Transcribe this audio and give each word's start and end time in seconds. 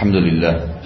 Alhamdulillah 0.00 0.80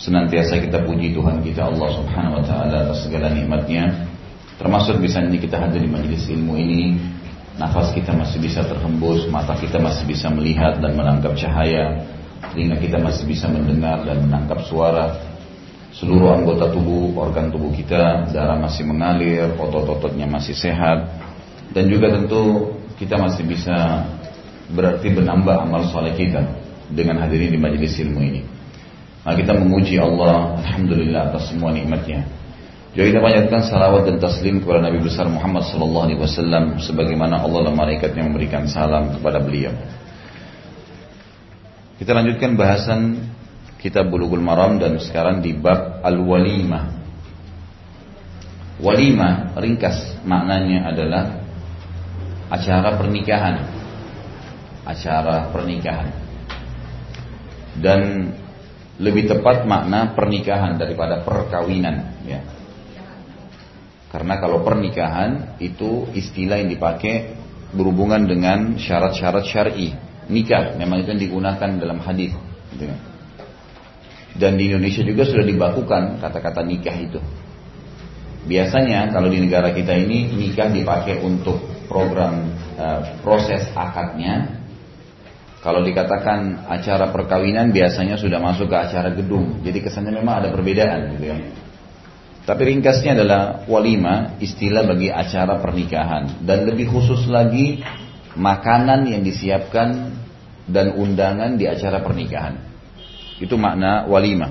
Senantiasa 0.00 0.64
kita 0.64 0.80
puji 0.88 1.12
Tuhan 1.12 1.44
kita 1.44 1.60
Allah 1.60 1.92
subhanahu 1.92 2.40
wa 2.40 2.44
ta'ala 2.48 2.88
atas 2.88 3.04
segala 3.04 3.28
nikmatnya. 3.28 4.08
Termasuk 4.56 4.96
bisa 4.96 5.20
ini 5.20 5.36
kita 5.36 5.60
hadir 5.60 5.84
di 5.84 5.92
majelis 5.92 6.24
ilmu 6.24 6.56
ini. 6.56 6.96
Nafas 7.60 7.92
kita 7.92 8.16
masih 8.16 8.40
bisa 8.40 8.64
terhembus 8.64 9.28
Mata 9.28 9.60
kita 9.60 9.76
masih 9.76 10.08
bisa 10.08 10.32
melihat 10.32 10.80
dan 10.80 10.96
menangkap 10.96 11.36
cahaya 11.36 12.00
Telinga 12.40 12.80
kita 12.80 12.96
masih 12.96 13.28
bisa 13.28 13.44
mendengar 13.44 14.08
dan 14.08 14.24
menangkap 14.24 14.64
suara. 14.64 15.20
Seluruh 15.92 16.32
anggota 16.32 16.72
tubuh, 16.72 17.12
organ 17.20 17.52
tubuh 17.52 17.76
kita 17.76 18.32
Darah 18.32 18.56
masih 18.56 18.88
mengalir, 18.88 19.52
otot-ototnya 19.52 20.24
masih 20.24 20.56
sehat. 20.56 21.12
Dan 21.76 21.92
juga 21.92 22.08
tentu 22.16 22.72
kita 22.96 23.20
masih 23.20 23.44
bisa 23.44 24.08
Berarti 24.72 25.12
menambah 25.12 25.68
amal 25.68 25.92
soleh 25.92 26.16
kita 26.16 26.59
Dengan 26.90 27.22
hadirin 27.22 27.54
di 27.54 27.60
majelis 27.60 27.94
ilmu 27.98 28.20
ini 28.20 28.42
Nah, 29.20 29.36
kita 29.36 29.52
memuji 29.52 30.00
Allah 30.00 30.58
Alhamdulillah 30.64 31.30
atas 31.30 31.52
semua 31.52 31.70
nikmatnya 31.70 32.24
Juga 32.90 33.04
kita 33.06 33.20
panjatkan 33.22 33.60
salawat 33.70 34.02
dan 34.10 34.16
taslim 34.18 34.58
kepada 34.58 34.82
Nabi 34.82 34.98
besar 34.98 35.30
Muhammad 35.30 35.62
sallallahu 35.70 36.04
alaihi 36.10 36.18
wasallam 36.18 36.82
sebagaimana 36.82 37.38
Allah 37.38 37.70
dan 37.70 37.74
malaikatnya 37.78 38.26
memberikan 38.26 38.66
salam 38.66 39.14
kepada 39.14 39.38
beliau. 39.38 39.70
Kita 42.02 42.10
lanjutkan 42.18 42.58
bahasan 42.58 43.00
kitab 43.78 44.10
Bulughul 44.10 44.42
Maram 44.42 44.82
dan 44.82 44.98
sekarang 44.98 45.38
di 45.38 45.54
bab 45.54 46.02
Al-Walimah. 46.02 46.84
Walimah 48.82 49.54
ringkas 49.54 50.18
maknanya 50.26 50.90
adalah 50.90 51.24
acara 52.50 52.98
pernikahan. 52.98 53.56
Acara 54.82 55.46
pernikahan. 55.54 56.19
Dan 57.78 58.32
lebih 59.00 59.30
tepat 59.30 59.64
makna 59.64 60.12
pernikahan 60.12 60.76
daripada 60.76 61.24
perkawinan 61.24 62.20
ya. 62.28 62.40
Karena 64.10 64.42
kalau 64.42 64.66
pernikahan 64.66 65.56
itu 65.62 66.10
istilah 66.12 66.58
yang 66.58 66.68
dipakai 66.74 67.38
berhubungan 67.70 68.26
dengan 68.26 68.74
syarat-syarat 68.74 69.46
syar'i. 69.46 69.94
Nikah 70.26 70.74
memang 70.74 71.06
itu 71.06 71.14
yang 71.14 71.22
digunakan 71.22 71.70
dalam 71.78 72.02
hadis. 72.02 72.34
Gitu. 72.74 72.90
Dan 74.34 74.58
di 74.58 74.70
Indonesia 74.70 75.02
juga 75.02 75.22
sudah 75.26 75.46
dibakukan 75.46 76.18
kata-kata 76.22 76.62
nikah 76.66 76.96
itu. 76.98 77.18
Biasanya 78.46 79.14
kalau 79.14 79.30
di 79.30 79.38
negara 79.42 79.70
kita 79.70 79.94
ini 79.94 80.32
nikah 80.32 80.70
dipakai 80.70 81.22
untuk 81.22 81.60
program 81.86 82.50
uh, 82.78 83.20
proses 83.22 83.68
akadnya 83.74 84.59
kalau 85.60 85.84
dikatakan 85.84 86.64
acara 86.72 87.12
perkawinan 87.12 87.68
biasanya 87.68 88.16
sudah 88.16 88.40
masuk 88.40 88.72
ke 88.72 88.76
acara 88.80 89.12
gedung. 89.12 89.60
Jadi 89.60 89.84
kesannya 89.84 90.16
memang 90.16 90.40
ada 90.40 90.48
perbedaan 90.48 91.20
gitu 91.20 91.24
ya. 91.28 91.36
Tapi 92.48 92.62
ringkasnya 92.72 93.12
adalah 93.12 93.68
walima 93.68 94.40
istilah 94.40 94.88
bagi 94.88 95.12
acara 95.12 95.60
pernikahan 95.60 96.40
dan 96.48 96.64
lebih 96.64 96.88
khusus 96.88 97.28
lagi 97.28 97.84
makanan 98.32 99.04
yang 99.04 99.20
disiapkan 99.20 100.16
dan 100.64 100.96
undangan 100.96 101.60
di 101.60 101.68
acara 101.68 102.00
pernikahan. 102.00 102.56
Itu 103.36 103.60
makna 103.60 104.08
walima. 104.08 104.48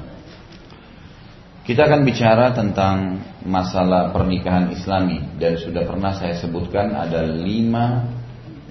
Kita 1.65 1.85
akan 1.89 2.01
bicara 2.05 2.53
tentang 2.53 3.21
masalah 3.45 4.13
pernikahan 4.13 4.73
Islami 4.73 5.37
dan 5.41 5.57
sudah 5.57 5.85
pernah 5.85 6.13
saya 6.17 6.37
sebutkan 6.37 6.97
ada 6.97 7.25
lima 7.25 8.09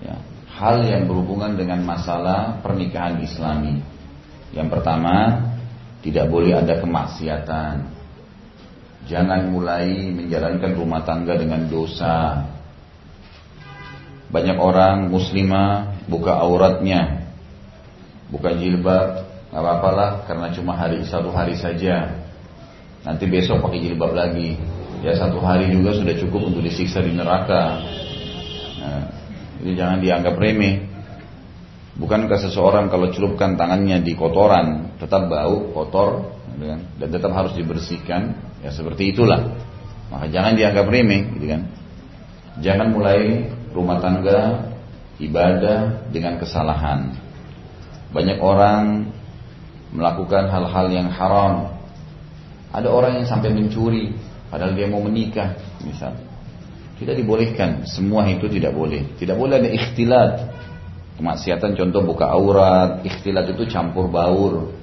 ya, 0.03 0.19
hal 0.59 0.83
yang 0.83 1.07
berhubungan 1.07 1.55
dengan 1.55 1.87
masalah 1.87 2.59
pernikahan 2.59 3.23
Islami. 3.23 3.79
Yang 4.51 4.69
pertama, 4.75 5.47
tidak 6.03 6.27
boleh 6.27 6.59
ada 6.59 6.83
kemaksiatan. 6.83 7.75
Jangan 9.07 9.55
mulai 9.55 10.11
menjalankan 10.11 10.75
rumah 10.75 11.07
tangga 11.07 11.39
dengan 11.39 11.71
dosa. 11.71 12.43
Banyak 14.29 14.59
orang 14.61 15.09
muslimah 15.09 16.05
buka 16.11 16.37
auratnya, 16.43 17.33
buka 18.29 18.53
jilbab, 18.53 19.25
nggak 19.49 19.63
apa-apalah 19.63 20.29
karena 20.29 20.53
cuma 20.53 20.77
hari 20.77 21.01
satu 21.09 21.33
hari 21.33 21.57
saja. 21.57 22.13
Nanti 23.07 23.25
besok 23.31 23.65
pakai 23.65 23.81
jilbab 23.81 24.13
lagi. 24.13 24.59
Ya 25.01 25.15
satu 25.15 25.39
hari 25.39 25.71
juga 25.71 25.95
sudah 25.95 26.15
cukup 26.19 26.53
untuk 26.53 26.61
disiksa 26.67 27.01
di 27.01 27.15
neraka. 27.15 27.81
Nah, 28.83 29.18
jadi 29.59 29.73
jangan 29.75 29.99
dianggap 29.99 30.35
remeh. 30.39 30.87
Bukankah 31.99 32.39
seseorang 32.39 32.87
kalau 32.95 33.11
celupkan 33.11 33.59
tangannya 33.59 33.99
di 34.07 34.15
kotoran 34.15 34.95
tetap 35.03 35.27
bau, 35.27 35.75
kotor, 35.75 36.31
gitu 36.55 36.71
kan? 36.71 36.81
dan 36.95 37.09
tetap 37.11 37.33
harus 37.35 37.53
dibersihkan? 37.59 38.39
Ya 38.63 38.71
seperti 38.71 39.11
itulah. 39.11 39.59
Maka 40.15 40.31
jangan 40.31 40.55
dianggap 40.55 40.87
remeh, 40.87 41.35
gitu 41.35 41.47
kan? 41.51 41.63
Jangan 42.63 42.95
mulai 42.95 43.51
rumah 43.75 43.99
tangga 43.99 44.71
ibadah 45.19 46.07
dengan 46.15 46.39
kesalahan. 46.39 47.19
Banyak 48.15 48.39
orang 48.39 49.11
melakukan 49.91 50.49
hal-hal 50.49 50.87
yang 50.95 51.11
haram. 51.11 51.83
Ada 52.71 52.89
orang 52.89 53.21
yang 53.21 53.27
sampai 53.27 53.51
mencuri, 53.51 54.15
padahal 54.55 54.79
dia 54.79 54.87
mau 54.87 55.03
menikah, 55.03 55.59
misalnya. 55.83 56.28
Tidak 56.99 57.15
dibolehkan, 57.15 57.87
semua 57.87 58.27
itu 58.27 58.51
tidak 58.51 58.75
boleh. 58.75 59.15
Tidak 59.15 59.39
boleh 59.39 59.63
ada 59.63 59.71
ikhtilat. 59.71 60.33
Kemaksiatan 61.19 61.79
contoh 61.79 62.03
buka 62.03 62.27
aurat, 62.31 63.07
ikhtilat 63.07 63.55
itu 63.55 63.71
campur 63.71 64.11
baur. 64.11 64.75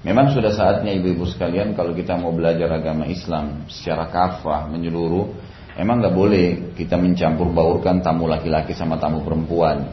Memang 0.00 0.32
sudah 0.32 0.48
saatnya 0.52 0.96
ibu-ibu 0.96 1.28
sekalian 1.28 1.76
kalau 1.76 1.92
kita 1.92 2.16
mau 2.16 2.32
belajar 2.32 2.72
agama 2.72 3.04
Islam 3.04 3.68
secara 3.68 4.08
kafah 4.08 4.64
menyeluruh, 4.72 5.28
emang 5.76 6.00
nggak 6.00 6.16
boleh 6.16 6.46
kita 6.72 6.96
mencampur 6.96 7.52
baurkan 7.52 8.00
tamu 8.00 8.24
laki-laki 8.24 8.72
sama 8.72 8.96
tamu 8.96 9.20
perempuan. 9.20 9.92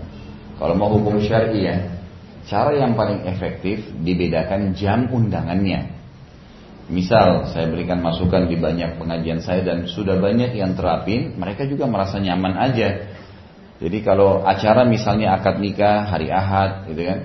Kalau 0.55 0.75
mau 0.79 0.87
hukum 0.95 1.19
syari 1.19 1.67
ya, 1.67 1.77
cara 2.47 2.71
yang 2.79 2.95
paling 2.95 3.27
efektif 3.27 3.83
dibedakan 3.99 4.71
jam 4.71 5.11
undangannya. 5.11 5.96
Misal 6.87 7.51
saya 7.51 7.67
berikan 7.67 7.99
masukan 7.99 8.47
di 8.47 8.55
banyak 8.55 8.95
pengajian 8.95 9.43
saya 9.43 9.59
dan 9.59 9.91
sudah 9.91 10.23
banyak 10.23 10.55
yang 10.55 10.71
terapin, 10.71 11.35
mereka 11.35 11.67
juga 11.67 11.83
merasa 11.83 12.15
nyaman 12.15 12.55
aja. 12.55 13.11
Jadi 13.77 13.97
kalau 14.07 14.47
acara 14.47 14.87
misalnya 14.87 15.35
akad 15.35 15.59
nikah 15.59 16.07
hari 16.07 16.31
Ahad 16.31 16.87
gitu 16.87 17.03
kan. 17.03 17.19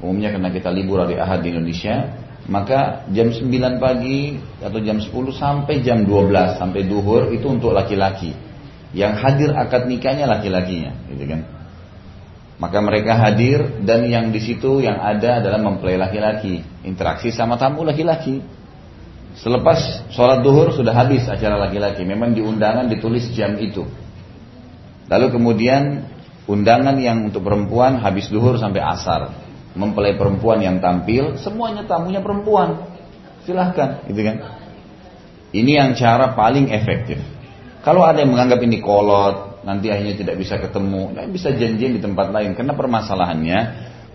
Umumnya 0.00 0.32
karena 0.34 0.50
kita 0.50 0.72
libur 0.72 1.04
hari 1.04 1.20
Ahad 1.20 1.44
di 1.44 1.52
Indonesia, 1.52 2.16
maka 2.48 3.08
jam 3.12 3.32
9 3.32 3.76
pagi 3.76 4.40
atau 4.60 4.80
jam 4.80 4.98
10 5.00 5.12
sampai 5.32 5.74
jam 5.80 6.04
12 6.04 6.60
sampai 6.60 6.80
duhur 6.88 7.32
itu 7.32 7.46
untuk 7.48 7.76
laki-laki. 7.76 8.32
Yang 8.96 9.12
hadir 9.20 9.50
akad 9.52 9.84
nikahnya 9.84 10.24
laki-lakinya, 10.24 10.92
gitu 11.12 11.24
kan. 11.28 11.40
Maka 12.56 12.78
mereka 12.78 13.18
hadir 13.18 13.82
dan 13.82 14.06
yang 14.06 14.30
di 14.30 14.38
situ 14.38 14.78
yang 14.78 15.02
ada 15.02 15.42
adalah 15.42 15.58
mempelai 15.58 15.98
laki-laki, 15.98 16.62
interaksi 16.86 17.34
sama 17.34 17.58
tamu 17.58 17.82
laki-laki. 17.82 18.40
Selepas 19.34 20.06
sholat 20.14 20.46
duhur 20.46 20.70
sudah 20.70 20.94
habis 20.94 21.26
acara 21.26 21.58
laki-laki. 21.58 22.06
Memang 22.06 22.32
di 22.34 22.42
undangan 22.42 22.86
ditulis 22.86 23.26
jam 23.34 23.58
itu. 23.58 23.82
Lalu 25.10 25.26
kemudian 25.34 26.06
undangan 26.46 26.94
yang 27.02 27.28
untuk 27.28 27.42
perempuan 27.42 27.98
habis 27.98 28.30
duhur 28.30 28.56
sampai 28.56 28.80
asar. 28.80 29.34
Mempelai 29.74 30.14
perempuan 30.14 30.62
yang 30.62 30.78
tampil, 30.78 31.34
semuanya 31.42 31.82
tamunya 31.82 32.22
perempuan. 32.22 32.94
Silahkan, 33.42 34.06
gitu 34.06 34.22
kan. 34.22 34.36
Ini 35.50 35.82
yang 35.82 35.90
cara 35.98 36.30
paling 36.38 36.70
efektif. 36.70 37.18
Kalau 37.82 38.06
ada 38.06 38.22
yang 38.22 38.32
menganggap 38.32 38.62
ini 38.62 38.78
kolot, 38.78 39.66
nanti 39.66 39.90
akhirnya 39.90 40.14
tidak 40.14 40.36
bisa 40.38 40.62
ketemu, 40.62 41.10
nah 41.10 41.26
bisa 41.26 41.50
janjian 41.52 41.98
di 41.98 42.00
tempat 42.00 42.30
lain. 42.30 42.54
Karena 42.54 42.72
permasalahannya, 42.72 43.58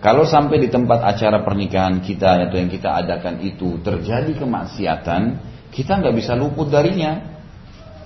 kalau 0.00 0.24
sampai 0.24 0.64
di 0.64 0.72
tempat 0.72 1.04
acara 1.04 1.44
pernikahan 1.44 2.00
kita 2.00 2.48
atau 2.48 2.56
yang 2.56 2.72
kita 2.72 3.04
adakan 3.04 3.44
itu 3.44 3.84
terjadi 3.84 4.32
kemaksiatan, 4.32 5.22
kita 5.68 6.00
nggak 6.00 6.16
bisa 6.16 6.32
luput 6.32 6.72
darinya. 6.72 7.36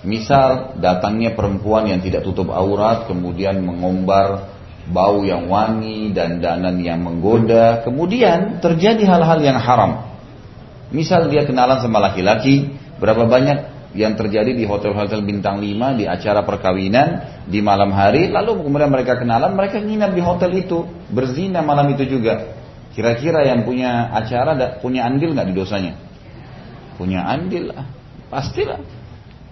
Misal 0.03 0.77
datangnya 0.77 1.33
perempuan 1.33 1.87
yang 1.87 2.03
tidak 2.03 2.27
tutup 2.27 2.51
aurat, 2.51 3.07
kemudian 3.07 3.63
mengombar 3.63 4.53
bau 4.91 5.25
yang 5.25 5.49
wangi 5.49 6.13
dan 6.13 6.43
danan 6.43 6.77
yang 6.83 7.01
menggoda, 7.01 7.81
kemudian 7.81 8.61
terjadi 8.61 9.01
hal-hal 9.01 9.39
yang 9.41 9.57
haram. 9.57 10.13
Misal 10.93 11.31
dia 11.31 11.47
kenalan 11.47 11.81
sama 11.81 11.97
laki-laki, 12.03 12.75
berapa 13.01 13.25
banyak 13.25 13.74
yang 13.95 14.19
terjadi 14.19 14.51
di 14.51 14.67
hotel-hotel 14.67 15.23
bintang 15.23 15.63
5 15.63 15.99
di 15.99 16.05
acara 16.05 16.43
perkawinan 16.43 17.41
di 17.47 17.63
malam 17.63 17.95
hari 17.95 18.27
lalu 18.27 18.59
kemudian 18.59 18.91
mereka 18.91 19.15
kenalan 19.15 19.55
mereka 19.55 19.79
nginap 19.79 20.11
di 20.11 20.21
hotel 20.21 20.51
itu 20.51 20.83
berzina 21.09 21.63
malam 21.63 21.89
itu 21.95 22.03
juga. 22.05 22.53
Kira-kira 22.91 23.43
yang 23.43 23.67
punya 23.67 24.11
acara 24.11 24.55
punya 24.79 25.07
andil 25.07 25.35
nggak 25.35 25.47
di 25.51 25.55
dosanya? 25.55 25.95
Punya 26.99 27.23
andil 27.23 27.71
lah 27.71 27.87
pastilah. 28.31 28.83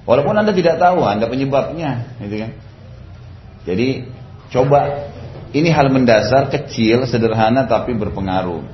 Walaupun 0.04 0.36
anda 0.36 0.52
tidak 0.52 0.80
tahu 0.80 1.08
anda 1.08 1.32
penyebabnya 1.32 2.20
gitu 2.20 2.36
kan? 2.44 2.52
Jadi 3.64 3.88
coba. 4.52 4.80
Ini 5.54 5.70
hal 5.70 5.94
mendasar 5.94 6.50
kecil 6.50 7.06
sederhana 7.06 7.70
tapi 7.70 7.94
berpengaruh. 7.94 8.66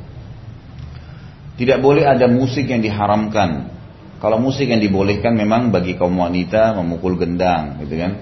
Tidak 1.59 1.75
boleh 1.83 2.07
ada 2.07 2.23
musik 2.31 2.71
yang 2.71 2.79
diharamkan. 2.79 3.67
Kalau 4.19 4.35
musik 4.35 4.67
yang 4.67 4.83
dibolehkan 4.83 5.31
memang 5.31 5.71
bagi 5.71 5.95
kaum 5.95 6.19
wanita 6.19 6.75
memukul 6.75 7.15
gendang, 7.15 7.79
gitu 7.83 7.95
kan. 7.95 8.19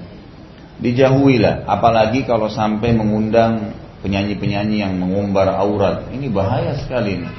Dijauhilah, 0.77 1.65
apalagi 1.65 2.21
kalau 2.29 2.53
sampai 2.53 2.93
mengundang 2.93 3.73
penyanyi-penyanyi 4.05 4.85
yang 4.85 4.93
mengumbar 4.93 5.49
aurat. 5.57 6.05
Ini 6.13 6.29
bahaya 6.29 6.77
sekali 6.77 7.17
ini. 7.17 7.29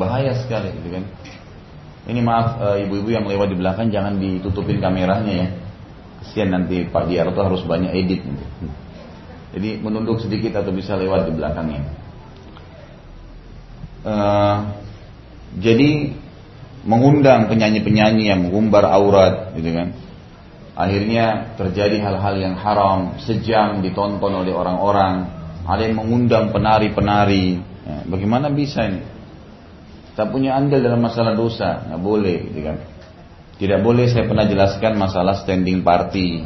Bahaya 0.00 0.32
sekali, 0.40 0.72
gitu 0.72 0.88
kan. 0.88 1.04
Ini 2.08 2.20
maaf 2.24 2.58
eh, 2.58 2.88
ibu-ibu 2.88 3.12
yang 3.12 3.28
lewat 3.28 3.52
di 3.52 3.56
belakang 3.60 3.92
jangan 3.92 4.16
ditutupin 4.16 4.80
kameranya 4.80 5.32
ya. 5.36 5.48
Kesian 6.24 6.48
nanti 6.48 6.88
Pak 6.88 7.12
Diarto 7.12 7.44
harus 7.44 7.60
banyak 7.62 7.92
edit 7.92 8.24
nanti. 8.24 8.46
Jadi 9.52 9.70
menunduk 9.84 10.16
sedikit 10.24 10.64
atau 10.64 10.72
bisa 10.72 10.96
lewat 10.96 11.28
di 11.28 11.32
belakangnya. 11.36 11.82
Uh, 14.02 14.58
jadi 15.60 16.16
mengundang 16.82 17.46
penyanyi-penyanyi 17.46 18.30
yang 18.30 18.40
mengumbar 18.48 18.86
aurat, 18.90 19.54
gitu 19.54 19.70
kan? 19.70 19.94
Akhirnya 20.72 21.54
terjadi 21.60 22.00
hal-hal 22.00 22.34
yang 22.40 22.54
haram, 22.56 23.20
sejam 23.20 23.84
ditonton 23.84 24.32
oleh 24.32 24.56
orang-orang. 24.56 25.28
Ada 25.62 25.86
yang 25.86 26.02
mengundang 26.02 26.50
penari-penari. 26.50 27.60
Ya, 27.86 27.96
bagaimana 28.08 28.50
bisa 28.50 28.88
ini? 28.88 29.04
Tak 30.18 30.32
punya 30.32 30.58
andil 30.58 30.82
dalam 30.82 31.00
masalah 31.00 31.36
dosa, 31.38 31.86
nggak 31.86 32.02
boleh, 32.02 32.38
gitu 32.50 32.60
kan? 32.66 32.76
Tidak 33.62 33.78
boleh 33.78 34.10
saya 34.10 34.26
pernah 34.26 34.48
jelaskan 34.48 34.98
masalah 34.98 35.38
standing 35.38 35.86
party. 35.86 36.44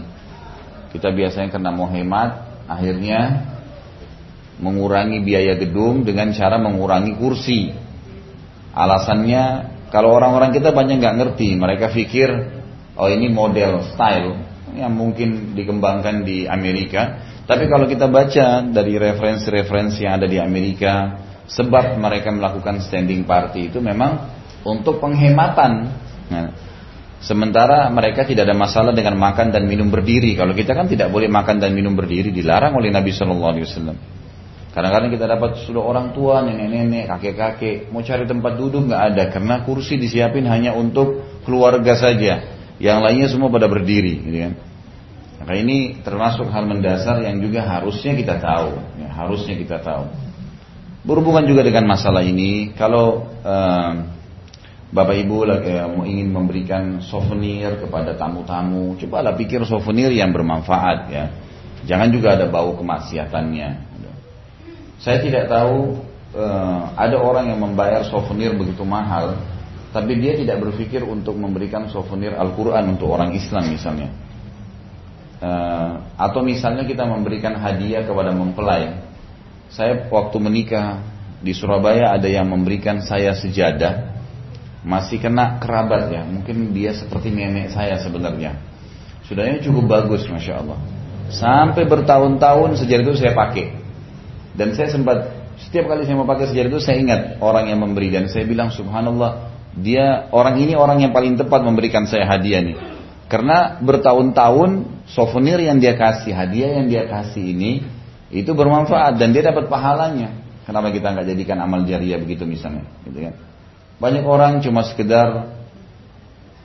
Kita 0.93 1.15
biasanya 1.15 1.49
karena 1.49 1.71
mau 1.73 1.89
hemat, 1.89 2.45
akhirnya 2.69 3.47
mengurangi 4.61 5.21
biaya 5.23 5.57
gedung 5.57 6.05
dengan 6.05 6.33
cara 6.33 6.61
mengurangi 6.61 7.15
kursi. 7.17 7.73
Alasannya 8.77 9.76
kalau 9.93 10.15
orang-orang 10.15 10.51
kita 10.51 10.75
banyak 10.75 10.99
nggak 10.99 11.17
ngerti, 11.17 11.55
mereka 11.55 11.91
pikir 11.91 12.29
oh 12.97 13.09
ini 13.11 13.31
model 13.31 13.87
style 13.95 14.41
yang 14.75 14.93
mungkin 14.93 15.55
dikembangkan 15.57 16.27
di 16.27 16.45
Amerika. 16.45 17.23
Tapi 17.47 17.71
kalau 17.71 17.87
kita 17.87 18.11
baca 18.11 18.67
dari 18.67 18.99
referensi-referensi 18.99 20.03
yang 20.03 20.19
ada 20.19 20.27
di 20.27 20.43
Amerika, 20.43 21.23
sebab 21.47 21.95
mereka 21.97 22.35
melakukan 22.35 22.83
standing 22.83 23.23
party 23.23 23.71
itu 23.71 23.79
memang 23.79 24.27
untuk 24.67 24.99
penghematan. 24.99 25.73
Nah, 26.27 26.47
Sementara 27.17 27.89
mereka 27.89 28.29
tidak 28.29 28.45
ada 28.45 28.53
masalah 28.53 28.93
dengan 28.93 29.17
makan 29.17 29.49
dan 29.49 29.65
minum 29.65 29.89
berdiri. 29.89 30.37
Kalau 30.37 30.53
kita 30.53 30.77
kan 30.77 30.85
tidak 30.85 31.09
boleh 31.09 31.33
makan 31.33 31.57
dan 31.57 31.73
minum 31.73 31.97
berdiri, 31.97 32.29
dilarang 32.29 32.77
oleh 32.77 32.93
Nabi 32.93 33.09
Shallallahu 33.09 33.53
Alaihi 33.57 33.65
Wasallam. 33.65 33.97
Kadang-kadang 34.77 35.09
kita 35.09 35.25
dapat 35.25 35.65
sudah 35.65 35.81
orang 35.81 36.13
tua, 36.13 36.45
nenek-nenek, 36.45 37.09
kakek-kakek, 37.09 37.89
mau 37.89 38.05
cari 38.05 38.29
tempat 38.29 38.61
duduk 38.61 38.85
nggak 38.85 39.03
ada 39.09 39.25
karena 39.33 39.65
kursi 39.65 39.97
disiapin 39.97 40.45
hanya 40.45 40.77
untuk 40.77 41.25
keluarga 41.49 41.97
saja. 41.97 42.45
Yang 42.77 42.99
lainnya 43.01 43.29
semua 43.33 43.49
pada 43.49 43.73
berdiri, 43.73 44.21
gitu 44.21 44.37
kan. 44.37 44.53
Maka 45.41 45.53
ini 45.57 45.97
termasuk 46.05 46.53
hal 46.53 46.69
mendasar 46.69 47.25
yang 47.25 47.41
juga 47.41 47.65
harusnya 47.65 48.13
kita 48.21 48.37
tahu, 48.37 48.77
ya, 49.01 49.09
harusnya 49.17 49.57
kita 49.57 49.81
tahu. 49.81 50.13
Berhubungan 51.09 51.49
juga 51.49 51.65
dengan 51.65 51.89
masalah 51.89 52.21
ini, 52.21 52.77
kalau 52.77 53.33
uh, 53.49 53.93
Bapak 54.93 55.17
Ibu 55.17 55.49
lagi 55.49 55.73
mau 55.89 56.05
ingin 56.05 56.29
memberikan 56.29 57.01
souvenir 57.01 57.81
kepada 57.81 58.13
tamu-tamu, 58.13 58.93
cobalah 59.01 59.33
pikir 59.41 59.65
souvenir 59.65 60.13
yang 60.13 60.37
bermanfaat 60.37 60.99
ya. 61.09 61.25
Jangan 61.89 62.13
juga 62.13 62.37
ada 62.37 62.45
bau 62.45 62.77
kemaksiatannya. 62.77 63.86
Saya 65.01 65.21
tidak 65.21 65.49
tahu 65.49 66.01
eh, 66.37 66.83
ada 66.97 67.17
orang 67.21 67.53
yang 67.53 67.61
membayar 67.61 68.05
souvenir 68.09 68.57
begitu 68.57 68.83
mahal, 68.83 69.37
tapi 69.93 70.17
dia 70.21 70.37
tidak 70.37 70.61
berpikir 70.61 71.05
untuk 71.05 71.37
memberikan 71.37 71.89
souvenir 71.93 72.37
Al-Quran 72.37 72.97
untuk 72.97 73.13
orang 73.13 73.37
Islam 73.37 73.69
misalnya. 73.73 74.09
Eh, 75.37 75.93
atau 76.17 76.41
misalnya 76.41 76.89
kita 76.89 77.05
memberikan 77.05 77.57
hadiah 77.61 78.05
kepada 78.05 78.33
mempelai. 78.33 79.05
Saya 79.69 80.09
waktu 80.09 80.37
menikah 80.41 81.03
di 81.43 81.53
Surabaya 81.53 82.17
ada 82.17 82.27
yang 82.27 82.49
memberikan 82.49 83.05
saya 83.05 83.37
sejadah 83.37 84.17
masih 84.87 85.19
kena 85.19 85.59
kerabat 85.59 86.15
ya 86.15 86.23
mungkin 86.23 86.71
dia 86.71 86.95
seperti 86.95 87.35
nenek 87.35 87.75
saya 87.75 87.99
sebenarnya 87.99 88.55
sudahnya 89.27 89.59
cukup 89.59 89.91
bagus 89.91 90.23
masya 90.31 90.63
Allah 90.63 90.79
sampai 91.27 91.83
bertahun-tahun 91.91 92.79
sejarah 92.79 93.03
itu 93.03 93.19
saya 93.19 93.35
pakai 93.35 93.75
dan 94.57 94.73
saya 94.75 94.89
sempat 94.91 95.31
setiap 95.57 95.89
kali 95.89 96.05
saya 96.05 96.17
mau 96.19 96.29
pakai 96.29 96.51
sejarah 96.53 96.69
itu 96.73 96.81
saya 96.83 96.97
ingat 97.01 97.21
orang 97.41 97.71
yang 97.71 97.81
memberi 97.81 98.13
dan 98.13 98.29
saya 98.33 98.45
bilang 98.45 98.73
subhanallah 98.73 99.53
dia 99.77 100.29
orang 100.33 100.61
ini 100.61 100.73
orang 100.73 101.05
yang 101.05 101.13
paling 101.13 101.37
tepat 101.37 101.61
memberikan 101.63 102.09
saya 102.09 102.25
hadiah 102.25 102.65
nih 102.65 102.77
karena 103.29 103.79
bertahun-tahun 103.85 105.05
souvenir 105.13 105.61
yang 105.61 105.77
dia 105.77 105.95
kasih 105.95 106.33
hadiah 106.33 106.81
yang 106.81 106.87
dia 106.89 107.05
kasih 107.05 107.45
ini 107.45 107.85
itu 108.33 108.51
bermanfaat 108.51 109.21
dan 109.21 109.31
dia 109.37 109.45
dapat 109.45 109.69
pahalanya 109.69 110.33
kenapa 110.65 110.91
kita 110.91 111.13
nggak 111.13 111.27
jadikan 111.29 111.61
amal 111.61 111.85
jariah 111.85 112.17
begitu 112.17 112.49
misalnya 112.49 112.89
gitu 113.05 113.21
kan 113.21 113.35
banyak 113.97 114.25
orang 114.29 114.61
cuma 114.61 114.85
sekedar 114.85 115.57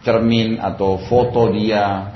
cermin 0.02 0.58
atau 0.58 1.00
foto 1.06 1.50
dia. 1.54 2.12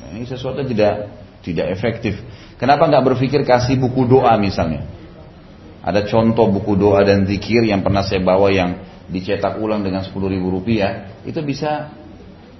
Nah, 0.00 0.08
ini 0.14 0.24
sesuatu 0.24 0.62
tidak 0.64 1.10
tidak 1.42 1.66
efektif. 1.74 2.18
Kenapa 2.58 2.86
nggak 2.90 3.14
berpikir 3.14 3.42
kasih 3.46 3.78
buku 3.78 4.06
doa 4.06 4.34
misalnya? 4.40 4.86
Ada 5.88 6.04
contoh 6.04 6.52
buku 6.52 6.76
doa 6.76 7.00
dan 7.00 7.24
zikir 7.24 7.64
yang 7.64 7.80
pernah 7.80 8.04
saya 8.04 8.20
bawa 8.20 8.52
yang 8.52 8.76
dicetak 9.08 9.56
ulang 9.56 9.80
dengan 9.80 10.04
10 10.04 10.12
ribu 10.28 10.52
rupiah. 10.52 11.16
Itu 11.24 11.40
bisa 11.40 11.88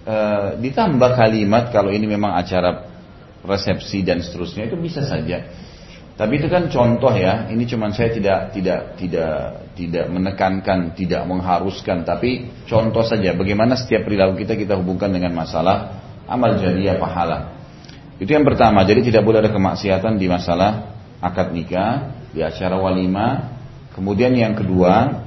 e, 0.00 0.16
ditambah 0.56 1.12
kalimat 1.12 1.69
kalau 1.69 1.92
ini 1.92 2.08
memang 2.08 2.40
acara 2.40 2.88
resepsi 3.44 4.00
dan 4.00 4.25
seterusnya 4.25 4.72
itu 4.72 4.80
bisa 4.80 5.04
saja. 5.04 5.44
Tapi 6.16 6.40
itu 6.40 6.48
kan 6.48 6.72
contoh 6.72 7.12
ya. 7.12 7.52
Ini 7.52 7.69
cuman 7.69 7.92
saya 7.92 8.16
tidak 8.16 8.56
tidak 8.56 8.96
tidak 8.96 9.36
tidak 9.76 10.06
menekankan, 10.08 10.96
tidak 10.96 11.22
mengharuskan, 11.28 12.08
tapi 12.08 12.48
contoh 12.64 13.04
saja 13.04 13.36
bagaimana 13.36 13.76
setiap 13.76 14.08
perilaku 14.08 14.40
kita 14.40 14.56
kita 14.56 14.74
hubungkan 14.81 15.12
dengan 15.12 15.36
masalah 15.36 16.00
amal 16.24 16.56
jariah 16.56 16.96
pahala. 16.96 17.60
Itu 18.19 18.34
yang 18.34 18.42
pertama. 18.42 18.82
Jadi 18.82 19.12
tidak 19.12 19.22
boleh 19.22 19.44
ada 19.44 19.52
kemaksiatan 19.52 20.19
di 20.19 20.26
masalah 20.26 20.96
akad 21.22 21.54
nikah, 21.54 22.18
di 22.32 22.40
acara 22.44 22.76
walima. 22.78 23.56
Kemudian 23.92 24.34
yang 24.36 24.54
kedua 24.54 25.25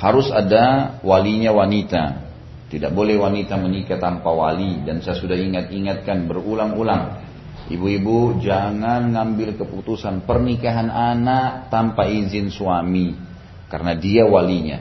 harus 0.00 0.28
ada 0.32 0.96
walinya 1.04 1.52
wanita. 1.52 2.26
Tidak 2.66 2.90
boleh 2.90 3.14
wanita 3.20 3.54
menikah 3.60 4.00
tanpa 4.02 4.32
wali 4.34 4.82
dan 4.82 4.98
saya 4.98 5.14
sudah 5.14 5.38
ingat-ingatkan 5.38 6.26
berulang-ulang 6.26 7.26
Ibu-ibu 7.66 8.38
jangan 8.46 9.10
ngambil 9.10 9.58
keputusan 9.58 10.22
pernikahan 10.22 10.86
anak 10.86 11.66
tanpa 11.66 12.06
izin 12.06 12.46
suami 12.46 13.18
karena 13.66 13.98
dia 13.98 14.22
walinya. 14.22 14.78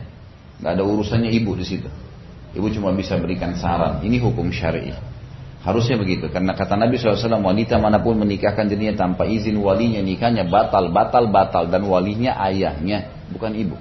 Gak 0.61 0.77
ada 0.77 0.83
urusannya 0.85 1.33
ibu 1.33 1.57
di 1.57 1.65
situ. 1.65 1.89
Ibu 2.53 2.69
cuma 2.77 2.93
bisa 2.93 3.17
berikan 3.17 3.57
saran. 3.57 4.05
Ini 4.05 4.21
hukum 4.21 4.53
syar'i. 4.53 4.93
Harusnya 5.65 5.97
begitu 5.97 6.29
karena 6.29 6.53
kata 6.53 6.77
Nabi 6.77 7.01
SAW 7.01 7.41
wanita 7.41 7.81
mana 7.81 7.97
pun 7.97 8.21
menikahkan 8.21 8.69
dirinya 8.69 9.01
tanpa 9.01 9.25
izin 9.25 9.57
walinya 9.57 9.97
nikahnya 9.97 10.45
batal, 10.45 10.93
batal, 10.93 11.25
batal 11.33 11.73
dan 11.73 11.81
walinya 11.89 12.37
ayahnya 12.37 13.09
bukan 13.33 13.49
ibu. 13.57 13.73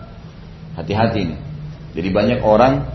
Hati-hati 0.81 1.29
nih. 1.29 1.38
Jadi 1.93 2.09
banyak 2.09 2.41
orang 2.41 2.88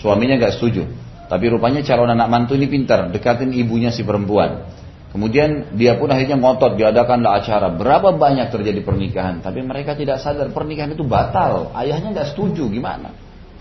suaminya 0.00 0.40
gak 0.40 0.56
setuju. 0.56 0.88
Tapi 1.28 1.44
rupanya 1.52 1.84
calon 1.84 2.08
anak 2.08 2.28
mantu 2.32 2.56
ini 2.56 2.72
pintar, 2.72 3.12
dekatin 3.12 3.52
ibunya 3.52 3.92
si 3.92 4.00
perempuan. 4.00 4.64
Kemudian 5.12 5.76
dia 5.76 6.00
pun 6.00 6.08
akhirnya 6.08 6.40
ngotot 6.40 6.80
diadakanlah 6.80 7.44
acara. 7.44 7.68
Berapa 7.68 8.16
banyak 8.16 8.48
terjadi 8.48 8.80
pernikahan, 8.80 9.44
tapi 9.44 9.60
mereka 9.60 9.92
tidak 9.92 10.24
sadar 10.24 10.48
pernikahan 10.56 10.96
itu 10.96 11.04
batal. 11.04 11.72
Ayahnya 11.76 12.16
nggak 12.16 12.32
setuju, 12.32 12.68
gimana? 12.72 13.12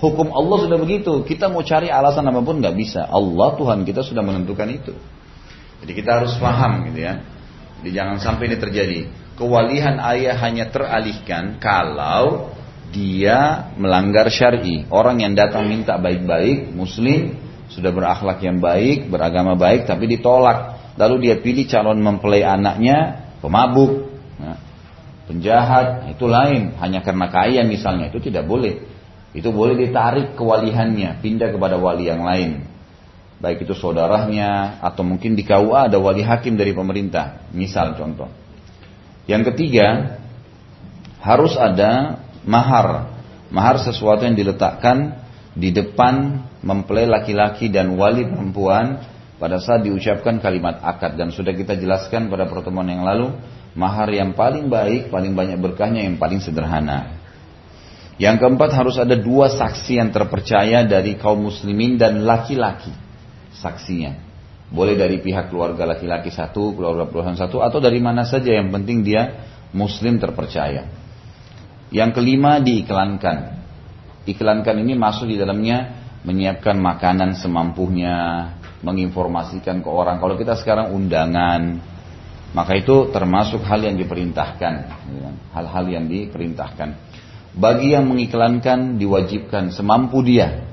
Hukum 0.06 0.30
Allah 0.30 0.58
sudah 0.70 0.78
begitu. 0.78 1.26
Kita 1.26 1.50
mau 1.50 1.66
cari 1.66 1.90
alasan 1.90 2.30
apa 2.30 2.46
pun 2.46 2.62
nggak 2.62 2.78
bisa. 2.78 3.10
Allah 3.10 3.58
Tuhan 3.58 3.82
kita 3.82 4.06
sudah 4.06 4.22
menentukan 4.22 4.70
itu. 4.70 4.94
Jadi 5.82 5.92
kita 5.98 6.22
harus 6.22 6.38
paham 6.38 6.86
gitu 6.94 7.02
ya. 7.02 7.26
Jadi 7.82 7.90
jangan 7.90 8.22
sampai 8.22 8.54
ini 8.54 8.58
terjadi. 8.62 9.00
Kewalihan 9.36 9.98
ayah 10.16 10.38
hanya 10.46 10.70
teralihkan 10.70 11.58
kalau 11.58 12.54
dia 12.94 13.74
melanggar 13.76 14.30
syari. 14.30 14.86
Orang 14.94 15.20
yang 15.20 15.34
datang 15.34 15.68
minta 15.68 15.98
baik-baik, 16.00 16.72
muslim, 16.72 17.36
sudah 17.68 17.92
berakhlak 17.92 18.40
yang 18.46 18.64
baik, 18.64 19.12
beragama 19.12 19.58
baik, 19.60 19.90
tapi 19.90 20.08
ditolak 20.08 20.80
lalu 20.96 21.28
dia 21.28 21.36
pilih 21.44 21.68
calon 21.68 22.00
mempelai 22.00 22.48
anaknya 22.48 23.28
pemabuk, 23.44 24.16
nah, 24.40 24.56
penjahat, 25.28 26.16
itu 26.16 26.24
lain. 26.30 26.80
Hanya 26.80 27.04
karena 27.04 27.28
kaya 27.28 27.62
misalnya, 27.68 28.08
itu 28.08 28.24
tidak 28.24 28.48
boleh. 28.48 28.95
Itu 29.36 29.52
boleh 29.52 29.76
ditarik 29.76 30.40
kewalihannya, 30.40 31.20
pindah 31.20 31.52
kepada 31.52 31.76
wali 31.76 32.08
yang 32.08 32.24
lain. 32.24 32.64
Baik 33.44 33.68
itu 33.68 33.76
saudaranya, 33.76 34.80
atau 34.80 35.04
mungkin 35.04 35.36
di 35.36 35.44
KUA 35.44 35.92
ada 35.92 36.00
wali 36.00 36.24
hakim 36.24 36.56
dari 36.56 36.72
pemerintah. 36.72 37.44
Misal 37.52 38.00
contoh. 38.00 38.32
Yang 39.28 39.52
ketiga, 39.52 40.18
harus 41.20 41.60
ada 41.60 42.24
mahar. 42.48 43.12
Mahar 43.52 43.84
sesuatu 43.84 44.24
yang 44.24 44.40
diletakkan 44.40 45.20
di 45.52 45.76
depan 45.76 46.40
mempelai 46.64 47.04
laki-laki 47.04 47.68
dan 47.68 47.92
wali 48.00 48.24
perempuan 48.24 49.04
pada 49.36 49.60
saat 49.60 49.84
diucapkan 49.84 50.40
kalimat 50.40 50.80
akad 50.80 51.20
dan 51.20 51.36
sudah 51.36 51.52
kita 51.52 51.76
jelaskan 51.76 52.32
pada 52.32 52.48
pertemuan 52.48 52.88
yang 52.88 53.04
lalu 53.04 53.36
mahar 53.76 54.08
yang 54.16 54.32
paling 54.32 54.72
baik, 54.72 55.12
paling 55.12 55.36
banyak 55.36 55.60
berkahnya 55.60 56.08
yang 56.08 56.16
paling 56.16 56.40
sederhana. 56.40 57.15
Yang 58.16 58.36
keempat 58.40 58.72
harus 58.72 58.96
ada 58.96 59.20
dua 59.20 59.52
saksi 59.52 60.00
yang 60.00 60.10
terpercaya 60.16 60.88
dari 60.88 61.20
kaum 61.20 61.52
muslimin 61.52 62.00
dan 62.00 62.24
laki-laki 62.24 62.92
saksinya. 63.52 64.16
Boleh 64.72 64.96
dari 64.96 65.20
pihak 65.20 65.52
keluarga 65.52 65.84
laki-laki 65.84 66.32
satu, 66.32 66.74
keluarga 66.74 67.06
perempuan 67.12 67.36
satu, 67.36 67.60
atau 67.60 67.78
dari 67.84 68.00
mana 68.00 68.24
saja 68.24 68.56
yang 68.56 68.72
penting 68.72 69.04
dia 69.04 69.46
muslim 69.76 70.16
terpercaya. 70.16 70.88
Yang 71.92 72.12
kelima 72.18 72.64
diiklankan. 72.64 73.62
Iklankan 74.26 74.76
ini 74.82 74.98
masuk 74.98 75.30
di 75.30 75.38
dalamnya 75.38 76.02
menyiapkan 76.26 76.82
makanan 76.82 77.38
semampunya, 77.38 78.50
menginformasikan 78.82 79.86
ke 79.86 79.90
orang. 79.92 80.18
Kalau 80.18 80.34
kita 80.34 80.58
sekarang 80.58 80.98
undangan, 80.98 81.78
maka 82.58 82.74
itu 82.74 83.14
termasuk 83.14 83.62
hal 83.68 83.86
yang 83.86 84.00
diperintahkan. 84.00 84.74
Hal-hal 85.54 85.86
yang 85.86 86.10
diperintahkan. 86.10 87.05
Bagi 87.56 87.96
yang 87.96 88.12
mengiklankan 88.12 89.00
diwajibkan 89.00 89.72
semampu 89.72 90.20
dia 90.20 90.66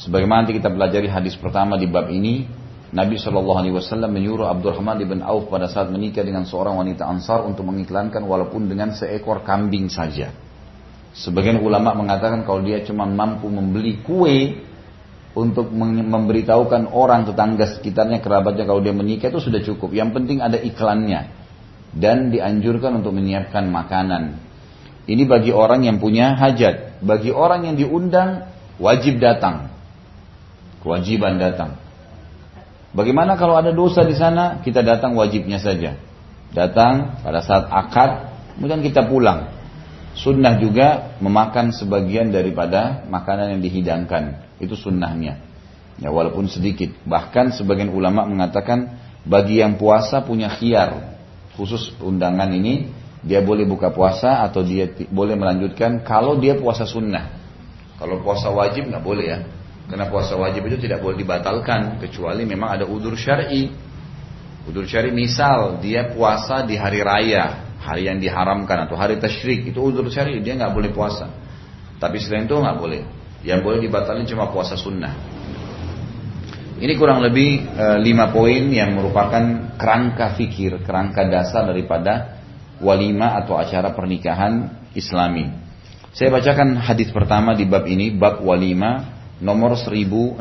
Sebagaimana 0.00 0.48
nanti 0.48 0.56
kita 0.56 0.72
pelajari 0.72 1.12
hadis 1.12 1.36
pertama 1.36 1.76
di 1.76 1.84
bab 1.84 2.08
ini, 2.08 2.48
Nabi 2.96 3.20
Shallallahu 3.20 3.58
Alaihi 3.60 3.74
Wasallam 3.76 4.16
menyuruh 4.16 4.48
Abdurrahman 4.48 4.96
bin 5.04 5.20
Auf 5.20 5.52
pada 5.52 5.68
saat 5.68 5.92
menikah 5.92 6.24
dengan 6.24 6.48
seorang 6.48 6.80
wanita 6.80 7.04
Ansar 7.04 7.44
untuk 7.44 7.68
mengiklankan 7.68 8.24
walaupun 8.24 8.64
dengan 8.64 8.96
seekor 8.96 9.44
kambing 9.44 9.92
saja. 9.92 10.32
Sebagian 11.12 11.60
ulama 11.60 11.92
mengatakan 11.92 12.48
kalau 12.48 12.64
dia 12.64 12.80
cuma 12.80 13.04
mampu 13.04 13.52
membeli 13.52 14.00
kue 14.00 14.56
untuk 15.36 15.68
memberitahukan 15.76 16.96
orang 16.96 17.28
tetangga 17.28 17.76
sekitarnya 17.76 18.24
kerabatnya 18.24 18.64
kalau 18.64 18.80
dia 18.80 18.96
menikah 18.96 19.28
itu 19.28 19.38
sudah 19.38 19.60
cukup. 19.60 19.92
Yang 19.92 20.16
penting 20.16 20.40
ada 20.40 20.56
iklannya 20.56 21.28
dan 21.92 22.32
dianjurkan 22.32 23.04
untuk 23.04 23.12
menyiapkan 23.12 23.68
makanan. 23.68 24.48
Ini 25.10 25.26
bagi 25.26 25.50
orang 25.50 25.82
yang 25.82 25.98
punya 25.98 26.38
hajat. 26.38 27.02
Bagi 27.02 27.34
orang 27.34 27.66
yang 27.66 27.74
diundang 27.74 28.46
wajib 28.78 29.18
datang. 29.18 29.74
Kewajiban 30.86 31.42
datang. 31.42 31.74
Bagaimana 32.94 33.34
kalau 33.34 33.58
ada 33.58 33.74
dosa 33.74 34.06
di 34.06 34.14
sana? 34.14 34.62
Kita 34.62 34.86
datang 34.86 35.18
wajibnya 35.18 35.58
saja. 35.58 35.98
Datang 36.54 37.22
pada 37.26 37.42
saat 37.42 37.66
akad, 37.70 38.10
kemudian 38.54 38.86
kita 38.86 39.10
pulang. 39.10 39.50
Sunnah 40.14 40.58
juga 40.62 41.18
memakan 41.18 41.74
sebagian 41.74 42.30
daripada 42.30 43.02
makanan 43.10 43.58
yang 43.58 43.62
dihidangkan. 43.62 44.46
Itu 44.62 44.78
sunnahnya. 44.78 45.42
Ya 45.98 46.14
walaupun 46.14 46.46
sedikit. 46.46 46.94
Bahkan 47.02 47.58
sebagian 47.58 47.90
ulama 47.90 48.26
mengatakan 48.30 48.94
bagi 49.26 49.58
yang 49.58 49.74
puasa 49.74 50.22
punya 50.22 50.50
khiar. 50.54 51.18
Khusus 51.58 51.98
undangan 51.98 52.50
ini 52.54 52.99
dia 53.20 53.44
boleh 53.44 53.68
buka 53.68 53.92
puasa 53.92 54.40
atau 54.48 54.64
dia 54.64 54.88
boleh 55.12 55.36
melanjutkan 55.36 56.00
kalau 56.00 56.40
dia 56.40 56.56
puasa 56.56 56.88
sunnah. 56.88 57.36
Kalau 58.00 58.24
puasa 58.24 58.48
wajib 58.48 58.88
nggak 58.88 59.04
boleh 59.04 59.26
ya. 59.28 59.38
Karena 59.92 60.08
puasa 60.08 60.38
wajib 60.40 60.64
itu 60.70 60.88
tidak 60.88 61.04
boleh 61.04 61.20
dibatalkan 61.20 62.00
kecuali 62.00 62.48
memang 62.48 62.80
ada 62.80 62.84
udur 62.88 63.12
syar'i. 63.12 63.68
Udur 64.64 64.88
syar'i 64.88 65.12
misal 65.12 65.82
dia 65.84 66.08
puasa 66.08 66.64
di 66.64 66.80
hari 66.80 67.04
raya, 67.04 67.76
hari 67.76 68.08
yang 68.08 68.16
diharamkan 68.16 68.88
atau 68.88 68.96
hari 68.96 69.20
tasyrik 69.20 69.68
itu 69.68 69.76
udur 69.84 70.08
syar'i 70.08 70.40
dia 70.40 70.56
nggak 70.56 70.72
boleh 70.72 70.88
puasa. 70.88 71.28
Tapi 72.00 72.16
selain 72.16 72.48
itu 72.48 72.56
nggak 72.56 72.78
boleh. 72.80 73.02
Yang 73.44 73.60
boleh 73.60 73.78
dibatalkan 73.84 74.24
cuma 74.24 74.48
puasa 74.48 74.80
sunnah. 74.80 75.12
Ini 76.80 76.96
kurang 76.96 77.20
lebih 77.20 77.68
e, 77.68 77.86
lima 78.00 78.32
poin 78.32 78.72
yang 78.72 78.96
merupakan 78.96 79.76
kerangka 79.76 80.32
fikir, 80.32 80.80
kerangka 80.80 81.28
dasar 81.28 81.68
daripada 81.68 82.39
walima 82.79 83.39
atau 83.39 83.55
acara 83.55 83.95
pernikahan 83.95 84.71
Islami. 84.95 85.51
Saya 86.15 86.31
bacakan 86.31 86.79
hadis 86.79 87.11
pertama 87.11 87.55
di 87.55 87.67
bab 87.67 87.83
ini, 87.87 88.11
bab 88.15 88.39
walima 88.39 89.11
nomor 89.43 89.75
1068. 89.75 90.39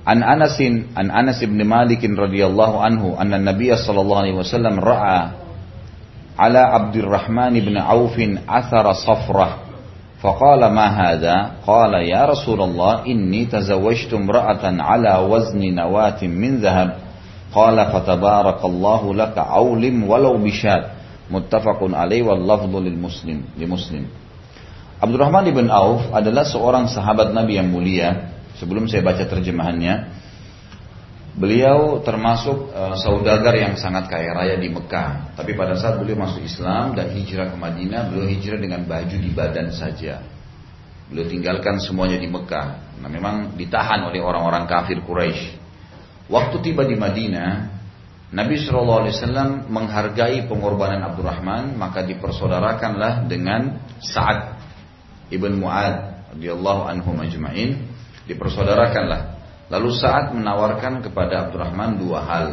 An 0.00 0.18
Anasin 0.24 0.92
an 0.96 1.12
Anas 1.12 1.40
bin 1.44 1.60
Malik 1.64 2.00
radhiyallahu 2.04 2.76
anhu 2.80 3.16
anna 3.20 3.36
Nabiy 3.36 3.76
sallallahu 3.76 4.20
alaihi 4.24 4.36
wasallam 4.36 4.80
ra'a 4.80 5.36
ala 6.40 6.62
Abdurrahman 6.72 7.52
bin 7.60 7.76
Auf 7.76 8.16
athara 8.48 8.96
safrah 8.96 9.70
فقال 10.20 10.60
ما 10.68 10.86
هذا 10.86 11.64
قال 11.66 11.94
يا 11.94 12.28
رسول 12.28 12.60
الله 12.60 13.06
إني 13.06 13.44
تزوجت 13.44 14.12
امرأة 14.12 14.64
على 14.84 15.12
وزن 15.24 15.74
نواة 15.74 16.20
من 16.28 16.60
ذهب 16.60 17.03
Qala 17.55 17.87
fatabarakallahu 17.95 19.15
laka 19.15 19.47
aulim 19.47 20.03
walau 20.03 20.35
bishad. 20.35 20.91
Muttafaqun 21.31 21.95
alaih 21.95 22.27
wallafdu 22.27 22.75
lil 22.83 22.99
muslim. 22.99 23.47
Di 23.55 23.63
muslim. 23.63 24.11
Abdurrahman 24.99 25.47
ibn 25.47 25.71
Auf 25.71 26.11
adalah 26.11 26.43
seorang 26.43 26.91
sahabat 26.91 27.31
Nabi 27.31 27.55
yang 27.55 27.71
mulia. 27.71 28.35
Sebelum 28.59 28.87
saya 28.87 29.03
baca 29.03 29.23
terjemahannya, 29.23 30.11
Beliau 31.35 31.99
termasuk 31.99 32.71
eh, 32.71 32.95
saudagar 32.95 33.51
yang 33.59 33.75
sangat 33.75 34.07
kaya 34.07 34.31
raya 34.31 34.55
di 34.55 34.71
Mekah. 34.71 35.35
Tapi 35.35 35.51
pada 35.51 35.75
saat 35.75 35.99
beliau 35.99 36.15
masuk 36.23 36.39
Islam 36.39 36.95
dan 36.95 37.11
hijrah 37.11 37.51
ke 37.51 37.57
Madinah, 37.59 38.07
beliau 38.07 38.23
hijrah 38.31 38.55
dengan 38.55 38.87
baju 38.87 39.17
di 39.19 39.31
badan 39.35 39.67
saja. 39.75 40.23
Beliau 41.11 41.27
tinggalkan 41.27 41.83
semuanya 41.83 42.15
di 42.15 42.31
Mekah. 42.31 42.97
Nah 43.03 43.11
memang 43.11 43.51
ditahan 43.59 44.07
oleh 44.07 44.23
orang-orang 44.23 44.63
kafir 44.63 45.03
Quraisy. 45.03 45.64
Waktu 46.25 46.55
tiba 46.65 46.83
di 46.89 46.97
Madinah, 46.97 47.75
Nabi 48.33 48.57
Shallallahu 48.57 49.01
Alaihi 49.05 49.15
Wasallam 49.15 49.49
menghargai 49.69 50.37
pengorbanan 50.49 51.05
Abdurrahman, 51.05 51.77
maka 51.77 52.01
dipersaudarakanlah 52.01 53.29
dengan 53.29 53.77
Saad 54.01 54.57
Ibn 55.29 55.53
Mu'ad 55.55 55.95
radhiyallahu 56.35 56.81
anhu 56.89 57.13
majma'in 57.13 57.85
dipersaudarakanlah. 58.25 59.37
Lalu 59.69 59.89
saat 59.97 60.33
menawarkan 60.33 61.01
kepada 61.05 61.49
Abdurrahman 61.49 61.97
dua 62.01 62.19
hal. 62.25 62.47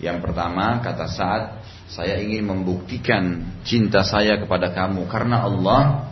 Yang 0.00 0.24
pertama 0.24 0.80
kata 0.80 1.06
saat 1.10 1.60
saya 1.90 2.16
ingin 2.22 2.48
membuktikan 2.48 3.44
cinta 3.66 4.00
saya 4.00 4.40
kepada 4.40 4.72
kamu 4.72 5.04
karena 5.12 5.44
Allah 5.44 6.08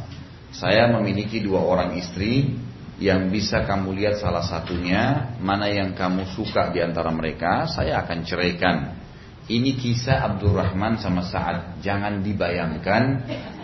saya 0.53 0.93
memiliki 0.93 1.41
dua 1.41 1.65
orang 1.65 1.97
istri 1.97 2.53
yang 2.99 3.31
bisa 3.31 3.63
kamu 3.63 3.95
lihat 3.95 4.19
salah 4.19 4.43
satunya 4.43 5.35
mana 5.39 5.71
yang 5.71 5.95
kamu 5.95 6.27
suka 6.35 6.75
di 6.75 6.83
antara 6.83 7.15
mereka 7.15 7.71
saya 7.71 8.03
akan 8.03 8.19
ceraikan 8.27 8.77
ini 9.49 9.79
kisah 9.79 10.29
Abdurrahman 10.35 10.99
sama 10.99 11.23
Sa'ad 11.23 11.79
jangan 11.81 12.21
dibayangkan 12.21 13.03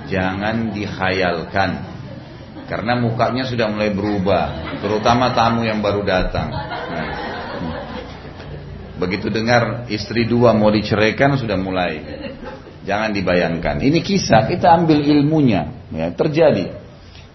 jangan 0.06 0.70
dikhayalkan 0.70 1.94
karena 2.64 2.96
mukanya 2.96 3.44
sudah 3.44 3.68
mulai 3.68 3.92
berubah, 3.92 4.80
terutama 4.80 5.36
tamu 5.36 5.68
yang 5.68 5.84
baru 5.84 6.00
datang. 6.00 6.48
Begitu 8.96 9.28
dengar 9.28 9.84
istri 9.92 10.24
dua 10.24 10.56
mau 10.56 10.72
diceraikan 10.72 11.36
sudah 11.36 11.60
mulai. 11.60 12.00
Jangan 12.88 13.12
dibayangkan. 13.12 13.84
Ini 13.84 14.00
kisah, 14.00 14.48
kita 14.48 14.80
ambil 14.80 15.04
ilmunya. 15.04 15.88
Ya, 15.92 16.08
terjadi. 16.12 16.83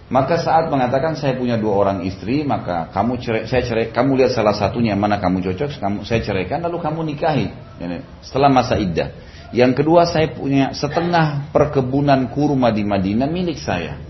Maka 0.09 0.41
saat 0.41 0.73
mengatakan 0.73 1.13
saya 1.13 1.37
punya 1.37 1.53
dua 1.53 1.85
orang 1.85 2.01
istri, 2.01 2.41
maka 2.41 2.89
kamu 2.89 3.21
cerai, 3.21 3.43
saya 3.45 3.61
cerai, 3.61 3.93
kamu 3.93 4.17
lihat 4.17 4.33
salah 4.33 4.57
satunya 4.57 4.97
mana 4.97 5.21
kamu 5.21 5.45
cocok, 5.45 5.77
kamu 5.77 5.97
saya 6.01 6.25
ceraikan, 6.25 6.65
lalu 6.65 6.81
kamu 6.81 7.13
nikahi. 7.13 7.53
Setelah 8.25 8.49
masa 8.49 8.81
iddah. 8.81 9.13
Yang 9.53 9.81
kedua 9.81 10.09
saya 10.09 10.33
punya 10.33 10.73
setengah 10.73 11.53
perkebunan 11.53 12.25
kurma 12.33 12.73
di 12.73 12.81
Madinah 12.81 13.29
milik 13.29 13.61
saya. 13.61 14.01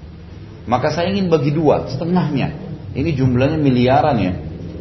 Maka 0.64 0.88
saya 0.88 1.12
ingin 1.12 1.28
bagi 1.28 1.52
dua, 1.52 1.92
setengahnya. 1.92 2.56
Ini 2.96 3.20
jumlahnya 3.20 3.60
miliaran 3.60 4.16
ya. 4.24 4.34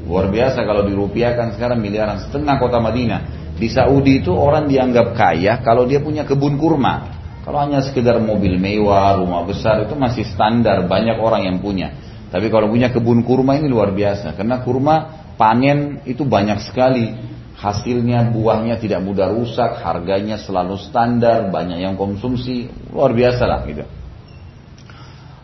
Luar 0.06 0.30
biasa 0.30 0.62
kalau 0.62 0.86
dirupiahkan 0.86 1.58
sekarang 1.58 1.82
miliaran, 1.82 2.30
setengah 2.30 2.62
kota 2.62 2.78
Madinah. 2.78 3.20
Di 3.58 3.66
Saudi 3.66 4.22
itu 4.22 4.30
orang 4.30 4.70
dianggap 4.70 5.18
kaya 5.18 5.58
kalau 5.66 5.82
dia 5.82 5.98
punya 5.98 6.22
kebun 6.22 6.62
kurma. 6.62 7.17
Kalau 7.48 7.64
hanya 7.64 7.80
sekedar 7.80 8.20
mobil 8.20 8.60
mewah, 8.60 9.16
rumah 9.16 9.40
besar 9.48 9.80
itu 9.88 9.96
masih 9.96 10.28
standar, 10.28 10.84
banyak 10.84 11.16
orang 11.16 11.48
yang 11.48 11.64
punya. 11.64 11.96
Tapi 12.28 12.52
kalau 12.52 12.68
punya 12.68 12.92
kebun 12.92 13.24
kurma 13.24 13.56
ini 13.56 13.72
luar 13.72 13.88
biasa. 13.88 14.36
Karena 14.36 14.60
kurma 14.60 15.24
panen 15.40 16.04
itu 16.04 16.28
banyak 16.28 16.60
sekali. 16.60 17.08
Hasilnya, 17.56 18.36
buahnya 18.36 18.76
tidak 18.76 19.00
mudah 19.00 19.32
rusak, 19.32 19.80
harganya 19.80 20.36
selalu 20.36 20.76
standar, 20.76 21.48
banyak 21.48 21.80
yang 21.80 21.96
konsumsi, 21.96 22.68
luar 22.92 23.16
biasa 23.16 23.42
lah 23.48 23.64
gitu. 23.64 23.88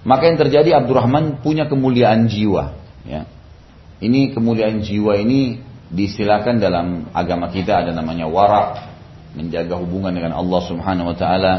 Maka 0.04 0.28
yang 0.28 0.37
terjadi 0.37 0.84
Abdurrahman 0.84 1.40
punya 1.40 1.64
kemuliaan 1.73 2.28
jiwa. 2.28 2.76
Ya. 3.08 3.25
Ini 4.04 4.37
kemuliaan 4.37 4.84
jiwa 4.84 5.16
ini 5.16 5.56
disilakan 5.88 6.61
dalam 6.61 7.08
agama 7.16 7.49
kita 7.49 7.80
ada 7.80 7.96
namanya 7.96 8.28
warak, 8.28 8.92
menjaga 9.32 9.80
hubungan 9.80 10.12
dengan 10.12 10.37
Allah 10.37 10.61
Subhanahu 10.68 11.16
Wa 11.16 11.16
Taala. 11.16 11.54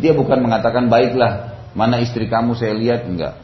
Dia 0.00 0.16
bukan 0.16 0.40
mengatakan 0.40 0.88
baiklah, 0.88 1.64
mana 1.76 2.00
istri 2.00 2.28
kamu 2.28 2.56
saya 2.56 2.72
lihat 2.72 3.04
enggak. 3.04 3.42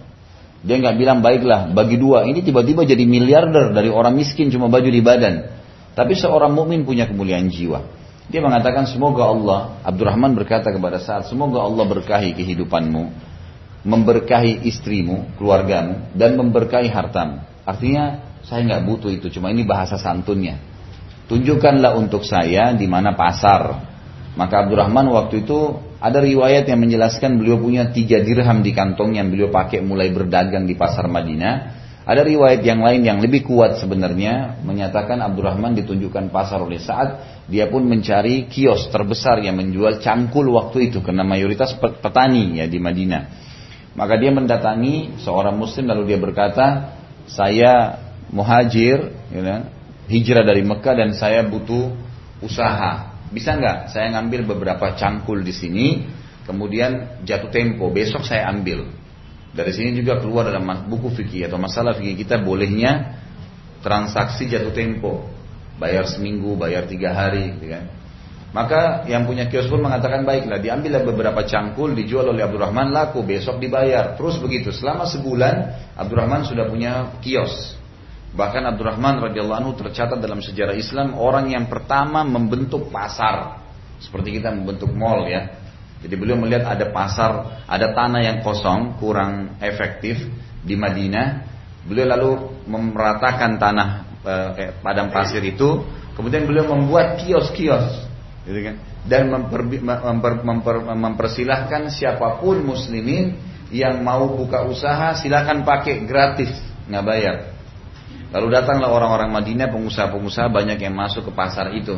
Dia 0.64 0.76
nggak 0.80 0.96
bilang 0.98 1.18
baiklah 1.22 1.70
bagi 1.70 2.00
dua. 2.00 2.26
Ini 2.26 2.42
tiba-tiba 2.42 2.82
jadi 2.82 3.04
miliarder 3.06 3.70
dari 3.70 3.92
orang 3.92 4.18
miskin 4.18 4.50
cuma 4.50 4.66
baju 4.66 4.90
di 4.90 5.02
badan. 5.04 5.54
Tapi 5.94 6.14
seorang 6.18 6.50
mukmin 6.50 6.82
punya 6.82 7.06
kemuliaan 7.06 7.46
jiwa. 7.50 7.82
Dia 8.28 8.44
mengatakan 8.44 8.84
semoga 8.84 9.24
Allah, 9.24 9.80
Abdurrahman 9.88 10.36
berkata 10.36 10.68
kepada 10.68 11.00
saat 11.00 11.32
semoga 11.32 11.64
Allah 11.64 11.88
berkahi 11.88 12.36
kehidupanmu, 12.36 13.04
memberkahi 13.88 14.68
istrimu, 14.68 15.32
keluargamu, 15.40 16.12
dan 16.12 16.36
memberkahi 16.36 16.92
hartamu. 16.92 17.40
Artinya 17.64 18.20
saya 18.44 18.68
nggak 18.68 18.82
butuh 18.84 19.08
itu, 19.08 19.32
cuma 19.32 19.48
ini 19.48 19.64
bahasa 19.64 19.96
santunnya. 19.96 20.60
Tunjukkanlah 21.28 21.96
untuk 21.96 22.24
saya 22.24 22.76
di 22.76 22.84
mana 22.84 23.16
pasar. 23.16 23.80
Maka 24.36 24.68
Abdurrahman 24.68 25.08
waktu 25.08 25.48
itu 25.48 25.87
ada 25.98 26.22
riwayat 26.22 26.70
yang 26.70 26.78
menjelaskan 26.78 27.42
beliau 27.42 27.58
punya 27.58 27.90
tiga 27.90 28.22
dirham 28.22 28.62
di 28.62 28.70
kantong 28.70 29.18
yang 29.18 29.34
beliau 29.34 29.50
pakai 29.50 29.82
mulai 29.82 30.14
berdagang 30.14 30.62
di 30.62 30.78
pasar 30.78 31.10
Madinah. 31.10 31.78
Ada 32.08 32.24
riwayat 32.24 32.64
yang 32.64 32.80
lain 32.80 33.04
yang 33.04 33.18
lebih 33.20 33.44
kuat 33.44 33.82
sebenarnya 33.82 34.62
menyatakan 34.64 35.20
Abdurrahman 35.20 35.76
ditunjukkan 35.76 36.32
pasar 36.32 36.64
oleh 36.64 36.80
saat 36.80 37.42
dia 37.44 37.68
pun 37.68 37.84
mencari 37.84 38.48
kios 38.48 38.88
terbesar 38.88 39.44
yang 39.44 39.60
menjual 39.60 40.00
cangkul 40.00 40.48
waktu 40.56 40.88
itu 40.88 41.04
karena 41.04 41.20
mayoritas 41.20 41.76
petani 41.76 42.62
ya 42.62 42.64
di 42.64 42.80
Madinah. 42.80 43.22
Maka 43.92 44.14
dia 44.16 44.32
mendatangi 44.32 45.20
seorang 45.20 45.58
muslim 45.58 45.90
lalu 45.90 46.14
dia 46.14 46.18
berkata, 46.22 46.96
"Saya 47.28 47.98
muhajir, 48.32 49.12
know, 49.32 49.64
hijrah 50.08 50.44
dari 50.44 50.64
Mekah 50.64 50.94
dan 50.96 51.10
saya 51.16 51.44
butuh 51.44 51.92
usaha. 52.40 53.07
Bisa 53.28 53.56
nggak 53.56 53.92
saya 53.92 54.12
ngambil 54.16 54.56
beberapa 54.56 54.96
cangkul 54.96 55.44
di 55.44 55.52
sini, 55.52 55.86
kemudian 56.48 57.22
jatuh 57.28 57.52
tempo, 57.52 57.92
besok 57.92 58.24
saya 58.24 58.48
ambil. 58.48 58.88
Dari 59.52 59.72
sini 59.72 59.96
juga 59.96 60.20
keluar 60.20 60.48
dalam 60.48 60.64
buku 60.88 61.12
fikih 61.12 61.48
atau 61.48 61.60
masalah 61.60 61.96
fikih 61.96 62.24
kita 62.24 62.40
bolehnya 62.40 63.20
transaksi 63.84 64.48
jatuh 64.48 64.72
tempo, 64.72 65.28
bayar 65.76 66.08
seminggu, 66.08 66.56
bayar 66.56 66.88
tiga 66.88 67.12
hari, 67.12 67.56
gitu 67.56 67.68
kan. 67.68 67.84
Maka 68.48 69.04
yang 69.04 69.28
punya 69.28 69.44
kios 69.52 69.68
pun 69.68 69.84
mengatakan 69.84 70.24
baiklah 70.24 70.56
diambillah 70.56 71.04
beberapa 71.04 71.44
cangkul 71.44 71.92
dijual 71.92 72.32
oleh 72.32 72.48
Abdurrahman 72.48 72.96
laku 72.96 73.20
besok 73.20 73.60
dibayar 73.60 74.16
terus 74.16 74.40
begitu 74.40 74.72
selama 74.72 75.04
sebulan 75.04 75.54
Abdurrahman 76.00 76.48
sudah 76.48 76.64
punya 76.64 77.12
kios 77.20 77.76
Bahkan 78.28 78.62
Abdurrahman 78.74 79.24
radhiyallahu 79.24 79.58
anhu 79.58 79.72
tercatat 79.78 80.20
dalam 80.20 80.44
sejarah 80.44 80.76
Islam 80.76 81.16
orang 81.16 81.48
yang 81.48 81.64
pertama 81.66 82.22
membentuk 82.28 82.92
pasar 82.92 83.64
seperti 83.98 84.38
kita 84.38 84.54
membentuk 84.54 84.92
mall 84.94 85.26
ya. 85.26 85.58
Jadi 85.98 86.14
beliau 86.14 86.38
melihat 86.38 86.70
ada 86.70 86.94
pasar, 86.94 87.64
ada 87.66 87.90
tanah 87.90 88.22
yang 88.22 88.38
kosong, 88.46 88.94
kurang 89.02 89.58
efektif 89.58 90.22
di 90.62 90.78
Madinah. 90.78 91.42
Beliau 91.82 92.06
lalu 92.14 92.30
memeratakan 92.70 93.58
tanah 93.58 93.88
eh, 94.22 94.70
padang 94.78 95.10
pasir 95.10 95.42
itu, 95.42 95.82
kemudian 96.14 96.46
beliau 96.46 96.70
membuat 96.70 97.18
kios-kios, 97.18 98.06
gitu 98.46 98.60
kan? 98.62 98.76
Dan 99.08 99.32
memper, 99.32 99.66
memper, 99.82 100.32
memper, 100.46 100.76
mempersilahkan 100.86 101.90
siapa 101.90 102.38
pun 102.38 102.62
muslimin 102.62 103.34
yang 103.74 103.98
mau 104.04 104.30
buka 104.30 104.70
usaha 104.70 105.18
silakan 105.18 105.66
pakai 105.66 106.06
gratis, 106.06 106.54
nggak 106.86 107.04
bayar. 107.04 107.36
Lalu 108.28 108.46
datanglah 108.52 108.92
orang-orang 108.92 109.32
Madinah, 109.32 109.72
pengusaha-pengusaha 109.72 110.52
banyak 110.52 110.78
yang 110.84 110.92
masuk 110.92 111.28
ke 111.28 111.32
pasar 111.32 111.72
itu. 111.72 111.96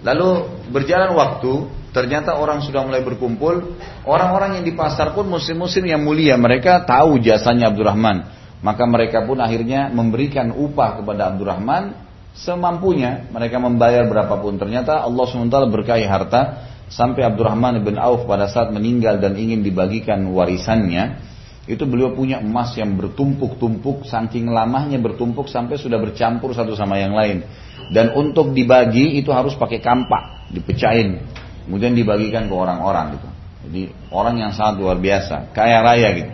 Lalu 0.00 0.46
berjalan 0.72 1.12
waktu, 1.12 1.68
ternyata 1.92 2.38
orang 2.38 2.64
sudah 2.64 2.86
mulai 2.86 3.04
berkumpul. 3.04 3.76
Orang-orang 4.08 4.60
yang 4.60 4.64
di 4.64 4.72
pasar 4.72 5.12
pun 5.12 5.28
muslim-muslim 5.28 5.84
yang 5.84 6.00
mulia, 6.00 6.40
mereka 6.40 6.86
tahu 6.88 7.20
jasanya 7.20 7.68
Abdurrahman. 7.68 8.24
Maka 8.64 8.88
mereka 8.88 9.22
pun 9.28 9.38
akhirnya 9.38 9.92
memberikan 9.92 10.50
upah 10.50 11.02
kepada 11.02 11.30
Abdurrahman 11.34 11.94
semampunya. 12.32 13.28
Mereka 13.28 13.60
membayar 13.60 14.08
berapapun. 14.08 14.56
Ternyata 14.56 15.04
Allah 15.04 15.24
SWT 15.28 15.58
berkahi 15.68 16.06
harta 16.08 16.66
sampai 16.88 17.28
Abdurrahman 17.28 17.84
bin 17.84 18.00
Auf 18.00 18.24
pada 18.24 18.48
saat 18.48 18.72
meninggal 18.72 19.20
dan 19.20 19.36
ingin 19.36 19.60
dibagikan 19.60 20.24
warisannya 20.32 21.27
itu 21.68 21.84
beliau 21.84 22.16
punya 22.16 22.40
emas 22.40 22.72
yang 22.80 22.96
bertumpuk-tumpuk, 22.96 24.08
saking 24.08 24.48
lamahnya 24.48 24.96
bertumpuk 24.96 25.52
sampai 25.52 25.76
sudah 25.76 26.00
bercampur 26.00 26.56
satu 26.56 26.72
sama 26.72 26.96
yang 26.96 27.12
lain. 27.12 27.44
Dan 27.92 28.16
untuk 28.16 28.56
dibagi 28.56 29.20
itu 29.20 29.28
harus 29.36 29.52
pakai 29.52 29.84
kampak, 29.84 30.48
dipecahin, 30.48 31.20
kemudian 31.68 31.92
dibagikan 31.92 32.48
ke 32.48 32.54
orang-orang 32.56 33.20
gitu. 33.20 33.28
Jadi 33.68 33.82
orang 34.08 34.40
yang 34.40 34.52
sangat 34.56 34.80
luar 34.80 34.96
biasa, 34.96 35.52
kaya 35.52 35.84
raya 35.84 36.08
gitu. 36.16 36.32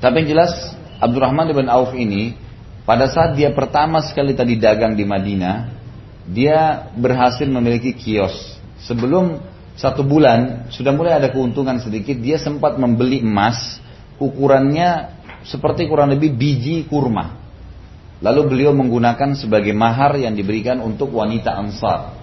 Tapi 0.00 0.24
yang 0.24 0.28
jelas 0.32 0.52
Abdurrahman 0.96 1.52
bin 1.52 1.68
Auf 1.68 1.92
ini 1.92 2.32
pada 2.88 3.04
saat 3.04 3.36
dia 3.36 3.52
pertama 3.52 4.00
sekali 4.00 4.32
tadi 4.32 4.56
dagang 4.56 4.96
di 4.96 5.04
Madinah, 5.04 5.68
dia 6.24 6.88
berhasil 6.96 7.44
memiliki 7.44 7.92
kios. 7.92 8.56
Sebelum 8.80 9.44
satu 9.76 10.00
bulan 10.00 10.72
sudah 10.72 10.96
mulai 10.96 11.20
ada 11.20 11.28
keuntungan 11.28 11.76
sedikit, 11.84 12.16
dia 12.16 12.40
sempat 12.40 12.80
membeli 12.80 13.20
emas 13.20 13.76
ukurannya 14.20 15.18
seperti 15.42 15.88
kurang 15.88 16.12
lebih 16.12 16.36
biji 16.36 16.84
kurma. 16.86 17.40
Lalu 18.20 18.52
beliau 18.52 18.76
menggunakan 18.76 19.32
sebagai 19.32 19.72
mahar 19.72 20.20
yang 20.20 20.36
diberikan 20.36 20.84
untuk 20.84 21.16
wanita 21.16 21.56
ansar. 21.56 22.20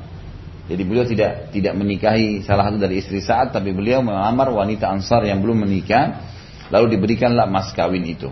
Jadi 0.69 0.83
beliau 0.85 1.07
tidak 1.07 1.49
tidak 1.49 1.73
menikahi 1.73 2.45
salah 2.45 2.69
satu 2.69 2.77
dari 2.77 3.01
istri 3.01 3.17
saat, 3.17 3.49
tapi 3.49 3.73
beliau 3.73 4.05
melamar 4.05 4.53
wanita 4.53 4.93
ansar 4.93 5.25
yang 5.25 5.41
belum 5.41 5.65
menikah, 5.65 6.21
lalu 6.69 6.93
diberikanlah 6.93 7.49
mas 7.49 7.73
kawin 7.73 8.05
itu. 8.05 8.29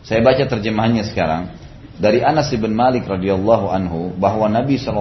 Saya 0.00 0.24
baca 0.24 0.48
terjemahannya 0.48 1.04
sekarang 1.12 1.52
dari 1.98 2.22
Anas 2.22 2.54
bin 2.54 2.72
Malik 2.78 3.10
radhiyallahu 3.10 3.66
anhu 3.74 4.14
bahwa 4.16 4.46
Nabi 4.46 4.78
saw 4.78 4.94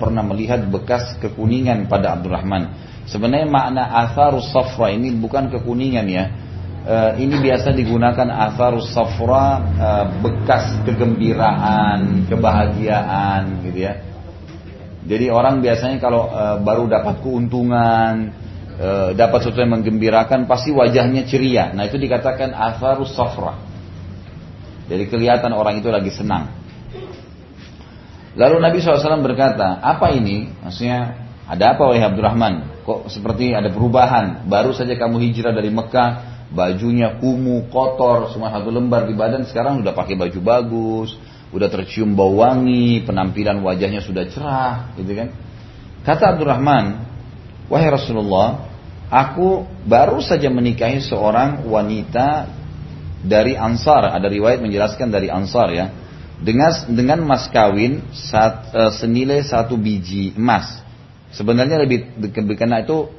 pernah 0.00 0.24
melihat 0.24 0.64
bekas 0.66 1.20
kekuningan 1.20 1.86
pada 1.86 2.16
Abdurrahman. 2.16 2.74
Sebenarnya 3.04 3.44
makna 3.44 3.84
atharus 3.92 4.48
safra 4.48 4.88
ini 4.88 5.12
bukan 5.12 5.52
kekuningan 5.52 6.08
ya, 6.08 6.32
uh, 6.84 7.12
ini 7.18 7.40
biasa 7.40 7.72
digunakan 7.72 8.28
asar 8.28 8.76
safra 8.84 9.46
uh, 9.80 10.04
bekas 10.20 10.78
kegembiraan, 10.84 12.28
kebahagiaan 12.28 13.64
gitu 13.66 13.78
ya. 13.88 13.94
Jadi 15.04 15.28
orang 15.28 15.60
biasanya 15.60 16.00
kalau 16.00 16.28
uh, 16.32 16.56
baru 16.60 16.88
dapat 16.88 17.20
keuntungan, 17.20 18.44
dapat 19.14 19.38
sesuatu 19.38 19.62
yang 19.62 19.70
menggembirakan, 19.78 20.50
pasti 20.50 20.74
wajahnya 20.74 21.22
ceria. 21.30 21.70
Nah 21.70 21.86
itu 21.86 21.94
dikatakan 21.94 22.50
asar 22.50 22.98
safra. 23.06 23.54
Jadi 24.90 25.06
kelihatan 25.06 25.54
orang 25.54 25.78
itu 25.78 25.94
lagi 25.94 26.10
senang. 26.10 26.50
Lalu 28.34 28.58
Nabi 28.58 28.82
SAW 28.82 29.22
berkata, 29.22 29.78
apa 29.78 30.10
ini? 30.10 30.50
Maksudnya, 30.58 31.22
ada 31.46 31.78
apa 31.78 31.86
wahai 31.86 32.02
Abdurrahman? 32.02 32.82
Kok 32.82 33.06
seperti 33.06 33.54
ada 33.54 33.70
perubahan? 33.70 34.44
Baru 34.50 34.74
saja 34.74 34.98
kamu 34.98 35.22
hijrah 35.30 35.54
dari 35.54 35.70
Mekah, 35.70 36.33
bajunya 36.54 37.18
kumuh, 37.18 37.66
kotor, 37.68 38.30
semua 38.30 38.54
satu 38.54 38.70
lembar 38.70 39.10
di 39.10 39.14
badan, 39.18 39.42
sekarang 39.44 39.82
sudah 39.82 39.92
pakai 39.92 40.14
baju 40.14 40.38
bagus, 40.40 41.18
udah 41.50 41.68
tercium 41.68 42.14
bau 42.14 42.40
wangi, 42.40 43.02
penampilan 43.02 43.58
wajahnya 43.60 44.00
sudah 44.00 44.24
cerah, 44.30 44.94
gitu 44.94 45.12
kan. 45.18 45.28
Kata 46.06 46.38
Abdurrahman, 46.38 47.04
wahai 47.66 47.90
Rasulullah, 47.90 48.70
aku 49.10 49.66
baru 49.84 50.22
saja 50.22 50.46
menikahi 50.48 51.02
seorang 51.02 51.66
wanita 51.66 52.48
dari 53.26 53.58
Ansar, 53.58 54.14
ada 54.14 54.30
riwayat 54.30 54.62
menjelaskan 54.62 55.10
dari 55.10 55.28
Ansar 55.32 55.68
ya, 55.74 55.86
dengan 56.38 56.70
dengan 56.92 57.18
mas 57.24 57.50
kawin 57.50 58.04
saat, 58.14 58.70
uh, 58.70 58.92
senilai 58.94 59.42
satu 59.42 59.74
biji 59.74 60.36
emas. 60.38 60.82
Sebenarnya 61.34 61.82
lebih 61.82 62.14
karena 62.54 62.84
itu 62.84 63.10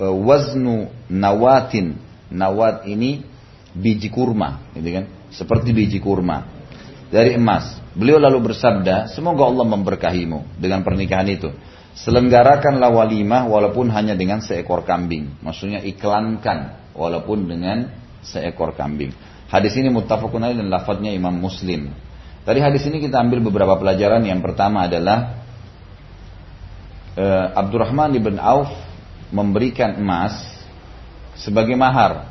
uh, 0.00 0.12
waznu 0.12 0.92
nawatin 1.08 2.03
Nawat 2.34 2.90
ini 2.90 3.22
biji 3.70 4.10
kurma, 4.10 4.74
gitu 4.74 4.90
kan? 4.90 5.04
Seperti 5.30 5.70
biji 5.70 6.02
kurma 6.02 6.54
dari 7.14 7.38
emas. 7.38 7.78
Beliau 7.94 8.18
lalu 8.18 8.50
bersabda, 8.50 9.14
semoga 9.14 9.46
Allah 9.46 9.66
memberkahimu 9.70 10.58
dengan 10.58 10.82
pernikahan 10.82 11.30
itu. 11.30 11.54
Selenggarakanlah 11.94 12.90
walimah 12.90 13.46
walaupun 13.46 13.86
hanya 13.94 14.18
dengan 14.18 14.42
seekor 14.42 14.82
kambing. 14.82 15.38
Maksudnya 15.46 15.78
iklankan 15.86 16.90
walaupun 16.90 17.46
dengan 17.46 17.86
seekor 18.26 18.74
kambing. 18.74 19.14
Hadis 19.46 19.78
ini 19.78 19.94
muttafaqun 19.94 20.42
alaih 20.42 20.58
dan 20.58 20.74
lafadznya 20.74 21.14
Imam 21.14 21.38
Muslim. 21.38 21.94
Dari 22.42 22.58
hadis 22.58 22.82
ini 22.90 22.98
kita 22.98 23.22
ambil 23.22 23.46
beberapa 23.46 23.78
pelajaran. 23.78 24.26
Yang 24.26 24.42
pertama 24.42 24.90
adalah 24.90 25.38
uh, 27.14 27.46
Abdurrahman 27.62 28.10
ibn 28.18 28.42
Auf 28.42 28.74
memberikan 29.30 29.94
emas 29.94 30.34
sebagai 31.38 31.74
mahar. 31.74 32.30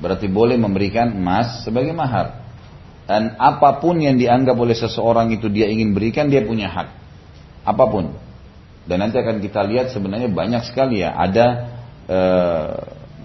Berarti 0.00 0.26
boleh 0.26 0.56
memberikan 0.56 1.12
emas 1.12 1.62
sebagai 1.66 1.92
mahar. 1.92 2.40
Dan 3.04 3.34
apa 3.36 3.82
pun 3.82 3.98
yang 3.98 4.16
dianggap 4.16 4.54
oleh 4.54 4.76
seseorang 4.76 5.34
itu 5.34 5.50
dia 5.50 5.66
ingin 5.66 5.92
berikan, 5.92 6.30
dia 6.30 6.40
punya 6.46 6.70
hak. 6.70 6.88
Apa 7.66 7.84
pun. 7.90 8.14
Dan 8.86 9.02
nanti 9.02 9.18
akan 9.20 9.42
kita 9.42 9.60
lihat 9.66 9.92
sebenarnya 9.92 10.30
banyak 10.30 10.62
sekali 10.64 11.02
ya. 11.04 11.12
Ada 11.18 11.46
eh, 12.06 12.68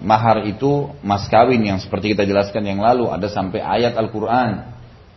mahar 0.02 0.44
itu 0.44 0.92
mas 1.00 1.24
kawin 1.30 1.64
yang 1.64 1.78
seperti 1.80 2.12
kita 2.12 2.28
jelaskan 2.28 2.64
yang 2.68 2.80
lalu 2.84 3.08
ada 3.08 3.28
sampai 3.32 3.64
ayat 3.64 3.96
Al-Quran 3.96 4.76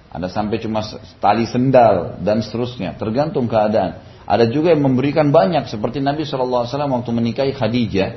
ada 0.09 0.27
sampai 0.31 0.57
cuma 0.63 0.81
tali 1.19 1.43
sendal 1.45 2.21
dan 2.23 2.39
seterusnya 2.39 2.95
tergantung 2.95 3.51
keadaan 3.51 3.99
ada 4.23 4.45
juga 4.47 4.71
yang 4.71 4.85
memberikan 4.85 5.33
banyak 5.33 5.67
seperti 5.67 5.99
Nabi 5.99 6.23
SAW 6.23 6.63
waktu 6.69 7.11
menikahi 7.11 7.51
Khadijah 7.51 8.09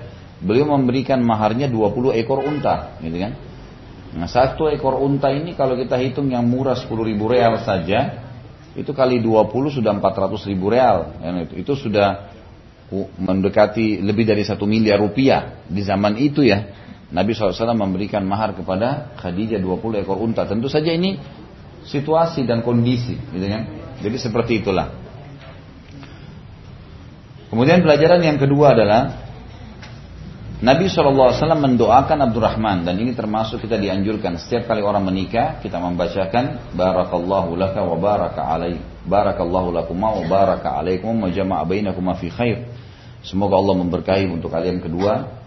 beliau 0.43 0.75
memberikan 0.75 1.23
maharnya 1.23 1.71
20 1.71 2.19
ekor 2.19 2.43
unta 2.43 2.99
gitu 2.99 3.17
kan 3.17 3.33
nah 4.13 4.29
satu 4.29 4.69
ekor 4.69 5.01
unta 5.01 5.33
ini 5.33 5.57
kalau 5.57 5.79
kita 5.79 5.97
hitung 5.97 6.29
yang 6.29 6.45
murah 6.45 6.77
10 6.77 6.91
ribu 6.91 7.31
real 7.31 7.57
saja 7.65 8.29
itu 8.77 8.93
kali 8.93 9.23
20 9.25 9.49
sudah 9.73 9.93
400 9.97 10.51
ribu 10.51 10.69
real 10.69 11.17
itu, 11.49 11.55
itu 11.65 11.73
sudah 11.89 12.33
mendekati 13.17 14.05
lebih 14.05 14.29
dari 14.29 14.45
satu 14.45 14.69
miliar 14.69 15.01
rupiah 15.01 15.65
di 15.65 15.81
zaman 15.81 16.21
itu 16.21 16.45
ya. 16.45 16.69
Nabi 17.13 17.37
SAW 17.37 17.77
memberikan 17.77 18.25
mahar 18.25 18.57
kepada 18.57 19.13
Khadijah 19.21 19.61
20 19.61 20.01
ekor 20.05 20.17
unta. 20.17 20.49
Tentu 20.49 20.69
saja 20.73 20.93
ini 20.93 21.21
situasi 21.85 22.49
dan 22.49 22.65
kondisi, 22.65 23.17
gitu 23.17 23.47
kan? 23.49 23.63
Jadi 24.01 24.17
seperti 24.17 24.53
itulah. 24.65 24.89
Kemudian 27.53 27.85
pelajaran 27.85 28.25
yang 28.25 28.41
kedua 28.41 28.73
adalah 28.73 29.01
Nabi 30.62 30.87
SAW 30.87 31.35
mendoakan 31.59 32.18
Abdurrahman 32.31 32.87
dan 32.87 32.94
ini 32.94 33.18
termasuk 33.18 33.66
kita 33.66 33.83
dianjurkan 33.83 34.38
setiap 34.38 34.70
kali 34.70 34.79
orang 34.79 35.03
menikah 35.03 35.59
kita 35.59 35.83
membacakan 35.83 36.70
Barakallahu 36.79 37.59
laka 37.59 37.83
wa 37.83 37.98
baraka 37.98 38.46
alaih 38.46 38.79
Barakallahu 39.03 39.75
lakuma 39.75 40.14
wa 40.14 40.22
baraka 40.22 40.79
alaikum 40.79 41.18
wa 41.18 41.27
jama'a 41.27 41.66
bainakuma 41.66 42.14
fi 42.14 42.31
khair 42.31 42.70
Semoga 43.22 43.55
Allah 43.55 43.79
memberkahi 43.87 44.27
untuk 44.27 44.51
kalian 44.51 44.83
kedua 44.83 45.42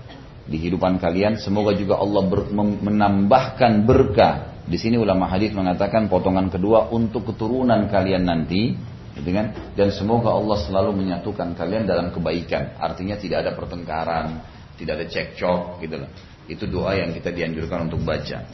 di 0.48 0.56
kehidupan 0.62 0.96
kalian. 0.96 1.36
Semoga 1.36 1.76
juga 1.76 2.00
Allah 2.00 2.24
ber, 2.24 2.48
menambahkan 2.56 3.84
berkah. 3.84 4.64
Di 4.66 4.80
sini 4.80 4.96
ulama 4.98 5.28
hadis 5.30 5.52
mengatakan 5.52 6.08
potongan 6.08 6.50
kedua 6.50 6.90
untuk 6.90 7.28
keturunan 7.30 7.86
kalian 7.92 8.26
nanti, 8.26 8.74
gitu 9.14 9.30
kan? 9.30 9.76
Dan 9.76 9.92
semoga 9.92 10.34
Allah 10.34 10.58
selalu 10.64 10.96
menyatukan 10.96 11.54
kalian 11.54 11.84
dalam 11.86 12.10
kebaikan. 12.16 12.80
Artinya 12.80 13.20
tidak 13.20 13.46
ada 13.46 13.52
pertengkaran, 13.54 14.42
tidak 14.76 14.94
ada 15.02 15.06
cekcok, 15.08 15.82
gitu 15.84 15.96
loh. 16.00 16.10
Itu 16.46 16.70
doa 16.70 16.94
yang 16.94 17.16
kita 17.16 17.34
dianjurkan 17.34 17.90
untuk 17.90 18.06
baca. 18.06 18.46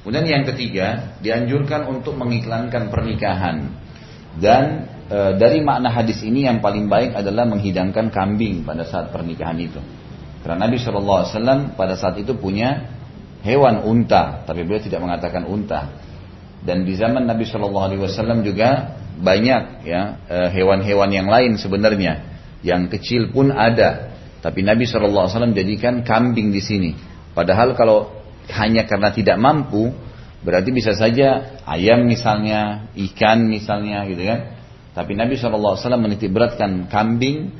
Kemudian 0.00 0.24
yang 0.24 0.44
ketiga, 0.48 1.16
dianjurkan 1.20 1.88
untuk 1.88 2.16
mengiklankan 2.16 2.88
pernikahan. 2.88 3.68
Dan 4.40 4.88
e, 5.10 5.18
dari 5.36 5.60
makna 5.60 5.92
hadis 5.92 6.24
ini 6.24 6.48
yang 6.48 6.64
paling 6.64 6.88
baik 6.88 7.12
adalah 7.12 7.44
menghidangkan 7.44 8.08
kambing 8.08 8.64
pada 8.64 8.88
saat 8.88 9.12
pernikahan 9.12 9.60
itu. 9.60 9.80
Karena 10.40 10.64
Nabi 10.68 10.80
SAW 10.80 11.76
pada 11.76 11.94
saat 12.00 12.16
itu 12.16 12.32
punya 12.32 12.88
hewan 13.44 13.84
unta, 13.84 14.44
tapi 14.48 14.64
beliau 14.64 14.80
tidak 14.80 15.04
mengatakan 15.04 15.44
unta. 15.44 15.92
Dan 16.64 16.84
di 16.88 16.96
zaman 16.96 17.28
Nabi 17.28 17.44
SAW 17.44 18.40
juga 18.44 19.00
banyak 19.20 19.84
ya 19.84 20.00
eh, 20.28 20.48
hewan-hewan 20.56 21.12
yang 21.12 21.28
lain 21.28 21.60
sebenarnya, 21.60 22.24
yang 22.64 22.88
kecil 22.88 23.32
pun 23.32 23.52
ada. 23.52 24.09
Tapi 24.40 24.64
Nabi 24.64 24.88
SAW 24.88 25.28
jadikan 25.52 26.00
kambing 26.00 26.48
di 26.48 26.64
sini. 26.64 26.90
Padahal 27.36 27.76
kalau 27.76 28.08
hanya 28.50 28.88
karena 28.88 29.12
tidak 29.12 29.36
mampu, 29.36 29.92
berarti 30.40 30.72
bisa 30.72 30.96
saja 30.96 31.60
ayam 31.68 32.08
misalnya, 32.08 32.88
ikan 32.96 33.46
misalnya 33.46 34.08
gitu 34.08 34.24
kan. 34.24 34.40
Tapi 34.96 35.12
Nabi 35.14 35.36
SAW 35.36 35.76
menitik 36.00 36.32
beratkan 36.32 36.88
kambing 36.88 37.52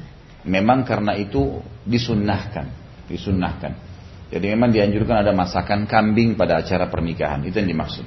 memang 0.49 0.89
karena 0.89 1.15
itu 1.21 1.61
disunnahkan, 1.85 2.73
disunnahkan. 3.07 3.77
Jadi 4.31 4.47
memang 4.47 4.71
dianjurkan 4.71 5.27
ada 5.27 5.35
masakan 5.35 5.91
kambing 5.91 6.39
pada 6.39 6.63
acara 6.63 6.87
pernikahan, 6.87 7.43
itu 7.43 7.59
yang 7.59 7.71
dimaksud. 7.71 8.07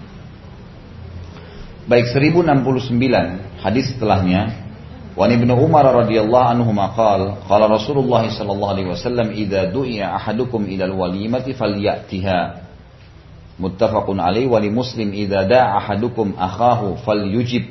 Baik 1.83 2.15
1069 2.15 3.59
hadis 3.59 3.91
setelahnya 3.91 4.62
Wa 5.13 5.29
Ibnu 5.29 5.53
Umar 5.53 5.85
radhiyallahu 5.85 6.47
anhu 6.57 6.73
maqal 6.73 7.45
qala 7.45 7.69
Rasulullah 7.69 8.25
sallallahu 8.25 8.71
alaihi 8.73 8.89
wasallam 8.89 9.29
idza 9.29 9.69
du'iya 9.69 10.17
ahadukum 10.17 10.65
ila 10.65 10.89
al-walimati 10.89 11.53
falyatiha. 11.53 12.65
Muttafaqun 13.61 14.17
alaihi 14.17 14.49
wa 14.49 14.57
li 14.57 14.73
muslim 14.73 15.13
idza 15.13 15.45
da'a 15.45 15.77
ahadukum 15.77 16.33
akhahu 16.33 16.97
falyujib 17.05 17.69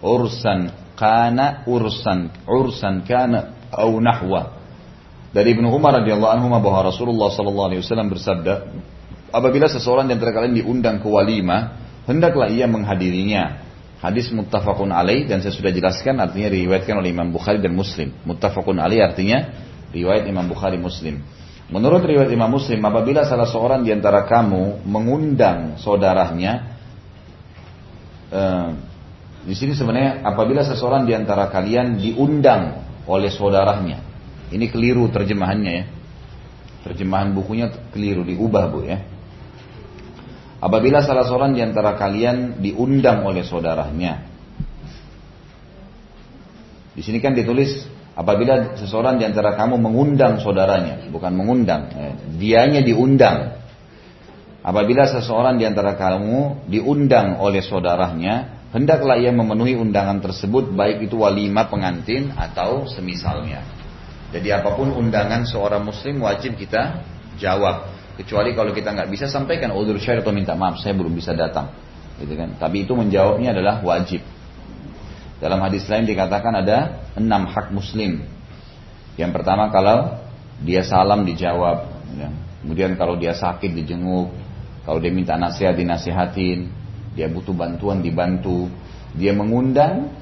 ursan 0.00 0.72
kana 0.96 1.68
ursan 1.68 2.32
ursan 2.48 3.04
kana 3.04 3.52
au 3.68 4.00
nahwa. 4.00 4.56
Dari 5.28 5.52
Ibnu 5.52 5.68
Umar 5.68 6.00
radhiyallahu 6.00 6.32
anhu 6.40 6.48
bahwa 6.56 6.88
Rasulullah 6.88 7.28
sallallahu 7.28 7.68
alaihi 7.68 7.84
wasallam 7.84 8.08
bersabda 8.08 8.54
apabila 9.28 9.68
seseorang 9.68 10.08
di 10.08 10.16
antara 10.16 10.32
kalian 10.32 10.64
diundang 10.64 11.04
ke 11.04 11.08
walimah 11.08 11.76
hendaklah 12.08 12.48
ia 12.48 12.64
menghadirinya 12.64 13.67
hadis 13.98 14.30
muttafaqun 14.30 14.94
alaih 14.94 15.26
dan 15.26 15.42
saya 15.42 15.54
sudah 15.54 15.74
jelaskan 15.74 16.18
artinya 16.22 16.48
diriwayatkan 16.50 16.94
oleh 16.98 17.10
Imam 17.10 17.30
Bukhari 17.34 17.58
dan 17.58 17.74
Muslim 17.74 18.14
muttafaqun 18.22 18.78
alaih 18.78 19.02
artinya 19.02 19.50
riwayat 19.90 20.26
Imam 20.30 20.46
Bukhari 20.46 20.78
Muslim 20.78 21.22
menurut 21.68 22.02
riwayat 22.02 22.30
Imam 22.30 22.48
Muslim 22.48 22.78
apabila 22.84 23.26
salah 23.26 23.46
seorang 23.50 23.82
di 23.82 23.90
antara 23.90 24.24
kamu 24.24 24.86
mengundang 24.86 25.76
saudaranya 25.82 26.78
eh, 28.30 28.70
di 29.48 29.54
sini 29.56 29.72
sebenarnya 29.72 30.26
apabila 30.28 30.60
seseorang 30.60 31.08
di 31.08 31.16
antara 31.16 31.48
kalian 31.48 31.96
diundang 31.96 32.84
oleh 33.08 33.32
saudaranya, 33.32 34.04
ini 34.52 34.68
keliru 34.68 35.08
terjemahannya 35.08 35.72
ya. 35.72 35.84
Terjemahan 36.84 37.32
bukunya 37.32 37.72
keliru, 37.88 38.28
diubah 38.28 38.64
bu 38.68 38.84
ya. 38.84 39.00
Apabila 40.58 40.98
salah 41.06 41.22
seorang 41.22 41.54
di 41.54 41.62
antara 41.62 41.94
kalian 41.94 42.58
diundang 42.58 43.22
oleh 43.22 43.46
saudaranya. 43.46 44.26
Di 46.98 47.02
sini 47.06 47.22
kan 47.22 47.38
ditulis 47.38 47.86
apabila 48.18 48.74
seseorang 48.74 49.22
di 49.22 49.24
antara 49.26 49.54
kamu 49.54 49.78
mengundang 49.78 50.42
saudaranya, 50.42 51.06
bukan 51.14 51.30
mengundang, 51.38 51.94
eh, 51.94 52.14
dianya 52.34 52.82
diundang. 52.82 53.54
Apabila 54.66 55.06
seseorang 55.06 55.62
di 55.62 55.64
antara 55.64 55.94
kamu 55.94 56.66
diundang 56.66 57.38
oleh 57.38 57.62
saudaranya, 57.62 58.66
hendaklah 58.74 59.14
ia 59.14 59.30
memenuhi 59.30 59.78
undangan 59.78 60.18
tersebut 60.18 60.74
baik 60.74 61.06
itu 61.06 61.22
walimah 61.22 61.70
pengantin 61.70 62.34
atau 62.34 62.90
semisalnya. 62.90 63.62
Jadi 64.34 64.50
apa 64.52 64.76
pun 64.76 64.92
undangan 64.92 65.46
seorang 65.48 65.86
muslim 65.86 66.20
wajib 66.20 66.58
kita 66.58 67.00
jawab. 67.40 67.97
Kecuali 68.18 68.50
kalau 68.52 68.74
kita 68.74 68.90
nggak 68.90 69.08
bisa 69.14 69.30
sampaikan 69.30 69.70
udur 69.70 69.94
syari 70.02 70.26
atau 70.26 70.34
minta 70.34 70.58
maaf 70.58 70.82
saya 70.82 70.92
belum 70.98 71.14
bisa 71.14 71.32
datang. 71.38 71.70
Gitu 72.18 72.34
kan. 72.34 72.58
Tapi 72.58 72.82
itu 72.82 72.92
menjawabnya 72.98 73.54
adalah 73.54 73.78
wajib. 73.86 74.26
Dalam 75.38 75.62
hadis 75.62 75.86
lain 75.86 76.02
dikatakan 76.02 76.50
ada 76.50 77.06
enam 77.14 77.46
hak 77.46 77.70
muslim. 77.70 78.26
Yang 79.14 79.30
pertama 79.38 79.70
kalau 79.70 80.18
dia 80.66 80.82
salam 80.82 81.22
dijawab. 81.22 81.86
Ya. 82.18 82.34
Kemudian 82.66 82.98
kalau 82.98 83.14
dia 83.14 83.38
sakit 83.38 83.70
dijenguk. 83.70 84.34
Kalau 84.82 84.98
dia 84.98 85.14
minta 85.14 85.38
nasihat 85.38 85.78
dinasihatin 85.78 86.74
dia 87.18 87.26
butuh 87.26 87.50
bantuan 87.50 87.98
dibantu, 87.98 88.70
dia 89.18 89.34
mengundang 89.34 90.14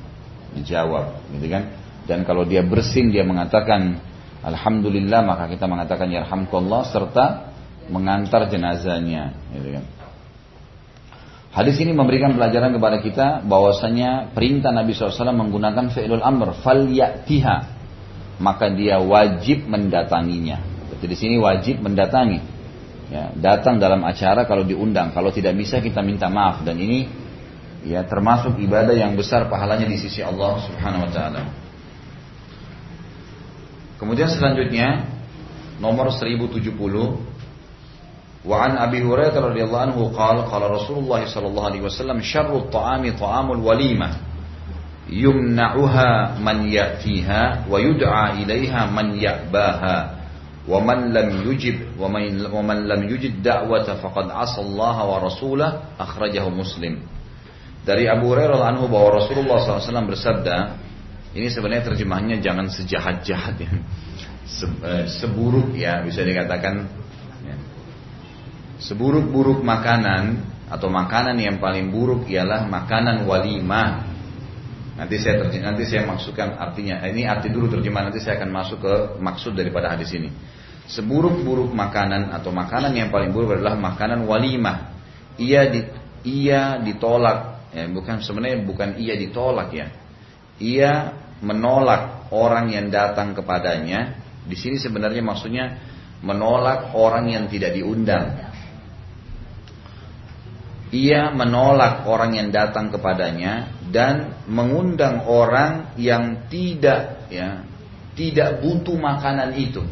dijawab, 0.56 1.28
gitu 1.36 1.52
kan? 1.52 1.76
Dan 2.08 2.24
kalau 2.24 2.48
dia 2.48 2.64
bersin 2.64 3.12
dia 3.12 3.20
mengatakan 3.20 4.00
alhamdulillah 4.40 5.20
maka 5.20 5.52
kita 5.52 5.68
mengatakan 5.68 6.08
ya 6.08 6.24
alhamdulillah 6.24 6.88
serta 6.88 7.52
mengantar 7.88 8.48
jenazahnya, 8.50 9.36
gitu 9.54 9.80
kan? 9.80 9.84
Hadis 11.56 11.80
ini 11.80 11.96
memberikan 11.96 12.36
pelajaran 12.36 12.68
kepada 12.76 13.00
kita 13.00 13.26
bahwasanya 13.48 14.36
perintah 14.36 14.76
Nabi 14.76 14.92
SAW 14.92 15.32
menggunakan 15.32 15.88
fi'lul 15.88 16.20
amr 16.20 16.52
fal 16.60 16.84
ya'tiha 16.84 17.56
maka 18.44 18.68
dia 18.68 19.00
wajib 19.00 19.64
mendatanginya. 19.64 20.60
Jadi 20.92 21.04
di 21.08 21.16
sini 21.16 21.36
wajib 21.40 21.80
mendatangi 21.80 22.40
ya, 23.08 23.32
datang 23.36 23.80
dalam 23.80 24.04
acara 24.04 24.44
kalau 24.44 24.68
diundang 24.68 25.16
kalau 25.16 25.32
tidak 25.32 25.56
bisa 25.56 25.80
kita 25.80 26.04
minta 26.04 26.28
maaf 26.28 26.60
dan 26.60 26.76
ini 26.76 27.08
ya 27.88 28.04
termasuk 28.04 28.60
ibadah 28.60 28.92
yang 28.92 29.16
besar 29.16 29.48
pahalanya 29.48 29.88
di 29.88 29.96
sisi 29.96 30.20
Allah 30.20 30.60
Subhanahu 30.60 31.08
wa 31.08 31.10
taala. 31.12 31.42
Kemudian 33.96 34.28
selanjutnya 34.28 35.08
nomor 35.80 36.12
1070 36.12 36.68
Wa 38.45 38.65
an 38.65 38.77
Abi 38.81 39.05
Hurairah 39.05 39.37
radhiyallahu 39.37 39.85
anhu 39.93 40.01
qala 40.17 40.49
qala 40.49 40.73
Rasulullah 40.73 41.21
sallallahu 41.21 41.67
alaihi 41.69 41.85
wasallam 41.85 42.25
syarrut 42.25 42.73
ta'ami 42.73 43.13
ta'amul 43.13 43.61
walimah 43.61 44.17
yumna'uha 45.05 46.41
man 46.41 46.65
ya'tiha 46.65 47.69
wa 47.69 47.77
yud'a 47.77 48.41
ilaiha 48.41 48.89
man 48.89 49.13
ya'baha 49.17 50.21
ومن 50.61 51.09
لم 51.09 51.41
يجب 51.49 51.97
ومن, 51.97 52.45
ومن 52.53 52.77
لم 52.85 53.01
يجد 53.09 53.41
دعوة 53.41 53.87
فقد 53.97 54.29
عصى 54.29 54.61
الله 54.61 54.95
ورسوله 55.09 55.69
أخرجه 55.97 56.45
مسلم 56.49 56.93
dari 57.81 58.05
Abu 58.05 58.29
Hurairah 58.29 58.61
anhu 58.69 58.85
bahwa 58.85 59.17
Rasulullah 59.17 59.57
SAW 59.57 60.05
bersabda 60.05 60.77
ini 61.33 61.49
sebenarnya 61.49 61.89
terjemahannya 61.89 62.37
jangan 62.37 62.69
sejahat-jahat 62.69 63.57
ya 63.57 63.71
eh, 64.85 65.05
seburuk 65.09 65.73
ya 65.73 66.05
bisa 66.05 66.21
dikatakan 66.21 66.85
ya. 66.85 67.01
seburuk-buruk 68.80 69.64
makanan 69.64 70.44
atau 70.66 70.90
makanan 70.90 71.38
yang 71.38 71.56
paling 71.62 71.88
buruk 71.94 72.26
ialah 72.26 72.66
makanan 72.66 73.24
walimah. 73.24 74.16
Nanti 74.96 75.20
saya 75.20 75.44
terjem, 75.44 75.60
nanti 75.60 75.84
saya 75.84 76.08
maksudkan 76.08 76.56
artinya. 76.56 77.04
Ini 77.04 77.28
arti 77.28 77.52
dulu 77.52 77.68
terjemahan 77.68 78.08
nanti 78.08 78.24
saya 78.24 78.40
akan 78.40 78.50
masuk 78.50 78.78
ke 78.80 78.94
maksud 79.20 79.52
daripada 79.52 79.92
hadis 79.92 80.08
ini. 80.16 80.32
Seburuk-buruk 80.88 81.74
makanan 81.74 82.32
atau 82.32 82.54
makanan 82.54 82.96
yang 82.96 83.12
paling 83.12 83.34
buruk 83.34 83.60
adalah 83.60 83.76
makanan 83.76 84.24
walimah. 84.24 84.96
Ia 85.36 85.68
di, 85.68 85.84
ia 86.24 86.80
ditolak, 86.80 87.68
ya, 87.76 87.84
bukan 87.92 88.24
sebenarnya 88.24 88.64
bukan 88.64 88.96
ia 88.96 89.14
ditolak 89.20 89.68
ya. 89.76 89.92
Ia 90.56 90.92
menolak 91.44 92.32
orang 92.32 92.72
yang 92.72 92.88
datang 92.88 93.36
kepadanya. 93.36 94.16
Di 94.48 94.56
sini 94.56 94.80
sebenarnya 94.80 95.20
maksudnya 95.20 95.76
menolak 96.24 96.96
orang 96.96 97.28
yang 97.28 97.44
tidak 97.52 97.76
diundang. 97.76 98.55
Ia 100.94 101.34
menolak 101.34 102.06
orang 102.06 102.38
yang 102.38 102.48
datang 102.54 102.94
kepadanya 102.94 103.74
dan 103.90 104.38
mengundang 104.46 105.26
orang 105.26 105.96
yang 105.98 106.46
tidak 106.46 107.26
ya 107.26 107.66
tidak 108.14 108.62
butuh 108.62 108.94
makanan 108.94 109.58
itu. 109.58 109.82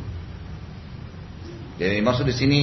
Jadi 1.75 1.99
maksud 1.99 2.31
di 2.31 2.35
sini 2.35 2.61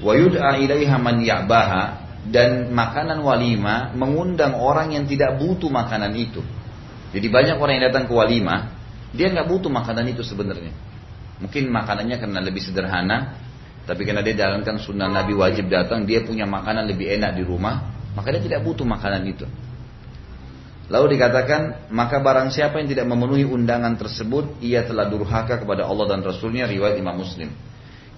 wa 0.00 0.16
yud'a 0.16 0.56
ilaiha 0.56 0.96
man 0.96 1.20
ya'baha 1.20 1.84
dan 2.28 2.72
makanan 2.72 3.20
walima 3.20 3.92
mengundang 3.92 4.56
orang 4.56 4.96
yang 4.96 5.04
tidak 5.04 5.36
butuh 5.36 5.68
makanan 5.68 6.16
itu. 6.16 6.40
Jadi 7.12 7.26
banyak 7.28 7.56
orang 7.60 7.78
yang 7.78 7.84
datang 7.92 8.08
ke 8.08 8.12
walima, 8.16 8.74
dia 9.12 9.30
nggak 9.30 9.46
butuh 9.46 9.70
makanan 9.70 10.08
itu 10.08 10.24
sebenarnya. 10.24 10.72
Mungkin 11.38 11.68
makanannya 11.68 12.16
karena 12.18 12.40
lebih 12.40 12.64
sederhana, 12.64 13.38
tapi 13.84 14.08
karena 14.08 14.24
dia 14.24 14.32
jalankan 14.32 14.80
sunnah 14.80 15.12
Nabi 15.12 15.36
wajib 15.36 15.68
datang, 15.68 16.08
dia 16.08 16.24
punya 16.24 16.48
makanan 16.48 16.88
lebih 16.88 17.20
enak 17.20 17.36
di 17.36 17.44
rumah, 17.44 17.84
maka 18.16 18.32
dia 18.32 18.40
tidak 18.40 18.64
butuh 18.64 18.88
makanan 18.88 19.28
itu. 19.28 19.44
Lalu 20.88 21.16
dikatakan, 21.16 21.92
maka 21.92 22.20
barang 22.20 22.52
siapa 22.52 22.80
yang 22.80 22.88
tidak 22.88 23.08
memenuhi 23.08 23.44
undangan 23.44 23.96
tersebut, 23.96 24.60
ia 24.64 24.84
telah 24.84 25.08
durhaka 25.08 25.60
kepada 25.60 25.84
Allah 25.84 26.16
dan 26.16 26.20
Rasulnya, 26.24 26.64
riwayat 26.68 26.96
Imam 26.96 27.16
Muslim. 27.16 27.52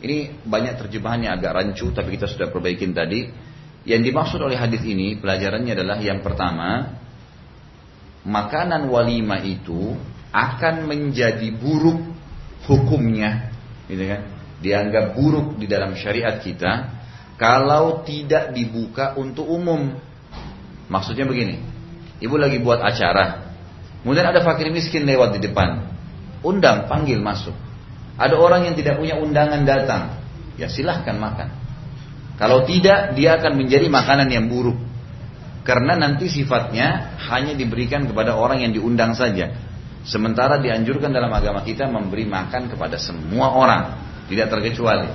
Ini 0.03 0.43
banyak 0.47 0.75
terjemahannya 0.87 1.31
agak 1.35 1.51
rancu, 1.51 1.91
tapi 1.91 2.15
kita 2.15 2.31
sudah 2.31 2.51
perbaikin 2.51 2.95
tadi. 2.95 3.27
Yang 3.87 4.11
dimaksud 4.11 4.39
oleh 4.43 4.59
hadis 4.59 4.83
ini, 4.83 5.19
pelajarannya 5.19 5.79
adalah 5.79 5.99
yang 6.03 6.23
pertama, 6.27 6.95
makanan 8.27 8.87
walima 8.91 9.39
itu 9.43 9.95
akan 10.35 10.91
menjadi 10.91 11.47
buruk 11.55 12.03
hukumnya, 12.67 13.51
gitu 13.87 14.11
kan? 14.11 14.36
Dianggap 14.67 15.15
buruk 15.15 15.63
di 15.63 15.71
dalam 15.71 15.95
syariat 15.95 16.43
kita 16.43 16.91
kalau 17.39 18.03
tidak 18.03 18.51
dibuka 18.51 19.15
untuk 19.15 19.47
umum. 19.47 19.95
Maksudnya 20.91 21.23
begini, 21.23 21.63
ibu 22.19 22.35
lagi 22.35 22.59
buat 22.59 22.83
acara, 22.83 23.47
kemudian 24.03 24.27
ada 24.27 24.43
fakir 24.43 24.75
miskin 24.75 25.07
lewat 25.07 25.39
di 25.39 25.47
depan, 25.47 25.87
undang, 26.43 26.91
panggil 26.91 27.23
masuk. 27.23 27.55
Ada 28.19 28.35
orang 28.35 28.67
yang 28.67 28.75
tidak 28.75 28.99
punya 28.99 29.23
undangan 29.23 29.63
datang, 29.63 30.19
ya 30.59 30.67
silahkan 30.67 31.15
makan. 31.15 31.49
Kalau 32.35 32.67
tidak, 32.67 33.15
dia 33.15 33.39
akan 33.39 33.55
menjadi 33.55 33.87
makanan 33.87 34.29
yang 34.35 34.51
buruk. 34.51 34.77
Karena 35.63 35.95
nanti 35.95 36.27
sifatnya 36.27 37.19
hanya 37.31 37.55
diberikan 37.55 38.07
kepada 38.07 38.35
orang 38.35 38.67
yang 38.67 38.75
diundang 38.75 39.15
saja. 39.15 39.55
Sementara 40.07 40.63
dianjurkan 40.63 41.11
dalam 41.11 41.31
agama 41.35 41.67
kita 41.67 41.91
memberi 41.91 42.27
makan 42.27 42.71
kepada 42.71 42.95
semua 42.99 43.51
orang, 43.51 44.06
tidak 44.27 44.47
terkecuali. 44.51 45.11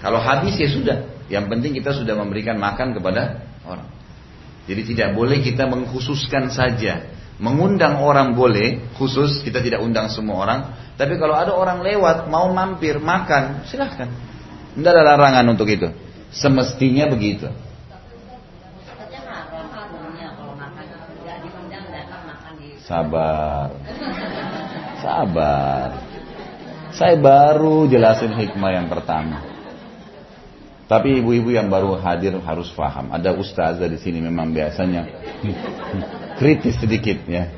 Kalau 0.00 0.18
habis 0.18 0.56
ya 0.56 0.68
sudah, 0.70 0.96
yang 1.30 1.46
penting 1.46 1.76
kita 1.76 1.94
sudah 1.94 2.18
memberikan 2.18 2.58
makan 2.58 2.96
kepada 2.96 3.46
orang. 3.62 3.86
Jadi 4.66 4.82
tidak 4.94 5.14
boleh 5.14 5.42
kita 5.42 5.66
mengkhususkan 5.66 6.50
saja. 6.50 7.10
Mengundang 7.40 8.04
orang 8.04 8.36
boleh, 8.36 8.92
khusus 9.00 9.40
kita 9.40 9.64
tidak 9.64 9.80
undang 9.80 10.12
semua 10.12 10.44
orang. 10.44 10.60
Tapi 11.00 11.16
kalau 11.16 11.32
ada 11.32 11.56
orang 11.56 11.80
lewat 11.80 12.28
mau 12.28 12.52
mampir 12.52 13.00
makan, 13.00 13.64
silahkan. 13.64 14.12
Tidak 14.76 14.90
ada 14.92 15.16
larangan 15.16 15.48
untuk 15.48 15.66
itu. 15.66 15.88
Semestinya 16.30 17.08
begitu. 17.08 17.48
Sabar. 22.84 23.70
Sabar. 24.98 26.09
Saya 27.00 27.16
baru 27.16 27.88
jelasin 27.88 28.36
hikmah 28.36 28.76
yang 28.76 28.92
pertama. 28.92 29.40
Tapi 30.84 31.24
ibu-ibu 31.24 31.48
yang 31.48 31.72
baru 31.72 31.96
hadir 31.96 32.36
harus 32.44 32.68
paham. 32.76 33.08
Ada 33.08 33.32
ustazah 33.32 33.88
di 33.88 33.96
sini 33.96 34.20
memang 34.20 34.52
biasanya 34.52 35.08
kritis 36.36 36.76
sedikit 36.76 37.24
ya. 37.24 37.48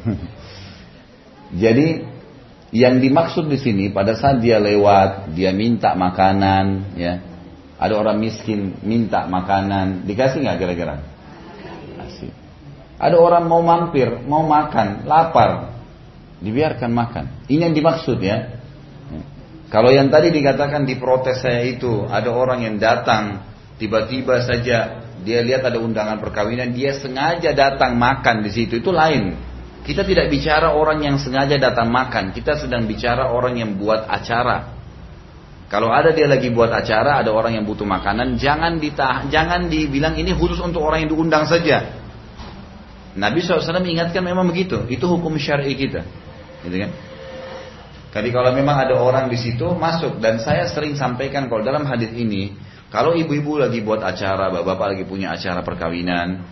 Jadi 1.51 2.07
yang 2.71 3.03
dimaksud 3.03 3.51
di 3.51 3.59
sini 3.59 3.91
pada 3.91 4.15
saat 4.15 4.39
dia 4.39 4.63
lewat, 4.63 5.35
dia 5.35 5.51
minta 5.51 5.99
makanan, 5.99 6.95
ya. 6.95 7.19
Ada 7.83 7.99
orang 7.99 8.23
miskin 8.23 8.79
minta 8.87 9.27
makanan, 9.27 10.07
dikasih 10.07 10.39
nggak 10.39 10.59
kira-kira? 10.63 11.03
Kasih. 11.99 12.31
Ada 12.95 13.19
orang 13.19 13.51
mau 13.51 13.59
mampir, 13.59 14.23
mau 14.23 14.47
makan, 14.47 15.03
lapar, 15.03 15.75
dibiarkan 16.39 16.95
makan. 16.95 17.25
Ini 17.51 17.67
yang 17.67 17.75
dimaksud 17.75 18.23
ya. 18.23 18.62
Kalau 19.73 19.89
yang 19.89 20.13
tadi 20.13 20.29
dikatakan 20.29 20.85
di 20.85 21.01
protes 21.01 21.41
saya 21.41 21.65
itu, 21.65 22.05
ada 22.05 22.29
orang 22.29 22.61
yang 22.61 22.77
datang 22.77 23.41
tiba-tiba 23.81 24.45
saja 24.45 25.01
dia 25.25 25.41
lihat 25.41 25.65
ada 25.65 25.81
undangan 25.81 26.21
perkawinan, 26.21 26.77
dia 26.77 26.93
sengaja 26.93 27.57
datang 27.57 27.97
makan 27.97 28.45
di 28.45 28.53
situ, 28.53 28.85
itu 28.85 28.93
lain. 28.93 29.33
Kita 29.83 30.05
tidak 30.05 30.29
bicara 30.29 30.77
orang 30.77 31.01
yang 31.01 31.17
sengaja 31.17 31.57
datang 31.57 31.89
makan, 31.89 32.37
kita 32.37 32.61
sedang 32.61 32.85
bicara 32.85 33.33
orang 33.33 33.57
yang 33.57 33.81
buat 33.81 34.05
acara. 34.13 34.77
Kalau 35.73 35.89
ada 35.89 36.13
dia 36.13 36.29
lagi 36.29 36.53
buat 36.53 36.69
acara, 36.69 37.17
ada 37.25 37.33
orang 37.33 37.57
yang 37.57 37.65
butuh 37.65 37.89
makanan, 37.89 38.37
jangan 38.37 38.77
ditah, 38.77 39.33
jangan 39.33 39.73
dibilang 39.73 40.21
ini 40.21 40.37
khusus 40.37 40.61
untuk 40.61 40.85
orang 40.85 41.09
yang 41.09 41.17
diundang 41.17 41.49
saja. 41.49 41.97
Nabi 43.17 43.41
SAW 43.41 43.81
mengingatkan 43.81 44.21
memang 44.21 44.45
begitu, 44.53 44.85
itu 44.93 45.01
hukum 45.09 45.33
syar'i 45.41 45.73
kita, 45.73 46.05
gitu 46.69 46.77
kan? 46.77 46.93
Jadi 48.13 48.29
kalau 48.29 48.53
memang 48.53 48.77
ada 48.77 49.01
orang 49.01 49.33
di 49.33 49.41
situ 49.41 49.73
masuk 49.73 50.21
dan 50.21 50.37
saya 50.37 50.69
sering 50.69 50.93
sampaikan 51.01 51.49
kalau 51.49 51.65
dalam 51.65 51.89
hadis 51.89 52.13
ini 52.13 52.53
kalau 52.93 53.17
ibu-ibu 53.17 53.57
lagi 53.57 53.81
buat 53.81 54.05
acara, 54.05 54.53
bapak-bapak 54.53 54.87
lagi 54.93 55.05
punya 55.09 55.33
acara 55.33 55.65
perkawinan, 55.65 56.45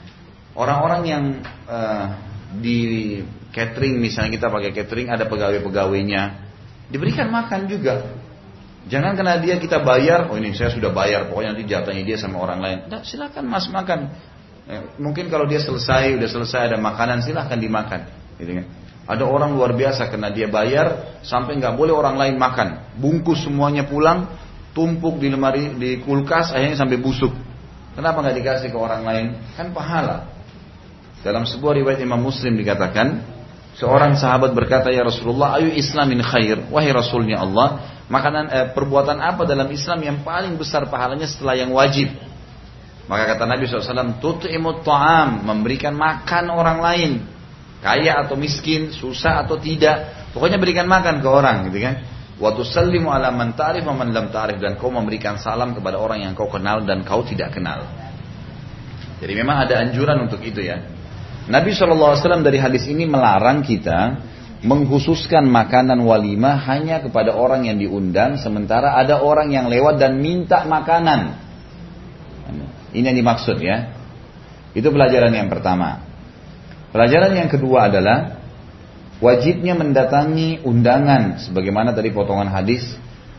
orang-orang 0.56 1.02
yang 1.04 1.24
uh, 1.68 2.16
di 2.56 3.20
catering 3.52 4.00
misalnya 4.00 4.40
kita 4.40 4.48
pakai 4.48 4.72
catering 4.72 5.12
ada 5.12 5.28
pegawai-pegawainya, 5.28 6.22
diberikan 6.88 7.28
makan 7.28 7.68
juga. 7.68 8.08
Jangan 8.88 9.20
karena 9.20 9.36
dia 9.36 9.60
kita 9.60 9.84
bayar, 9.84 10.32
oh 10.32 10.40
ini 10.40 10.56
saya 10.56 10.72
sudah 10.72 10.88
bayar, 10.88 11.28
pokoknya 11.28 11.52
nanti 11.52 11.68
jatahnya 11.68 12.08
dia 12.08 12.16
sama 12.16 12.40
orang 12.40 12.64
lain. 12.64 12.78
Nah, 12.88 13.04
silakan 13.04 13.44
mas 13.44 13.68
makan. 13.68 14.08
Eh, 14.64 14.96
mungkin 14.96 15.28
kalau 15.28 15.44
dia 15.44 15.60
selesai, 15.60 16.16
udah 16.16 16.28
selesai 16.32 16.72
ada 16.72 16.80
makanan, 16.80 17.20
silahkan 17.20 17.60
dimakan. 17.60 18.08
Gitu 18.40 18.64
kan. 18.64 18.66
Ada 19.08 19.24
orang 19.26 19.56
luar 19.56 19.74
biasa 19.74 20.08
karena 20.08 20.28
dia 20.30 20.46
bayar 20.46 21.18
sampai 21.24 21.58
nggak 21.58 21.74
boleh 21.74 21.92
orang 21.94 22.16
lain 22.16 22.36
makan. 22.36 22.98
Bungkus 23.00 23.42
semuanya 23.42 23.88
pulang, 23.88 24.28
tumpuk 24.72 25.18
di 25.18 25.28
lemari 25.32 25.74
di 25.74 26.00
kulkas 26.04 26.54
akhirnya 26.54 26.78
sampai 26.78 26.98
busuk. 27.00 27.32
Kenapa 27.96 28.22
nggak 28.22 28.36
dikasih 28.38 28.68
ke 28.70 28.78
orang 28.78 29.02
lain? 29.02 29.26
Kan 29.58 29.74
pahala. 29.74 30.30
Dalam 31.20 31.44
sebuah 31.44 31.76
riwayat 31.76 32.00
Imam 32.00 32.22
Muslim 32.22 32.56
dikatakan, 32.56 33.20
seorang 33.76 34.16
sahabat 34.16 34.56
berkata, 34.56 34.88
"Ya 34.88 35.04
Rasulullah, 35.04 35.60
ayu 35.60 35.68
Islamin 35.74 36.24
khair." 36.24 36.64
Wahai 36.72 36.94
Rasulnya 36.96 37.44
Allah, 37.44 37.82
makanan 38.08 38.44
eh, 38.48 38.66
perbuatan 38.72 39.20
apa 39.20 39.44
dalam 39.44 39.68
Islam 39.68 40.00
yang 40.00 40.18
paling 40.24 40.56
besar 40.56 40.88
pahalanya 40.88 41.28
setelah 41.28 41.60
yang 41.60 41.76
wajib? 41.76 42.08
Maka 43.10 43.34
kata 43.34 43.42
Nabi 43.42 43.66
SAW, 43.66 44.22
tut'imut 44.22 44.86
ta'am, 44.86 45.42
memberikan 45.42 45.98
makan 45.98 46.46
orang 46.46 46.78
lain. 46.78 47.12
Kaya 47.80 48.20
atau 48.24 48.36
miskin, 48.36 48.92
susah 48.92 49.44
atau 49.44 49.56
tidak. 49.56 50.28
Pokoknya 50.36 50.60
berikan 50.60 50.84
makan 50.84 51.24
ke 51.24 51.28
orang 51.28 51.68
gitu 51.72 51.80
kan. 51.80 51.94
Waktu 52.40 52.62
salimu 52.64 53.12
ala 53.12 53.28
man 53.32 53.52
ta'rif 53.52 53.84
wa 53.84 53.96
man 53.96 54.12
ta'rif 54.12 54.60
dan 54.60 54.76
kau 54.80 54.88
memberikan 54.88 55.36
salam 55.36 55.76
kepada 55.76 56.00
orang 56.00 56.24
yang 56.24 56.32
kau 56.32 56.48
kenal 56.48 56.84
dan 56.84 57.04
kau 57.04 57.20
tidak 57.24 57.52
kenal. 57.52 57.84
Jadi 59.20 59.32
memang 59.36 59.68
ada 59.68 59.84
anjuran 59.84 60.24
untuk 60.24 60.40
itu 60.40 60.64
ya. 60.64 60.80
Nabi 61.48 61.76
SAW 61.76 62.16
dari 62.40 62.56
hadis 62.56 62.88
ini 62.88 63.04
melarang 63.04 63.60
kita 63.60 64.24
mengkhususkan 64.60 65.48
makanan 65.48 66.04
walimah 66.04 66.56
hanya 66.68 67.00
kepada 67.00 67.32
orang 67.32 67.64
yang 67.68 67.80
diundang 67.80 68.36
sementara 68.36 68.96
ada 68.96 69.20
orang 69.20 69.52
yang 69.52 69.68
lewat 69.68 70.00
dan 70.00 70.20
minta 70.20 70.64
makanan. 70.64 71.36
Ini 72.92 73.04
yang 73.12 73.18
dimaksud 73.20 73.56
ya. 73.60 73.92
Itu 74.72 74.88
pelajaran 74.92 75.32
yang 75.32 75.48
pertama. 75.52 76.09
Pelajaran 76.90 77.38
yang 77.38 77.46
kedua 77.46 77.86
adalah 77.86 78.42
wajibnya 79.22 79.78
mendatangi 79.78 80.66
undangan 80.66 81.38
sebagaimana 81.38 81.94
tadi 81.94 82.10
potongan 82.10 82.50
hadis 82.50 82.82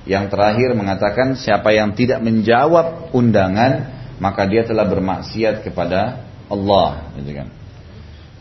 yang 0.08 0.32
terakhir 0.32 0.74
mengatakan 0.74 1.36
siapa 1.36 1.76
yang 1.76 1.94
tidak 1.94 2.24
menjawab 2.24 3.12
undangan 3.12 4.02
maka 4.22 4.46
dia 4.46 4.64
telah 4.64 4.86
bermaksiat 4.86 5.66
kepada 5.66 6.26
Allah 6.48 7.12
gitu 7.18 7.32
kan. 7.34 7.48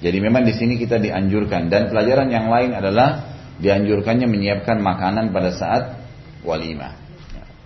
Jadi 0.01 0.19
memang 0.21 0.49
di 0.49 0.57
sini 0.57 0.81
kita 0.81 0.97
dianjurkan 0.97 1.69
dan 1.69 1.93
pelajaran 1.93 2.29
yang 2.33 2.49
lain 2.49 2.73
adalah 2.73 3.37
dianjurkannya 3.61 4.25
menyiapkan 4.25 4.81
makanan 4.81 5.33
pada 5.33 5.51
saat 5.53 5.83
walimah. 6.41 6.97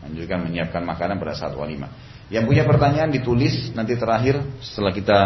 Anjurkan 0.02 0.42
menyiapkan 0.42 0.82
makanan 0.82 1.22
pada 1.22 1.38
saat 1.38 1.54
walimah. 1.54 1.90
Yang 2.28 2.50
punya 2.50 2.64
pertanyaan 2.66 3.14
ditulis 3.14 3.70
nanti 3.78 3.94
terakhir 3.94 4.42
setelah 4.58 4.92
kita 4.92 5.18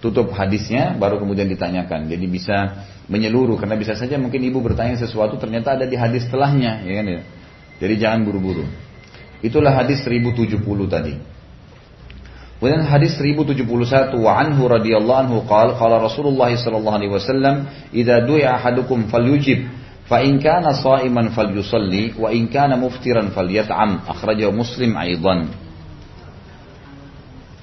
tutup 0.00 0.32
hadisnya 0.32 0.96
baru 0.96 1.20
kemudian 1.20 1.46
ditanyakan. 1.46 2.08
Jadi 2.08 2.26
bisa 2.26 2.88
menyeluruh 3.06 3.60
karena 3.60 3.76
bisa 3.76 3.94
saja 3.94 4.16
mungkin 4.16 4.40
ibu 4.42 4.58
bertanya 4.64 4.96
sesuatu 4.96 5.36
ternyata 5.36 5.76
ada 5.76 5.84
di 5.84 5.94
hadis 5.94 6.26
setelahnya, 6.26 6.84
ya 6.88 6.92
kan 7.00 7.06
ya. 7.06 7.20
Jadi 7.80 7.94
jangan 7.96 8.20
buru-buru. 8.24 8.64
Itulah 9.40 9.72
hadis 9.72 10.04
1070 10.04 10.60
tadi. 10.88 11.16
Kemudian 12.60 12.84
hadis 12.84 13.16
1071 13.16 14.20
wa 14.20 14.36
anhu 14.36 14.68
radhiyallahu 14.68 15.20
anhu 15.24 15.36
qala 15.48 15.80
qala 15.80 15.96
Rasulullah 15.96 16.52
sallallahu 16.52 16.96
alaihi 17.00 17.12
wasallam 17.16 17.64
idza 17.88 18.20
du'a 18.28 18.60
ahadukum 18.60 19.08
falyujib 19.08 19.64
fa 20.04 20.20
in 20.20 20.36
kana 20.44 20.76
sha'iman 20.76 21.32
falyusalli 21.32 22.20
wa 22.20 22.28
in 22.28 22.52
kana 22.52 22.76
muftiran 22.76 23.32
falyat'am 23.32 24.04
akhrajahu 24.04 24.52
Muslim 24.52 24.92
aidan 24.92 25.48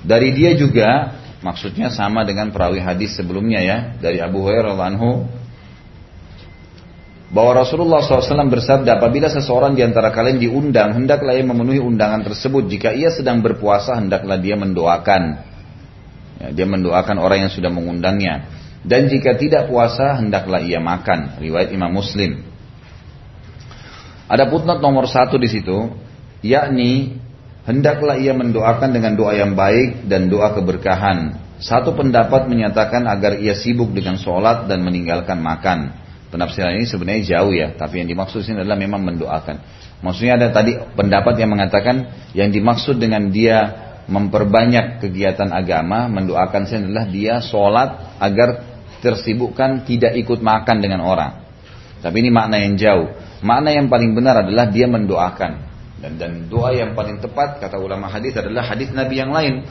Dari 0.01 0.33
dia 0.33 0.57
juga 0.57 1.13
maksudnya 1.41 1.93
sama 1.93 2.25
dengan 2.25 2.49
perawi 2.49 2.81
hadis 2.81 3.17
sebelumnya 3.17 3.61
ya 3.61 3.77
dari 3.97 4.21
Abu 4.21 4.41
Hurairah 4.41 4.77
anhu. 4.77 5.25
Bahwa 7.27 7.59
Rasulullah 7.59 7.99
SAW 7.99 8.47
bersabda 8.47 9.03
apabila 9.03 9.27
seseorang 9.27 9.75
di 9.75 9.83
antara 9.83 10.15
kalian 10.15 10.39
diundang 10.39 10.95
hendaklah 10.95 11.35
ia 11.35 11.43
memenuhi 11.43 11.83
undangan 11.83 12.23
tersebut. 12.23 12.71
Jika 12.71 12.95
ia 12.95 13.11
sedang 13.11 13.43
berpuasa 13.43 13.99
hendaklah 13.99 14.39
dia 14.39 14.55
mendoakan. 14.55 15.23
Ya, 16.39 16.47
dia 16.55 16.67
mendoakan 16.69 17.19
orang 17.19 17.43
yang 17.43 17.51
sudah 17.51 17.67
mengundangnya. 17.67 18.47
Dan 18.87 19.11
jika 19.11 19.35
tidak 19.35 19.67
puasa 19.67 20.15
hendaklah 20.15 20.63
ia 20.63 20.79
makan. 20.79 21.35
Riwayat 21.43 21.75
Imam 21.75 21.91
Muslim. 21.91 22.47
Ada 24.31 24.47
putnot 24.47 24.79
nomor 24.79 25.11
satu 25.11 25.35
di 25.35 25.51
situ 25.51 25.91
yakni 26.39 27.19
hendaklah 27.67 28.15
ia 28.15 28.31
mendoakan 28.31 28.89
dengan 28.95 29.13
doa 29.19 29.35
yang 29.35 29.53
baik 29.53 30.07
dan 30.07 30.31
doa 30.31 30.55
keberkahan 30.55 31.37
satu 31.59 31.93
pendapat 31.93 32.47
menyatakan 32.49 33.05
agar 33.05 33.37
ia 33.37 33.53
sibuk 33.53 33.91
dengan 33.93 34.15
sholat 34.17 34.65
dan 34.71 34.81
meninggalkan 34.81 35.41
makan 35.41 36.07
Penafsiran 36.27 36.75
ini 36.75 36.83
sebenarnya 36.83 37.23
jauh 37.23 37.55
ya, 37.55 37.71
tapi 37.79 38.03
yang 38.03 38.11
dimaksud 38.11 38.43
sini 38.43 38.59
adalah 38.59 38.75
memang 38.75 38.99
mendoakan. 38.99 39.63
Maksudnya 40.03 40.35
ada 40.35 40.51
tadi 40.51 40.75
pendapat 40.75 41.39
yang 41.39 41.55
mengatakan 41.55 42.03
yang 42.35 42.51
dimaksud 42.51 42.99
dengan 42.99 43.31
dia 43.31 43.87
memperbanyak 44.11 44.99
kegiatan 44.99 45.55
agama, 45.55 46.11
mendoakan 46.11 46.67
sini 46.67 46.91
adalah 46.91 47.07
dia 47.07 47.39
sholat 47.39 48.19
agar 48.19 48.59
tersibukkan 48.99 49.87
tidak 49.87 50.19
ikut 50.19 50.43
makan 50.43 50.83
dengan 50.83 50.99
orang. 50.99 51.47
Tapi 52.03 52.15
ini 52.19 52.27
makna 52.27 52.59
yang 52.59 52.75
jauh. 52.75 53.07
Makna 53.39 53.71
yang 53.71 53.87
paling 53.87 54.11
benar 54.11 54.43
adalah 54.43 54.67
dia 54.67 54.83
mendoakan. 54.83 55.63
Dan, 55.97 56.21
dan 56.21 56.31
doa 56.45 56.77
yang 56.77 56.93
paling 56.93 57.17
tepat 57.17 57.57
kata 57.57 57.81
ulama 57.81 58.05
hadis 58.05 58.37
adalah 58.37 58.69
hadis 58.69 58.93
Nabi 58.93 59.15
yang 59.17 59.33
lain. 59.33 59.65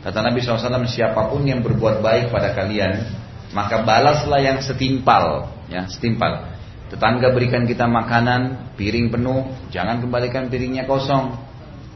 Kata 0.00 0.24
Nabi 0.24 0.40
SAW 0.40 0.86
siapa 0.88 1.28
pun 1.28 1.44
yang 1.44 1.60
berbuat 1.60 2.00
baik 2.00 2.32
pada 2.32 2.56
kalian 2.56 3.24
maka 3.52 3.84
balaslah 3.84 4.40
yang 4.42 4.58
setimpal 4.64 5.52
ya 5.68 5.86
setimpal. 5.86 6.56
Tetangga 6.86 7.34
berikan 7.34 7.66
kita 7.66 7.84
makanan 7.90 8.72
piring 8.78 9.10
penuh 9.10 9.52
jangan 9.74 10.00
kembalikan 10.00 10.48
piringnya 10.48 10.88
kosong. 10.88 11.36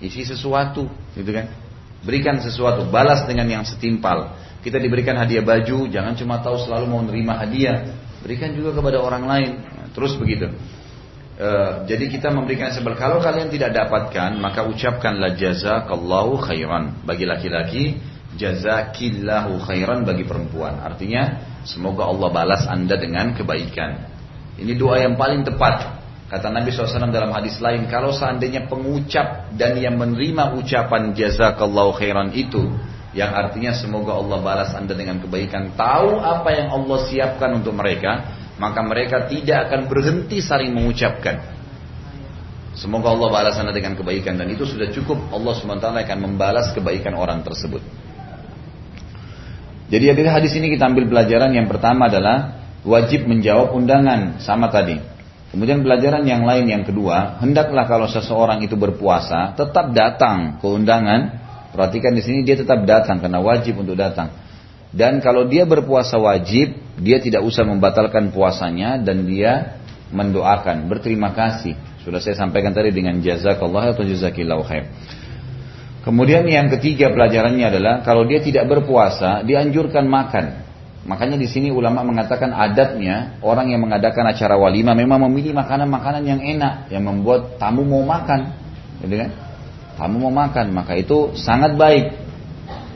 Isi 0.01 0.25
sesuatu 0.25 0.89
gitu 1.17 1.31
kan. 1.31 1.53
Berikan 2.01 2.41
sesuatu 2.41 2.89
balas 2.89 3.29
dengan 3.29 3.61
yang 3.61 3.65
setimpal. 3.65 4.37
Kita 4.61 4.77
diberikan 4.77 5.17
hadiah 5.17 5.45
baju 5.45 5.89
jangan 5.89 6.17
cuma 6.17 6.41
tahu 6.41 6.61
selalu 6.61 6.85
mau 6.89 7.01
menerima 7.01 7.33
hadiah. 7.37 7.77
Berikan 8.21 8.53
juga 8.53 8.77
kepada 8.77 9.01
orang 9.01 9.25
lain. 9.25 9.51
Terus 9.97 10.17
begitu 10.17 10.53
e, 11.41 11.51
jadi 11.89 12.05
kita 12.13 12.29
memberikan 12.29 12.69
sebel 12.69 12.93
kalau 13.01 13.25
kalian 13.25 13.49
tidak 13.49 13.73
dapatkan 13.73 14.37
maka 14.37 14.69
ucapkanlah 14.69 15.33
jazakallahu 15.41 16.37
khairan 16.45 17.01
bagi 17.09 17.25
laki-laki 17.25 17.97
jazakillahu 18.37 19.57
khairan 19.65 20.05
bagi 20.05 20.29
perempuan 20.29 20.77
artinya 20.85 21.51
Semoga 21.65 22.09
Allah 22.09 22.29
balas 22.33 22.65
anda 22.65 22.97
dengan 22.97 23.37
kebaikan. 23.37 24.09
Ini 24.57 24.73
doa 24.81 25.01
yang 25.01 25.17
paling 25.21 25.45
tepat. 25.45 26.01
Kata 26.31 26.47
Nabi 26.47 26.71
SAW 26.71 27.11
dalam 27.11 27.35
hadis 27.35 27.59
lain, 27.59 27.91
kalau 27.91 28.15
seandainya 28.15 28.71
pengucap 28.71 29.51
dan 29.59 29.75
yang 29.77 29.99
menerima 29.99 30.55
ucapan 30.57 31.11
jazakallahu 31.11 31.99
khairan 31.99 32.31
itu, 32.33 32.71
yang 33.11 33.35
artinya 33.35 33.75
semoga 33.75 34.15
Allah 34.15 34.39
balas 34.39 34.71
anda 34.79 34.95
dengan 34.95 35.19
kebaikan, 35.19 35.75
tahu 35.75 36.23
apa 36.23 36.49
yang 36.55 36.71
Allah 36.71 36.99
siapkan 37.11 37.59
untuk 37.59 37.75
mereka, 37.75 38.31
maka 38.61 38.85
mereka 38.85 39.25
tidak 39.25 39.73
akan 39.73 39.89
berhenti 39.89 40.45
saling 40.45 40.77
mengucapkan. 40.77 41.41
Semoga 42.77 43.17
Allah 43.17 43.29
balas 43.33 43.57
anda 43.57 43.73
dengan 43.73 43.97
kebaikan 43.97 44.37
dan 44.37 44.53
itu 44.53 44.69
sudah 44.69 44.93
cukup 44.93 45.17
Allah 45.33 45.53
SWT 45.57 45.85
akan 45.91 46.19
membalas 46.21 46.71
kebaikan 46.77 47.17
orang 47.17 47.41
tersebut. 47.41 47.81
Jadi 49.91 50.05
dari 50.07 50.31
hadis 50.31 50.55
ini 50.55 50.71
kita 50.71 50.87
ambil 50.87 51.11
pelajaran 51.11 51.51
yang 51.51 51.67
pertama 51.67 52.07
adalah 52.07 52.63
wajib 52.87 53.27
menjawab 53.27 53.75
undangan 53.75 54.39
sama 54.39 54.71
tadi. 54.71 55.03
Kemudian 55.51 55.83
pelajaran 55.83 56.23
yang 56.23 56.47
lain 56.47 56.71
yang 56.71 56.87
kedua, 56.87 57.43
hendaklah 57.43 57.91
kalau 57.91 58.07
seseorang 58.07 58.63
itu 58.63 58.79
berpuasa 58.79 59.59
tetap 59.59 59.91
datang 59.91 60.63
ke 60.63 60.67
undangan. 60.69 61.43
Perhatikan 61.75 62.15
di 62.15 62.23
sini 62.23 62.47
dia 62.47 62.55
tetap 62.55 62.87
datang 62.87 63.19
karena 63.19 63.43
wajib 63.43 63.83
untuk 63.83 63.99
datang. 63.99 64.31
Dan 64.91 65.23
kalau 65.23 65.47
dia 65.47 65.63
berpuasa 65.63 66.19
wajib, 66.19 66.75
dia 66.99 67.23
tidak 67.23 67.47
usah 67.47 67.63
membatalkan 67.63 68.35
puasanya 68.35 68.99
dan 68.99 69.23
dia 69.23 69.79
mendoakan, 70.11 70.91
berterima 70.91 71.31
kasih. 71.31 71.79
Sudah 72.03 72.19
saya 72.19 72.35
sampaikan 72.35 72.75
tadi 72.75 72.91
dengan 72.91 73.23
jazakallah 73.23 73.95
atau 73.95 74.03
jazakillahu 74.03 74.67
khair. 74.67 74.91
Kemudian 76.01 76.49
yang 76.49 76.73
ketiga 76.73 77.13
pelajarannya 77.13 77.67
adalah 77.71 77.95
kalau 78.01 78.25
dia 78.25 78.41
tidak 78.41 78.67
berpuasa, 78.67 79.45
dianjurkan 79.45 80.09
makan. 80.09 80.67
Makanya 81.05 81.37
di 81.41 81.49
sini 81.49 81.69
ulama 81.73 82.05
mengatakan 82.05 82.53
adatnya 82.53 83.41
orang 83.41 83.73
yang 83.73 83.81
mengadakan 83.81 84.29
acara 84.29 84.57
walimah 84.57 84.93
memang 84.93 85.29
memilih 85.29 85.57
makanan-makanan 85.57 86.25
yang 86.25 86.41
enak 86.41 86.93
yang 86.93 87.05
membuat 87.05 87.57
tamu 87.57 87.85
mau 87.85 88.05
makan, 88.05 88.53
gitu 89.05 89.17
kan? 89.17 89.31
Tamu 89.97 90.17
mau 90.29 90.33
makan, 90.33 90.73
maka 90.73 90.97
itu 90.97 91.37
sangat 91.37 91.77
baik. 91.77 92.20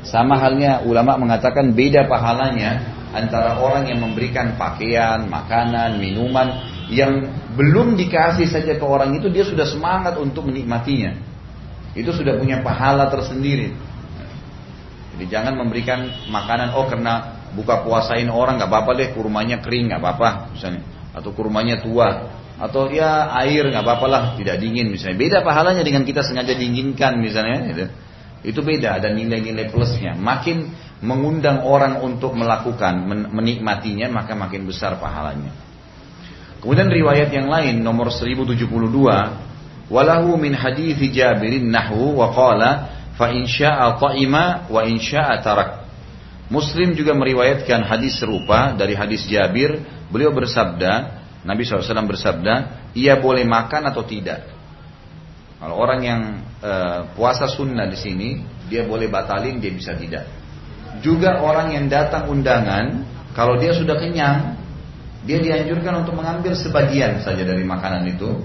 Sama 0.04 0.36
halnya 0.36 0.84
ulama 0.84 1.16
mengatakan 1.16 1.72
beda 1.72 2.06
pahalanya 2.06 2.84
antara 3.16 3.56
orang 3.58 3.88
yang 3.88 4.04
memberikan 4.04 4.54
pakaian, 4.60 5.24
makanan, 5.26 5.96
minuman 5.96 6.72
yang 6.92 7.24
belum 7.56 7.96
dikasih 7.96 8.44
saja 8.44 8.76
ke 8.76 8.84
orang 8.84 9.16
itu 9.16 9.32
dia 9.32 9.48
sudah 9.48 9.64
semangat 9.64 10.20
untuk 10.20 10.44
menikmatinya 10.44 11.34
itu 11.94 12.10
sudah 12.10 12.36
punya 12.36 12.60
pahala 12.60 13.08
tersendiri. 13.08 13.70
Jadi 15.14 15.24
jangan 15.30 15.54
memberikan 15.54 16.10
makanan 16.26 16.74
oh 16.74 16.90
karena 16.90 17.38
buka 17.54 17.86
puasain 17.86 18.26
orang 18.26 18.58
nggak 18.58 18.66
apa-apa 18.66 18.90
deh 18.98 19.08
kurmanya 19.14 19.62
kering 19.62 19.94
nggak 19.94 20.02
apa-apa 20.02 20.58
misalnya 20.58 20.82
atau 21.14 21.30
kurmanya 21.30 21.78
tua 21.78 22.34
atau 22.58 22.90
ya 22.90 23.30
air 23.46 23.70
nggak 23.70 23.86
apa-apa 23.86 24.06
lah 24.10 24.22
tidak 24.34 24.58
dingin 24.58 24.90
misalnya 24.90 25.14
beda 25.14 25.38
pahalanya 25.46 25.86
dengan 25.86 26.02
kita 26.02 26.26
sengaja 26.26 26.50
dinginkan 26.58 27.22
misalnya 27.22 27.62
gitu. 27.70 27.84
Itu 28.44 28.60
beda 28.60 29.00
ada 29.00 29.08
nilai-nilai 29.10 29.72
plusnya 29.72 30.14
makin 30.14 30.70
mengundang 31.00 31.64
orang 31.64 32.00
untuk 32.04 32.36
melakukan 32.36 33.04
menikmatinya 33.32 34.12
maka 34.12 34.36
makin 34.36 34.68
besar 34.68 35.00
pahalanya 35.00 35.50
kemudian 36.60 36.92
riwayat 36.92 37.32
yang 37.32 37.48
lain 37.48 37.80
nomor 37.80 38.12
1072 38.12 39.52
Walahu 39.84 40.40
min 40.40 40.56
hadis 40.56 40.96
Jabirin 41.12 41.68
nahwu 41.68 42.16
wa 42.16 42.32
qala 42.32 42.70
fa 43.20 43.28
in 43.30 43.44
syaa 43.44 44.00
ta'ima 44.00 44.68
wa 44.72 44.80
in 44.88 44.96
syaa 44.96 45.44
tarak. 45.44 45.84
Muslim 46.48 46.92
juga 46.92 47.16
meriwayatkan 47.16 47.84
hadis 47.88 48.20
serupa 48.20 48.76
dari 48.76 48.92
hadis 48.92 49.24
Jabir, 49.24 49.80
beliau 50.12 50.32
bersabda, 50.32 51.24
Nabi 51.44 51.64
SAW 51.64 52.04
bersabda, 52.04 52.54
ia 52.92 53.16
boleh 53.16 53.44
makan 53.48 53.92
atau 53.92 54.04
tidak. 54.04 54.53
Kalau 55.64 55.80
orang 55.80 56.00
yang 56.04 56.20
e, 56.60 56.72
puasa 57.16 57.48
sunnah 57.48 57.88
di 57.88 57.96
sini, 57.96 58.28
dia 58.68 58.84
boleh 58.84 59.08
batalin, 59.08 59.56
dia 59.64 59.72
bisa 59.72 59.96
tidak. 59.96 60.28
Juga 61.00 61.40
orang 61.40 61.72
yang 61.72 61.88
datang 61.88 62.28
undangan, 62.28 63.00
kalau 63.32 63.56
dia 63.56 63.72
sudah 63.72 63.96
kenyang, 63.96 64.60
dia 65.24 65.40
dianjurkan 65.40 66.04
untuk 66.04 66.20
mengambil 66.20 66.52
sebagian 66.52 67.24
saja 67.24 67.48
dari 67.48 67.64
makanan 67.64 68.04
itu, 68.12 68.44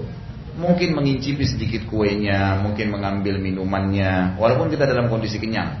mungkin 0.56 0.96
mengincipi 0.96 1.44
sedikit 1.44 1.84
kuenya, 1.92 2.64
mungkin 2.64 2.88
mengambil 2.88 3.36
minumannya, 3.36 4.40
walaupun 4.40 4.72
kita 4.72 4.88
dalam 4.88 5.12
kondisi 5.12 5.36
kenyang. 5.36 5.76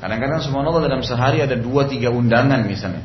Kadang-kadang 0.00 0.40
Allah 0.40 0.88
dalam 0.88 1.04
sehari 1.04 1.44
ada 1.44 1.52
dua 1.52 1.84
tiga 1.84 2.08
undangan 2.08 2.64
misalnya. 2.64 3.04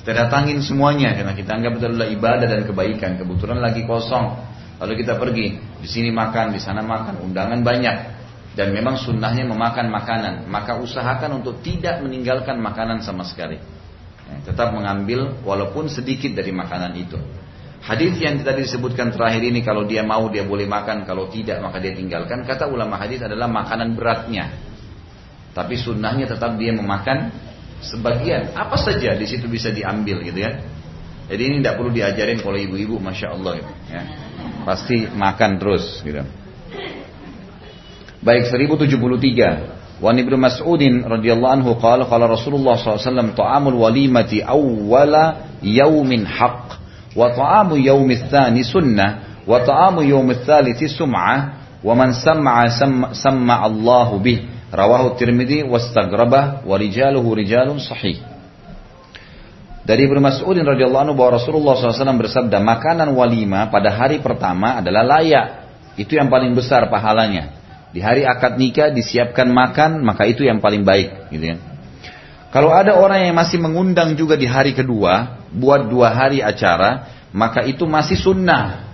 Kita 0.00 0.16
datangin 0.16 0.64
semuanya 0.64 1.12
karena 1.12 1.36
kita 1.36 1.60
anggap 1.60 1.76
adalah 1.76 2.08
ibadah 2.08 2.48
dan 2.48 2.64
kebaikan. 2.64 3.20
Kebetulan 3.20 3.60
lagi 3.60 3.84
kosong. 3.84 4.34
Lalu 4.82 4.98
kita 4.98 5.14
pergi, 5.14 5.60
di 5.82 5.88
sini 5.90 6.14
makan, 6.14 6.54
di 6.54 6.62
sana 6.62 6.78
makan, 6.86 7.18
undangan 7.26 7.58
banyak. 7.66 8.22
Dan 8.54 8.70
memang 8.70 9.00
sunnahnya 9.00 9.42
memakan 9.48 9.90
makanan. 9.90 10.46
Maka 10.46 10.78
usahakan 10.78 11.42
untuk 11.42 11.58
tidak 11.66 11.98
meninggalkan 12.04 12.62
makanan 12.62 13.02
sama 13.02 13.26
sekali. 13.26 13.58
Ya, 14.30 14.36
tetap 14.46 14.70
mengambil 14.70 15.42
walaupun 15.42 15.90
sedikit 15.90 16.30
dari 16.38 16.54
makanan 16.54 16.94
itu. 16.94 17.18
Hadis 17.82 18.14
yang 18.22 18.38
tadi 18.46 18.62
disebutkan 18.62 19.10
terakhir 19.10 19.42
ini 19.42 19.66
kalau 19.66 19.82
dia 19.82 20.06
mau 20.06 20.30
dia 20.30 20.46
boleh 20.46 20.70
makan, 20.70 21.02
kalau 21.02 21.26
tidak 21.26 21.58
maka 21.58 21.82
dia 21.82 21.90
tinggalkan. 21.98 22.46
Kata 22.46 22.70
ulama 22.70 22.94
hadis 22.94 23.18
adalah 23.26 23.50
makanan 23.50 23.98
beratnya. 23.98 24.54
Tapi 25.50 25.74
sunnahnya 25.74 26.30
tetap 26.30 26.54
dia 26.62 26.70
memakan 26.70 27.34
sebagian 27.82 28.54
apa 28.54 28.78
saja 28.78 29.18
di 29.18 29.26
situ 29.26 29.50
bisa 29.50 29.74
diambil 29.74 30.22
gitu 30.22 30.38
ya. 30.38 30.62
Jadi 31.30 31.42
ini 31.42 31.54
tidak 31.62 31.78
perlu 31.78 31.90
diajarin 31.94 32.38
kalau 32.42 32.58
ibu-ibu, 32.58 32.98
masya 32.98 33.34
Allah 33.34 33.62
ya. 33.62 34.02
Pasti 34.66 35.06
makan 35.10 35.58
terus 35.58 36.02
gitu. 36.02 36.22
Baik 38.22 38.46
1073. 38.50 39.82
Wan 40.02 40.18
Ibnu 40.18 40.34
Mas'udin 40.34 41.06
radhiyallahu 41.06 41.52
anhu 41.62 41.70
qala 41.78 42.10
qala 42.10 42.26
Rasulullah 42.26 42.74
SAW 42.74 43.38
ta'amul 43.38 43.78
walimati 43.78 44.42
awwala 44.42 45.54
yaumin 45.62 46.26
haqq 46.26 46.74
wa 47.14 47.30
ta'amu 47.30 47.78
yaumil 47.78 48.26
tsani 48.26 48.66
sunnah 48.66 49.42
wa 49.46 49.62
ta'amu 49.62 50.02
yaumil 50.02 50.42
tsalits 50.42 50.98
sum'ah 50.98 51.62
wa 51.82 51.94
man 51.94 52.18
sam'a 52.18 52.66
sam'a 53.14 53.56
Allahu 53.62 54.18
bih 54.18 54.42
rawahu 54.74 55.14
Tirmidzi 55.14 55.62
wastagrabah 55.62 56.66
wa 56.66 56.74
rijaluhu 56.74 57.38
rijalun 57.38 57.78
sahih 57.78 58.18
dari 59.82 60.06
Ibnu 60.06 60.22
Mas'udin 60.22 60.62
radhiyallahu 60.62 61.10
anhu 61.10 61.14
bahwa 61.18 61.42
Rasulullah 61.42 61.74
SAW 61.74 62.14
bersabda, 62.22 62.62
makanan 62.62 63.10
walima 63.18 63.66
pada 63.66 63.90
hari 63.90 64.22
pertama 64.22 64.78
adalah 64.78 65.02
layak. 65.02 65.46
Itu 65.98 66.14
yang 66.14 66.30
paling 66.30 66.54
besar 66.54 66.86
pahalanya. 66.86 67.58
Di 67.90 67.98
hari 67.98 68.22
akad 68.22 68.56
nikah 68.56 68.94
disiapkan 68.94 69.50
makan, 69.50 70.06
maka 70.06 70.24
itu 70.30 70.46
yang 70.46 70.62
paling 70.62 70.86
baik. 70.86 71.34
Gitu 71.34 71.44
ya. 71.52 71.56
Kalau 72.54 72.70
ada 72.70 72.94
orang 72.94 73.26
yang 73.26 73.34
masih 73.34 73.58
mengundang 73.58 74.14
juga 74.14 74.38
di 74.38 74.46
hari 74.46 74.70
kedua, 74.70 75.42
buat 75.50 75.90
dua 75.90 76.14
hari 76.14 76.38
acara, 76.40 77.10
maka 77.34 77.66
itu 77.66 77.82
masih 77.82 78.16
sunnah. 78.16 78.86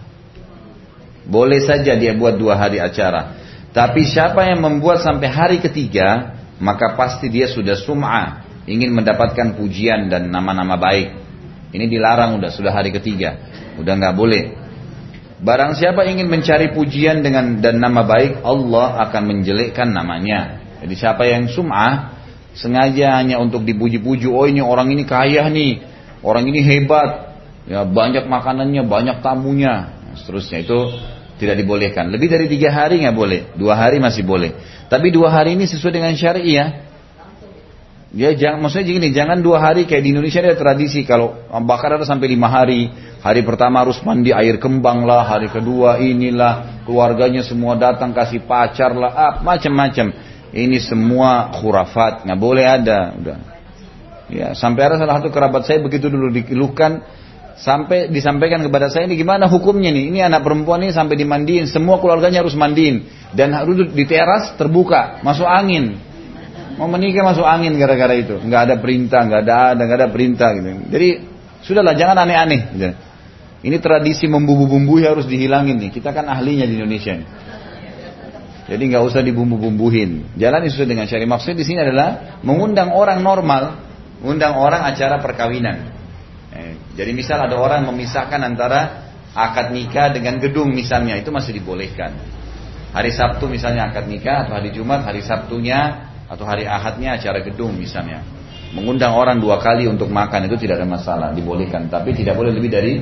Boleh 1.29 1.61
saja 1.61 1.93
dia 2.01 2.17
buat 2.17 2.41
dua 2.41 2.57
hari 2.57 2.81
acara. 2.81 3.37
Tapi 3.77 4.09
siapa 4.09 4.41
yang 4.49 4.65
membuat 4.65 5.05
sampai 5.05 5.29
hari 5.29 5.57
ketiga, 5.61 6.33
maka 6.57 6.97
pasti 6.97 7.29
dia 7.29 7.45
sudah 7.45 7.77
sum'ah. 7.77 8.48
Ingin 8.69 8.93
mendapatkan 8.93 9.57
pujian 9.57 10.13
dan 10.13 10.29
nama-nama 10.29 10.77
baik. 10.77 11.09
Ini 11.73 11.89
dilarang 11.89 12.37
udah, 12.37 12.53
sudah 12.53 12.73
hari 12.73 12.93
ketiga. 12.93 13.41
Udah 13.81 13.97
nggak 13.97 14.15
boleh. 14.15 14.45
Barang 15.41 15.73
siapa 15.73 16.05
ingin 16.05 16.29
mencari 16.29 16.77
pujian 16.77 17.25
dengan 17.25 17.65
dan 17.65 17.81
nama 17.81 18.05
baik, 18.05 18.45
Allah 18.45 19.01
akan 19.09 19.23
menjelekkan 19.25 19.89
namanya. 19.89 20.61
Jadi 20.85 20.95
siapa 20.99 21.25
yang 21.25 21.49
sum'ah, 21.49 22.19
sengaja 22.59 23.23
hanya 23.23 23.39
untuk 23.39 23.63
dipuji-puji 23.63 24.27
oh 24.27 24.47
ini 24.51 24.59
orang 24.59 24.91
ini 24.91 25.07
kaya 25.07 25.47
nih 25.47 25.79
orang 26.27 26.51
ini 26.51 26.59
hebat 26.59 27.39
ya 27.71 27.87
banyak 27.87 28.27
makanannya 28.27 28.83
banyak 28.83 29.23
tamunya 29.23 29.95
nah, 29.95 30.15
seterusnya 30.19 30.67
itu 30.67 30.79
tidak 31.39 31.55
dibolehkan 31.63 32.11
lebih 32.11 32.27
dari 32.27 32.51
tiga 32.51 32.75
hari 32.75 33.07
nggak 33.07 33.15
boleh 33.15 33.41
dua 33.55 33.79
hari 33.79 34.03
masih 34.03 34.27
boleh 34.27 34.59
tapi 34.91 35.15
dua 35.15 35.31
hari 35.31 35.55
ini 35.55 35.71
sesuai 35.71 36.03
dengan 36.03 36.13
syariah 36.19 36.51
ya 36.51 36.67
Ya 38.09 38.33
jangan 38.33 38.65
maksudnya 38.65 38.89
gini, 38.89 39.13
jangan 39.13 39.45
dua 39.45 39.61
hari 39.61 39.85
kayak 39.85 40.01
di 40.01 40.17
Indonesia 40.17 40.41
ada 40.41 40.57
tradisi 40.57 41.05
kalau 41.05 41.45
bakar 41.69 42.01
ada 42.01 42.09
sampai 42.09 42.33
lima 42.33 42.49
hari. 42.49 42.89
Hari 43.19 43.43
pertama 43.45 43.83
harus 43.83 44.01
mandi 44.01 44.33
air 44.33 44.57
kembang 44.63 45.05
lah, 45.05 45.27
hari 45.27 45.51
kedua 45.51 46.01
inilah 46.01 46.87
keluarganya 46.87 47.45
semua 47.45 47.77
datang 47.77 48.15
kasih 48.15 48.47
pacar 48.47 48.95
lah, 48.95 49.13
ah, 49.13 49.35
macam-macam. 49.45 50.15
Ini 50.55 50.79
semua 50.81 51.53
khurafat, 51.53 52.25
nggak 52.25 52.41
boleh 52.41 52.65
ada. 52.65 53.13
Udah. 53.13 53.39
Ya, 54.33 54.57
sampai 54.57 54.89
ada 54.89 54.97
salah 54.97 55.21
satu 55.21 55.29
kerabat 55.29 55.69
saya 55.69 55.83
begitu 55.83 56.09
dulu 56.09 56.33
dikeluhkan 56.33 57.05
sampai 57.59 58.07
disampaikan 58.09 58.63
kepada 58.63 58.87
saya 58.89 59.05
ini 59.11 59.19
gimana 59.19 59.51
hukumnya 59.51 59.91
nih? 59.91 60.09
Ini 60.15 60.33
anak 60.33 60.47
perempuan 60.47 60.81
ini 60.87 60.95
sampai 60.95 61.19
dimandiin, 61.19 61.69
semua 61.69 61.99
keluarganya 61.99 62.41
harus 62.41 62.55
mandiin 62.55 63.05
dan 63.35 63.53
harus 63.53 63.91
di 63.93 64.05
teras 64.09 64.57
terbuka, 64.57 65.21
masuk 65.21 65.45
angin. 65.45 66.08
Mau 66.79 66.87
menikah 66.87 67.27
masuk 67.27 67.43
angin 67.43 67.75
gara-gara 67.75 68.15
itu, 68.15 68.39
nggak 68.39 68.63
ada 68.71 68.75
perintah, 68.79 69.27
nggak 69.27 69.41
ada 69.43 69.55
ada, 69.75 69.83
nggak 69.83 69.99
ada 69.99 70.09
perintah 70.15 70.49
gitu. 70.55 70.69
Jadi 70.95 71.09
sudahlah 71.67 71.99
jangan 71.99 72.23
aneh-aneh. 72.23 72.61
Gitu. 72.71 72.91
Ini 73.59 73.77
tradisi 73.83 74.31
membumbu-bumbui 74.31 75.03
harus 75.03 75.27
dihilangin 75.27 75.83
nih. 75.83 75.91
Kita 75.91 76.15
kan 76.15 76.31
ahlinya 76.31 76.63
di 76.63 76.79
Indonesia. 76.79 77.19
Nih. 77.19 77.29
Jadi 78.69 78.83
nggak 78.95 79.03
usah 79.03 79.25
dibumbu-bumbuhin. 79.25 80.39
Jalan 80.39 80.69
sesuai 80.69 80.89
dengan 80.93 81.09
syariat. 81.09 81.27
Maksudnya 81.27 81.57
di 81.57 81.67
sini 81.67 81.81
adalah 81.83 82.39
mengundang 82.45 82.93
orang 82.93 83.25
normal, 83.25 83.81
mengundang 84.21 84.61
orang 84.61 84.85
acara 84.87 85.19
perkawinan. 85.19 85.77
Eh, 86.53 86.77
jadi 86.95 87.11
misal 87.17 87.43
ada 87.43 87.57
orang 87.57 87.89
memisahkan 87.89 88.39
antara 88.45 89.11
akad 89.33 89.73
nikah 89.73 90.13
dengan 90.13 90.37
gedung 90.37 90.71
misalnya, 90.71 91.17
itu 91.17 91.33
masih 91.33 91.57
dibolehkan. 91.57 92.15
Hari 92.93 93.11
Sabtu 93.11 93.49
misalnya 93.49 93.89
akad 93.89 94.05
nikah 94.05 94.47
atau 94.47 94.61
hari 94.61 94.69
Jumat, 94.71 95.01
hari 95.03 95.25
Sabtunya 95.25 96.08
atau 96.29 96.45
hari 96.45 96.69
Ahadnya 96.69 97.17
acara 97.17 97.41
gedung 97.41 97.75
misalnya. 97.75 98.23
Mengundang 98.77 99.17
orang 99.17 99.41
dua 99.41 99.65
kali 99.65 99.89
untuk 99.89 100.13
makan 100.13 100.45
itu 100.45 100.61
tidak 100.61 100.85
ada 100.85 100.89
masalah, 100.89 101.33
dibolehkan. 101.33 101.89
Tapi 101.89 102.13
tidak 102.13 102.37
boleh 102.37 102.53
lebih 102.53 102.69
dari 102.69 103.01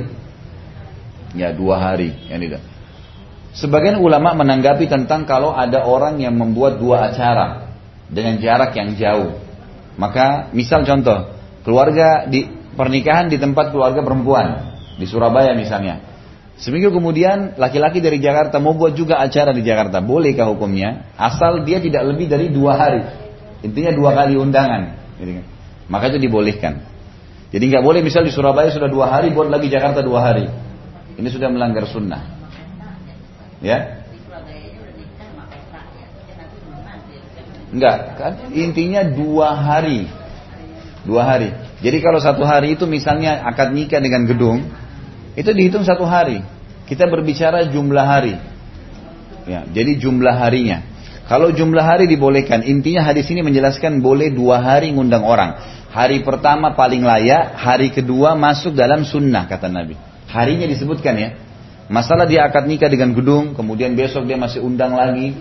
ya 1.35 1.51
dua 1.51 1.83
hari, 1.83 2.15
yang 2.31 2.39
tidak. 2.39 2.63
Sebagian 3.57 3.99
ulama 3.99 4.37
menanggapi 4.37 4.87
tentang 4.87 5.27
kalau 5.27 5.51
ada 5.51 5.83
orang 5.83 6.23
yang 6.23 6.39
membuat 6.39 6.79
dua 6.79 7.11
acara 7.11 7.67
dengan 8.07 8.39
jarak 8.39 8.79
yang 8.79 8.95
jauh. 8.95 9.43
Maka 9.99 10.53
misal 10.55 10.87
contoh, 10.87 11.35
keluarga 11.67 12.29
di 12.31 12.47
pernikahan 12.77 13.27
di 13.27 13.41
tempat 13.41 13.73
keluarga 13.73 14.05
perempuan 14.07 14.77
di 15.01 15.07
Surabaya 15.09 15.57
misalnya. 15.57 16.16
Seminggu 16.57 16.89
kemudian 16.89 17.61
laki-laki 17.61 18.01
dari 18.01 18.17
Jakarta 18.17 18.57
mau 18.57 18.73
buat 18.73 18.97
juga 18.97 19.21
acara 19.21 19.53
di 19.53 19.61
Jakarta. 19.61 20.01
Bolehkah 20.01 20.49
hukumnya? 20.49 21.13
Asal 21.21 21.69
dia 21.69 21.85
tidak 21.85 22.09
lebih 22.09 22.33
dari 22.33 22.49
dua 22.49 22.81
hari. 22.81 23.03
Intinya 23.61 23.93
dua 23.93 24.17
kali 24.17 24.41
undangan. 24.41 24.97
Maka 25.93 26.05
itu 26.09 26.19
dibolehkan. 26.19 26.81
Jadi 27.53 27.65
nggak 27.73 27.85
boleh 27.85 28.01
misal 28.01 28.25
di 28.25 28.33
Surabaya 28.33 28.73
sudah 28.73 28.89
dua 28.89 29.13
hari 29.13 29.37
buat 29.37 29.53
lagi 29.53 29.69
Jakarta 29.69 30.01
dua 30.01 30.25
hari. 30.25 30.49
Ini 31.17 31.29
sudah 31.29 31.49
melanggar 31.53 31.85
sunnah. 31.89 32.25
Ya? 33.61 34.05
Enggak, 37.73 37.97
kan 38.17 38.33
intinya 38.57 39.05
dua 39.05 39.53
hari. 39.53 40.09
Dua 41.05 41.23
hari. 41.23 41.53
Jadi 41.85 42.01
kalau 42.01 42.17
satu 42.17 42.43
hari 42.49 42.81
itu 42.81 42.89
misalnya 42.89 43.45
akad 43.45 43.77
nikah 43.77 44.01
dengan 44.01 44.25
gedung, 44.25 44.65
itu 45.37 45.51
dihitung 45.53 45.85
satu 45.85 46.09
hari. 46.09 46.41
Kita 46.89 47.05
berbicara 47.07 47.69
jumlah 47.69 48.07
hari. 48.07 48.35
Ya, 49.47 49.63
jadi 49.69 50.01
jumlah 50.01 50.35
harinya. 50.35 50.83
Kalau 51.27 51.51
jumlah 51.51 51.83
hari 51.83 52.07
dibolehkan, 52.07 52.63
intinya 52.63 53.03
hadis 53.03 53.27
ini 53.31 53.43
menjelaskan 53.43 53.99
boleh 53.99 54.31
dua 54.31 54.63
hari 54.63 54.95
ngundang 54.95 55.27
orang. 55.27 55.59
Hari 55.91 56.23
pertama 56.23 56.73
paling 56.73 57.03
layak, 57.03 57.59
hari 57.59 57.91
kedua 57.91 58.39
masuk 58.39 58.75
dalam 58.79 59.03
sunnah 59.03 59.45
kata 59.51 59.67
Nabi. 59.67 59.99
Harinya 60.31 60.67
disebutkan 60.67 61.15
ya. 61.19 61.31
Masalah 61.87 62.27
dia 62.27 62.47
akad 62.47 62.67
nikah 62.67 62.91
dengan 62.91 63.15
gedung, 63.15 63.55
kemudian 63.55 63.95
besok 63.95 64.27
dia 64.27 64.35
masih 64.35 64.63
undang 64.63 64.95
lagi, 64.99 65.35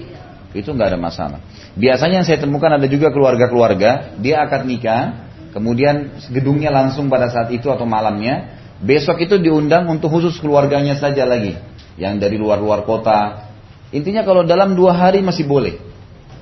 itu 0.53 0.69
nggak 0.69 0.93
ada 0.93 0.99
masalah. 1.01 1.39
Biasanya 1.73 2.21
yang 2.21 2.27
saya 2.27 2.37
temukan 2.37 2.69
ada 2.69 2.85
juga 2.85 3.09
keluarga-keluarga, 3.09 4.13
dia 4.21 4.45
akad 4.45 4.69
nikah, 4.69 5.25
kemudian 5.53 6.13
gedungnya 6.29 6.69
langsung 6.69 7.09
pada 7.09 7.33
saat 7.33 7.49
itu 7.49 7.65
atau 7.69 7.89
malamnya, 7.89 8.64
besok 8.81 9.23
itu 9.23 9.39
diundang 9.39 9.87
untuk 9.87 10.11
khusus 10.11 10.35
keluarganya 10.39 10.99
saja 10.99 11.23
lagi, 11.23 11.55
yang 11.95 12.19
dari 12.19 12.35
luar-luar 12.35 12.83
kota. 12.83 13.47
Intinya 13.95 14.27
kalau 14.27 14.43
dalam 14.43 14.75
dua 14.75 14.91
hari 14.91 15.23
masih 15.23 15.47
boleh, 15.47 15.79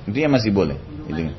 intinya 0.08 0.40
masih 0.40 0.50
boleh. 0.50 0.74
Intinya. 1.06 1.34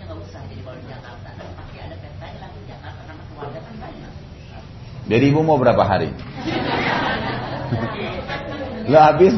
Jadi 5.06 5.30
ibu 5.30 5.46
mau 5.46 5.62
berapa 5.62 5.86
hari? 5.86 6.10
Lah 8.92 9.14
habis. 9.14 9.34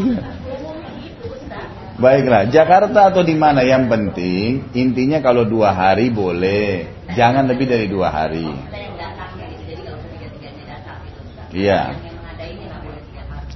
Baiklah, 1.97 2.45
Jakarta 2.53 3.09
atau 3.09 3.25
di 3.25 3.33
mana 3.33 3.65
yang 3.65 3.89
penting 3.89 4.69
intinya 4.77 5.17
kalau 5.17 5.49
dua 5.49 5.73
hari 5.73 6.13
boleh, 6.13 6.85
jangan 7.17 7.49
lebih 7.49 7.65
dari 7.65 7.89
dua 7.89 8.13
hari. 8.13 8.45
Iya. 11.57 11.81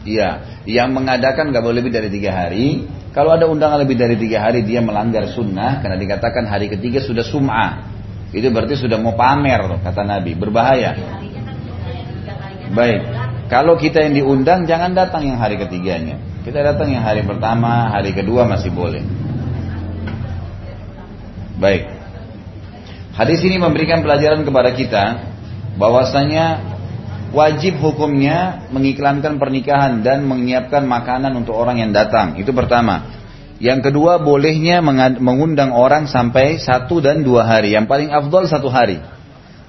Iya, 0.01 0.29
yang 0.65 0.97
mengadakan 0.97 1.53
nggak 1.53 1.61
boleh 1.61 1.85
lebih 1.85 1.93
dari 1.93 2.09
tiga 2.09 2.33
hari. 2.33 2.89
Kalau 3.13 3.37
ada 3.37 3.45
undangan 3.45 3.77
lebih 3.85 3.99
dari 3.99 4.17
tiga 4.17 4.41
hari 4.41 4.65
dia 4.65 4.81
melanggar 4.81 5.29
sunnah 5.29 5.83
karena 5.83 5.99
dikatakan 5.99 6.49
hari 6.49 6.73
ketiga 6.73 7.03
sudah 7.05 7.21
sum'ah. 7.21 7.85
Itu 8.33 8.49
berarti 8.49 8.79
sudah 8.79 8.97
mau 8.97 9.13
pamer 9.13 9.61
kata 9.83 10.01
Nabi, 10.01 10.33
berbahaya. 10.33 10.95
Baik. 12.71 13.01
Kalau 13.51 13.75
kita 13.75 14.07
yang 14.07 14.15
diundang 14.15 14.63
jangan 14.63 14.95
datang 14.95 15.27
yang 15.27 15.37
hari 15.37 15.59
ketiganya. 15.59 16.17
Kita 16.41 16.63
datang 16.63 16.89
yang 16.89 17.03
hari 17.03 17.21
pertama, 17.21 17.91
hari 17.91 18.15
kedua 18.15 18.47
masih 18.47 18.71
boleh. 18.71 19.03
Baik. 21.59 21.83
Hadis 23.11 23.43
ini 23.43 23.59
memberikan 23.59 24.01
pelajaran 24.01 24.41
kepada 24.47 24.71
kita 24.71 25.03
bahwasanya 25.75 26.70
wajib 27.32 27.79
hukumnya 27.79 28.67
mengiklankan 28.69 29.39
pernikahan 29.39 30.03
dan 30.03 30.27
menyiapkan 30.27 30.84
makanan 30.84 31.34
untuk 31.36 31.55
orang 31.55 31.79
yang 31.79 31.91
datang. 31.95 32.38
Itu 32.38 32.51
pertama. 32.51 33.19
Yang 33.61 33.91
kedua 33.91 34.19
bolehnya 34.19 34.82
mengundang 35.21 35.71
orang 35.71 36.09
sampai 36.09 36.57
satu 36.57 36.99
dan 36.99 37.21
dua 37.21 37.45
hari. 37.45 37.77
Yang 37.77 37.88
paling 37.88 38.09
afdol 38.09 38.49
satu 38.49 38.67
hari. 38.67 38.99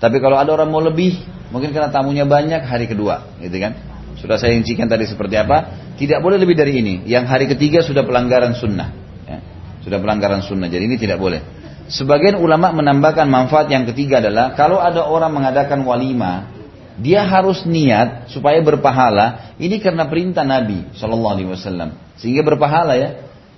Tapi 0.02 0.16
kalau 0.18 0.34
ada 0.40 0.50
orang 0.50 0.72
mau 0.72 0.82
lebih, 0.82 1.22
mungkin 1.54 1.70
karena 1.70 1.92
tamunya 1.92 2.26
banyak 2.26 2.66
hari 2.66 2.90
kedua, 2.90 3.38
gitu 3.38 3.54
kan? 3.62 3.78
Sudah 4.18 4.40
saya 4.40 4.56
rincikan 4.56 4.88
tadi 4.90 5.06
seperti 5.06 5.38
apa. 5.38 5.78
Tidak 5.94 6.18
boleh 6.24 6.40
lebih 6.40 6.56
dari 6.56 6.78
ini. 6.80 6.94
Yang 7.06 7.24
hari 7.30 7.44
ketiga 7.46 7.84
sudah 7.84 8.02
pelanggaran 8.02 8.56
sunnah. 8.56 8.88
Ya. 9.28 9.38
Sudah 9.84 9.98
pelanggaran 10.00 10.42
sunnah. 10.42 10.66
Jadi 10.72 10.88
ini 10.88 10.96
tidak 10.98 11.20
boleh. 11.20 11.42
Sebagian 11.92 12.40
ulama 12.40 12.72
menambahkan 12.72 13.28
manfaat 13.28 13.68
yang 13.68 13.84
ketiga 13.84 14.24
adalah 14.24 14.56
kalau 14.56 14.80
ada 14.80 15.04
orang 15.04 15.36
mengadakan 15.36 15.84
walima, 15.84 16.48
dia 17.00 17.24
harus 17.24 17.64
niat 17.64 18.28
supaya 18.28 18.60
berpahala. 18.60 19.54
Ini 19.56 19.80
karena 19.80 20.04
perintah 20.10 20.44
Nabi 20.44 20.92
Shallallahu 20.96 21.32
Alaihi 21.32 21.48
Wasallam, 21.48 21.96
sehingga 22.20 22.44
berpahala 22.44 22.98
ya. 22.98 23.10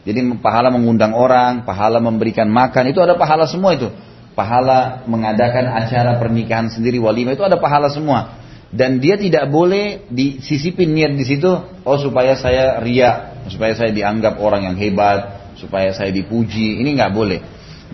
Jadi 0.04 0.20
pahala 0.36 0.68
mengundang 0.68 1.16
orang, 1.16 1.64
pahala 1.64 1.96
memberikan 1.96 2.44
makan, 2.44 2.92
itu 2.92 3.00
ada 3.00 3.16
pahala 3.16 3.48
semua 3.48 3.72
itu. 3.72 3.88
Pahala 4.36 5.06
mengadakan 5.08 5.72
acara 5.72 6.20
pernikahan 6.20 6.68
sendiri 6.68 7.00
walima 7.00 7.32
itu 7.32 7.40
ada 7.40 7.56
pahala 7.56 7.88
semua. 7.88 8.36
Dan 8.74 8.98
dia 8.98 9.14
tidak 9.14 9.48
boleh 9.48 10.04
disisipin 10.10 10.92
niat 10.92 11.14
di 11.14 11.24
situ, 11.24 11.48
oh 11.86 11.98
supaya 12.02 12.34
saya 12.34 12.82
ria, 12.82 13.40
supaya 13.46 13.72
saya 13.78 13.94
dianggap 13.94 14.36
orang 14.42 14.66
yang 14.66 14.76
hebat, 14.76 15.54
supaya 15.56 15.94
saya 15.94 16.10
dipuji. 16.10 16.82
Ini 16.82 16.90
nggak 16.98 17.12
boleh. 17.14 17.40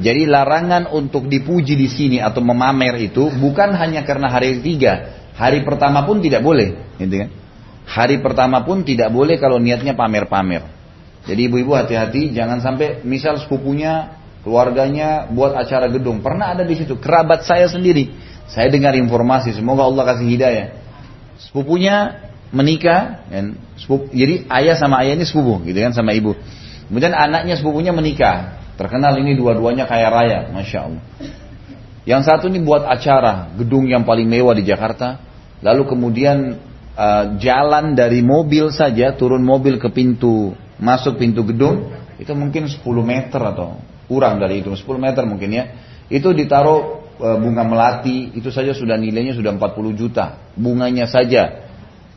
Jadi 0.01 0.24
larangan 0.24 0.88
untuk 0.88 1.28
dipuji 1.28 1.76
di 1.76 1.84
sini 1.84 2.18
atau 2.24 2.41
memamer 2.41 2.97
itu 2.97 3.28
bukan 3.28 3.76
hanya 3.76 4.01
karena 4.09 4.32
hari 4.32 4.59
ketiga, 4.59 5.19
hari 5.41 5.64
pertama 5.64 6.05
pun 6.05 6.20
tidak 6.20 6.45
boleh, 6.45 6.76
gitu 7.01 7.16
kan? 7.24 7.30
Hari 7.88 8.20
pertama 8.20 8.61
pun 8.61 8.84
tidak 8.84 9.09
boleh 9.09 9.41
kalau 9.41 9.57
niatnya 9.57 9.97
pamer-pamer. 9.97 10.68
Jadi 11.24 11.41
ibu-ibu 11.49 11.72
hati-hati 11.72 12.36
jangan 12.36 12.61
sampai 12.61 13.01
misal 13.03 13.41
sepupunya 13.41 14.20
keluarganya 14.45 15.28
buat 15.32 15.57
acara 15.57 15.88
gedung. 15.88 16.20
Pernah 16.20 16.53
ada 16.53 16.64
di 16.64 16.76
situ 16.76 17.01
kerabat 17.01 17.45
saya 17.49 17.66
sendiri. 17.66 18.12
Saya 18.51 18.68
dengar 18.68 18.93
informasi, 18.95 19.57
semoga 19.57 19.88
Allah 19.88 20.14
kasih 20.14 20.26
hidayah. 20.26 20.66
Sepupunya 21.41 22.28
menikah, 22.51 23.26
dan 23.30 23.57
sepupu, 23.78 24.11
jadi 24.11 24.45
ayah 24.51 24.74
sama 24.74 25.07
ayah 25.07 25.14
ini 25.14 25.24
sepupu, 25.24 25.62
gitu 25.70 25.78
kan 25.78 25.95
sama 25.95 26.11
ibu. 26.12 26.34
Kemudian 26.91 27.14
anaknya 27.14 27.55
sepupunya 27.55 27.95
menikah, 27.95 28.59
terkenal 28.74 29.14
ini 29.22 29.38
dua-duanya 29.38 29.86
kaya 29.86 30.11
raya, 30.11 30.51
masya 30.51 30.91
Allah. 30.91 31.03
Yang 32.03 32.22
satu 32.26 32.51
ini 32.51 32.59
buat 32.59 32.82
acara 32.82 33.55
gedung 33.55 33.86
yang 33.86 34.03
paling 34.03 34.26
mewah 34.26 34.59
di 34.59 34.66
Jakarta, 34.66 35.29
lalu 35.61 35.82
kemudian 35.88 36.58
uh, 36.96 37.36
jalan 37.40 37.96
dari 37.96 38.24
mobil 38.24 38.72
saja 38.72 39.16
turun 39.16 39.44
mobil 39.44 39.76
ke 39.76 39.88
pintu 39.92 40.56
masuk 40.80 41.20
pintu 41.20 41.44
gedung 41.44 41.92
itu 42.20 42.32
mungkin 42.36 42.68
10 42.68 42.84
meter 43.00 43.40
atau 43.40 43.80
kurang 44.04 44.36
dari 44.36 44.61
itu. 44.61 44.68
10 44.76 44.84
meter 45.00 45.24
mungkin 45.24 45.48
ya. 45.48 45.64
Itu 46.12 46.36
ditaruh 46.36 47.06
e, 47.16 47.28
bunga 47.40 47.64
melati 47.64 48.36
itu 48.36 48.52
saja 48.52 48.76
sudah 48.76 49.00
nilainya 49.00 49.32
sudah 49.32 49.56
40 49.56 49.96
juta. 49.96 50.36
Bunganya 50.52 51.08
saja. 51.08 51.70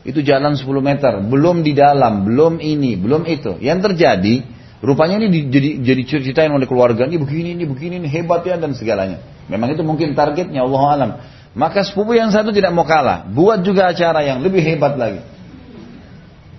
Itu 0.04 0.20
jalan 0.20 0.60
10 0.60 0.68
meter. 0.84 1.24
Belum 1.24 1.64
di 1.64 1.72
dalam 1.72 2.28
belum 2.28 2.60
ini 2.60 3.00
belum 3.00 3.24
itu. 3.24 3.56
Yang 3.64 3.92
terjadi 3.92 4.44
rupanya 4.84 5.16
ini 5.24 5.32
di, 5.32 5.40
jadi 5.48 5.70
jadi 5.80 6.02
ceritain 6.04 6.52
oleh 6.52 6.68
keluarga 6.68 7.08
ini 7.08 7.16
begini 7.16 7.56
ini 7.56 7.64
begini 7.64 8.04
ini 8.04 8.08
hebat 8.12 8.44
ya 8.44 8.60
dan 8.60 8.76
segalanya. 8.76 9.24
Memang 9.48 9.72
itu 9.72 9.80
mungkin 9.80 10.12
targetnya 10.12 10.60
Allah 10.60 10.82
alam 10.92 11.10
maka 11.54 11.86
sepupu 11.86 12.18
yang 12.18 12.34
satu 12.34 12.50
tidak 12.50 12.74
mau 12.74 12.84
kalah 12.84 13.24
buat 13.30 13.62
juga 13.62 13.88
acara 13.90 14.26
yang 14.26 14.42
lebih 14.42 14.60
hebat 14.60 14.98
lagi 14.98 15.34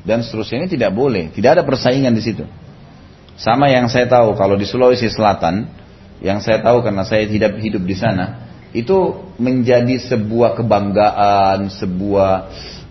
dan 0.05 0.21
seterusnya 0.21 0.63
ini 0.63 0.69
tidak 0.69 0.93
boleh, 0.93 1.33
tidak 1.33 1.59
ada 1.59 1.63
persaingan 1.65 2.13
di 2.13 2.21
situ. 2.21 2.45
Sama 3.35 3.67
yang 3.73 3.89
saya 3.89 4.05
tahu 4.05 4.37
kalau 4.37 4.53
di 4.53 4.63
Sulawesi 4.63 5.09
Selatan, 5.09 5.65
yang 6.21 6.39
saya 6.39 6.61
tahu 6.61 6.85
karena 6.85 7.03
saya 7.03 7.25
tidak 7.25 7.57
hidup 7.57 7.81
di 7.83 7.97
sana, 7.97 8.45
itu 8.71 9.17
menjadi 9.41 9.97
sebuah 9.97 10.61
kebanggaan, 10.61 11.73
sebuah 11.73 12.31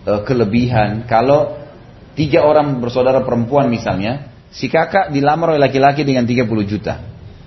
uh, 0.05 0.21
kelebihan 0.27 1.07
kalau 1.07 1.55
tiga 2.19 2.43
orang 2.43 2.83
bersaudara 2.83 3.23
perempuan 3.23 3.71
misalnya, 3.71 4.29
si 4.51 4.67
kakak 4.67 5.15
dilamar 5.15 5.55
oleh 5.55 5.71
laki-laki 5.71 6.03
dengan 6.03 6.27
30 6.27 6.51
juta. 6.67 6.99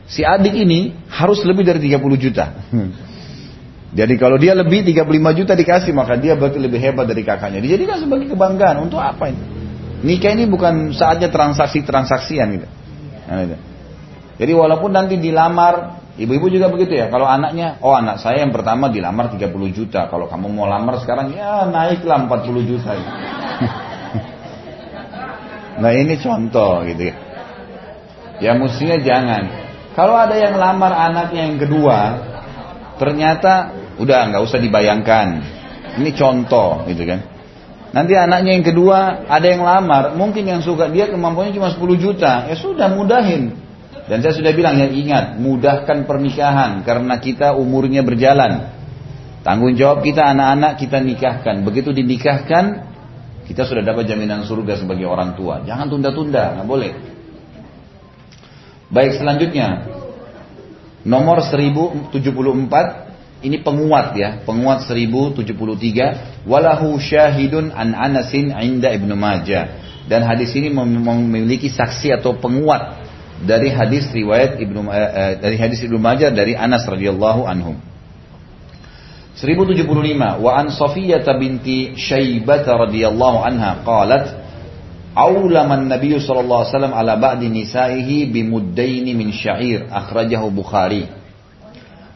Si 0.08 0.24
adik 0.24 0.56
ini 0.56 0.96
harus 1.12 1.44
lebih 1.44 1.68
dari 1.68 1.84
30 1.84 2.24
juta. 2.24 2.46
Jadi 3.88 4.20
kalau 4.20 4.36
dia 4.36 4.52
lebih 4.52 4.84
35 4.84 5.38
juta 5.38 5.52
dikasih 5.56 5.96
maka 5.96 6.20
dia 6.20 6.36
berarti 6.36 6.60
lebih 6.60 6.76
hebat 6.76 7.08
dari 7.08 7.24
kakaknya. 7.24 7.64
Dijadikan 7.64 8.04
sebagai 8.04 8.28
kebanggaan. 8.28 8.84
Untuk 8.84 9.00
apa 9.00 9.32
ini? 9.32 9.40
Nikah 10.04 10.30
ini 10.36 10.44
bukan 10.46 10.92
saatnya 10.92 11.32
transaksi-transaksian 11.32 12.46
gitu. 12.54 12.68
Nah. 13.28 13.58
Jadi 14.38 14.52
walaupun 14.54 14.94
nanti 14.94 15.18
dilamar, 15.18 15.98
ibu-ibu 16.14 16.46
juga 16.52 16.70
begitu 16.70 16.94
ya. 16.94 17.10
Kalau 17.10 17.26
anaknya, 17.26 17.82
oh 17.82 17.96
anak 17.96 18.22
saya 18.22 18.46
yang 18.46 18.54
pertama 18.54 18.86
dilamar 18.92 19.34
30 19.34 19.50
juta. 19.74 20.06
Kalau 20.06 20.30
kamu 20.30 20.46
mau 20.52 20.70
lamar 20.70 21.02
sekarang 21.02 21.34
ya 21.34 21.66
naiklah 21.66 22.28
40 22.28 22.70
juta. 22.70 22.92
nah 25.82 25.90
ini 25.96 26.14
contoh 26.22 26.86
gitu 26.86 27.02
ya. 27.10 27.16
Ya 28.38 28.54
mestinya 28.54 29.02
jangan. 29.02 29.42
Kalau 29.98 30.14
ada 30.14 30.38
yang 30.38 30.54
lamar 30.54 30.94
anaknya 30.94 31.50
yang 31.50 31.58
kedua, 31.58 32.22
ternyata 33.02 33.74
udah 33.98 34.18
nggak 34.32 34.42
usah 34.42 34.58
dibayangkan. 34.62 35.26
Ini 35.98 36.10
contoh 36.14 36.86
gitu 36.86 37.02
kan. 37.04 37.20
Nanti 37.88 38.12
anaknya 38.14 38.52
yang 38.60 38.66
kedua 38.66 39.26
ada 39.26 39.46
yang 39.48 39.64
lamar, 39.64 40.12
mungkin 40.12 40.44
yang 40.44 40.60
suka 40.60 40.92
dia 40.92 41.08
kemampuannya 41.08 41.56
cuma 41.56 41.72
10 41.72 41.96
juta, 41.96 42.46
ya 42.46 42.54
sudah 42.54 42.92
mudahin. 42.92 43.56
Dan 44.08 44.24
saya 44.24 44.36
sudah 44.36 44.52
bilang 44.56 44.76
yang 44.80 44.92
ingat, 44.92 45.36
mudahkan 45.36 46.08
pernikahan 46.08 46.80
karena 46.84 47.20
kita 47.20 47.52
umurnya 47.56 48.00
berjalan. 48.00 48.72
Tanggung 49.44 49.76
jawab 49.76 50.04
kita 50.04 50.24
anak-anak 50.32 50.80
kita 50.80 51.00
nikahkan. 51.00 51.64
Begitu 51.64 51.92
dinikahkan, 51.92 52.88
kita 53.48 53.64
sudah 53.64 53.80
dapat 53.80 54.04
jaminan 54.08 54.44
surga 54.44 54.80
sebagai 54.80 55.08
orang 55.08 55.32
tua. 55.36 55.64
Jangan 55.64 55.88
tunda-tunda, 55.88 56.56
nggak 56.56 56.68
boleh. 56.68 56.92
Baik 58.88 59.20
selanjutnya, 59.20 59.88
nomor 61.04 61.40
1074 61.44 63.07
ini 63.38 63.62
penguat 63.62 64.18
ya, 64.18 64.42
penguat 64.42 64.82
1073. 64.86 66.42
Walahu 66.42 66.98
syahidun 66.98 67.70
an 67.70 67.94
Anasin 67.94 68.50
inda 68.50 68.90
Ibnu 68.90 69.14
Majah. 69.14 69.86
Dan 70.10 70.26
hadis 70.26 70.50
ini 70.58 70.72
memiliki 70.72 71.70
saksi 71.70 72.18
atau 72.18 72.34
penguat 72.40 73.04
dari 73.44 73.70
hadis 73.70 74.10
riwayat 74.10 74.58
Ibnu 74.58 74.90
eh, 74.90 74.98
eh, 74.98 75.32
dari 75.38 75.56
hadis 75.60 75.84
Ibnu 75.86 76.00
Majah 76.00 76.34
dari 76.34 76.58
Anas 76.58 76.82
radhiyallahu 76.88 77.46
anhum. 77.46 77.78
1075 79.38 79.86
wa 80.42 80.50
an 80.58 80.66
Safiyah 80.74 81.22
binti 81.38 81.94
Syaibah 81.94 82.66
radhiyallahu 82.66 83.38
anha 83.38 83.86
qalat 83.86 84.24
Aulama 85.14 85.78
Nabi 85.78 86.18
sallallahu 86.18 86.62
alaihi 86.62 86.74
wasallam 86.74 86.94
ala 86.94 87.14
ba'di 87.18 87.46
nisaihi 87.46 88.30
bimuddaini 88.34 89.14
min 89.14 89.30
sya'ir 89.30 89.86
akhrajahu 89.90 90.50
Bukhari 90.50 91.17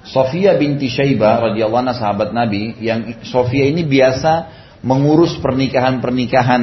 Sofia 0.03 0.59
binti 0.59 0.91
Syaibah 0.91 1.51
radhiyallahu 1.51 1.83
anha 1.87 1.95
sahabat 1.95 2.35
Nabi 2.35 2.75
yang 2.83 3.23
Sofia 3.23 3.71
ini 3.71 3.87
biasa 3.87 4.51
mengurus 4.83 5.39
pernikahan-pernikahan 5.39 6.63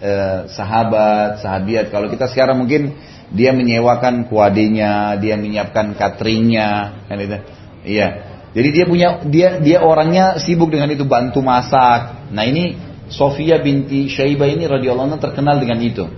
eh, 0.00 0.38
sahabat, 0.48 1.44
sahabiat. 1.44 1.92
Kalau 1.92 2.08
kita 2.08 2.24
sekarang 2.32 2.64
mungkin 2.64 2.96
dia 3.30 3.52
menyewakan 3.52 4.26
kuadenya, 4.26 5.20
dia 5.20 5.36
menyiapkan 5.36 5.92
cateringnya, 5.94 7.04
kan 7.04 7.16
itu. 7.20 7.36
Iya. 7.84 8.08
Jadi 8.50 8.68
dia 8.74 8.84
punya 8.88 9.08
dia 9.28 9.48
dia 9.62 9.78
orangnya 9.84 10.40
sibuk 10.42 10.72
dengan 10.72 10.90
itu 10.90 11.04
bantu 11.06 11.38
masak. 11.44 12.32
Nah 12.32 12.42
ini 12.48 12.74
Sofia 13.12 13.60
binti 13.60 14.10
Syaibah 14.10 14.48
ini 14.48 14.66
radhiyallahu 14.66 15.06
anha 15.14 15.20
terkenal 15.20 15.60
dengan 15.62 15.78
itu. 15.84 16.08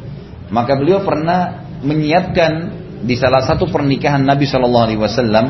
Maka 0.48 0.78
beliau 0.78 1.02
pernah 1.02 1.66
menyiapkan 1.82 2.52
di 3.02 3.18
salah 3.18 3.42
satu 3.42 3.66
pernikahan 3.68 4.22
Nabi 4.22 4.46
Shallallahu 4.46 4.84
Alaihi 4.86 5.00
Wasallam 5.02 5.46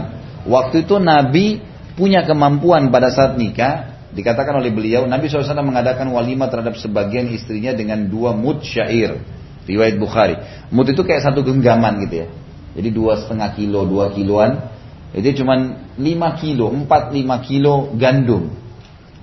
Waktu 0.46 0.88
itu 0.88 0.98
Nabi 0.98 1.62
punya 1.94 2.26
kemampuan 2.26 2.90
pada 2.90 3.10
saat 3.14 3.38
nikah. 3.38 3.92
Dikatakan 4.12 4.60
oleh 4.60 4.68
beliau, 4.68 5.08
Nabi 5.08 5.32
SAW 5.32 5.56
mengadakan 5.64 6.12
walimah 6.12 6.52
terhadap 6.52 6.76
sebagian 6.76 7.32
istrinya 7.32 7.72
dengan 7.72 8.04
dua 8.12 8.36
mud 8.36 8.60
syair. 8.60 9.24
Riwayat 9.64 9.96
Bukhari. 9.96 10.36
Mud 10.68 10.84
itu 10.92 11.00
kayak 11.00 11.24
satu 11.24 11.40
genggaman 11.40 12.04
gitu 12.04 12.26
ya. 12.26 12.28
Jadi 12.76 12.88
dua 12.92 13.16
setengah 13.24 13.56
kilo, 13.56 13.88
dua 13.88 14.12
kiloan. 14.12 14.68
Jadi 15.16 15.40
cuma 15.40 15.54
lima 15.96 16.36
kilo, 16.36 16.68
empat 16.72 17.12
lima 17.12 17.40
kilo 17.40 17.96
gandum. 17.96 18.52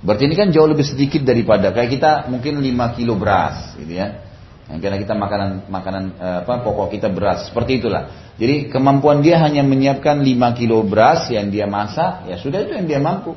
Berarti 0.00 0.26
ini 0.26 0.34
kan 0.34 0.48
jauh 0.48 0.64
lebih 0.64 0.86
sedikit 0.88 1.20
daripada 1.28 1.76
kayak 1.76 1.90
kita 2.00 2.10
mungkin 2.32 2.64
5 2.64 2.96
kilo 2.96 3.20
beras 3.20 3.76
gitu 3.76 4.00
ya. 4.00 4.29
Karena 4.78 5.02
kita 5.02 5.18
makanan 5.18 5.66
makanan 5.66 6.02
eh, 6.14 6.38
apa 6.46 6.62
pokok 6.62 6.94
kita 6.94 7.10
beras 7.10 7.50
seperti 7.50 7.82
itulah. 7.82 8.34
Jadi 8.38 8.70
kemampuan 8.70 9.18
dia 9.18 9.42
hanya 9.42 9.66
menyiapkan 9.66 10.22
5 10.22 10.58
kilo 10.58 10.86
beras 10.86 11.26
yang 11.34 11.50
dia 11.50 11.66
masak, 11.66 12.30
ya 12.30 12.38
sudah 12.38 12.62
itu 12.62 12.78
yang 12.78 12.86
dia 12.86 13.02
mampu. 13.02 13.34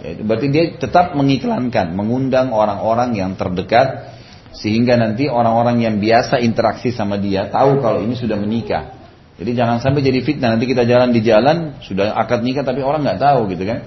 Ya, 0.00 0.16
berarti 0.24 0.48
dia 0.48 0.64
tetap 0.80 1.12
mengiklankan, 1.12 1.92
mengundang 1.92 2.56
orang-orang 2.56 3.12
yang 3.18 3.36
terdekat 3.36 4.16
sehingga 4.56 4.96
nanti 4.96 5.28
orang-orang 5.28 5.84
yang 5.84 5.94
biasa 6.00 6.40
interaksi 6.40 6.96
sama 6.96 7.20
dia 7.20 7.52
tahu 7.52 7.84
kalau 7.84 8.00
ini 8.00 8.16
sudah 8.16 8.40
menikah. 8.40 8.96
Jadi 9.38 9.54
jangan 9.54 9.78
sampai 9.78 10.02
jadi 10.02 10.18
fitnah 10.24 10.56
nanti 10.56 10.66
kita 10.66 10.82
jalan 10.82 11.14
di 11.14 11.20
jalan 11.22 11.78
sudah 11.84 12.16
akad 12.16 12.42
nikah 12.42 12.66
tapi 12.66 12.82
orang 12.82 13.04
nggak 13.04 13.20
tahu 13.20 13.52
gitu 13.52 13.68
kan. 13.68 13.84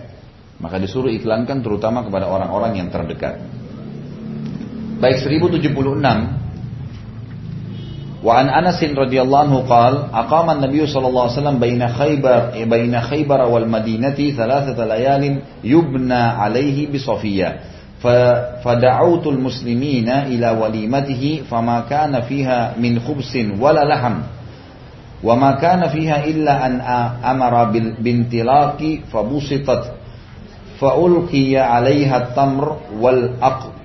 Maka 0.62 0.78
disuruh 0.78 1.10
iklankan 1.10 1.66
terutama 1.66 2.06
kepada 2.06 2.30
orang-orang 2.30 2.78
yang 2.78 2.88
terdekat. 2.94 3.42
Baik 5.02 5.26
1076 5.26 5.74
وعن 8.24 8.50
أنس 8.50 8.84
رضي 8.84 9.22
الله 9.22 9.40
عنه 9.40 9.58
قال 9.70 9.94
أقام 10.14 10.50
النبي 10.50 10.88
صلى 10.88 11.08
الله 11.08 11.22
عليه 11.22 11.32
وسلم 11.32 11.60
بين 11.60 11.88
خيبر, 11.88 12.52
بين 12.66 13.02
خيبر 13.02 13.42
والمدينة 13.42 14.20
ثلاثة 14.38 14.86
ليال 14.86 15.40
يبنى 15.64 16.14
عليه 16.14 16.94
بصفية. 16.94 17.60
فدعوت 18.64 19.28
المسلمين 19.28 20.10
إلى 20.10 20.50
وليمته 20.62 21.42
فما 21.50 21.80
كان 21.90 22.22
فيها 22.22 22.74
من 22.82 23.00
خبز 23.00 23.38
ولا 23.60 23.86
لحم 23.86 24.14
وما 25.24 25.52
كان 25.52 25.88
فيها 25.88 26.26
إلا 26.26 26.66
أن 26.66 26.82
أمر 27.26 27.64
بانطلاق 28.02 28.82
فبسطت 29.14 29.84
فألقي 30.80 31.58
عليها 31.58 32.18
التمر 32.18 32.78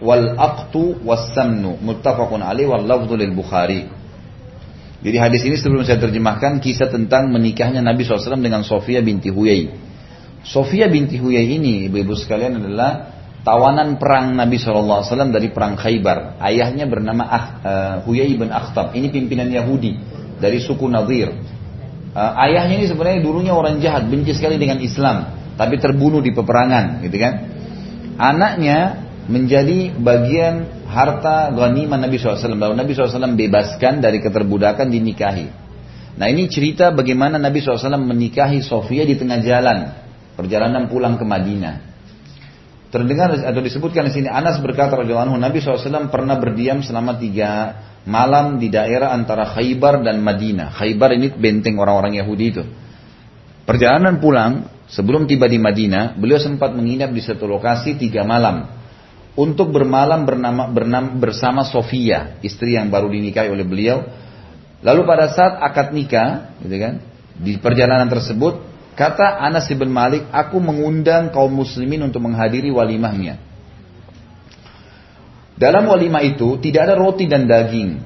والأقط 0.02 0.76
والسمن. 1.04 1.76
متفق 1.84 2.30
عليه 2.32 2.66
واللفظ 2.66 3.12
للبخاري. 3.12 3.84
Jadi 5.04 5.16
hadis 5.20 5.42
ini 5.44 5.56
sebelum 5.60 5.84
saya 5.84 6.00
terjemahkan 6.00 6.58
kisah 6.60 6.88
tentang 6.88 7.28
menikahnya 7.28 7.84
Nabi 7.84 8.02
SAW 8.02 8.40
dengan 8.40 8.64
Sofia 8.64 9.04
binti 9.04 9.28
Huyai. 9.28 9.68
Sofia 10.46 10.88
binti 10.88 11.20
Huyai 11.20 11.46
ini, 11.58 11.90
ibu-ibu 11.90 12.16
sekalian 12.16 12.58
adalah 12.62 13.12
tawanan 13.44 14.00
perang 14.00 14.34
Nabi 14.34 14.56
SAW 14.56 15.04
dari 15.30 15.52
perang 15.52 15.76
Khaybar. 15.76 16.40
Ayahnya 16.40 16.88
bernama 16.88 17.24
ah, 17.28 17.44
uh, 17.60 17.96
Huyai 18.08 18.32
bin 18.34 18.48
Akhtab. 18.48 18.96
Ini 18.96 19.12
pimpinan 19.12 19.52
Yahudi 19.52 20.00
dari 20.40 20.58
suku 20.58 20.88
Nadir. 20.88 21.32
Uh, 22.16 22.32
ayahnya 22.48 22.80
ini 22.80 22.86
sebenarnya 22.88 23.20
dulunya 23.20 23.52
orang 23.52 23.76
jahat, 23.84 24.08
benci 24.08 24.32
sekali 24.32 24.56
dengan 24.56 24.80
Islam 24.80 25.36
tapi 25.56 25.80
terbunuh 25.80 26.20
di 26.20 26.36
peperangan, 26.36 27.00
gitu 27.00 27.16
kan? 27.16 27.34
Anaknya 28.20 29.08
menjadi 29.26 29.92
bagian 29.96 30.75
harta 30.86 31.52
ghanimah 31.52 31.98
Nabi 31.98 32.16
SAW. 32.16 32.56
Lalu 32.56 32.74
Nabi 32.78 32.92
SAW 32.94 33.36
bebaskan 33.36 34.00
dari 34.00 34.22
keterbudakan 34.22 34.88
dinikahi. 34.88 35.46
Nah 36.16 36.26
ini 36.32 36.48
cerita 36.48 36.94
bagaimana 36.94 37.36
Nabi 37.36 37.60
SAW 37.60 38.00
menikahi 38.00 38.64
Sofia 38.64 39.04
di 39.04 39.18
tengah 39.18 39.38
jalan. 39.44 39.78
Perjalanan 40.38 40.88
pulang 40.88 41.20
ke 41.20 41.24
Madinah. 41.24 41.76
Terdengar 42.88 43.34
atau 43.34 43.60
disebutkan 43.60 44.08
di 44.08 44.12
sini 44.14 44.28
Anas 44.30 44.62
berkata 44.62 44.96
radhiyallahu 44.96 45.36
Nabi 45.36 45.60
SAW 45.60 46.08
pernah 46.08 46.38
berdiam 46.38 46.80
selama 46.80 47.18
tiga 47.18 47.82
malam 48.06 48.62
di 48.62 48.70
daerah 48.70 49.12
antara 49.12 49.44
Khaybar 49.52 50.00
dan 50.06 50.22
Madinah. 50.22 50.72
Khaybar 50.72 51.18
ini 51.18 51.34
benteng 51.34 51.76
orang-orang 51.76 52.16
Yahudi 52.16 52.46
itu. 52.48 52.64
Perjalanan 53.66 54.22
pulang 54.22 54.76
Sebelum 54.86 55.26
tiba 55.26 55.50
di 55.50 55.58
Madinah, 55.58 56.14
beliau 56.14 56.38
sempat 56.38 56.70
menginap 56.70 57.10
di 57.10 57.18
satu 57.18 57.50
lokasi 57.50 57.98
tiga 57.98 58.22
malam 58.22 58.70
untuk 59.36 59.68
bermalam 59.68 60.24
bernama, 60.24 60.64
bernama 60.72 61.12
bersama 61.12 61.62
Sofia, 61.68 62.40
istri 62.40 62.72
yang 62.72 62.88
baru 62.88 63.12
dinikahi 63.12 63.52
oleh 63.52 63.68
beliau. 63.68 64.00
Lalu 64.80 65.00
pada 65.04 65.28
saat 65.28 65.60
akad 65.60 65.92
nikah, 65.92 66.56
gitu 66.64 66.76
kan, 66.80 67.04
di 67.36 67.60
perjalanan 67.60 68.08
tersebut, 68.08 68.64
kata 68.96 69.44
Anas 69.44 69.68
bin 69.68 69.92
Malik, 69.92 70.24
aku 70.32 70.56
mengundang 70.56 71.28
kaum 71.36 71.52
muslimin 71.52 72.00
untuk 72.08 72.24
menghadiri 72.24 72.72
walimahnya. 72.72 73.36
Dalam 75.56 75.88
walimah 75.88 76.24
itu 76.24 76.56
tidak 76.60 76.88
ada 76.88 76.94
roti 76.96 77.28
dan 77.28 77.48
daging. 77.48 78.00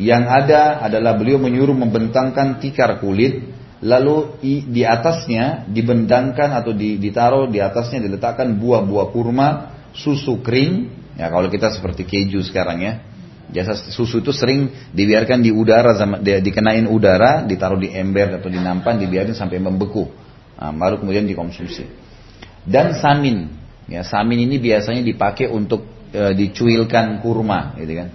Yang 0.00 0.24
ada 0.26 0.84
adalah 0.84 1.16
beliau 1.16 1.40
menyuruh 1.40 1.76
membentangkan 1.76 2.58
tikar 2.58 2.98
kulit 3.00 3.40
lalu 3.84 4.40
di 4.44 4.80
atasnya 4.80 5.68
dibendangkan 5.68 6.56
atau 6.56 6.72
ditaruh 6.72 7.52
di 7.52 7.60
atasnya 7.60 8.00
diletakkan 8.00 8.56
buah-buah 8.56 9.06
kurma, 9.12 9.48
susu 9.94 10.42
kering, 10.42 10.90
ya 11.14 11.30
kalau 11.30 11.46
kita 11.46 11.70
seperti 11.70 12.02
keju 12.04 12.42
sekarang 12.42 12.82
ya. 12.82 12.94
Jasa 13.54 13.76
susu 13.76 14.18
itu 14.18 14.34
sering 14.34 14.72
dibiarkan 14.90 15.38
di 15.38 15.54
udara, 15.54 15.94
dikenain 16.18 16.90
udara, 16.90 17.46
ditaruh 17.46 17.78
di 17.78 17.92
ember 17.92 18.42
atau 18.42 18.50
di 18.50 18.58
nampan, 18.58 18.98
dibiarin 18.98 19.36
sampai 19.36 19.62
membeku. 19.62 20.10
Nah, 20.58 20.74
baru 20.74 20.98
kemudian 20.98 21.22
dikonsumsi. 21.28 21.86
Dan 22.64 22.96
samin, 22.98 23.52
ya 23.86 24.02
samin 24.02 24.48
ini 24.48 24.56
biasanya 24.56 25.04
dipakai 25.04 25.52
untuk 25.52 25.84
e, 26.08 26.32
dicuilkan 26.34 27.20
kurma, 27.20 27.76
gitu 27.76 27.92
kan. 28.00 28.08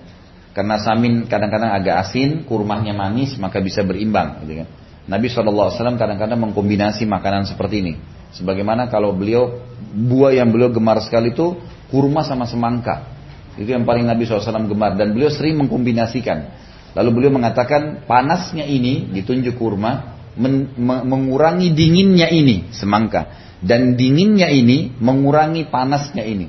Karena 0.52 0.76
samin 0.82 1.30
kadang-kadang 1.30 1.72
agak 1.78 2.10
asin, 2.10 2.44
kurmanya 2.44 2.92
manis, 2.92 3.38
maka 3.38 3.62
bisa 3.62 3.86
berimbang, 3.86 4.44
gitu 4.44 4.66
kan. 4.66 4.68
Nabi 5.06 5.30
SAW 5.30 5.74
kadang-kadang 5.96 6.42
mengkombinasi 6.50 7.06
makanan 7.06 7.46
seperti 7.46 7.86
ini. 7.86 7.94
Sebagaimana 8.34 8.92
kalau 8.94 9.14
beliau, 9.18 9.62
buah 9.94 10.38
yang 10.38 10.54
beliau 10.54 10.70
gemar 10.70 11.02
sekali 11.02 11.34
itu 11.34 11.58
kurma 11.90 12.22
sama 12.22 12.46
semangka. 12.46 13.10
Itu 13.58 13.74
yang 13.74 13.84
paling 13.84 14.06
Nabi 14.06 14.30
SAW 14.30 14.70
gemar. 14.70 14.96
Dan 14.96 15.18
beliau 15.18 15.34
sering 15.34 15.58
mengkombinasikan. 15.58 16.70
Lalu 16.94 17.10
beliau 17.14 17.32
mengatakan 17.34 18.06
panasnya 18.06 18.66
ini 18.66 19.10
ditunjuk 19.14 19.58
kurma, 19.58 20.18
men 20.38 20.74
mengurangi 20.80 21.74
dinginnya 21.74 22.30
ini 22.30 22.70
semangka. 22.74 23.30
Dan 23.60 24.00
dinginnya 24.00 24.48
ini 24.48 24.94
mengurangi 24.98 25.68
panasnya 25.68 26.24
ini. 26.24 26.48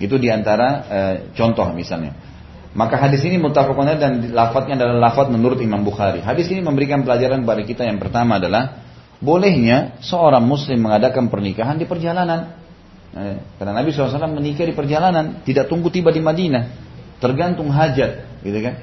Itu 0.00 0.18
di 0.18 0.32
antara 0.32 0.68
e, 0.88 1.00
contoh 1.36 1.70
misalnya. 1.76 2.16
Maka 2.74 2.98
hadis 2.98 3.22
ini 3.22 3.38
mutafakun 3.38 3.86
dan 3.86 4.34
lafadznya 4.34 4.74
adalah 4.74 5.10
lafadz 5.10 5.30
menurut 5.30 5.62
Imam 5.62 5.86
Bukhari. 5.86 6.18
Hadis 6.18 6.50
ini 6.50 6.58
memberikan 6.58 7.06
pelajaran 7.06 7.46
kepada 7.46 7.62
kita 7.62 7.82
yang 7.86 8.02
pertama 8.02 8.42
adalah 8.42 8.83
bolehnya 9.24 9.96
seorang 10.04 10.44
muslim 10.44 10.84
mengadakan 10.84 11.32
pernikahan 11.32 11.80
di 11.80 11.88
perjalanan. 11.88 12.60
Eh, 13.14 13.40
karena 13.56 13.72
Nabi 13.80 13.88
SAW 13.94 14.20
menikah 14.28 14.68
di 14.68 14.76
perjalanan, 14.76 15.40
tidak 15.46 15.72
tunggu 15.72 15.88
tiba 15.88 16.12
di 16.12 16.20
Madinah. 16.20 16.64
Tergantung 17.22 17.72
hajat, 17.72 18.42
gitu 18.44 18.58
kan. 18.60 18.74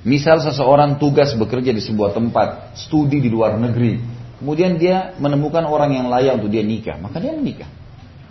Misal 0.00 0.40
seseorang 0.40 0.96
tugas 0.96 1.36
bekerja 1.36 1.76
di 1.76 1.84
sebuah 1.84 2.16
tempat, 2.16 2.72
studi 2.80 3.20
di 3.20 3.28
luar 3.28 3.60
negeri. 3.60 4.00
Kemudian 4.40 4.80
dia 4.80 5.12
menemukan 5.20 5.68
orang 5.68 5.92
yang 5.92 6.08
layak 6.08 6.40
untuk 6.40 6.48
dia 6.48 6.64
nikah, 6.64 6.96
maka 6.96 7.20
dia 7.20 7.36
menikah. 7.36 7.68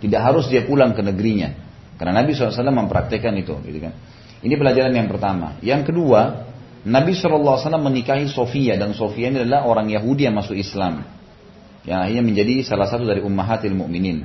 Tidak 0.02 0.18
harus 0.18 0.50
dia 0.50 0.66
pulang 0.66 0.90
ke 0.90 1.06
negerinya. 1.06 1.54
Karena 1.94 2.24
Nabi 2.24 2.34
SAW 2.34 2.66
mempraktekkan 2.66 3.30
itu, 3.38 3.54
gitu 3.62 3.78
kan. 3.78 3.94
Ini 4.40 4.56
pelajaran 4.56 4.90
yang 4.90 5.06
pertama. 5.06 5.60
Yang 5.60 5.92
kedua, 5.92 6.49
Nabi 6.80 7.12
SAW 7.12 7.60
menikahi 7.76 8.32
Sofia 8.32 8.80
dan 8.80 8.96
Sofia 8.96 9.28
ini 9.28 9.44
adalah 9.44 9.68
orang 9.68 9.92
Yahudi 9.92 10.24
yang 10.24 10.36
masuk 10.40 10.56
Islam. 10.56 11.04
Yang 11.84 11.98
akhirnya 12.00 12.24
menjadi 12.24 12.54
salah 12.64 12.88
satu 12.88 13.04
dari 13.04 13.20
ummahatil 13.20 13.76
mukminin. 13.76 14.24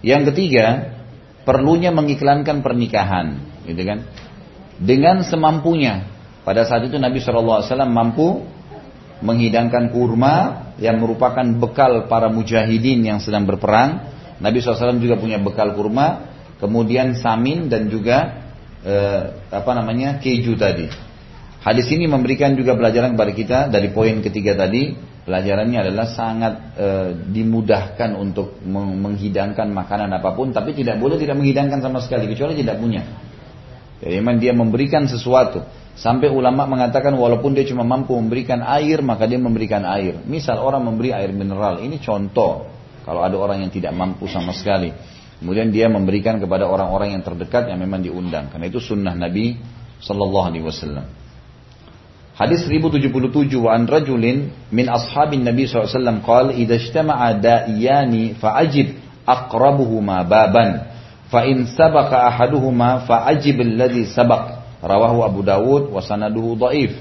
Yang 0.00 0.32
ketiga, 0.32 0.96
perlunya 1.44 1.92
mengiklankan 1.92 2.64
pernikahan, 2.64 3.40
gitu 3.68 3.82
kan? 3.84 3.98
Dengan 4.80 5.20
semampunya. 5.24 6.08
Pada 6.44 6.64
saat 6.64 6.88
itu 6.88 6.96
Nabi 6.96 7.20
SAW 7.20 7.60
mampu 7.84 8.48
menghidangkan 9.20 9.92
kurma 9.92 10.68
yang 10.80 11.02
merupakan 11.02 11.44
bekal 11.58 12.08
para 12.08 12.32
mujahidin 12.32 13.04
yang 13.04 13.18
sedang 13.20 13.44
berperang. 13.44 14.08
Nabi 14.40 14.62
SAW 14.62 15.02
juga 15.02 15.20
punya 15.20 15.36
bekal 15.36 15.76
kurma, 15.76 16.32
kemudian 16.62 17.18
samin 17.18 17.68
dan 17.68 17.92
juga 17.92 18.48
eh, 18.86 19.22
apa 19.52 19.70
namanya 19.76 20.22
keju 20.22 20.56
tadi. 20.56 21.07
Hadis 21.58 21.90
ini 21.90 22.06
memberikan 22.06 22.54
juga 22.54 22.78
pelajaran 22.78 23.18
kepada 23.18 23.32
kita 23.34 23.58
dari 23.66 23.90
poin 23.90 24.22
ketiga 24.22 24.54
tadi. 24.54 24.94
Pelajarannya 25.28 25.78
adalah 25.84 26.06
sangat 26.08 26.54
eh, 26.78 27.08
dimudahkan 27.28 28.16
untuk 28.16 28.64
menghidangkan 28.64 29.68
makanan 29.68 30.08
apa 30.08 30.32
pun, 30.32 30.56
tapi 30.56 30.72
tidak 30.72 30.96
boleh 30.96 31.20
tidak 31.20 31.36
menghidangkan 31.36 31.84
sama 31.84 32.00
sekali 32.00 32.30
kecuali 32.32 32.56
tidak 32.56 32.80
punya. 32.80 33.04
Jadi 33.98 34.14
memang 34.24 34.38
dia 34.38 34.54
memberikan 34.54 35.04
sesuatu. 35.10 35.60
Sampai 35.98 36.30
ulama 36.30 36.62
mengatakan 36.70 37.10
walaupun 37.18 37.58
dia 37.58 37.66
cuma 37.66 37.82
mampu 37.82 38.14
memberikan 38.14 38.62
air, 38.62 39.02
maka 39.02 39.26
dia 39.26 39.36
memberikan 39.36 39.82
air. 39.82 40.22
Misal 40.22 40.62
orang 40.62 40.86
memberi 40.86 41.10
air 41.10 41.34
mineral, 41.34 41.82
ini 41.82 41.98
contoh. 41.98 42.70
Kalau 43.02 43.20
ada 43.20 43.34
orang 43.34 43.66
yang 43.66 43.72
tidak 43.74 43.90
mampu 43.92 44.30
sama 44.30 44.54
sekali. 44.54 44.94
Kemudian 45.42 45.74
dia 45.74 45.90
memberikan 45.90 46.38
kepada 46.38 46.70
orang-orang 46.70 47.18
yang 47.18 47.22
terdekat 47.26 47.66
yang 47.66 47.82
memang 47.82 48.00
diundang. 48.00 48.46
Karena 48.48 48.70
itu 48.70 48.78
sunnah 48.78 49.18
Nabi 49.18 49.58
Sallallahu 49.98 50.46
Alaihi 50.46 50.64
Wasallam. 50.64 51.27
Hadis 52.38 52.70
1077 52.70 53.50
wa 53.58 53.74
an 53.74 53.90
rajulin 53.90 54.54
min 54.70 54.86
ashabin 54.86 55.42
Nabi 55.42 55.66
SAW 55.66 56.22
qal 56.22 56.54
idza 56.54 56.78
ijtama'a 56.78 57.34
da'iyani 57.34 58.38
fa'ajib 58.38 58.94
aqrabuhuma 59.26 60.22
baban 60.22 60.86
fa 61.34 61.42
in 61.50 61.66
sabaqa 61.66 62.30
ahaduhuma 62.30 63.10
fa 63.10 63.26
ajib 63.26 63.58
alladhi 63.58 64.06
sabaq 64.06 64.54
rawahu 64.78 65.26
Abu 65.26 65.42
Dawud 65.42 65.90
wa 65.90 65.98
sanaduhu 65.98 66.54
dhaif 66.54 66.94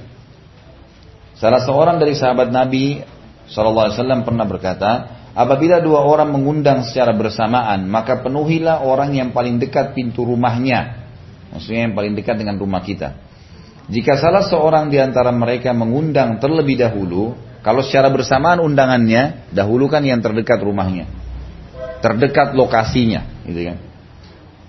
Salah 1.38 1.62
seorang 1.62 2.02
dari 2.02 2.18
sahabat 2.18 2.50
Nabi 2.50 3.06
SAW 3.46 4.26
pernah 4.26 4.46
berkata, 4.50 4.92
apabila 5.38 5.78
dua 5.86 6.02
orang 6.02 6.34
mengundang 6.34 6.82
secara 6.82 7.14
bersamaan, 7.14 7.86
maka 7.86 8.26
penuhilah 8.26 8.82
orang 8.82 9.14
yang 9.14 9.30
paling 9.30 9.62
dekat 9.62 9.94
pintu 9.94 10.26
rumahnya. 10.26 10.98
Maksudnya 11.54 11.86
yang 11.86 11.94
paling 11.94 12.18
dekat 12.18 12.42
dengan 12.42 12.58
rumah 12.58 12.82
kita. 12.82 13.27
Jika 13.88 14.20
salah 14.20 14.44
seorang 14.44 14.92
di 14.92 15.00
antara 15.00 15.32
mereka 15.32 15.72
mengundang 15.72 16.44
terlebih 16.44 16.76
dahulu, 16.76 17.40
kalau 17.64 17.80
secara 17.84 18.12
bersamaan 18.12 18.60
undangannya, 18.60 19.48
dahulukan 19.56 20.04
yang 20.04 20.20
terdekat 20.20 20.60
rumahnya. 20.60 21.08
Terdekat 22.04 22.52
lokasinya, 22.54 23.44
gitu 23.48 23.74
kan. 23.74 23.78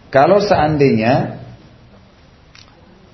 Kalau 0.08 0.40
seandainya 0.40 1.44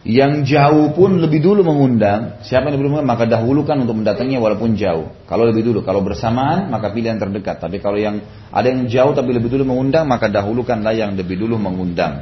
yang 0.05 0.45
jauh 0.45 0.93
pun 0.93 1.17
lebih 1.17 1.41
dulu 1.41 1.65
mengundang, 1.65 2.39
siapa 2.45 2.69
yang 2.69 2.77
lebih 2.77 2.93
dulu 2.93 3.09
maka 3.09 3.25
dahulukan 3.25 3.73
untuk 3.89 3.97
mendatanginya 4.05 4.37
walaupun 4.45 4.77
jauh. 4.77 5.09
Kalau 5.25 5.49
lebih 5.49 5.65
dulu, 5.65 5.81
kalau 5.81 6.05
bersamaan 6.05 6.69
maka 6.69 6.93
pilih 6.93 7.17
yang 7.17 7.21
terdekat. 7.25 7.57
Tapi 7.59 7.81
kalau 7.81 7.97
yang 7.97 8.21
ada 8.53 8.69
yang 8.69 8.85
jauh 8.85 9.17
tapi 9.17 9.33
lebih 9.33 9.49
dulu 9.49 9.65
mengundang, 9.65 10.05
maka 10.05 10.29
dahulukanlah 10.29 10.93
yang 10.93 11.17
lebih 11.17 11.41
dulu 11.41 11.57
mengundang. 11.57 12.21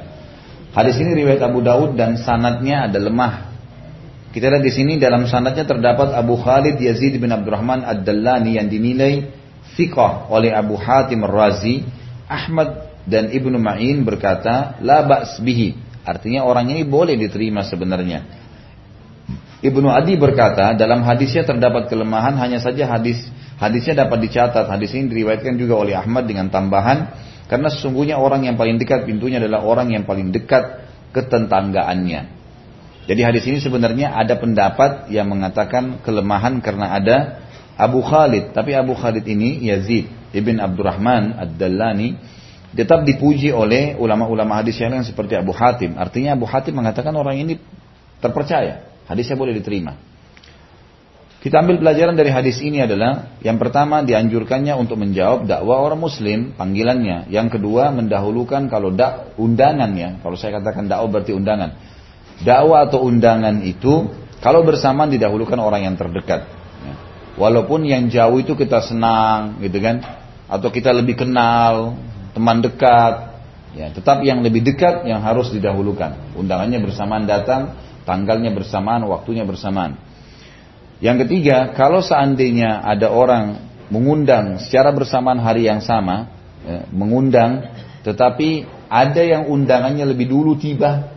Hadis 0.72 0.96
ini 1.02 1.12
riwayat 1.20 1.42
Abu 1.42 1.60
Daud 1.60 1.98
dan 1.98 2.16
sanatnya 2.16 2.86
ada 2.88 2.96
lemah. 2.96 3.51
Kita 4.32 4.48
lihat 4.48 4.64
di 4.64 4.72
sini 4.72 4.96
dalam 4.96 5.28
sanatnya 5.28 5.68
terdapat 5.68 6.16
Abu 6.16 6.40
Khalid 6.40 6.80
Yazid 6.80 7.20
bin 7.20 7.28
Abdurrahman 7.28 7.84
Ad-Dallani 7.84 8.56
yang 8.56 8.72
dinilai 8.72 9.28
thiqah 9.76 10.32
oleh 10.32 10.48
Abu 10.56 10.80
Hatim 10.80 11.28
Ar-Razi. 11.28 11.84
Ahmad 12.24 12.96
dan 13.04 13.28
Ibnu 13.28 13.60
Ma'in 13.60 14.08
berkata, 14.08 14.80
la 14.80 15.04
ba's 15.04 15.36
bihi. 15.36 15.76
Artinya 16.00 16.48
orang 16.48 16.72
ini 16.72 16.82
boleh 16.88 17.12
diterima 17.12 17.60
sebenarnya. 17.60 18.24
Ibnu 19.62 19.92
Adi 19.92 20.16
berkata, 20.16 20.72
dalam 20.74 21.04
hadisnya 21.04 21.44
terdapat 21.44 21.92
kelemahan 21.92 22.34
hanya 22.40 22.58
saja 22.58 22.88
hadis 22.88 23.22
hadisnya 23.62 24.08
dapat 24.08 24.26
dicatat. 24.26 24.66
Hadis 24.66 24.96
ini 24.96 25.12
diriwayatkan 25.12 25.54
juga 25.60 25.76
oleh 25.76 25.94
Ahmad 25.94 26.26
dengan 26.26 26.48
tambahan 26.50 27.14
karena 27.46 27.68
sesungguhnya 27.68 28.16
orang 28.16 28.48
yang 28.48 28.56
paling 28.56 28.80
dekat 28.80 29.04
pintunya 29.04 29.38
adalah 29.38 29.62
orang 29.62 29.92
yang 29.92 30.02
paling 30.08 30.32
dekat 30.34 30.82
ketentanggaannya. 31.14 32.41
Jadi 33.03 33.20
hadis 33.26 33.42
ini 33.50 33.59
sebenarnya 33.59 34.14
ada 34.14 34.38
pendapat 34.38 35.11
yang 35.11 35.26
mengatakan 35.26 35.98
kelemahan 36.07 36.62
karena 36.62 36.94
ada 36.94 37.16
Abu 37.74 37.98
Khalid. 37.98 38.55
Tapi 38.55 38.78
Abu 38.78 38.94
Khalid 38.94 39.26
ini 39.26 39.59
Yazid 39.66 40.07
ibn 40.30 40.62
Abdurrahman 40.62 41.34
Ad-Dallani 41.34 42.14
tetap 42.72 43.03
dipuji 43.03 43.50
oleh 43.50 43.98
ulama-ulama 43.98 44.62
hadis 44.62 44.78
yang 44.78 44.94
lain 44.94 45.05
seperti 45.05 45.34
Abu 45.34 45.50
Hatim. 45.50 45.98
Artinya 45.98 46.38
Abu 46.38 46.46
Hatim 46.46 46.78
mengatakan 46.78 47.12
orang 47.18 47.42
ini 47.42 47.59
terpercaya. 48.22 48.86
Hadisnya 49.11 49.34
boleh 49.34 49.59
diterima. 49.59 49.98
Kita 51.42 51.59
ambil 51.59 51.82
pelajaran 51.82 52.14
dari 52.14 52.30
hadis 52.30 52.62
ini 52.62 52.86
adalah 52.86 53.34
yang 53.42 53.59
pertama 53.59 53.98
dianjurkannya 54.07 54.78
untuk 54.78 54.94
menjawab 54.94 55.50
dakwah 55.50 55.82
orang 55.82 55.98
muslim 55.98 56.55
panggilannya. 56.55 57.26
Yang 57.34 57.59
kedua 57.59 57.90
mendahulukan 57.90 58.70
kalau 58.70 58.94
dak 58.94 59.34
undangannya. 59.34 60.22
Kalau 60.22 60.38
saya 60.38 60.62
katakan 60.62 60.86
dakwah 60.86 61.18
berarti 61.18 61.34
undangan 61.34 61.91
dakwah 62.40 62.88
atau 62.88 63.04
undangan 63.04 63.60
itu 63.60 64.08
kalau 64.42 64.66
bersamaan 64.66 65.12
didahulukan 65.12 65.54
orang 65.60 65.86
yang 65.86 65.94
terdekat. 65.94 66.48
Ya. 66.82 66.94
Walaupun 67.38 67.86
yang 67.86 68.10
jauh 68.10 68.42
itu 68.42 68.58
kita 68.58 68.82
senang, 68.82 69.62
gitu 69.62 69.78
kan, 69.78 70.02
atau 70.50 70.68
kita 70.68 70.90
lebih 70.90 71.14
kenal, 71.14 71.94
teman 72.34 72.58
dekat, 72.58 73.38
ya, 73.78 73.94
tetap 73.94 74.20
yang 74.26 74.42
lebih 74.42 74.66
dekat 74.66 75.06
yang 75.06 75.22
harus 75.22 75.54
didahulukan. 75.54 76.34
Undangannya 76.34 76.82
bersamaan 76.82 77.24
datang, 77.24 77.78
tanggalnya 78.02 78.50
bersamaan, 78.50 79.06
waktunya 79.06 79.46
bersamaan. 79.46 79.94
Yang 80.98 81.26
ketiga, 81.26 81.70
kalau 81.78 82.02
seandainya 82.02 82.82
ada 82.82 83.14
orang 83.14 83.62
mengundang 83.94 84.58
secara 84.58 84.90
bersamaan 84.90 85.38
hari 85.38 85.70
yang 85.70 85.78
sama, 85.78 86.34
ya, 86.66 86.90
mengundang, 86.90 87.70
tetapi 88.02 88.66
ada 88.90 89.22
yang 89.22 89.46
undangannya 89.46 90.02
lebih 90.02 90.26
dulu 90.26 90.58
tiba, 90.58 91.11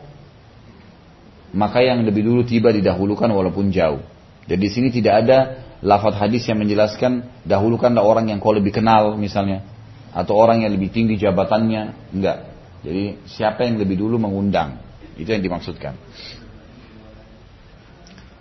maka 1.55 1.79
yang 1.79 2.03
lebih 2.03 2.27
dulu 2.27 2.43
tiba 2.43 2.75
didahulukan 2.75 3.31
walaupun 3.31 3.71
jauh. 3.71 4.03
Jadi 4.45 4.59
di 4.59 4.69
sini 4.69 4.87
tidak 4.91 5.25
ada 5.25 5.37
lafadz 5.79 6.19
hadis 6.19 6.43
yang 6.45 6.59
menjelaskan 6.59 7.23
dahulukanlah 7.47 8.03
orang 8.03 8.27
yang 8.29 8.43
kau 8.43 8.51
lebih 8.51 8.75
kenal 8.75 9.15
misalnya 9.15 9.63
atau 10.11 10.35
orang 10.35 10.67
yang 10.67 10.71
lebih 10.75 10.91
tinggi 10.91 11.15
jabatannya, 11.15 12.11
enggak. 12.11 12.37
Jadi 12.83 13.23
siapa 13.25 13.65
yang 13.65 13.79
lebih 13.79 13.97
dulu 13.97 14.19
mengundang, 14.19 14.77
itu 15.17 15.27
yang 15.27 15.41
dimaksudkan. 15.41 15.97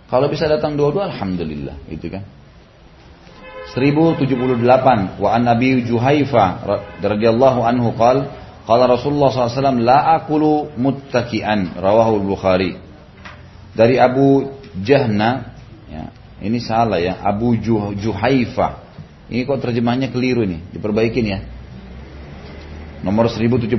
Kalau 0.05 0.29
bisa 0.29 0.45
datang 0.45 0.77
dua-dua 0.77 1.09
alhamdulillah, 1.09 1.81
itu 1.89 2.07
kan. 2.13 2.23
1078 3.75 5.19
wa 5.19 5.29
an 5.33 5.41
Nabi 5.41 5.83
Juhaifa 5.83 6.63
radhiyallahu 7.01 7.59
anhu 7.65 7.91
qala 7.97 8.29
qala 8.63 8.87
Rasulullah 8.87 9.33
SAW 9.33 9.81
la 9.83 10.15
akulu 10.21 10.71
muttaki'an 10.79 11.75
rawahu 11.75 12.23
al-Bukhari 12.23 12.84
dari 13.75 13.99
Abu 13.99 14.55
Jahna 14.79 15.51
ya, 15.91 16.09
ini 16.39 16.63
salah 16.63 16.97
ya 16.97 17.19
Abu 17.19 17.59
Juh, 17.59 17.91
Juhaifa 17.99 18.81
ini 19.27 19.43
kok 19.43 19.59
terjemahnya 19.59 20.09
keliru 20.09 20.47
nih 20.47 20.63
diperbaikin 20.71 21.25
ya. 21.27 21.39
Nomor 23.03 23.29
1078 23.29 23.77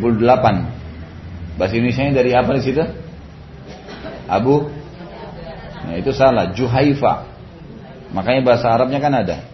bahasa 1.57 1.73
Indonesia 1.75 2.13
dari 2.13 2.31
apa 2.37 2.51
di 2.55 2.63
situ? 2.63 2.85
Abu? 4.29 4.69
Nah, 5.87 5.95
itu 5.97 6.13
salah 6.13 6.53
Juhaifa 6.53 7.27
makanya 8.13 8.43
bahasa 8.45 8.71
Arabnya 8.71 9.01
kan 9.01 9.13
ada. 9.17 9.49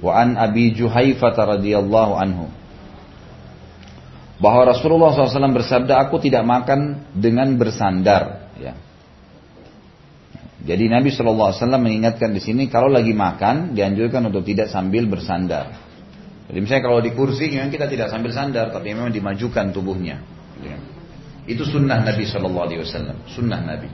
Wa 0.00 0.16
an 0.22 0.40
Abi 0.40 0.72
Juhaifa 0.72 1.34
radhiyallahu 1.34 2.14
anhu. 2.16 2.46
Bahwa 4.36 4.68
Rasulullah 4.68 5.16
SAW 5.16 5.56
bersabda 5.56 5.96
aku 5.96 6.20
tidak 6.20 6.44
makan 6.44 7.08
dengan 7.16 7.56
bersandar. 7.56 8.52
Ya 8.60 8.85
jadi 10.66 10.90
Nabi 10.90 11.14
Shallallahu 11.14 11.54
Alaihi 11.54 11.60
Wasallam 11.62 11.82
mengingatkan 11.86 12.34
di 12.34 12.42
sini 12.42 12.66
kalau 12.66 12.90
lagi 12.90 13.14
makan 13.14 13.78
dianjurkan 13.78 14.26
untuk 14.26 14.42
tidak 14.42 14.66
sambil 14.66 15.06
bersandar. 15.06 15.78
Jadi 16.50 16.58
misalnya 16.58 16.82
kalau 16.82 16.98
di 16.98 17.10
kursi 17.14 17.54
memang 17.54 17.70
kita 17.70 17.86
tidak 17.86 18.10
sambil 18.10 18.34
sandar, 18.34 18.74
tapi 18.74 18.90
memang 18.90 19.14
dimajukan 19.14 19.70
tubuhnya. 19.70 20.22
Itu 21.46 21.62
sunnah 21.62 22.02
Nabi 22.02 22.26
Shallallahu 22.26 22.66
Alaihi 22.66 22.80
Wasallam, 22.82 23.16
sunnah 23.30 23.62
Nabi. 23.62 23.90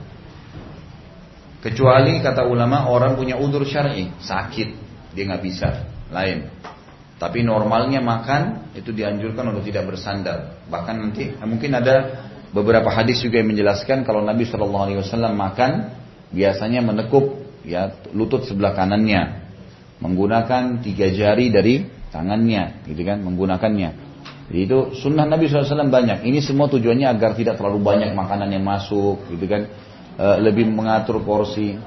Kecuali 1.61 2.17
kata 2.21 2.45
ulama 2.49 2.89
orang 2.89 3.13
punya 3.17 3.37
udur 3.37 3.63
syar'i, 3.65 4.09
sakit, 4.17 4.69
dia 5.13 5.23
nggak 5.29 5.43
bisa, 5.45 5.69
lain. 6.09 6.49
Tapi 7.21 7.45
normalnya 7.45 8.01
makan 8.01 8.73
itu 8.73 8.89
dianjurkan 8.89 9.53
untuk 9.53 9.63
tidak 9.69 9.93
bersandar. 9.93 10.65
Bahkan 10.67 10.95
nanti 10.97 11.37
mungkin 11.45 11.71
ada 11.77 12.25
beberapa 12.49 12.89
hadis 12.89 13.21
juga 13.21 13.41
yang 13.41 13.53
menjelaskan 13.53 14.01
kalau 14.05 14.25
Nabi 14.25 14.45
Shallallahu 14.49 14.83
Alaihi 14.89 14.99
Wasallam 15.01 15.33
makan 15.37 15.71
biasanya 16.33 16.81
menekuk 16.81 17.45
ya 17.63 17.93
lutut 18.11 18.49
sebelah 18.49 18.75
kanannya. 18.75 19.45
Menggunakan 20.03 20.83
tiga 20.83 21.07
jari 21.13 21.47
dari 21.47 21.87
tangannya 22.11 22.83
gitu 22.89 23.07
kan 23.07 23.23
menggunakannya. 23.23 23.89
Jadi 24.51 24.59
itu 24.59 24.91
sunnah 24.99 25.23
Nabi 25.23 25.47
SAW 25.47 25.87
banyak. 25.87 26.27
Ini 26.27 26.43
semua 26.43 26.67
tujuannya 26.67 27.07
agar 27.07 27.39
tidak 27.39 27.55
terlalu 27.55 27.79
banyak 27.79 28.11
makanan 28.11 28.51
yang 28.51 28.67
masuk 28.67 29.23
gitu 29.31 29.47
kan. 29.47 29.71
E, 30.19 30.25
lebih 30.43 30.67
mengatur 30.67 31.23
porsi. 31.23 31.79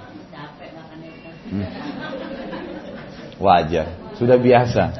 Hmm. 1.46 1.68
wajar. 3.36 4.16
Sudah 4.16 4.40
biasa. 4.40 4.82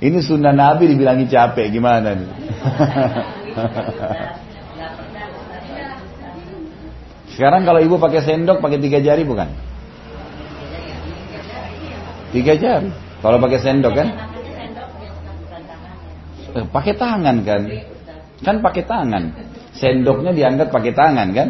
Ini 0.00 0.16
sunnah 0.24 0.56
Nabi 0.56 0.88
dibilangi 0.88 1.28
capek 1.28 1.68
gimana 1.68 2.16
nih 2.16 2.30
Sekarang 7.40 7.64
kalau 7.64 7.80
ibu 7.80 7.96
pakai 7.96 8.20
sendok 8.20 8.60
pakai 8.60 8.84
tiga 8.84 9.00
jari 9.00 9.24
bukan? 9.24 9.48
Tiga 12.36 12.52
jari. 12.52 12.92
Kalau 13.24 13.40
pakai 13.40 13.58
sendok 13.64 13.96
kan? 13.96 14.08
Eh, 16.52 16.64
pakai 16.68 17.00
tangan 17.00 17.40
kan? 17.40 17.62
Kan 18.44 18.60
pakai 18.60 18.84
tangan. 18.84 19.32
Sendoknya 19.72 20.36
diangkat 20.36 20.68
pakai 20.68 20.92
tangan 20.92 21.32
kan? 21.32 21.48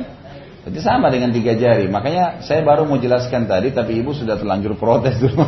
Jadi 0.71 0.79
sama 0.79 1.11
dengan 1.11 1.35
tiga 1.35 1.59
jari. 1.59 1.91
Makanya 1.91 2.47
saya 2.47 2.63
baru 2.63 2.87
mau 2.87 3.03
jelaskan 3.03 3.51
tadi, 3.51 3.75
tapi 3.75 3.99
ibu 3.99 4.15
sudah 4.15 4.39
terlanjur 4.39 4.79
protes 4.79 5.19
dulu. 5.19 5.43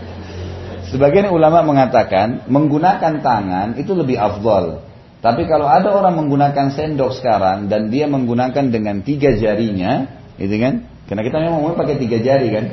Sebagian 0.88 1.28
ulama 1.28 1.60
mengatakan 1.68 2.48
menggunakan 2.48 3.20
tangan 3.20 3.76
itu 3.76 3.92
lebih 3.92 4.16
afdol. 4.16 4.87
Tapi 5.18 5.50
kalau 5.50 5.66
ada 5.66 5.90
orang 5.90 6.14
menggunakan 6.14 6.70
sendok 6.70 7.18
sekarang 7.18 7.66
dan 7.66 7.90
dia 7.90 8.06
menggunakan 8.06 8.70
dengan 8.70 9.02
tiga 9.02 9.34
jarinya, 9.34 10.06
itu 10.38 10.54
kan? 10.62 10.86
Karena 11.10 11.22
kita 11.26 11.36
memang 11.42 11.60
mau 11.64 11.74
pakai 11.74 11.98
tiga 11.98 12.22
jari 12.22 12.48
kan? 12.54 12.64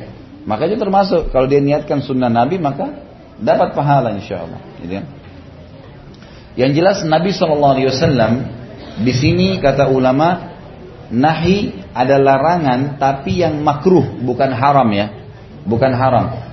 Makanya 0.45 0.77
termasuk 0.77 1.33
kalau 1.33 1.49
dia 1.49 1.57
niatkan 1.57 2.05
sunnah 2.05 2.29
Nabi 2.29 2.61
maka 2.61 2.93
dapat 3.41 3.73
pahala 3.73 4.13
insya 4.13 4.45
Allah. 4.45 4.61
Gitu 4.77 4.93
kan? 5.01 5.05
Yang 6.55 6.71
jelas 6.77 6.97
Nabi 7.03 7.33
Wasallam 7.33 8.33
di 9.01 9.11
sini 9.11 9.57
kata 9.59 9.89
ulama 9.89 10.53
nahi 11.09 11.73
ada 11.91 12.15
larangan 12.21 12.95
tapi 13.01 13.41
yang 13.41 13.59
makruh 13.65 14.05
bukan 14.21 14.53
haram 14.53 14.87
ya, 14.93 15.11
bukan 15.65 15.91
haram. 15.97 16.45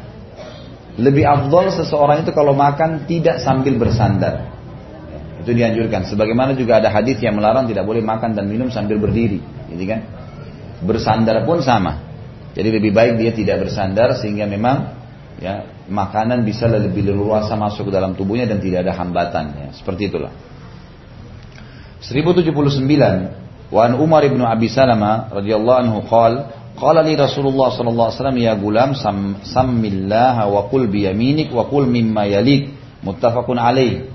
Lebih 0.96 1.24
afdol 1.24 1.72
seseorang 1.72 2.24
itu 2.24 2.32
kalau 2.36 2.52
makan 2.52 3.04
tidak 3.08 3.40
sambil 3.40 3.76
bersandar. 3.76 4.51
Itu 5.42 5.50
dianjurkan. 5.52 6.06
Sebagaimana 6.06 6.54
juga 6.54 6.78
ada 6.78 6.88
hadis 6.88 7.18
yang 7.18 7.34
melarang 7.34 7.66
tidak 7.66 7.82
boleh 7.82 8.00
makan 8.00 8.38
dan 8.38 8.46
minum 8.46 8.70
sambil 8.70 9.02
berdiri, 9.02 9.42
gitu 9.74 9.84
kan? 9.84 10.06
Bersandar 10.86 11.42
pun 11.42 11.62
sama. 11.62 11.98
Jadi 12.52 12.68
lebih 12.68 12.92
baik 12.94 13.18
dia 13.18 13.32
tidak 13.32 13.66
bersandar 13.66 14.14
sehingga 14.14 14.44
memang 14.44 15.02
ya 15.40 15.66
makanan 15.88 16.46
bisa 16.46 16.68
lebih 16.68 17.10
leluasa 17.10 17.58
masuk 17.58 17.88
ke 17.88 17.92
dalam 17.92 18.14
tubuhnya 18.14 18.46
dan 18.46 18.62
tidak 18.62 18.86
ada 18.86 18.92
hambatan 18.94 19.44
ya 19.56 19.68
seperti 19.74 20.12
itulah 20.12 20.30
1079 22.04 23.42
Wa 23.72 23.88
an 23.88 23.96
Umar 23.96 24.20
ibn 24.28 24.36
Abi 24.44 24.68
Salama 24.68 25.32
radhiyallahu 25.32 25.78
anhu 25.80 25.98
qala 26.04 26.52
qala 26.76 27.00
li 27.00 27.16
Rasulullah 27.16 27.72
sallallahu 27.72 28.08
alaihi 28.12 28.18
wasallam 28.20 28.40
ya 28.44 28.52
gulam 28.52 28.90
sam, 28.92 29.40
sammillah 29.40 30.44
wa 30.44 30.68
qul 30.68 30.92
bi 30.92 31.08
yaminik 31.08 31.48
wa 31.48 31.64
qul 31.64 31.88
mimma 31.88 32.28
yalik 32.28 32.68
muttafaqun 33.00 33.56
alaih 33.56 34.12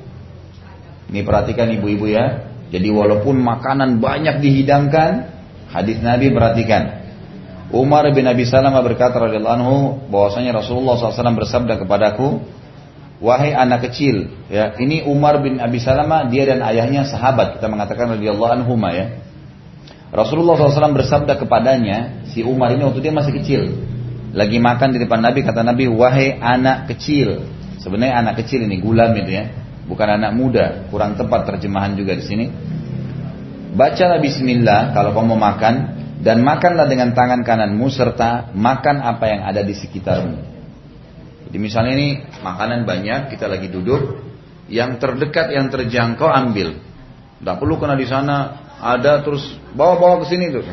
Ini 1.08 1.24
perhatikan 1.24 1.72
ibu-ibu 1.72 2.08
ya 2.12 2.48
jadi 2.68 2.92
walaupun 2.92 3.40
makanan 3.40 4.04
banyak 4.04 4.44
dihidangkan 4.44 5.32
hadis 5.72 6.04
Nabi 6.04 6.36
perhatikan 6.36 7.08
Umar 7.68 8.08
bin 8.16 8.24
Abi 8.24 8.48
Salamah 8.48 8.80
berkata 8.80 9.20
radhiyallahu 9.20 9.56
anhu 9.60 9.76
bahwasanya 10.08 10.56
Rasulullah 10.56 10.96
SAW 10.96 11.36
bersabda 11.36 11.84
kepadaku, 11.84 12.40
wahai 13.20 13.52
anak 13.52 13.92
kecil, 13.92 14.32
ya 14.48 14.72
ini 14.80 15.04
Umar 15.04 15.44
bin 15.44 15.60
Abi 15.60 15.84
Salamah 15.84 16.32
dia 16.32 16.48
dan 16.48 16.64
ayahnya 16.64 17.04
sahabat 17.04 17.60
kita 17.60 17.68
mengatakan 17.68 18.16
radhiyallahu 18.16 18.52
anhu 18.64 18.80
ya. 18.96 19.20
Rasulullah 20.16 20.56
SAW 20.56 20.96
bersabda 20.96 21.36
kepadanya 21.36 22.24
si 22.32 22.40
Umar 22.40 22.72
ini 22.72 22.88
waktu 22.88 23.04
dia 23.04 23.12
masih 23.12 23.36
kecil, 23.36 23.62
lagi 24.32 24.64
makan 24.64 24.96
di 24.96 25.04
depan 25.04 25.20
Nabi 25.20 25.44
kata 25.44 25.68
Nabi 25.68 25.92
wahai 25.92 26.40
anak 26.40 26.88
kecil. 26.96 27.52
Sebenarnya 27.84 28.24
anak 28.24 28.40
kecil 28.44 28.64
ini 28.64 28.80
gulam 28.80 29.12
itu 29.12 29.32
ya, 29.36 29.52
bukan 29.88 30.08
anak 30.20 30.32
muda, 30.36 30.66
kurang 30.92 31.16
tepat 31.16 31.48
terjemahan 31.48 31.96
juga 31.96 32.14
di 32.14 32.24
sini. 32.24 32.46
Bacalah 33.74 34.20
Bismillah 34.20 34.92
kalau 34.92 35.16
kamu 35.16 35.34
mau 35.34 35.40
makan 35.40 35.76
dan 36.22 36.44
makanlah 36.44 36.90
dengan 36.90 37.16
tangan 37.16 37.42
kananmu 37.46 37.88
serta 37.88 38.52
makan 38.52 39.02
apa 39.02 39.26
yang 39.32 39.42
ada 39.48 39.62
di 39.64 39.74
sekitarmu. 39.74 40.38
Jadi 41.48 41.58
misalnya 41.64 41.94
ini 41.96 42.10
makanan 42.44 42.84
banyak, 42.84 43.32
kita 43.32 43.48
lagi 43.48 43.72
duduk, 43.72 44.20
yang 44.68 45.00
terdekat, 45.00 45.56
yang 45.56 45.72
terjangkau 45.72 46.28
ambil. 46.28 46.76
Tidak 47.40 47.56
perlu 47.56 47.80
kena 47.80 47.96
di 47.96 48.04
sana 48.04 48.68
ada 48.82 49.24
terus 49.24 49.56
bawa-bawa 49.72 50.26
ke 50.26 50.36
sini 50.36 50.46
tuh. 50.52 50.66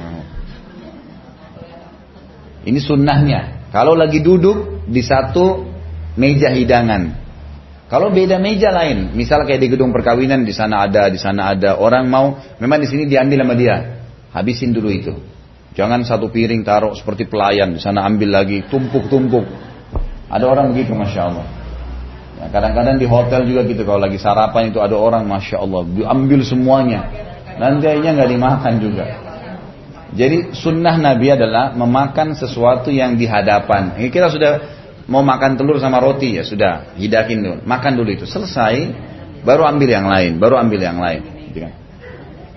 Ini 2.64 2.80
sunnahnya. 2.80 3.70
Kalau 3.70 3.92
lagi 3.94 4.24
duduk 4.24 4.88
di 4.88 5.02
satu 5.04 5.68
meja 6.16 6.50
hidangan, 6.50 7.23
kalau 7.84 8.08
beda 8.08 8.40
meja 8.40 8.72
lain, 8.72 9.12
misal 9.12 9.44
kayak 9.44 9.60
di 9.60 9.68
gedung 9.68 9.92
perkawinan 9.92 10.40
di 10.48 10.56
sana 10.56 10.88
ada, 10.88 11.12
di 11.12 11.20
sana 11.20 11.52
ada 11.52 11.76
orang 11.76 12.08
mau, 12.08 12.40
memang 12.56 12.80
di 12.80 12.88
sini 12.88 13.04
diambil 13.04 13.44
sama 13.44 13.54
dia, 13.60 13.76
habisin 14.32 14.72
dulu 14.72 14.88
itu. 14.88 15.12
Jangan 15.76 16.06
satu 16.06 16.32
piring 16.32 16.64
taruh 16.64 16.96
seperti 16.96 17.28
pelayan, 17.28 17.76
di 17.76 17.80
sana 17.82 18.08
ambil 18.08 18.40
lagi, 18.40 18.64
tumpuk-tumpuk. 18.72 19.44
Ada 20.32 20.44
orang 20.48 20.72
begitu, 20.72 20.96
masya 20.96 21.28
Allah. 21.28 21.46
Ya, 22.40 22.46
kadang-kadang 22.48 22.96
di 22.96 23.04
hotel 23.04 23.44
juga 23.44 23.68
gitu, 23.68 23.84
kalau 23.84 24.00
lagi 24.00 24.16
sarapan 24.16 24.72
itu 24.72 24.80
ada 24.80 24.96
orang, 24.96 25.28
masya 25.28 25.60
Allah, 25.60 25.84
diambil 25.84 26.40
semuanya. 26.40 27.04
Nanti 27.60 27.84
akhirnya 27.84 28.16
nggak 28.16 28.30
dimakan 28.32 28.74
juga. 28.80 29.06
Jadi 30.14 30.54
sunnah 30.54 30.94
Nabi 30.94 31.34
adalah 31.34 31.74
memakan 31.74 32.38
sesuatu 32.38 32.88
yang 32.88 33.18
di 33.18 33.26
hadapan. 33.26 33.98
Ini 33.98 34.08
kita 34.14 34.30
sudah 34.30 34.52
mau 35.08 35.20
makan 35.20 35.60
telur 35.60 35.76
sama 35.80 36.00
roti 36.00 36.40
ya 36.40 36.44
sudah 36.44 36.96
hidakin 36.96 37.38
dulu, 37.40 37.56
makan 37.64 37.92
dulu 37.96 38.10
itu 38.14 38.24
selesai, 38.24 38.92
baru 39.44 39.68
ambil 39.68 39.88
yang 39.88 40.06
lain, 40.08 40.40
baru 40.40 40.56
ambil 40.60 40.80
yang 40.80 40.98
lain. 40.98 41.22
Gitu 41.52 41.58
kan. 41.60 41.72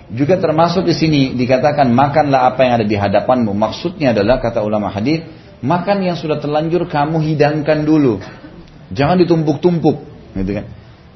Juga 0.07 0.39
termasuk 0.39 0.87
di 0.87 0.95
sini 0.95 1.21
dikatakan 1.35 1.91
makanlah 1.91 2.55
apa 2.55 2.63
yang 2.63 2.73
ada 2.79 2.87
di 2.87 2.95
hadapanmu. 2.95 3.51
Maksudnya 3.51 4.15
adalah 4.15 4.39
kata 4.39 4.63
ulama 4.63 4.87
hadis, 4.87 5.27
makan 5.59 6.07
yang 6.07 6.15
sudah 6.15 6.39
terlanjur 6.39 6.87
kamu 6.87 7.19
hidangkan 7.19 7.83
dulu. 7.83 8.23
Jangan 8.95 9.19
ditumpuk-tumpuk, 9.19 9.97
gitu 10.39 10.51
kan. 10.55 10.65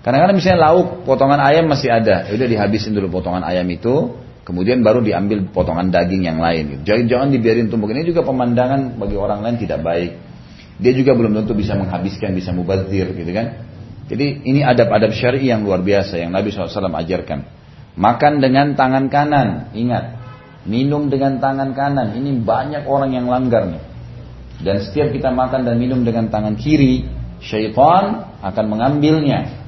Kadang-kadang 0.03 0.36
misalnya 0.36 0.59
lauk, 0.67 1.07
potongan 1.07 1.39
ayam 1.39 1.71
masih 1.71 1.88
ada, 1.88 2.27
ya 2.27 2.36
udah 2.36 2.47
dihabisin 2.51 2.91
dulu 2.91 3.21
potongan 3.21 3.47
ayam 3.47 3.63
itu, 3.71 4.17
kemudian 4.43 4.84
baru 4.84 4.99
diambil 4.99 5.47
potongan 5.55 5.88
daging 5.88 6.27
yang 6.27 6.43
lain. 6.43 6.75
Gitu. 6.75 6.82
Jangan, 6.84 7.05
jangan 7.07 7.27
dibiarin 7.32 7.71
tumpuk. 7.71 7.95
Ini 7.95 8.03
juga 8.03 8.27
pemandangan 8.27 8.99
bagi 8.99 9.15
orang 9.15 9.39
lain 9.39 9.55
tidak 9.55 9.79
baik. 9.86 10.30
Dia 10.82 10.91
juga 10.97 11.13
belum 11.13 11.38
tentu 11.38 11.53
bisa 11.53 11.77
menghabiskan, 11.77 12.34
bisa 12.34 12.49
mubazir, 12.49 13.13
gitu 13.13 13.32
kan. 13.32 13.69
Jadi 14.09 14.43
ini 14.43 14.65
adab-adab 14.65 15.13
syari 15.13 15.45
yang 15.45 15.61
luar 15.61 15.86
biasa 15.86 16.17
yang 16.17 16.34
Nabi 16.34 16.49
SAW 16.49 16.89
ajarkan. 16.89 17.45
Makan 17.95 18.34
dengan 18.41 18.73
tangan 18.73 19.07
kanan, 19.07 19.71
ingat. 19.77 20.17
Minum 20.65 21.07
dengan 21.07 21.38
tangan 21.38 21.77
kanan, 21.77 22.17
ini 22.17 22.34
banyak 22.41 22.89
orang 22.89 23.13
yang 23.13 23.29
langgar 23.29 23.69
nih. 23.69 23.84
Dan 24.61 24.82
setiap 24.82 25.13
kita 25.13 25.29
makan 25.29 25.65
dan 25.65 25.77
minum 25.77 26.01
dengan 26.01 26.29
tangan 26.29 26.57
kiri, 26.57 27.05
syaitan 27.41 28.36
akan 28.41 28.65
mengambilnya. 28.69 29.61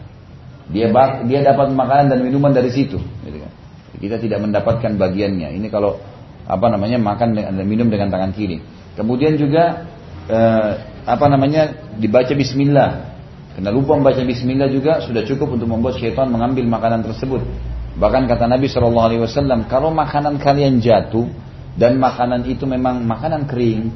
Dia 0.70 0.90
dia 1.26 1.40
dapat 1.46 1.74
makanan 1.74 2.10
dan 2.10 2.20
minuman 2.26 2.54
dari 2.54 2.70
situ. 2.74 2.98
Gitu 3.26 3.38
kan. 3.38 3.52
Kita 3.98 4.18
tidak 4.18 4.40
mendapatkan 4.42 4.98
bagiannya. 4.98 5.56
Ini 5.56 5.68
kalau 5.70 5.98
apa 6.44 6.68
namanya 6.68 7.00
makan 7.00 7.38
dan 7.38 7.66
minum 7.66 7.88
dengan 7.88 8.12
tangan 8.12 8.36
kiri. 8.36 8.62
Kemudian 8.94 9.40
juga 9.40 9.88
eh, 10.30 10.93
apa 11.04 11.26
namanya 11.28 11.94
dibaca 12.00 12.32
Bismillah. 12.32 13.14
Karena 13.54 13.70
lupa 13.70 13.94
membaca 13.94 14.20
Bismillah 14.26 14.68
juga 14.72 15.04
sudah 15.06 15.22
cukup 15.28 15.56
untuk 15.60 15.70
membuat 15.70 16.02
syaitan 16.02 16.26
mengambil 16.32 16.66
makanan 16.66 17.06
tersebut. 17.06 17.46
Bahkan 17.94 18.26
kata 18.26 18.50
Nabi 18.50 18.66
Shallallahu 18.66 19.08
Alaihi 19.14 19.22
Wasallam, 19.22 19.70
kalau 19.70 19.94
makanan 19.94 20.42
kalian 20.42 20.82
jatuh 20.82 21.30
dan 21.78 22.02
makanan 22.02 22.50
itu 22.50 22.66
memang 22.66 23.06
makanan 23.06 23.46
kering, 23.46 23.94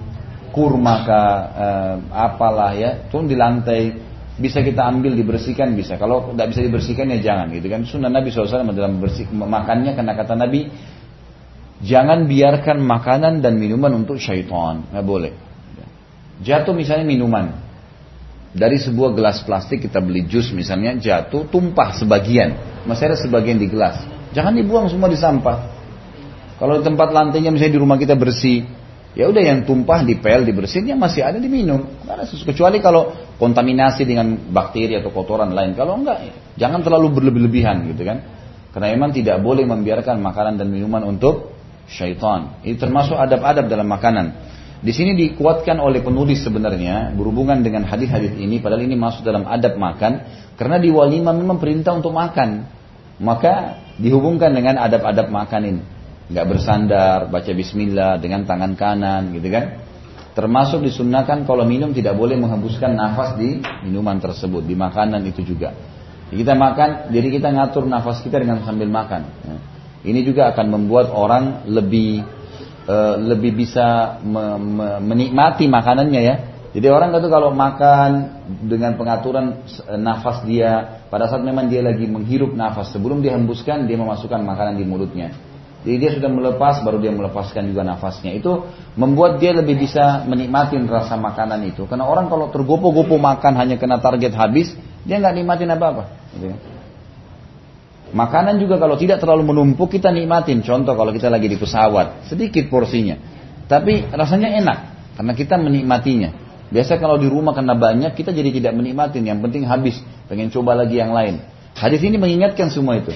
kurma 0.53 0.95
kah, 1.01 1.33
eh, 1.57 1.95
apalah 2.13 2.77
ya, 2.77 3.09
turun 3.09 3.25
di 3.25 3.33
lantai, 3.33 3.97
bisa 4.37 4.61
kita 4.61 4.85
ambil 4.85 5.17
dibersihkan 5.17 5.73
bisa. 5.73 5.97
Kalau 5.97 6.29
tidak 6.37 6.53
bisa 6.53 6.61
dibersihkan 6.61 7.09
ya 7.09 7.19
jangan 7.25 7.49
gitu 7.49 7.67
kan. 7.73 7.81
Sunnah 7.89 8.13
Nabi 8.13 8.29
SAW 8.29 8.69
dalam 8.69 9.01
bersih 9.01 9.25
makannya 9.33 9.97
karena 9.97 10.13
kata 10.13 10.37
Nabi 10.37 10.69
jangan 11.81 12.29
biarkan 12.29 12.77
makanan 12.77 13.41
dan 13.41 13.57
minuman 13.57 14.05
untuk 14.05 14.21
syaitan, 14.21 14.85
nggak 14.93 15.05
boleh. 15.05 15.46
Jatuh 16.41 16.73
misalnya 16.73 17.05
minuman 17.05 17.57
dari 18.53 18.77
sebuah 18.81 19.13
gelas 19.13 19.45
plastik 19.45 19.85
kita 19.85 20.01
beli 20.01 20.25
jus 20.25 20.49
misalnya 20.53 20.97
jatuh 20.97 21.45
tumpah 21.49 21.93
sebagian 21.97 22.57
masih 22.87 23.13
ada 23.13 23.17
sebagian 23.19 23.59
di 23.59 23.67
gelas. 23.67 24.01
Jangan 24.31 24.53
dibuang 24.55 24.87
semua 24.87 25.11
di 25.11 25.19
sampah. 25.19 25.77
Kalau 26.57 26.81
tempat 26.81 27.13
lantainya 27.13 27.53
misalnya 27.53 27.77
di 27.77 27.81
rumah 27.81 27.97
kita 28.01 28.17
bersih, 28.17 28.65
ya 29.13 29.29
udah 29.29 29.43
yang 29.45 29.65
tumpah 29.65 30.01
di 30.01 30.17
pel 30.17 30.41
dibersihinnya 30.41 30.97
masih 30.97 31.21
ada 31.21 31.37
diminum. 31.37 31.85
Kecuali 32.25 32.81
kalau 32.81 33.13
kontaminasi 33.37 34.09
dengan 34.09 34.33
bakteri 34.49 34.97
atau 34.97 35.13
kotoran 35.13 35.53
lain. 35.53 35.77
Kalau 35.77 36.01
enggak, 36.01 36.33
jangan 36.57 36.81
terlalu 36.81 37.13
berlebih-lebihan 37.13 37.85
gitu 37.93 38.01
kan. 38.01 38.25
Karena 38.73 38.93
memang 38.93 39.13
tidak 39.13 39.37
boleh 39.41 39.65
membiarkan 39.65 40.17
makanan 40.21 40.57
dan 40.57 40.69
minuman 40.69 41.05
untuk 41.05 41.53
syaitan. 41.85 42.61
Ini 42.65 42.77
termasuk 42.77 43.17
adab-adab 43.17 43.69
dalam 43.69 43.85
makanan. 43.85 44.25
Di 44.77 44.93
sini 44.93 45.17
dikuatkan 45.17 45.81
oleh 45.81 46.05
penulis 46.05 46.45
sebenarnya 46.45 47.09
berhubungan 47.17 47.65
dengan 47.65 47.81
hadis-hadis 47.89 48.37
ini 48.37 48.61
padahal 48.61 48.85
ini 48.85 48.93
masuk 48.93 49.25
dalam 49.25 49.49
adab 49.49 49.73
makan 49.73 50.21
karena 50.53 50.77
di 50.77 50.93
walimah 50.93 51.33
memang 51.33 51.57
perintah 51.57 51.97
untuk 51.97 52.13
makan. 52.13 52.69
Maka 53.17 53.81
dihubungkan 53.97 54.53
dengan 54.53 54.77
adab-adab 54.77 55.33
makan 55.33 55.61
ini. 55.65 55.83
Gak 56.29 56.45
bersandar, 56.45 57.25
baca 57.33 57.49
bismillah 57.49 58.21
dengan 58.21 58.45
tangan 58.45 58.77
kanan 58.77 59.33
gitu 59.33 59.49
kan. 59.49 59.81
Termasuk 60.37 60.85
disunahkan 60.85 61.49
kalau 61.49 61.65
minum 61.65 61.89
tidak 61.97 62.13
boleh 62.13 62.37
menghembuskan 62.37 62.93
nafas 62.93 63.41
di 63.41 63.57
minuman 63.81 64.21
tersebut, 64.21 64.61
di 64.61 64.77
makanan 64.77 65.25
itu 65.25 65.41
juga. 65.41 65.73
Kita 66.29 66.53
makan, 66.53 67.09
jadi 67.09 67.27
kita 67.33 67.49
ngatur 67.49 67.89
nafas 67.89 68.21
kita 68.21 68.37
dengan 68.37 68.61
sambil 68.61 68.85
makan. 68.85 69.21
Ya. 69.41 69.57
Ini 70.05 70.21
juga 70.21 70.53
akan 70.53 70.69
membuat 70.69 71.09
orang 71.09 71.65
lebih 71.65 72.21
uh, 72.87 73.15
lebih 73.19 73.53
bisa 73.53 74.17
me, 74.23 74.57
me, 74.57 74.87
menikmati 75.03 75.67
makanannya 75.67 76.21
ya. 76.23 76.35
Jadi 76.71 76.87
orang 76.93 77.09
itu 77.15 77.29
kalau 77.31 77.49
makan 77.55 78.11
dengan 78.69 78.99
pengaturan 78.99 79.65
eh, 79.65 79.97
nafas 79.97 80.45
dia 80.45 81.01
pada 81.09 81.25
saat 81.25 81.41
memang 81.41 81.71
dia 81.71 81.81
lagi 81.81 82.05
menghirup 82.05 82.53
nafas 82.53 82.93
sebelum 82.93 83.23
dia 83.23 83.33
hembuskan 83.33 83.89
dia 83.89 83.97
memasukkan 83.97 84.37
makanan 84.45 84.77
di 84.77 84.85
mulutnya. 84.85 85.33
Jadi 85.87 85.95
dia 86.03 86.11
sudah 86.19 86.27
melepas, 86.27 86.83
baru 86.83 86.99
dia 86.99 87.15
melepaskan 87.15 87.71
juga 87.71 87.87
nafasnya. 87.87 88.35
Itu 88.35 88.67
membuat 88.99 89.39
dia 89.39 89.55
lebih 89.55 89.79
bisa 89.79 90.27
menikmati 90.27 90.75
rasa 90.83 91.15
makanan 91.15 91.63
itu. 91.63 91.87
Karena 91.87 92.03
orang 92.03 92.27
kalau 92.27 92.51
tergopo-gopo 92.51 93.15
makan 93.15 93.55
hanya 93.55 93.79
kena 93.79 94.03
target 94.03 94.35
habis, 94.35 94.75
dia 95.07 95.15
nggak 95.21 95.33
nikmatin 95.37 95.71
apa-apa. 95.71 96.11
Gitu 96.35 96.51
ya. 96.51 96.76
Makanan 98.15 98.55
juga 98.61 98.79
kalau 98.79 98.95
tidak 98.95 99.19
terlalu 99.19 99.51
menumpuk 99.51 99.91
kita 99.91 100.13
nikmatin. 100.15 100.63
Contoh 100.63 100.95
kalau 100.95 101.11
kita 101.11 101.27
lagi 101.27 101.51
di 101.51 101.59
pesawat, 101.59 102.27
sedikit 102.31 102.71
porsinya. 102.71 103.19
Tapi 103.67 104.07
rasanya 104.07 104.55
enak 104.63 104.77
karena 105.19 105.33
kita 105.35 105.59
menikmatinya. 105.59 106.31
Biasa 106.67 106.99
kalau 106.99 107.15
di 107.15 107.31
rumah 107.31 107.55
karena 107.55 107.75
banyak 107.75 108.11
kita 108.15 108.31
jadi 108.31 108.51
tidak 108.51 108.73
menikmatin. 108.75 109.23
Yang 109.23 109.39
penting 109.47 109.63
habis, 109.67 109.95
pengen 110.27 110.51
coba 110.51 110.75
lagi 110.75 110.99
yang 110.99 111.11
lain. 111.11 111.43
Hadis 111.75 112.03
ini 112.03 112.15
mengingatkan 112.19 112.71
semua 112.71 112.99
itu. 112.99 113.11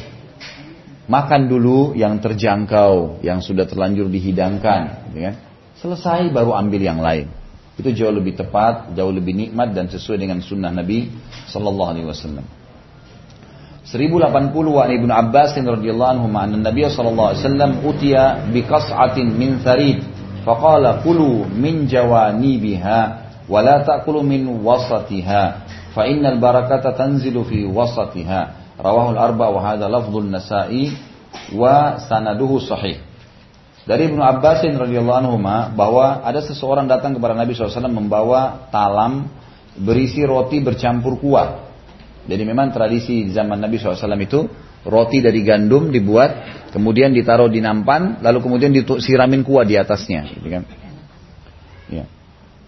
Makan 1.11 1.51
dulu 1.51 1.91
yang 1.97 2.23
terjangkau, 2.23 3.19
yang 3.19 3.43
sudah 3.43 3.67
terlanjur 3.67 4.07
dihidangkan. 4.07 5.11
Ya. 5.15 5.35
Selesai 5.79 6.31
baru 6.31 6.55
ambil 6.55 6.79
yang 6.79 7.03
lain. 7.03 7.27
Itu 7.75 7.91
jauh 7.91 8.13
lebih 8.13 8.37
tepat, 8.37 8.93
jauh 8.95 9.11
lebih 9.11 9.33
nikmat 9.33 9.73
dan 9.73 9.89
sesuai 9.89 10.19
dengan 10.21 10.39
sunnah 10.39 10.69
Nabi 10.69 11.11
Sallallahu 11.49 11.89
Alaihi 11.91 12.07
Wasallam. 12.07 12.60
1080 13.81 14.53
wa 14.53 14.85
Ibnu 14.85 15.09
Abbas 15.09 15.57
radhiyallahu 15.57 16.11
anhu 16.13 16.27
anna 16.37 16.69
Nabi 16.69 16.85
sallallahu 16.85 17.33
alaihi 17.33 17.41
wasallam 17.41 17.71
utiya 17.81 18.23
bi 18.53 18.61
qas'atin 18.61 19.33
min 19.33 19.57
tharid. 19.65 20.05
Faqala 20.45 21.01
kulu 21.01 21.49
min 21.49 21.89
jawanibiha 21.89 22.99
wa 23.49 23.59
la 23.61 23.81
ta'kulu 23.81 24.21
min 24.21 24.45
wasatiha 24.61 25.43
fa 25.93 26.01
innal 26.05 26.37
barakata 26.37 26.93
tanzilu 26.93 27.41
fi 27.45 27.65
wasatiha. 27.65 28.77
Rawahu 28.77 29.17
al-arba 29.17 29.49
wa 29.49 29.59
hadha 29.65 29.89
lafdhu 29.89 30.29
an-nasa'i 30.29 30.93
wa 31.53 31.97
sanaduhu 32.01 32.61
sahih. 32.61 33.01
Dari 33.81 34.13
Ibnu 34.13 34.21
Abbas 34.21 34.61
radhiyallahu 34.61 35.19
anhu 35.25 35.41
bahwa 35.73 36.21
ada 36.21 36.37
seseorang 36.45 36.85
datang 36.85 37.17
kepada 37.17 37.33
Nabi 37.33 37.57
SAW 37.57 37.89
membawa 37.89 38.69
talam 38.69 39.25
berisi 39.73 40.21
roti 40.21 40.61
bercampur 40.61 41.17
kuah 41.17 41.60
jadi 42.31 42.47
memang 42.47 42.71
tradisi 42.71 43.27
di 43.27 43.31
zaman 43.35 43.59
Nabi 43.59 43.75
SAW 43.75 44.15
itu 44.23 44.47
roti 44.87 45.19
dari 45.19 45.43
gandum 45.43 45.91
dibuat, 45.91 46.63
kemudian 46.71 47.11
ditaruh 47.11 47.51
di 47.51 47.59
nampan, 47.59 48.23
lalu 48.23 48.39
kemudian 48.39 48.71
disiramin 48.71 49.43
kuah 49.43 49.67
di 49.67 49.75
atasnya. 49.75 50.31
Gitu 50.31 50.47
kan. 50.47 50.63
ya. 51.91 52.07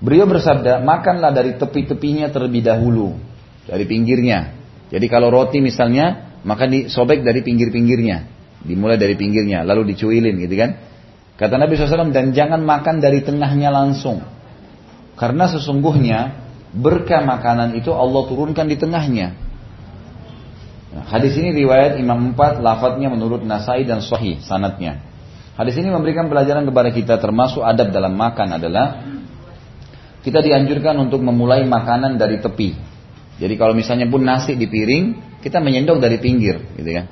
Beliau 0.03 0.27
bersabda, 0.27 0.83
makanlah 0.83 1.31
dari 1.31 1.55
tepi-tepinya 1.55 2.27
terlebih 2.27 2.59
dahulu, 2.59 3.15
dari 3.63 3.87
pinggirnya. 3.87 4.51
Jadi 4.91 5.05
kalau 5.07 5.31
roti 5.31 5.63
misalnya, 5.63 6.35
maka 6.43 6.67
disobek 6.67 7.23
dari 7.23 7.39
pinggir-pinggirnya, 7.39 8.27
dimulai 8.67 8.99
dari 8.99 9.15
pinggirnya, 9.15 9.63
lalu 9.63 9.95
dicuilin, 9.95 10.35
gitu 10.43 10.59
kan. 10.59 10.75
Kata 11.39 11.55
Nabi 11.55 11.79
SAW, 11.79 12.11
dan 12.11 12.35
jangan 12.35 12.61
makan 12.61 12.99
dari 12.99 13.23
tengahnya 13.23 13.71
langsung. 13.71 14.21
Karena 15.15 15.47
sesungguhnya 15.47 16.43
berkah 16.73 17.21
makanan 17.23 17.77
itu 17.79 17.95
Allah 17.95 18.21
turunkan 18.27 18.67
di 18.67 18.75
tengahnya. 18.75 19.52
Hadis 20.93 21.33
ini 21.41 21.49
riwayat 21.65 21.97
Imam 21.97 22.37
4 22.37 22.61
lafadznya 22.61 23.09
menurut 23.09 23.41
Nasai 23.41 23.81
dan 23.81 24.05
Sahih 24.05 24.37
sanatnya. 24.45 25.01
Hadis 25.57 25.77
ini 25.81 25.89
memberikan 25.89 26.29
pelajaran 26.29 26.65
kepada 26.65 26.89
kita 26.93 27.17
termasuk 27.17 27.65
adab 27.65 27.89
dalam 27.89 28.13
makan 28.13 28.57
adalah 28.61 29.01
kita 30.21 30.39
dianjurkan 30.39 30.97
untuk 31.01 31.19
memulai 31.19 31.65
makanan 31.65 32.15
dari 32.17 32.39
tepi. 32.39 32.73
Jadi 33.37 33.53
kalau 33.57 33.73
misalnya 33.73 34.05
pun 34.07 34.21
nasi 34.23 34.53
di 34.53 34.69
piring, 34.69 35.37
kita 35.43 35.59
menyendok 35.59 35.99
dari 35.99 36.21
pinggir, 36.21 36.61
gitu 36.79 36.89
ya. 36.89 37.09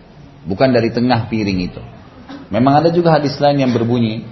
Bukan 0.48 0.72
dari 0.72 0.94
tengah 0.94 1.28
piring 1.28 1.60
itu. 1.60 1.82
Memang 2.54 2.82
ada 2.82 2.90
juga 2.94 3.20
hadis 3.20 3.36
lain 3.42 3.68
yang 3.68 3.72
berbunyi, 3.76 4.24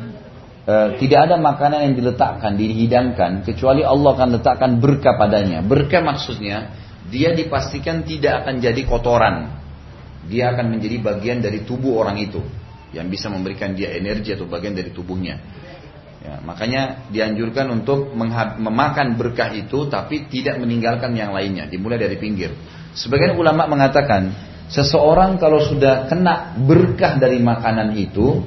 e, 0.64 0.76
tidak 1.02 1.28
ada 1.28 1.36
makanan 1.36 1.92
yang 1.92 1.94
diletakkan, 2.00 2.56
dihidangkan, 2.56 3.44
kecuali 3.44 3.84
Allah 3.84 4.16
akan 4.16 4.30
letakkan 4.40 4.80
berkah 4.80 5.20
padanya. 5.20 5.60
Berkah 5.60 6.00
maksudnya, 6.00 6.79
dia 7.10 7.34
dipastikan 7.34 8.06
tidak 8.06 8.46
akan 8.46 8.62
jadi 8.62 8.82
kotoran. 8.86 9.60
Dia 10.30 10.54
akan 10.54 10.78
menjadi 10.78 11.02
bagian 11.02 11.42
dari 11.42 11.66
tubuh 11.66 12.00
orang 12.06 12.22
itu 12.22 12.40
yang 12.94 13.10
bisa 13.10 13.30
memberikan 13.30 13.74
dia 13.74 13.94
energi 13.98 14.34
atau 14.34 14.46
bagian 14.50 14.74
dari 14.78 14.90
tubuhnya. 14.94 15.38
Ya, 16.20 16.36
makanya 16.44 17.08
dianjurkan 17.10 17.72
untuk 17.72 18.12
memakan 18.60 19.16
berkah 19.16 19.56
itu 19.56 19.88
tapi 19.88 20.28
tidak 20.28 20.60
meninggalkan 20.60 21.16
yang 21.16 21.32
lainnya, 21.32 21.66
dimulai 21.66 21.96
dari 21.96 22.20
pinggir. 22.20 22.52
Sebagian 22.92 23.40
ulama 23.40 23.66
mengatakan, 23.72 24.28
seseorang 24.68 25.40
kalau 25.40 25.64
sudah 25.64 26.12
kena 26.12 26.60
berkah 26.60 27.16
dari 27.16 27.40
makanan 27.40 27.96
itu, 27.96 28.44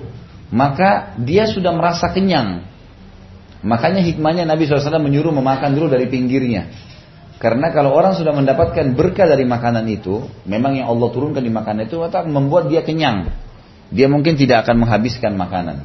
maka 0.52 1.16
dia 1.16 1.48
sudah 1.48 1.72
merasa 1.72 2.12
kenyang. 2.12 2.68
Makanya 3.64 4.04
hikmahnya 4.04 4.44
Nabi 4.44 4.68
SAW 4.68 5.00
menyuruh 5.00 5.32
memakan 5.32 5.72
dulu 5.72 5.88
dari 5.88 6.10
pinggirnya. 6.12 6.91
Karena 7.42 7.74
kalau 7.74 7.90
orang 7.90 8.14
sudah 8.14 8.30
mendapatkan 8.30 8.94
berkah 8.94 9.26
dari 9.26 9.42
makanan 9.42 9.82
itu, 9.90 10.22
memang 10.46 10.78
yang 10.78 10.86
Allah 10.86 11.10
turunkan 11.10 11.42
di 11.42 11.50
makanan 11.50 11.90
itu 11.90 11.98
akan 11.98 12.30
membuat 12.30 12.70
dia 12.70 12.86
kenyang. 12.86 13.34
Dia 13.90 14.06
mungkin 14.06 14.38
tidak 14.38 14.62
akan 14.62 14.86
menghabiskan 14.86 15.34
makanan. 15.34 15.82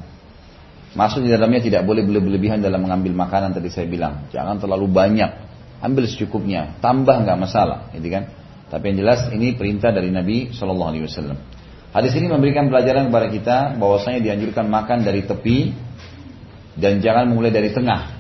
Masuk 0.94 1.26
di 1.26 1.34
dalamnya 1.34 1.66
tidak 1.66 1.82
boleh 1.82 2.06
berlebihan 2.06 2.62
dalam 2.62 2.86
mengambil 2.86 3.10
makanan 3.18 3.58
tadi 3.58 3.74
saya 3.74 3.90
bilang. 3.90 4.30
Jangan 4.30 4.62
terlalu 4.62 4.86
banyak. 4.86 5.50
Ambil 5.82 6.06
secukupnya. 6.06 6.78
Tambah 6.78 7.26
nggak 7.26 7.38
masalah, 7.42 7.90
gitu 7.90 8.06
kan? 8.06 8.30
Tapi 8.70 8.94
yang 8.94 8.98
jelas 9.02 9.26
ini 9.34 9.58
perintah 9.58 9.90
dari 9.90 10.14
Nabi 10.14 10.54
Shallallahu 10.54 10.90
Alaihi 10.94 11.10
Wasallam. 11.10 11.38
Hadis 11.90 12.14
ini 12.14 12.30
memberikan 12.30 12.70
pelajaran 12.70 13.10
kepada 13.10 13.28
kita 13.34 13.58
bahwasanya 13.82 14.22
dianjurkan 14.22 14.70
makan 14.70 15.02
dari 15.02 15.26
tepi 15.26 15.74
dan 16.78 17.02
jangan 17.02 17.34
mulai 17.34 17.50
dari 17.50 17.74
tengah. 17.74 18.14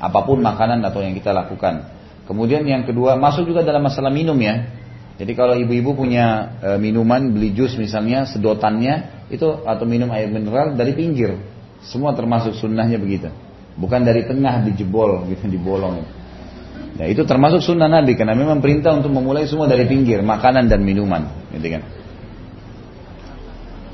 Apa 0.00 0.24
pun 0.24 0.40
makanan 0.40 0.80
atau 0.88 1.04
yang 1.04 1.12
kita 1.12 1.36
lakukan. 1.36 1.97
Kemudian 2.28 2.60
yang 2.68 2.84
kedua 2.84 3.16
masuk 3.16 3.48
juga 3.48 3.64
dalam 3.64 3.80
masalah 3.80 4.12
minum 4.12 4.36
ya. 4.36 4.68
Jadi 5.16 5.32
kalau 5.32 5.56
ibu-ibu 5.56 5.96
punya 5.96 6.54
e, 6.60 6.68
minuman 6.76 7.32
beli 7.32 7.56
jus 7.56 7.72
misalnya 7.80 8.28
sedotannya 8.28 9.26
itu 9.32 9.64
atau 9.64 9.88
minum 9.88 10.12
air 10.12 10.28
mineral 10.28 10.76
dari 10.76 10.92
pinggir. 10.92 11.40
Semua 11.80 12.12
termasuk 12.12 12.52
sunnahnya 12.52 13.00
begitu. 13.00 13.32
Bukan 13.80 14.04
dari 14.04 14.28
tengah 14.28 14.60
dijebol 14.68 15.24
gitu 15.32 15.48
dibolong. 15.56 16.04
Nah 17.00 17.06
itu 17.08 17.24
termasuk 17.24 17.64
sunnah 17.64 17.88
Nabi 17.88 18.12
karena 18.12 18.36
memang 18.36 18.60
perintah 18.60 18.92
untuk 18.92 19.08
memulai 19.08 19.48
semua 19.48 19.64
dari 19.64 19.88
pinggir 19.88 20.20
makanan 20.20 20.68
dan 20.68 20.82
minuman, 20.82 21.30
gitu 21.54 21.78
kan. 21.78 21.82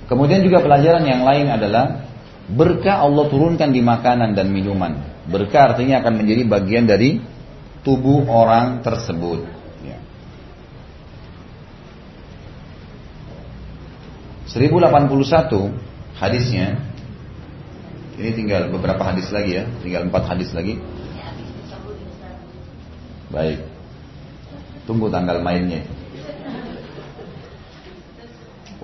Kemudian 0.08 0.40
juga 0.40 0.64
pelajaran 0.64 1.04
yang 1.04 1.20
lain 1.20 1.52
adalah 1.52 2.08
berkah 2.48 3.04
Allah 3.04 3.28
turunkan 3.28 3.72
di 3.72 3.84
makanan 3.84 4.32
dan 4.32 4.48
minuman. 4.48 5.00
Berkah 5.28 5.72
artinya 5.72 6.00
akan 6.00 6.24
menjadi 6.24 6.42
bagian 6.48 6.84
dari 6.88 7.20
tubuh 7.84 8.24
orang 8.26 8.80
tersebut. 8.80 9.44
Ya. 9.84 10.00
1081 14.48 16.18
hadisnya 16.18 16.80
ini 18.14 18.30
tinggal 18.30 18.70
beberapa 18.70 19.02
hadis 19.02 19.28
lagi 19.34 19.58
ya, 19.58 19.64
tinggal 19.84 20.08
empat 20.08 20.24
hadis 20.30 20.50
lagi. 20.56 20.80
Baik. 23.28 23.66
Tunggu 24.86 25.10
tanggal 25.10 25.42
mainnya. 25.42 25.82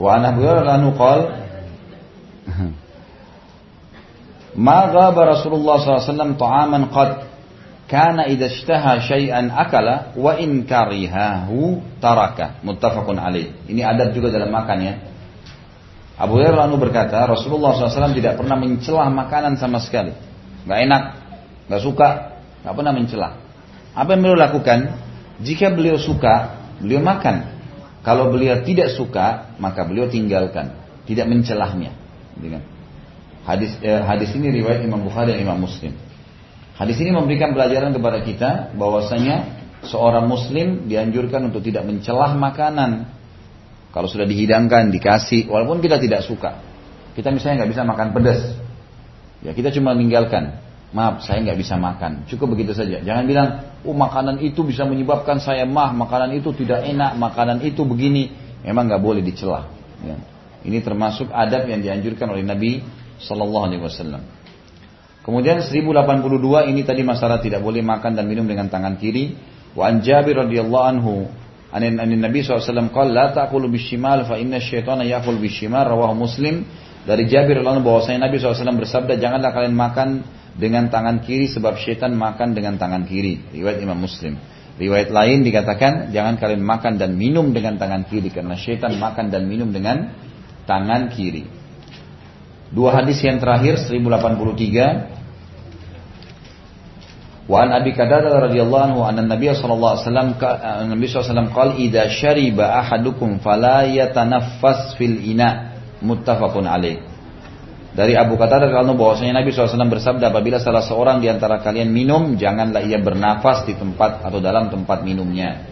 Wa 0.01 0.19
an 0.19 0.33
Abu 0.33 0.43
Hurairah 0.43 0.81
qol 0.97 1.21
Ma 4.59 4.91
ghaba 4.91 5.39
Rasulullah 5.39 5.79
SAW 5.79 6.35
ta'aman 6.35 6.91
qad 6.91 7.31
kana 7.91 8.31
idza 8.31 8.47
ishtaha 8.47 9.03
syai'an 9.03 9.51
akala 9.51 10.15
wa 10.15 10.39
in 10.39 10.63
karihahu 10.63 11.83
taraka. 11.99 12.63
Muttafaqun 12.63 13.19
alaih. 13.19 13.67
Ini 13.67 13.83
adab 13.83 14.15
juga 14.15 14.31
dalam 14.31 14.55
makan 14.55 14.79
ya. 14.79 14.95
Abu 16.15 16.39
Hurairah 16.39 16.71
berkata 16.79 17.27
Rasulullah 17.27 17.75
SAW 17.75 18.15
tidak 18.15 18.39
pernah 18.39 18.55
mencela 18.55 19.11
makanan 19.11 19.59
sama 19.59 19.83
sekali. 19.83 20.15
Nggak 20.69 20.79
enak 20.87 21.03
nggak 21.67 21.83
suka 21.83 22.09
nggak 22.61 22.75
pernah 22.77 22.93
mencela 22.93 23.29
apa 23.91 24.15
yang 24.15 24.21
beliau 24.23 24.39
lakukan? 24.39 24.79
Jika 25.43 25.75
beliau 25.75 25.99
suka 25.99 26.63
beliau 26.79 27.03
makan. 27.03 27.59
Kalau 28.01 28.33
beliau 28.33 28.63
tidak 28.63 28.95
suka 28.95 29.57
maka 29.59 29.83
beliau 29.83 30.07
tinggalkan. 30.07 30.79
Tidak 31.09 31.27
mencelahnya. 31.27 31.91
Hadis 33.45 33.75
eh, 33.83 33.99
hadis 33.99 34.31
ini 34.37 34.53
riwayat 34.63 34.85
Imam 34.85 35.03
Bukhari 35.03 35.35
dan 35.35 35.43
Imam 35.43 35.59
Muslim 35.59 35.97
Hadis 36.81 36.97
ini 37.05 37.13
memberikan 37.13 37.53
pelajaran 37.53 37.93
kepada 37.93 38.25
kita 38.25 38.51
bahwasanya 38.73 39.61
seorang 39.85 40.25
muslim 40.25 40.89
dianjurkan 40.89 41.53
untuk 41.53 41.61
tidak 41.61 41.85
mencelah 41.85 42.33
makanan. 42.33 43.05
Kalau 43.93 44.09
sudah 44.09 44.25
dihidangkan, 44.25 44.89
dikasih, 44.89 45.53
walaupun 45.53 45.85
kita 45.85 46.01
tidak 46.01 46.25
suka. 46.25 46.57
Kita 47.13 47.29
misalnya 47.37 47.63
nggak 47.63 47.71
bisa 47.77 47.83
makan 47.85 48.09
pedas. 48.17 48.41
Ya 49.45 49.53
kita 49.53 49.69
cuma 49.77 49.93
meninggalkan. 49.93 50.57
Maaf, 50.97 51.21
saya 51.23 51.45
nggak 51.45 51.61
bisa 51.61 51.77
makan. 51.77 52.25
Cukup 52.33 52.57
begitu 52.57 52.73
saja. 52.73 53.05
Jangan 53.05 53.29
bilang, 53.29 53.49
oh 53.85 53.93
makanan 53.93 54.41
itu 54.41 54.65
bisa 54.65 54.89
menyebabkan 54.89 55.37
saya 55.37 55.69
mah, 55.69 55.93
makanan 55.93 56.33
itu 56.33 56.51
tidak 56.57 56.81
enak, 56.89 57.13
makanan 57.21 57.61
itu 57.61 57.85
begini. 57.85 58.33
Memang 58.65 58.89
nggak 58.89 59.05
boleh 59.05 59.21
dicela. 59.21 59.69
Ya. 60.01 60.17
Ini 60.65 60.81
termasuk 60.81 61.29
adab 61.29 61.69
yang 61.69 61.85
dianjurkan 61.85 62.25
oleh 62.33 62.41
Nabi 62.41 62.81
Sallallahu 63.21 63.65
Alaihi 63.69 63.83
Wasallam. 63.85 64.40
Kemudian 65.31 65.63
1082 65.63 66.75
ini 66.75 66.83
tadi 66.83 67.07
masalah 67.07 67.39
tidak 67.39 67.63
boleh 67.63 67.87
makan 67.87 68.19
dan 68.19 68.27
minum 68.27 68.51
dengan 68.51 68.67
tangan 68.67 68.99
kiri. 68.99 69.39
Wa 69.79 69.87
an 69.87 70.03
Jabir 70.03 70.35
radhiyallahu 70.35 70.85
anhu 70.91 71.31
anin 71.71 72.03
anin 72.03 72.19
Nabi 72.19 72.43
SAW 72.43 72.91
qala 72.91 73.15
la 73.15 73.27
ta'kulu 73.31 73.71
bishimal 73.71 74.27
fa 74.27 74.35
inna 74.43 74.59
syaitana 74.59 75.07
ya'kul 75.07 75.39
bishimal 75.39 75.87
rawahu 75.87 76.19
Muslim. 76.27 76.67
Dari 77.07 77.31
Jabir 77.31 77.63
radhiyallahu 77.63 77.87
bahwasanya 77.87 78.27
Nabi 78.27 78.43
SAW 78.43 78.75
bersabda 78.75 79.23
janganlah 79.23 79.55
kalian 79.55 79.71
makan 79.79 80.09
dengan 80.59 80.91
tangan 80.91 81.23
kiri 81.23 81.47
sebab 81.47 81.79
syaitan 81.79 82.11
makan 82.11 82.51
dengan 82.51 82.75
tangan 82.75 83.07
kiri. 83.07 83.55
Riwayat 83.55 83.79
Imam 83.79 84.03
Muslim. 84.03 84.35
Riwayat 84.83 85.15
lain 85.15 85.47
dikatakan 85.47 86.11
jangan 86.11 86.43
kalian 86.43 86.59
makan 86.59 86.99
dan 86.99 87.15
minum 87.15 87.55
dengan 87.55 87.79
tangan 87.79 88.03
kiri 88.11 88.35
karena 88.35 88.59
syaitan 88.59 88.99
makan 88.99 89.31
dan 89.31 89.47
minum 89.47 89.71
dengan 89.71 90.11
tangan 90.67 91.07
kiri. 91.15 91.47
Dua 92.75 92.99
hadis 92.99 93.23
yang 93.23 93.39
terakhir 93.39 93.79
1083 93.79 95.20
Wa 97.51 97.67
an 97.67 97.75
Abi 97.75 97.91
Qatadah 97.99 98.47
radhiyallahu 98.47 98.95
anhu 98.95 99.01
anna 99.03 99.27
Nabi 99.27 99.51
sallallahu 99.51 99.99
alaihi 99.99 100.07
wasallam 100.07 100.29
Nabi 100.39 101.05
sallallahu 101.11 101.11
alaihi 101.11 101.19
wasallam 101.35 101.51
qala 101.51 101.73
idza 101.83 102.03
syariba 102.15 102.65
ahadukum 102.79 103.43
fala 103.43 103.91
yatanaffas 103.91 104.95
fil 104.95 105.19
ina 105.19 105.75
muttafaqun 105.99 106.71
alaih. 106.71 107.03
Dari 107.91 108.15
Abu 108.15 108.39
Qatadah 108.39 108.71
radhiyallahu 108.71 108.95
bahwasanya 108.95 109.43
Nabi 109.43 109.51
SAW 109.51 109.91
bersabda 109.91 110.31
apabila 110.31 110.63
salah 110.63 110.87
seorang 110.87 111.19
di 111.19 111.27
antara 111.27 111.59
kalian 111.59 111.91
minum 111.91 112.39
janganlah 112.39 112.87
ia 112.87 113.03
bernafas 113.03 113.67
di 113.67 113.75
tempat 113.75 114.23
atau 114.23 114.39
dalam 114.39 114.71
tempat 114.71 115.03
minumnya. 115.03 115.67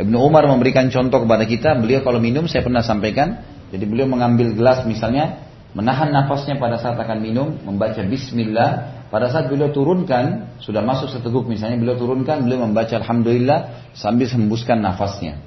Ibnu 0.00 0.16
Umar 0.16 0.48
memberikan 0.48 0.88
contoh 0.88 1.28
kepada 1.28 1.44
kita, 1.44 1.76
beliau 1.76 2.00
kalau 2.00 2.24
minum 2.24 2.48
saya 2.48 2.64
pernah 2.64 2.80
sampaikan, 2.80 3.44
jadi 3.68 3.84
beliau 3.84 4.08
mengambil 4.08 4.56
gelas 4.56 4.82
misalnya, 4.88 5.44
menahan 5.76 6.08
nafasnya 6.08 6.56
pada 6.56 6.80
saat 6.80 6.96
akan 6.96 7.20
minum, 7.20 7.52
membaca 7.62 8.00
bismillah. 8.00 9.03
Pada 9.14 9.30
saat 9.30 9.46
beliau 9.46 9.70
turunkan, 9.70 10.58
sudah 10.58 10.82
masuk 10.82 11.06
seteguk 11.06 11.46
misalnya, 11.46 11.78
beliau 11.78 11.94
turunkan, 11.94 12.42
beliau 12.42 12.66
membaca 12.66 12.98
alhamdulillah 12.98 13.94
sambil 13.94 14.26
hembuskan 14.26 14.82
nafasnya. 14.82 15.38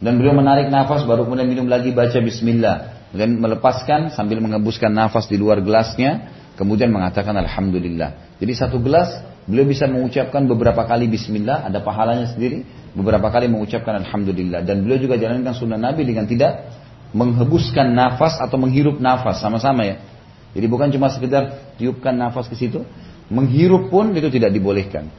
Dan 0.00 0.16
beliau 0.16 0.32
menarik 0.32 0.72
nafas 0.72 1.04
baru 1.04 1.28
kemudian 1.28 1.44
minum 1.44 1.68
lagi 1.68 1.92
baca 1.92 2.16
bismillah. 2.24 3.04
Kemudian 3.12 3.44
melepaskan 3.44 4.08
sambil 4.08 4.40
mengembuskan 4.40 4.88
nafas 4.88 5.28
di 5.28 5.36
luar 5.36 5.60
gelasnya, 5.60 6.32
kemudian 6.56 6.88
mengatakan 6.88 7.36
alhamdulillah. 7.36 8.40
Jadi 8.40 8.52
satu 8.56 8.80
gelas 8.80 9.20
beliau 9.44 9.68
bisa 9.68 9.84
mengucapkan 9.84 10.48
beberapa 10.48 10.88
kali 10.88 11.04
bismillah, 11.04 11.68
ada 11.68 11.84
pahalanya 11.84 12.32
sendiri, 12.32 12.64
beberapa 12.96 13.28
kali 13.28 13.52
mengucapkan 13.52 14.00
alhamdulillah 14.00 14.64
dan 14.64 14.80
beliau 14.80 15.04
juga 15.04 15.20
jalankan 15.20 15.52
sunnah 15.52 15.76
Nabi 15.76 16.08
dengan 16.08 16.24
tidak 16.24 16.72
menghembuskan 17.12 17.92
nafas 17.92 18.40
atau 18.40 18.56
menghirup 18.56 18.96
nafas 18.96 19.44
sama-sama 19.44 19.84
ya. 19.84 20.13
Jadi 20.54 20.66
bukan 20.70 20.88
cuma 20.94 21.10
sekedar 21.10 21.74
tiupkan 21.76 22.14
nafas 22.14 22.46
ke 22.46 22.54
situ, 22.54 22.86
menghirup 23.26 23.90
pun 23.90 24.14
itu 24.14 24.30
tidak 24.30 24.54
dibolehkan. 24.54 25.10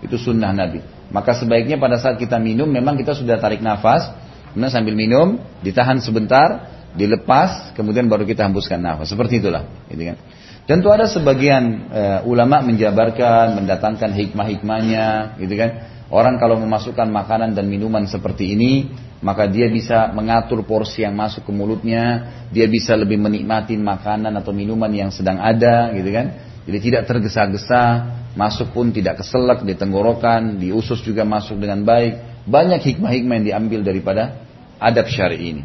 Itu 0.00 0.16
sunnah 0.16 0.50
Nabi. 0.50 0.80
Maka 1.12 1.36
sebaiknya 1.36 1.76
pada 1.76 2.00
saat 2.00 2.16
kita 2.16 2.40
minum 2.40 2.66
memang 2.66 2.96
kita 2.96 3.12
sudah 3.12 3.36
tarik 3.36 3.60
nafas, 3.60 4.08
kemudian 4.50 4.72
sambil 4.72 4.96
minum 4.96 5.36
ditahan 5.60 6.00
sebentar, 6.00 6.72
dilepas, 6.96 7.76
kemudian 7.76 8.08
baru 8.08 8.24
kita 8.24 8.48
hembuskan 8.48 8.80
nafas. 8.80 9.12
Seperti 9.12 9.44
itulah, 9.44 9.68
gitu 9.92 10.02
kan. 10.08 10.16
Tentu 10.62 10.88
ada 10.88 11.04
sebagian 11.10 11.64
uh, 11.90 12.20
ulama 12.24 12.64
menjabarkan, 12.64 13.60
mendatangkan 13.60 14.14
hikmah-hikmahnya, 14.14 15.36
gitu 15.42 15.54
kan. 15.58 15.70
Orang 16.12 16.36
kalau 16.40 16.60
memasukkan 16.60 17.08
makanan 17.08 17.52
dan 17.56 17.68
minuman 17.68 18.08
seperti 18.08 18.56
ini, 18.56 18.88
maka 19.22 19.46
dia 19.46 19.70
bisa 19.70 20.10
mengatur 20.10 20.66
porsi 20.66 21.06
yang 21.06 21.14
masuk 21.14 21.46
ke 21.46 21.52
mulutnya, 21.54 22.26
dia 22.50 22.66
bisa 22.66 22.98
lebih 22.98 23.22
menikmati 23.22 23.78
makanan 23.78 24.34
atau 24.34 24.50
minuman 24.50 24.90
yang 24.90 25.14
sedang 25.14 25.38
ada, 25.38 25.94
gitu 25.94 26.10
kan. 26.10 26.26
Jadi 26.66 26.78
tidak 26.90 27.02
tergesa-gesa, 27.06 27.82
masuk 28.34 28.74
pun 28.74 28.90
tidak 28.90 29.22
keselak 29.22 29.62
di 29.62 29.78
tenggorokan, 29.78 30.58
di 30.58 30.74
usus 30.74 30.98
juga 31.06 31.22
masuk 31.22 31.62
dengan 31.62 31.86
baik. 31.86 32.44
Banyak 32.50 32.82
hikmah-hikmah 32.82 33.34
yang 33.38 33.46
diambil 33.46 33.80
daripada 33.86 34.42
adab 34.82 35.06
syari 35.06 35.38
ini. 35.38 35.62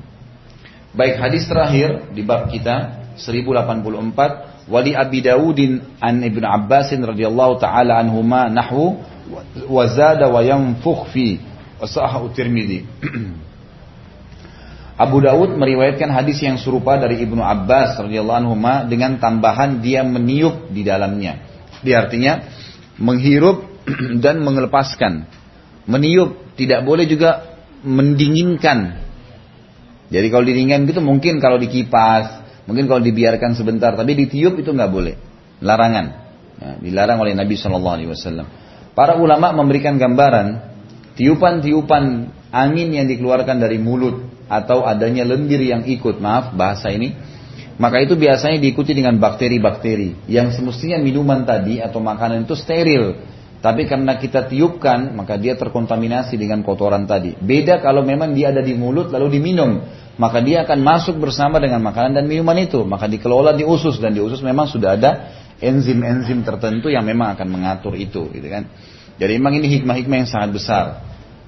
Baik 0.94 1.18
hadis 1.18 1.50
terakhir 1.50 2.14
di 2.14 2.22
bab 2.22 2.54
kita 2.54 3.10
1084 3.18 4.70
Wali 4.70 4.94
Abi 4.94 5.24
Dawudin 5.26 5.98
an 5.98 6.22
Ibn 6.22 6.44
Abbasin 6.44 7.02
radhiyallahu 7.02 7.58
taala 7.58 7.98
anhuma 7.98 8.52
nahwu 8.52 9.00
wazada 9.72 10.28
wa 10.28 10.44
yanfukh 10.44 11.10
fi 11.10 11.40
wasahahu 11.80 12.36
Tirmidzi 12.36 12.84
Abu 14.98 15.22
Dawud 15.22 15.62
meriwayatkan 15.62 16.10
hadis 16.10 16.42
yang 16.42 16.58
serupa 16.58 16.98
dari 16.98 17.22
Ibnu 17.22 17.38
Abbas 17.38 18.02
radhiyallahu 18.02 18.38
anhu 18.42 18.54
dengan 18.90 19.22
tambahan 19.22 19.78
dia 19.78 20.02
meniup 20.02 20.74
di 20.74 20.82
dalamnya. 20.82 21.46
Dia 21.86 22.02
artinya 22.02 22.42
menghirup 22.98 23.86
dan 24.26 24.42
mengelepaskan. 24.42 25.30
Meniup 25.86 26.58
tidak 26.58 26.82
boleh 26.82 27.06
juga 27.06 27.46
mendinginkan. 27.86 29.06
Jadi 30.10 30.28
kalau 30.34 30.44
didinginkan 30.50 30.90
gitu 30.90 31.06
mungkin 31.06 31.38
kalau 31.38 31.62
dikipas, 31.62 32.42
mungkin 32.66 32.90
kalau 32.90 33.00
dibiarkan 33.06 33.54
sebentar, 33.54 33.94
tapi 33.94 34.18
ditiup 34.18 34.58
itu 34.58 34.74
nggak 34.74 34.92
boleh. 34.92 35.16
Larangan. 35.62 36.06
Ya, 36.58 36.70
dilarang 36.82 37.22
oleh 37.22 37.38
Nabi 37.38 37.54
Shallallahu 37.54 37.96
Alaihi 38.02 38.10
Wasallam. 38.10 38.50
Para 38.98 39.22
ulama 39.22 39.54
memberikan 39.54 40.02
gambaran 40.02 40.58
tiupan-tiupan 41.14 42.34
angin 42.50 42.90
yang 42.98 43.06
dikeluarkan 43.06 43.62
dari 43.62 43.78
mulut 43.78 44.27
atau 44.48 44.88
adanya 44.88 45.28
lendir 45.28 45.60
yang 45.60 45.84
ikut, 45.84 46.20
maaf 46.24 46.56
bahasa 46.56 46.92
ini, 46.92 47.16
maka 47.78 48.02
itu 48.02 48.18
biasanya 48.18 48.58
diikuti 48.58 48.98
dengan 48.98 49.22
bakteri-bakteri 49.22 50.26
yang 50.26 50.50
semestinya 50.50 50.98
minuman 50.98 51.46
tadi 51.46 51.78
atau 51.78 52.02
makanan 52.02 52.50
itu 52.50 52.58
steril. 52.58 53.14
Tapi 53.58 53.90
karena 53.90 54.22
kita 54.22 54.46
tiupkan, 54.46 55.18
maka 55.18 55.34
dia 55.34 55.58
terkontaminasi 55.58 56.38
dengan 56.38 56.62
kotoran 56.62 57.10
tadi. 57.10 57.34
Beda 57.38 57.82
kalau 57.82 58.06
memang 58.06 58.38
dia 58.38 58.54
ada 58.54 58.62
di 58.62 58.78
mulut 58.78 59.10
lalu 59.10 59.42
diminum, 59.42 59.82
maka 60.22 60.46
dia 60.46 60.62
akan 60.62 60.78
masuk 60.82 61.18
bersama 61.18 61.58
dengan 61.58 61.82
makanan 61.82 62.22
dan 62.22 62.26
minuman 62.30 62.58
itu. 62.62 62.86
Maka 62.86 63.10
dikelola 63.10 63.58
di 63.58 63.66
usus 63.66 63.98
dan 63.98 64.14
di 64.14 64.22
usus 64.22 64.46
memang 64.46 64.70
sudah 64.70 64.94
ada 64.94 65.12
enzim-enzim 65.58 66.46
tertentu 66.46 66.94
yang 66.94 67.02
memang 67.02 67.34
akan 67.34 67.48
mengatur 67.50 67.98
itu, 67.98 68.30
gitu 68.30 68.46
kan. 68.46 68.70
Jadi 69.18 69.32
memang 69.42 69.58
ini 69.58 69.82
hikmah-hikmah 69.82 70.18
yang 70.22 70.30
sangat 70.30 70.50
besar. 70.54 70.86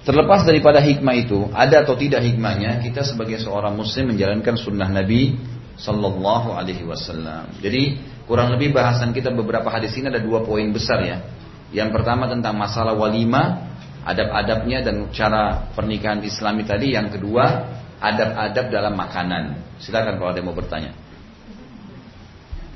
Terlepas 0.10 0.42
daripada 0.42 0.82
hikmah 0.82 1.16
itu, 1.22 1.54
ada 1.54 1.86
atau 1.86 1.94
tidak 1.94 2.26
hikmahnya, 2.26 2.82
kita 2.82 3.06
sebagai 3.06 3.38
seorang 3.38 3.78
muslim 3.78 4.10
menjalankan 4.10 4.58
sunnah 4.58 4.90
Nabi 4.90 5.38
Sallallahu 5.78 6.50
Alaihi 6.58 6.82
Wasallam. 6.82 7.62
Jadi 7.62 8.02
kurang 8.26 8.50
lebih 8.50 8.74
bahasan 8.74 9.14
kita 9.14 9.30
beberapa 9.30 9.70
hadis 9.70 9.94
ini 10.02 10.10
ada 10.10 10.18
dua 10.18 10.42
poin 10.42 10.66
besar 10.74 11.06
ya. 11.06 11.22
Yang 11.70 11.94
pertama 11.94 12.26
tentang 12.26 12.58
masalah 12.58 12.98
walima, 12.98 13.70
adab-adabnya 14.02 14.82
dan 14.82 15.14
cara 15.14 15.70
pernikahan 15.78 16.26
Islami 16.26 16.66
tadi. 16.66 16.98
Yang 16.98 17.22
kedua, 17.22 17.70
adab-adab 18.02 18.66
dalam 18.74 18.98
makanan. 18.98 19.78
Silakan 19.78 20.18
kalau 20.18 20.34
ada 20.34 20.42
yang 20.42 20.50
mau 20.50 20.58
bertanya. 20.58 20.92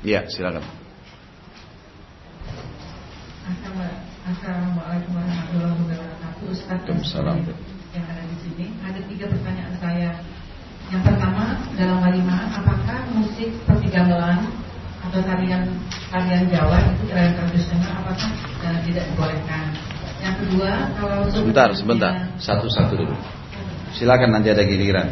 Iya, 0.06 0.30
silakan. 0.30 0.62
Assalamualaikum 4.22 5.18
warahmatullahi 5.18 5.74
wabarakatuh. 5.82 6.13
Ustaz 6.50 6.82
yang 7.94 8.06
ada 8.10 8.22
di 8.26 8.36
sini. 8.42 8.66
Ada 8.82 9.00
tiga 9.06 9.24
pertanyaan 9.30 9.74
saya. 9.78 10.10
Yang 10.90 11.02
pertama 11.06 11.44
dalam 11.78 11.98
walimah, 12.02 12.60
apakah 12.60 13.08
musik 13.14 13.54
seperti 13.62 13.86
gamelan 13.88 14.50
atau 15.00 15.20
tarian 15.24 15.64
tarian 16.12 16.44
Jawa 16.50 16.78
itu 16.92 17.02
tarian 17.08 17.34
tradisional 17.38 17.92
apakah 18.04 18.30
uh, 18.66 18.78
tidak 18.84 19.04
dibolehkan? 19.14 19.64
Yang 20.20 20.36
kedua, 20.44 20.70
kalau 20.96 21.18
sebentar, 21.28 21.68
sebentar, 21.76 22.12
satu-satu 22.40 22.92
dulu. 22.96 23.16
Silakan 23.94 24.30
nanti 24.34 24.48
ada 24.50 24.64
giliran. 24.64 25.08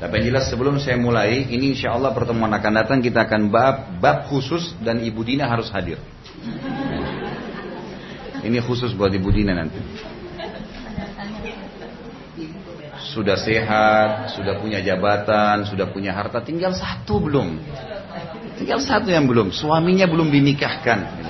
Tapi 0.00 0.12
yang 0.16 0.32
jelas 0.32 0.48
sebelum 0.48 0.80
saya 0.80 0.96
mulai, 0.96 1.44
ini 1.44 1.76
insya 1.76 1.92
Allah 1.92 2.16
pertemuan 2.16 2.48
akan 2.56 2.72
datang 2.72 2.98
kita 3.04 3.28
akan 3.28 3.52
bab, 3.52 4.00
bab 4.00 4.32
khusus 4.32 4.72
dan 4.80 5.04
Ibu 5.04 5.20
Dina 5.22 5.44
harus 5.44 5.68
hadir. 5.68 6.00
Ini 8.40 8.58
khusus 8.64 8.96
buat 8.96 9.12
Ibu 9.12 9.28
Dina 9.32 9.52
nanti 9.52 9.80
sudah 13.10 13.34
sehat, 13.34 14.38
sudah 14.38 14.62
punya 14.62 14.78
jabatan, 14.78 15.66
sudah 15.66 15.90
punya 15.90 16.14
harta, 16.14 16.38
tinggal 16.44 16.70
satu 16.70 17.18
belum. 17.18 17.58
Tinggal 18.60 18.78
satu 18.78 19.10
yang 19.10 19.26
belum, 19.26 19.50
suaminya 19.50 20.06
belum 20.06 20.30
dinikahkan. 20.30 21.26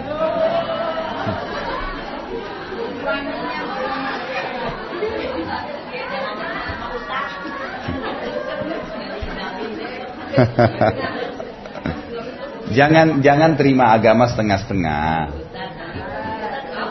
jangan 12.77 13.21
jangan 13.21 13.57
terima 13.57 13.93
agama 13.97 14.29
setengah-setengah. 14.29 15.29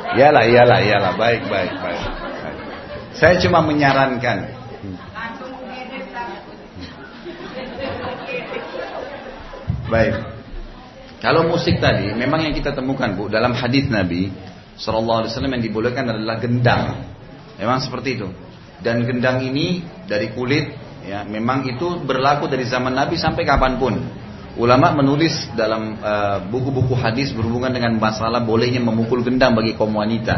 Iyalah, 0.10 0.44
iyalah, 0.50 0.80
iyalah, 0.82 1.12
baik, 1.14 1.42
baik, 1.46 1.74
baik. 1.78 2.04
Saya 3.14 3.36
cuma 3.44 3.62
menyarankan. 3.62 4.58
Baik. 9.90 10.14
Kalau 11.20 11.46
musik 11.52 11.84
tadi, 11.84 12.16
memang 12.16 12.48
yang 12.48 12.56
kita 12.56 12.72
temukan 12.72 13.12
bu 13.12 13.28
dalam 13.28 13.52
hadis 13.52 13.92
Nabi 13.92 14.32
Wasallam 14.80 15.60
yang 15.60 15.64
dibolehkan 15.66 16.08
adalah 16.08 16.40
gendang. 16.40 17.04
Memang 17.60 17.84
seperti 17.84 18.16
itu. 18.16 18.32
Dan 18.80 19.04
gendang 19.04 19.44
ini 19.44 19.84
dari 20.08 20.32
kulit, 20.32 20.72
ya, 21.04 21.28
memang 21.28 21.68
itu 21.68 22.00
berlaku 22.00 22.48
dari 22.48 22.64
zaman 22.64 22.96
Nabi 22.96 23.20
sampai 23.20 23.44
kapan 23.44 23.76
pun. 23.76 24.00
Ulama 24.60 24.92
menulis 24.92 25.48
dalam 25.56 25.96
eh, 25.96 26.38
buku-buku 26.52 26.92
uh, 26.92 27.00
hadis 27.00 27.32
berhubungan 27.32 27.72
dengan 27.72 27.96
masalah 27.96 28.44
bolehnya 28.44 28.84
memukul 28.84 29.24
gendang 29.24 29.56
bagi 29.56 29.72
kaum 29.80 29.96
wanita. 29.96 30.36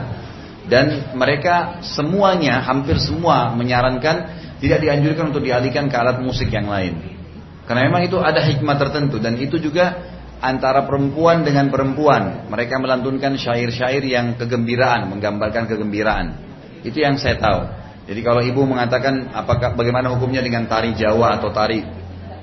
Dan 0.70 1.18
mereka 1.18 1.82
semuanya, 1.82 2.62
hampir 2.62 3.02
semua 3.02 3.50
menyarankan 3.58 4.16
tidak 4.62 4.78
dianjurkan 4.78 5.34
untuk 5.34 5.42
dialihkan 5.42 5.90
ke 5.90 5.98
alat 5.98 6.22
musik 6.22 6.54
yang 6.54 6.70
lain. 6.70 7.02
Karena 7.66 7.90
memang 7.90 8.06
itu 8.06 8.22
ada 8.22 8.46
hikmah 8.46 8.78
tertentu 8.78 9.18
dan 9.18 9.42
itu 9.42 9.58
juga 9.58 9.98
antara 10.38 10.86
perempuan 10.86 11.42
dengan 11.42 11.74
perempuan. 11.74 12.46
Mereka 12.46 12.78
melantunkan 12.78 13.42
syair-syair 13.42 14.06
yang 14.06 14.38
kegembiraan, 14.38 15.10
menggambarkan 15.10 15.66
kegembiraan. 15.66 16.38
Itu 16.86 17.02
yang 17.02 17.18
saya 17.18 17.42
tahu. 17.42 17.62
Jadi 18.06 18.22
kalau 18.22 18.46
ibu 18.46 18.70
mengatakan 18.70 19.34
apakah 19.34 19.74
bagaimana 19.74 20.14
hukumnya 20.14 20.46
dengan 20.46 20.70
tari 20.70 20.94
Jawa 20.94 21.42
atau 21.42 21.50
tari 21.50 22.01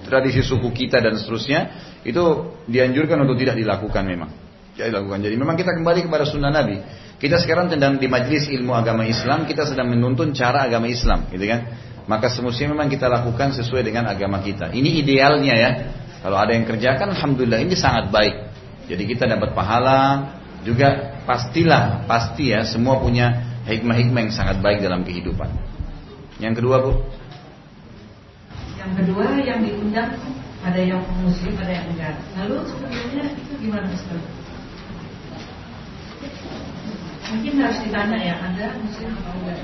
tradisi 0.08 0.40
suku 0.40 0.72
kita 0.72 0.98
dan 0.98 1.14
seterusnya, 1.14 1.60
itu 2.02 2.56
dianjurkan 2.66 3.20
untuk 3.22 3.36
tidak 3.38 3.60
dilakukan 3.60 4.02
memang. 4.08 4.30
Tidak 4.74 4.88
dilakukan. 4.90 5.18
Jadi 5.22 5.34
memang 5.36 5.54
kita 5.54 5.76
kembali 5.76 6.08
kepada 6.08 6.24
sunnah 6.24 6.50
Nabi. 6.50 6.80
Kita 7.18 7.36
sekarang 7.36 7.68
sedang 7.68 7.98
di 7.98 8.06
majelis 8.06 8.46
ilmu 8.48 8.72
agama 8.72 9.04
Islam, 9.04 9.44
kita 9.44 9.66
sedang 9.66 9.90
menuntun 9.90 10.30
cara 10.32 10.64
agama 10.64 10.86
Islam, 10.86 11.26
gitu 11.28 11.44
kan? 11.44 11.60
Maka 12.08 12.32
semestinya 12.32 12.72
memang 12.78 12.88
kita 12.88 13.04
lakukan 13.10 13.52
sesuai 13.52 13.84
dengan 13.84 14.08
agama 14.08 14.40
kita. 14.40 14.72
Ini 14.72 15.04
idealnya 15.04 15.54
ya. 15.54 15.70
Kalau 16.24 16.40
ada 16.40 16.56
yang 16.56 16.64
kerjakan, 16.64 17.12
alhamdulillah 17.12 17.60
ini 17.60 17.76
sangat 17.76 18.08
baik. 18.08 18.48
Jadi 18.88 19.02
kita 19.04 19.28
dapat 19.28 19.52
pahala, 19.52 20.32
juga 20.64 21.20
pastilah, 21.28 22.08
pasti 22.08 22.56
ya, 22.56 22.64
semua 22.64 22.96
punya 22.98 23.60
hikmah-hikmah 23.68 24.20
yang 24.24 24.32
sangat 24.32 24.64
baik 24.64 24.80
dalam 24.80 25.04
kehidupan. 25.04 25.52
Yang 26.38 26.62
kedua 26.62 26.76
bu? 26.80 26.92
Yang 28.88 29.04
kedua 29.04 29.24
yang 29.44 29.60
diundang 29.60 30.16
ada 30.64 30.80
yang 30.80 31.04
muslim, 31.20 31.52
ada 31.60 31.72
yang 31.76 31.86
enggak. 31.92 32.16
Lalu 32.40 32.56
sebenarnya 32.72 33.24
itu 33.36 33.52
gimana 33.60 33.86
Ustaz? 33.92 34.22
Mungkin 37.28 37.52
harus 37.60 37.78
ditanya 37.84 38.16
ya, 38.16 38.34
ada 38.40 38.66
muslim 38.80 39.12
atau 39.12 39.32
enggak? 39.44 39.58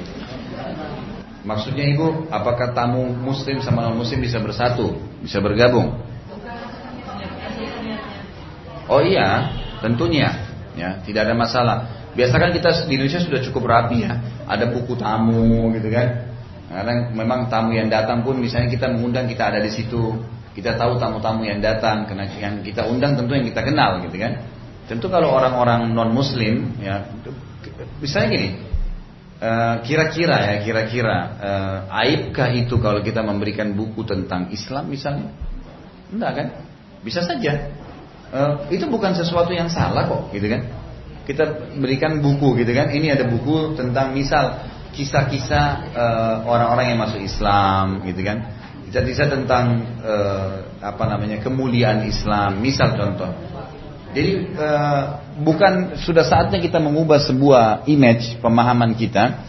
Maksudnya 1.45 1.85
ibu, 1.89 2.29
apakah 2.29 2.77
tamu 2.77 3.17
muslim 3.17 3.65
sama 3.65 3.89
non 3.89 3.97
muslim 3.97 4.21
bisa 4.21 4.37
bersatu, 4.45 5.01
bisa 5.25 5.41
bergabung? 5.41 5.97
Oh 8.85 9.01
iya, 9.01 9.49
tentunya, 9.81 10.45
ya 10.77 11.01
tidak 11.09 11.33
ada 11.33 11.35
masalah. 11.37 11.77
Biasakan 12.13 12.53
kita 12.53 12.85
di 12.85 13.01
Indonesia 13.01 13.25
sudah 13.25 13.41
cukup 13.41 13.65
rapi 13.65 14.05
ya, 14.05 14.21
ada 14.45 14.69
buku 14.69 14.93
tamu 15.01 15.73
gitu 15.73 15.89
kan. 15.89 16.34
Karena 16.75 17.07
memang 17.15 17.47
tamu 17.47 17.71
yang 17.71 17.87
datang 17.87 18.27
pun 18.27 18.43
misalnya 18.43 18.67
kita 18.67 18.91
mengundang 18.91 19.31
kita 19.31 19.47
ada 19.47 19.63
di 19.63 19.71
situ, 19.71 20.19
kita 20.59 20.75
tahu 20.75 20.99
tamu-tamu 20.99 21.47
yang 21.47 21.63
datang, 21.63 22.03
karena 22.11 22.27
yang 22.35 22.67
kita 22.67 22.83
undang 22.91 23.15
tentu 23.15 23.31
yang 23.39 23.47
kita 23.47 23.63
kenal 23.63 24.03
gitu 24.03 24.19
kan. 24.19 24.43
Tentu 24.91 25.07
kalau 25.07 25.31
orang-orang 25.31 25.95
non 25.95 26.11
Muslim 26.11 26.75
ya, 26.83 27.07
misalnya 28.03 28.29
gini, 28.35 28.49
eh, 29.39 29.75
kira-kira 29.87 30.37
ya 30.51 30.57
kira-kira 30.67 31.17
uh, 31.39 31.79
aibkah 32.03 32.51
itu 32.51 32.83
kalau 32.83 33.07
kita 33.07 33.23
memberikan 33.23 33.71
buku 33.79 34.03
tentang 34.03 34.51
Islam 34.51 34.91
misalnya? 34.91 35.31
Enggak 36.11 36.33
kan? 36.35 36.47
Bisa 37.07 37.23
saja 37.23 37.71
uh, 38.35 38.67
itu 38.67 38.91
bukan 38.91 39.15
sesuatu 39.15 39.55
yang 39.55 39.71
salah 39.71 40.11
kok, 40.11 40.35
gitu 40.35 40.51
kan? 40.51 40.67
Kita 41.23 41.71
berikan 41.79 42.19
buku, 42.19 42.59
gitu 42.61 42.75
kan? 42.75 42.91
Ini 42.91 43.15
ada 43.15 43.31
buku 43.31 43.79
tentang 43.79 44.11
misal 44.13 44.74
kisah-kisah 44.95 45.67
uh, 45.93 46.35
orang-orang 46.47 46.95
yang 46.95 46.99
masuk 47.03 47.21
Islam, 47.21 48.01
gitu 48.07 48.23
kan? 48.23 48.39
Kisah-kisah 48.89 49.27
tentang 49.27 49.83
uh, 50.01 50.79
apa 50.79 51.05
namanya 51.11 51.43
kemuliaan 51.43 52.07
Islam, 52.07 52.63
misal 52.63 52.95
contoh. 52.95 53.31
Jadi 54.15 54.55
uh, 54.55 55.03
bukan 55.43 55.99
sudah 55.99 56.23
saatnya 56.23 56.63
kita 56.63 56.79
mengubah 56.79 57.19
sebuah 57.19 57.91
image 57.91 58.39
pemahaman 58.39 58.95
kita 58.95 59.43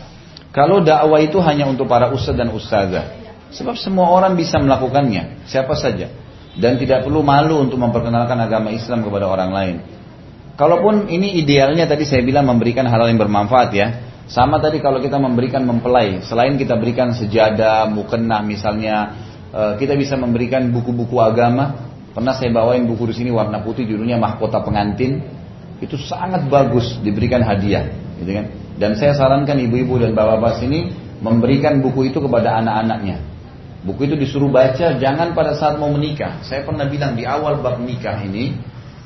kalau 0.50 0.82
dakwah 0.82 1.22
itu 1.22 1.38
hanya 1.46 1.70
untuk 1.70 1.86
para 1.86 2.10
ustadz 2.10 2.42
dan 2.42 2.50
ustazah. 2.50 3.06
Sebab 3.54 3.78
semua 3.78 4.10
orang 4.10 4.34
bisa 4.34 4.58
melakukannya, 4.58 5.46
siapa 5.46 5.78
saja 5.78 6.10
dan 6.56 6.80
tidak 6.80 7.04
perlu 7.04 7.20
malu 7.20 7.68
untuk 7.68 7.76
memperkenalkan 7.76 8.40
agama 8.40 8.72
Islam 8.72 9.04
kepada 9.04 9.28
orang 9.28 9.52
lain. 9.52 9.76
Kalaupun 10.56 11.12
ini 11.12 11.36
idealnya 11.44 11.84
tadi 11.84 12.08
saya 12.08 12.24
bilang 12.24 12.48
memberikan 12.48 12.88
hal, 12.88 13.04
-hal 13.04 13.12
yang 13.12 13.20
bermanfaat 13.20 13.70
ya. 13.76 13.88
Sama 14.26 14.58
tadi 14.58 14.82
kalau 14.82 14.98
kita 14.98 15.22
memberikan 15.22 15.62
mempelai, 15.66 16.26
selain 16.26 16.58
kita 16.58 16.76
berikan 16.82 17.14
sejadah, 17.14 17.86
mukena 17.94 18.42
misalnya, 18.42 19.14
eh, 19.54 19.74
kita 19.78 19.94
bisa 19.94 20.18
memberikan 20.18 20.70
buku-buku 20.74 21.22
agama. 21.22 21.94
Pernah 22.16 22.34
saya 22.34 22.50
bawain 22.50 22.88
buku 22.90 23.12
di 23.12 23.16
sini 23.22 23.30
warna 23.30 23.62
putih 23.62 23.86
judulnya 23.86 24.18
Mahkota 24.18 24.64
Pengantin. 24.66 25.22
Itu 25.78 26.00
sangat 26.00 26.48
bagus 26.48 26.98
diberikan 27.04 27.44
hadiah, 27.44 27.92
gitu 28.18 28.32
kan. 28.32 28.46
Dan 28.80 28.96
saya 28.96 29.14
sarankan 29.14 29.60
ibu-ibu 29.60 30.00
dan 30.00 30.16
bapak-bapak 30.16 30.64
sini 30.64 30.90
memberikan 31.20 31.84
buku 31.84 32.12
itu 32.12 32.20
kepada 32.20 32.60
anak-anaknya 32.60 33.36
Buku 33.86 34.10
itu 34.10 34.18
disuruh 34.18 34.50
baca 34.50 34.98
jangan 34.98 35.38
pada 35.38 35.54
saat 35.54 35.78
mau 35.78 35.94
menikah. 35.94 36.42
Saya 36.42 36.66
pernah 36.66 36.90
bilang 36.90 37.14
di 37.14 37.22
awal 37.22 37.62
bab 37.62 37.78
nikah 37.78 38.18
ini, 38.26 38.58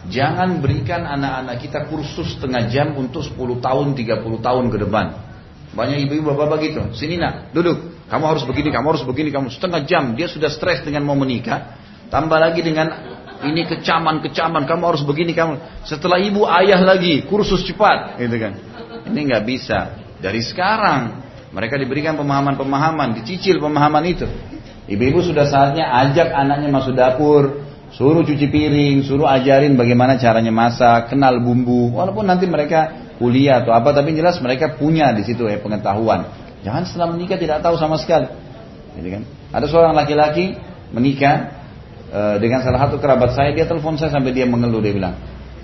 jangan 0.09 0.59
berikan 0.59 1.05
anak-anak 1.05 1.61
kita 1.61 1.79
kursus 1.87 2.35
setengah 2.35 2.67
jam 2.67 2.97
untuk 2.97 3.23
10 3.23 3.37
tahun, 3.61 3.93
30 3.95 4.41
tahun 4.41 4.65
ke 4.73 4.77
depan. 4.83 5.05
Banyak 5.69 5.97
ibu-ibu 6.09 6.33
bapak-bapak 6.33 6.57
gitu. 6.65 6.81
Sini 6.97 7.21
nak, 7.21 7.53
duduk. 7.53 7.77
Kamu 8.09 8.25
harus 8.25 8.41
begini, 8.41 8.73
kamu 8.73 8.85
harus 8.89 9.05
begini, 9.05 9.29
kamu 9.29 9.53
setengah 9.53 9.85
jam. 9.85 10.17
Dia 10.17 10.25
sudah 10.25 10.49
stres 10.49 10.81
dengan 10.81 11.05
mau 11.05 11.13
menikah. 11.13 11.77
Tambah 12.09 12.41
lagi 12.41 12.65
dengan 12.65 12.89
ini 13.45 13.69
kecaman-kecaman, 13.69 14.65
kamu 14.65 14.83
harus 14.89 15.05
begini, 15.05 15.37
kamu. 15.37 15.85
Setelah 15.85 16.17
ibu 16.17 16.41
ayah 16.49 16.81
lagi, 16.81 17.21
kursus 17.29 17.61
cepat, 17.69 18.17
gitu 18.17 18.33
kan. 18.41 18.57
Ini 19.13 19.19
nggak 19.29 19.43
bisa. 19.45 19.93
Dari 20.17 20.41
sekarang 20.41 21.21
mereka 21.53 21.77
diberikan 21.77 22.17
pemahaman-pemahaman, 22.17 23.21
dicicil 23.21 23.61
pemahaman 23.61 24.03
itu. 24.09 24.25
Ibu-ibu 24.89 25.21
sudah 25.21 25.45
saatnya 25.45 25.85
ajak 25.85 26.33
anaknya 26.33 26.69
masuk 26.73 26.97
dapur, 26.97 27.68
suruh 27.93 28.21
cuci 28.21 28.47
piring, 28.49 29.01
suruh 29.05 29.25
ajarin 29.25 29.73
bagaimana 29.73 30.17
caranya 30.21 30.53
masak, 30.53 31.13
kenal 31.13 31.41
bumbu. 31.41 31.93
Walaupun 31.93 32.25
nanti 32.25 32.45
mereka 32.45 33.13
kuliah 33.17 33.61
atau 33.65 33.73
apa, 33.75 33.91
tapi 33.91 34.15
jelas 34.15 34.39
mereka 34.39 34.77
punya 34.77 35.11
di 35.11 35.25
situ 35.25 35.49
ya 35.49 35.59
pengetahuan. 35.59 36.29
Jangan 36.63 36.83
setelah 36.85 37.07
menikah 37.15 37.39
tidak 37.39 37.63
tahu 37.63 37.75
sama 37.79 37.99
sekali. 37.99 38.27
Jadi 38.99 39.09
kan? 39.09 39.23
Ada 39.55 39.65
seorang 39.65 39.93
laki-laki 39.95 40.59
menikah 40.93 41.55
e, 42.09 42.21
dengan 42.41 42.61
salah 42.61 42.87
satu 42.87 42.99
kerabat 42.99 43.33
saya, 43.33 43.55
dia 43.55 43.65
telepon 43.65 43.95
saya 43.97 44.13
sampai 44.13 44.31
dia 44.35 44.45
mengeluh, 44.45 44.81
dia 44.83 44.93
bilang, 44.93 45.15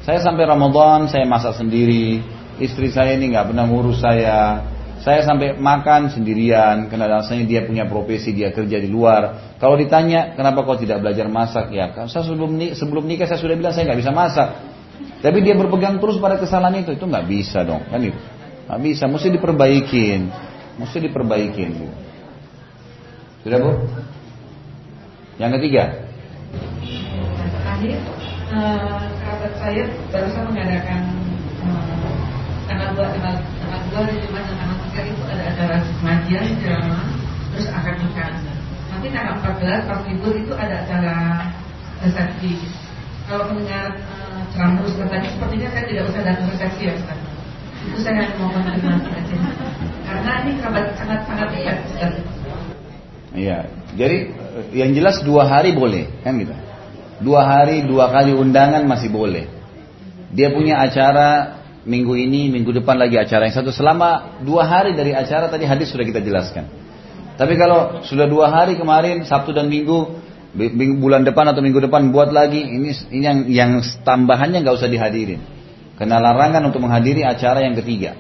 saya 0.06 0.22
sampai 0.22 0.46
Ramadan 0.46 1.10
saya 1.10 1.26
masak 1.28 1.58
sendiri, 1.58 2.22
istri 2.62 2.90
saya 2.94 3.18
ini 3.18 3.34
nggak 3.34 3.52
pernah 3.54 3.66
ngurus 3.68 4.02
saya, 4.02 4.62
saya 5.06 5.22
sampai 5.22 5.54
makan 5.54 6.10
sendirian 6.10 6.90
karena 6.90 7.06
alasannya 7.06 7.46
dia 7.46 7.62
punya 7.62 7.86
profesi, 7.86 8.34
dia 8.34 8.50
kerja 8.50 8.82
di 8.82 8.90
luar. 8.90 9.54
Kalau 9.62 9.78
ditanya 9.78 10.34
kenapa 10.34 10.66
kau 10.66 10.74
tidak 10.82 10.98
belajar 10.98 11.30
masak, 11.30 11.70
ya 11.70 11.94
saya 12.10 12.26
sebelum 12.26 12.58
sebelum 12.74 13.06
nikah 13.06 13.30
saya 13.30 13.38
sudah 13.38 13.54
bilang 13.54 13.70
saya 13.70 13.86
nggak 13.94 14.02
bisa 14.02 14.10
masak. 14.10 14.50
Tapi 15.22 15.46
dia 15.46 15.54
berpegang 15.54 16.02
terus 16.02 16.18
pada 16.18 16.42
kesalahan 16.42 16.82
itu, 16.82 16.98
itu 16.98 17.06
nggak 17.06 17.26
bisa 17.30 17.62
dong, 17.62 17.86
kan 17.86 18.02
itu. 18.02 18.18
Nggak 18.66 18.82
bisa, 18.82 19.04
mesti 19.06 19.28
diperbaikin, 19.30 20.20
mesti 20.82 20.98
diperbaikin. 20.98 21.70
Sudah 23.46 23.62
bu? 23.62 23.72
Yang 25.38 25.52
ketiga. 25.62 25.84
Tadi 27.62 27.94
uh, 28.50 29.06
saya 29.62 29.86
barusan 30.10 30.44
mengadakan 30.50 31.02
uh, 31.62 32.10
tanggal 32.66 32.90
dua 32.98 33.08
tanggal 33.14 33.38
di 34.04 34.18
Jumat 34.28 34.44
dan 34.44 34.56
tanggal 34.60 34.78
tiga 34.92 35.02
itu 35.08 35.22
ada 35.24 35.44
acara 35.48 35.76
pengajian 36.04 36.46
drama 36.60 37.00
terus 37.56 37.68
akan 37.72 37.96
nikah 38.04 38.30
nanti 38.92 39.08
tanggal 39.12 39.36
14 39.40 39.88
pas 39.88 40.00
libur 40.08 40.34
itu 40.36 40.54
ada 40.56 40.76
acara 40.84 41.16
resepsi. 42.04 42.52
Kalau 43.26 43.50
mendengar 43.50 43.96
uh, 43.96 44.44
ceramah 44.54 44.84
Ustaz 44.86 45.08
tadi 45.08 45.28
sepertinya 45.32 45.68
saya 45.74 45.84
tidak 45.88 46.04
usah 46.12 46.22
datang 46.22 46.48
resepsi 46.52 46.82
ya 46.88 46.94
Ustaz. 47.00 47.20
Itu 47.86 48.00
saya 48.04 48.14
hanya 48.18 48.36
mau 48.42 48.50
konfirmasi 48.52 49.10
aja 49.14 49.36
karena 50.06 50.32
ini 50.46 50.52
sangat 50.62 50.86
sangat 50.98 51.20
sangat 51.26 51.48
dekat 51.54 51.78
sekali 51.92 52.20
Iya, 53.36 53.68
jadi 54.00 54.18
eh, 54.32 54.66
yang 54.72 54.96
jelas 54.96 55.20
dua 55.28 55.44
hari 55.44 55.76
boleh, 55.76 56.08
kan 56.24 56.40
gitu. 56.40 56.56
Dua 57.20 57.44
hari, 57.44 57.84
dua 57.84 58.08
kali 58.08 58.32
undangan 58.32 58.88
masih 58.88 59.12
boleh. 59.12 59.52
Dia 60.32 60.56
punya 60.56 60.80
acara 60.80 61.60
minggu 61.86 62.14
ini, 62.18 62.50
minggu 62.50 62.74
depan 62.82 62.98
lagi 62.98 63.16
acara 63.16 63.48
yang 63.48 63.56
satu. 63.56 63.70
Selama 63.70 64.42
dua 64.42 64.66
hari 64.66 64.98
dari 64.98 65.14
acara 65.14 65.48
tadi 65.48 65.64
hadis 65.70 65.94
sudah 65.94 66.04
kita 66.04 66.20
jelaskan. 66.20 66.68
Tapi 67.36 67.54
kalau 67.56 68.02
sudah 68.04 68.26
dua 68.26 68.50
hari 68.50 68.76
kemarin, 68.76 69.24
Sabtu 69.24 69.54
dan 69.54 69.70
Minggu, 69.70 70.26
bulan 71.00 71.28
depan 71.28 71.52
atau 71.52 71.60
minggu 71.60 71.84
depan 71.84 72.16
buat 72.16 72.32
lagi 72.32 72.64
ini, 72.64 72.96
ini 73.12 73.24
yang 73.24 73.38
yang 73.52 73.72
tambahannya 74.08 74.64
nggak 74.64 74.76
usah 74.80 74.88
dihadirin 74.88 75.44
karena 76.00 76.20
larangan 76.20 76.64
untuk 76.72 76.80
menghadiri 76.80 77.28
acara 77.28 77.60
yang 77.64 77.76
ketiga 77.76 78.16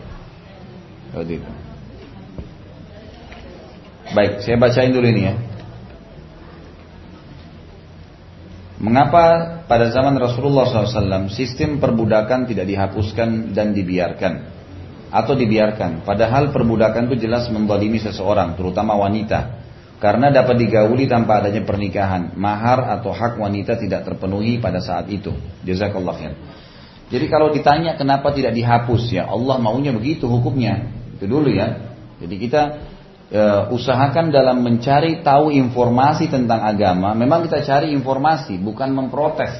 baik 4.11 4.43
saya 4.43 4.59
bacain 4.59 4.91
dulu 4.91 5.07
ini 5.07 5.21
ya 5.31 5.35
Mengapa 8.76 9.23
pada 9.72 9.88
zaman 9.88 10.19
Rasulullah 10.19 10.68
SAW 10.68 11.31
sistem 11.31 11.80
perbudakan 11.80 12.43
tidak 12.43 12.68
dihapuskan 12.68 13.56
dan 13.56 13.72
dibiarkan 13.72 14.34
atau 15.15 15.31
dibiarkan? 15.31 16.03
Padahal 16.03 16.52
perbudakan 16.52 17.07
itu 17.07 17.23
jelas 17.23 17.47
mendalimi 17.47 18.03
seseorang, 18.03 18.60
terutama 18.60 18.99
wanita. 18.99 19.64
Karena 19.95 20.27
dapat 20.27 20.60
digauli 20.60 21.07
tanpa 21.07 21.39
adanya 21.39 21.64
pernikahan, 21.64 22.35
mahar 22.35 22.99
atau 22.99 23.15
hak 23.15 23.39
wanita 23.39 23.80
tidak 23.80 24.03
terpenuhi 24.03 24.60
pada 24.60 24.84
saat 24.84 25.07
itu. 25.07 25.31
Jazakallah 25.64 26.15
khair. 26.19 26.35
Jadi 27.06 27.26
kalau 27.31 27.53
ditanya 27.56 27.95
kenapa 27.95 28.34
tidak 28.35 28.57
dihapus 28.57 29.14
ya 29.14 29.30
Allah 29.30 29.56
maunya 29.56 29.95
begitu 29.95 30.27
hukumnya. 30.27 30.91
Itu 31.15 31.31
dulu 31.31 31.47
ya. 31.47 31.95
Jadi 32.19 32.35
kita 32.35 32.61
e, 33.36 33.44
usahakan 33.76 34.32
dalam 34.32 34.64
mencari 34.64 35.20
tahu 35.20 35.52
informasi 35.52 36.32
tentang 36.32 36.64
agama, 36.64 37.12
memang 37.12 37.44
kita 37.44 37.60
cari 37.68 37.91
informasi, 37.91 38.56
bukan 38.56 38.95
memprotes. 38.95 39.52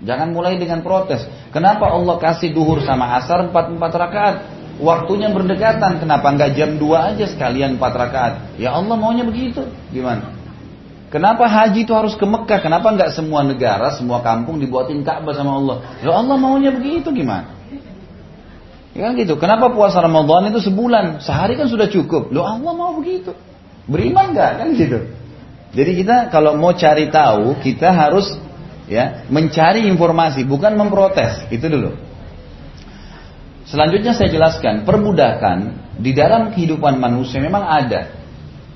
Jangan 0.00 0.32
mulai 0.32 0.56
dengan 0.56 0.80
protes. 0.80 1.26
Kenapa 1.50 1.90
Allah 1.90 2.16
kasih 2.16 2.54
duhur 2.54 2.80
sama 2.86 3.18
asar 3.18 3.50
empat 3.50 3.74
empat 3.74 3.92
rakaat? 3.92 4.36
Waktunya 4.78 5.26
berdekatan, 5.34 5.98
kenapa 5.98 6.30
nggak 6.38 6.54
jam 6.54 6.78
2 6.78 7.10
aja 7.14 7.24
sekalian 7.26 7.76
empat 7.76 7.92
rakaat? 7.98 8.34
Ya 8.62 8.70
Allah 8.78 8.94
maunya 8.94 9.26
begitu. 9.26 9.66
Gimana? 9.90 10.38
Kenapa 11.10 11.50
haji 11.50 11.82
itu 11.82 11.90
harus 11.96 12.14
ke 12.14 12.22
Mekah? 12.22 12.62
Kenapa 12.62 12.94
nggak 12.94 13.10
semua 13.10 13.42
negara, 13.42 13.90
semua 13.98 14.22
kampung 14.22 14.62
dibuatin 14.62 15.02
Ka'bah 15.02 15.34
sama 15.34 15.58
Allah? 15.58 15.76
Ya 15.98 16.14
Allah 16.14 16.36
maunya 16.38 16.70
begitu 16.70 17.10
gimana? 17.10 17.57
Ya 18.98 19.06
kan 19.06 19.12
gitu. 19.14 19.38
Kenapa 19.38 19.70
puasa 19.70 20.02
Ramadan 20.02 20.50
itu 20.50 20.58
sebulan? 20.58 21.22
Sehari 21.22 21.54
kan 21.54 21.70
sudah 21.70 21.86
cukup. 21.86 22.34
Loh 22.34 22.42
Allah 22.42 22.74
mau 22.74 22.98
begitu. 22.98 23.30
Beriman 23.86 24.34
nggak 24.34 24.50
kan 24.58 24.68
gitu. 24.74 24.98
Jadi 25.70 26.02
kita 26.02 26.34
kalau 26.34 26.58
mau 26.58 26.74
cari 26.74 27.06
tahu, 27.06 27.62
kita 27.62 27.94
harus 27.94 28.34
ya 28.90 29.22
mencari 29.30 29.86
informasi, 29.86 30.42
bukan 30.42 30.74
memprotes. 30.74 31.46
Itu 31.46 31.70
dulu. 31.70 31.94
Selanjutnya 33.70 34.18
saya 34.18 34.34
jelaskan, 34.34 34.82
perbudakan 34.82 35.78
di 36.00 36.10
dalam 36.10 36.50
kehidupan 36.50 36.98
manusia 36.98 37.38
memang 37.38 37.70
ada. 37.70 38.18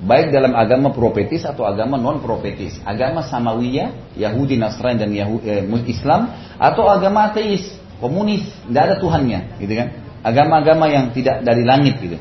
Baik 0.03 0.31
dalam 0.31 0.55
agama 0.55 0.95
profetis 0.95 1.43
atau 1.43 1.67
agama 1.67 1.99
non 1.99 2.23
profetis. 2.23 2.79
Agama 2.87 3.27
Samawiyah, 3.27 4.15
Yahudi, 4.15 4.55
Nasrani 4.55 5.03
dan 5.03 5.11
Yahudi, 5.11 5.43
eh, 5.51 5.67
Islam 5.91 6.31
atau 6.59 6.87
agama 6.87 7.27
ateis, 7.27 7.75
komunis, 7.99 8.47
tidak 8.67 8.83
ada 8.87 8.95
Tuhannya, 8.99 9.39
gitu 9.59 9.73
kan? 9.79 10.02
Agama-agama 10.23 10.87
yang 10.87 11.11
tidak 11.11 11.43
dari 11.43 11.67
langit 11.67 11.99
gitu. 11.99 12.17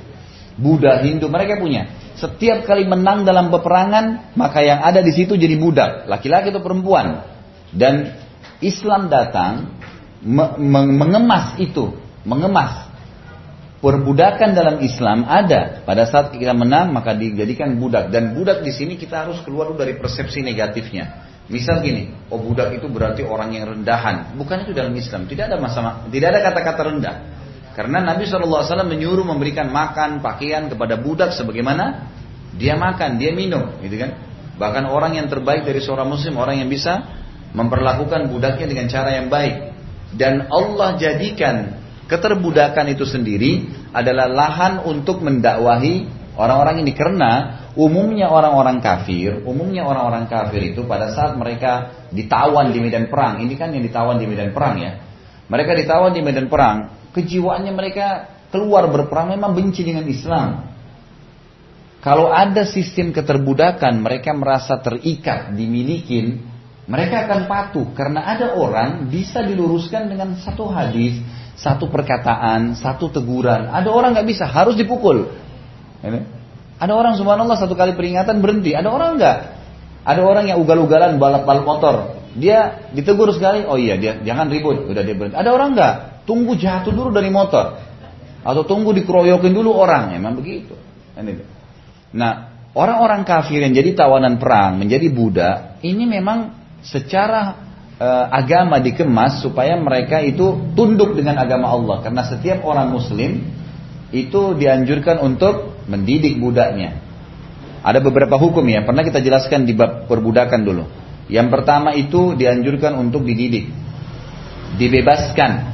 Buddha, 0.58 1.00
Hindu, 1.00 1.30
mereka 1.32 1.56
punya. 1.56 1.88
Setiap 2.18 2.68
kali 2.68 2.84
menang 2.84 3.24
dalam 3.24 3.48
peperangan, 3.48 4.34
maka 4.36 4.60
yang 4.60 4.84
ada 4.84 5.00
di 5.00 5.10
situ 5.14 5.38
jadi 5.38 5.56
budak, 5.56 6.06
laki-laki 6.10 6.52
atau 6.52 6.60
perempuan. 6.60 7.24
Dan 7.72 8.14
Islam 8.60 9.08
datang 9.08 9.72
me 10.20 10.54
mengemas 10.92 11.56
itu, 11.58 11.96
mengemas. 12.22 12.92
Perbudakan 13.82 14.54
dalam 14.54 14.76
Islam 14.78 15.26
ada. 15.26 15.82
Pada 15.82 16.06
saat 16.06 16.30
kita 16.30 16.54
menang 16.54 16.94
maka 16.94 17.18
dijadikan 17.18 17.74
budak 17.82 18.14
dan 18.14 18.30
budak 18.30 18.62
di 18.62 18.70
sini 18.70 18.94
kita 18.94 19.26
harus 19.26 19.42
keluar 19.42 19.74
dari 19.74 19.98
persepsi 19.98 20.38
negatifnya. 20.38 21.26
Misal 21.50 21.82
gini, 21.82 22.14
oh 22.30 22.38
budak 22.38 22.70
itu 22.78 22.86
berarti 22.86 23.26
orang 23.26 23.50
yang 23.50 23.66
rendahan. 23.66 24.38
Bukan 24.38 24.62
itu 24.62 24.70
dalam 24.70 24.94
Islam. 24.94 25.26
Tidak 25.26 25.50
ada 25.50 25.58
masalah, 25.58 26.06
tidak 26.06 26.30
ada 26.30 26.40
kata-kata 26.46 26.82
rendah. 26.94 27.16
Karena 27.72 28.04
Nabi 28.04 28.28
SAW 28.28 28.84
menyuruh 28.84 29.24
memberikan 29.24 29.72
makan, 29.72 30.20
pakaian 30.20 30.68
kepada 30.68 31.00
budak 31.00 31.32
sebagaimana 31.32 32.12
dia 32.56 32.76
makan, 32.76 33.16
dia 33.16 33.32
minum, 33.32 33.80
gitu 33.80 33.96
kan? 33.96 34.12
Bahkan 34.60 34.84
orang 34.84 35.16
yang 35.16 35.26
terbaik 35.32 35.64
dari 35.64 35.80
seorang 35.80 36.06
muslim, 36.06 36.36
orang 36.36 36.60
yang 36.60 36.68
bisa 36.68 37.00
memperlakukan 37.56 38.28
budaknya 38.28 38.66
dengan 38.68 38.86
cara 38.92 39.16
yang 39.16 39.32
baik. 39.32 39.72
Dan 40.12 40.52
Allah 40.52 41.00
jadikan 41.00 41.80
keterbudakan 42.04 42.92
itu 42.92 43.08
sendiri 43.08 43.72
adalah 43.96 44.28
lahan 44.28 44.84
untuk 44.84 45.24
mendakwahi 45.24 46.04
orang-orang 46.36 46.84
ini 46.84 46.92
karena 46.92 47.64
umumnya 47.72 48.28
orang-orang 48.28 48.84
kafir, 48.84 49.40
umumnya 49.48 49.88
orang-orang 49.88 50.28
kafir 50.28 50.76
itu 50.76 50.84
pada 50.84 51.12
saat 51.16 51.32
mereka 51.40 52.04
ditawan 52.12 52.68
di 52.68 52.84
medan 52.84 53.08
perang, 53.08 53.40
ini 53.40 53.56
kan 53.56 53.72
yang 53.72 53.80
ditawan 53.80 54.20
di 54.20 54.28
medan 54.28 54.52
perang 54.52 54.76
ya. 54.76 55.00
Mereka 55.48 55.72
ditawan 55.76 56.12
di 56.12 56.20
medan 56.20 56.52
perang, 56.52 57.01
kejiwaannya 57.12 57.72
mereka 57.72 58.32
keluar 58.52 58.88
berperang 58.92 59.32
memang 59.32 59.56
benci 59.56 59.84
dengan 59.84 60.04
Islam. 60.04 60.68
Kalau 62.02 62.34
ada 62.34 62.66
sistem 62.66 63.14
keterbudakan, 63.14 64.02
mereka 64.02 64.34
merasa 64.34 64.74
terikat, 64.82 65.54
dimilikin, 65.54 66.42
mereka 66.90 67.30
akan 67.30 67.46
patuh 67.46 67.86
karena 67.94 68.26
ada 68.26 68.58
orang 68.58 69.06
bisa 69.06 69.38
diluruskan 69.38 70.10
dengan 70.10 70.34
satu 70.34 70.66
hadis, 70.66 71.22
satu 71.54 71.86
perkataan, 71.86 72.74
satu 72.74 73.06
teguran. 73.06 73.70
Ada 73.70 73.86
orang 73.86 74.18
nggak 74.18 74.26
bisa, 74.26 74.50
harus 74.50 74.74
dipukul. 74.74 75.30
Ada 76.82 76.90
orang 76.90 77.14
subhanallah 77.14 77.54
satu 77.54 77.78
kali 77.78 77.94
peringatan 77.94 78.42
berhenti, 78.42 78.74
ada 78.74 78.90
orang 78.90 79.14
nggak. 79.22 79.38
Ada 80.02 80.20
orang 80.26 80.50
yang 80.50 80.58
ugal-ugalan 80.58 81.22
balap-balap 81.22 81.62
motor, 81.62 81.94
dia 82.34 82.90
ditegur 82.90 83.30
sekali, 83.30 83.62
oh 83.62 83.78
iya 83.78 83.94
dia 83.94 84.18
jangan 84.26 84.50
ribut, 84.50 84.90
udah 84.90 85.06
dia 85.06 85.14
berhenti. 85.14 85.38
Ada 85.38 85.54
orang 85.54 85.78
nggak, 85.78 85.94
Tunggu 86.22 86.54
jatuh 86.54 86.94
dulu 86.94 87.10
dari 87.10 87.28
motor. 87.28 87.78
Atau 88.42 88.62
tunggu 88.66 88.94
dikeroyokin 88.94 89.54
dulu 89.54 89.74
orang. 89.74 90.14
Emang 90.14 90.38
begitu. 90.38 90.74
Nah, 92.12 92.32
orang-orang 92.74 93.22
kafir 93.22 93.62
yang 93.62 93.72
jadi 93.72 93.94
tawanan 93.96 94.36
perang, 94.40 94.80
menjadi 94.80 95.08
budak, 95.12 95.56
ini 95.84 96.04
memang 96.08 96.54
secara 96.82 97.56
e, 97.96 98.08
agama 98.30 98.82
dikemas 98.82 99.40
supaya 99.44 99.78
mereka 99.78 100.18
itu 100.22 100.74
tunduk 100.74 101.14
dengan 101.14 101.38
agama 101.38 101.70
Allah. 101.70 102.02
Karena 102.02 102.22
setiap 102.26 102.62
orang 102.66 102.90
muslim 102.90 103.42
itu 104.12 104.42
dianjurkan 104.58 105.22
untuk 105.24 105.84
mendidik 105.88 106.38
budaknya. 106.38 107.00
Ada 107.82 107.98
beberapa 107.98 108.38
hukum 108.38 108.62
ya, 108.70 108.86
pernah 108.86 109.02
kita 109.02 109.18
jelaskan 109.18 109.66
di 109.66 109.74
bab 109.74 110.06
perbudakan 110.06 110.60
dulu. 110.62 110.84
Yang 111.26 111.48
pertama 111.50 111.96
itu 111.96 112.38
dianjurkan 112.38 112.94
untuk 112.94 113.26
dididik. 113.26 113.72
Dibebaskan 114.78 115.71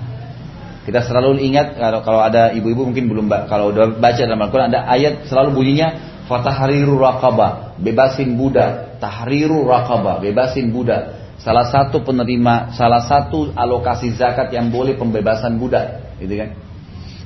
kita 0.89 1.05
selalu 1.05 1.45
ingat 1.45 1.77
kalau 1.77 2.01
kalau 2.01 2.25
ada 2.25 2.57
ibu-ibu 2.57 2.89
mungkin 2.89 3.13
belum 3.13 3.29
kalau 3.45 3.77
udah 3.77 4.01
baca 4.01 4.25
dalam 4.25 4.41
Al-Qur'an 4.41 4.73
ada 4.73 4.89
ayat 4.89 5.29
selalu 5.29 5.53
bunyinya 5.61 5.89
fatahriru 6.25 6.97
raqabah, 6.97 7.77
bebasin 7.77 8.37
budak, 8.41 8.97
tahriru 8.97 9.69
raqabah, 9.69 10.21
bebasin 10.25 10.73
budak. 10.73 11.17
Salah 11.45 11.69
satu 11.69 12.05
penerima, 12.05 12.77
salah 12.77 13.05
satu 13.05 13.53
alokasi 13.53 14.17
zakat 14.17 14.53
yang 14.53 14.69
boleh 14.69 14.97
pembebasan 14.97 15.57
budak, 15.57 16.17
gitu 16.21 16.35
kan? 16.37 16.51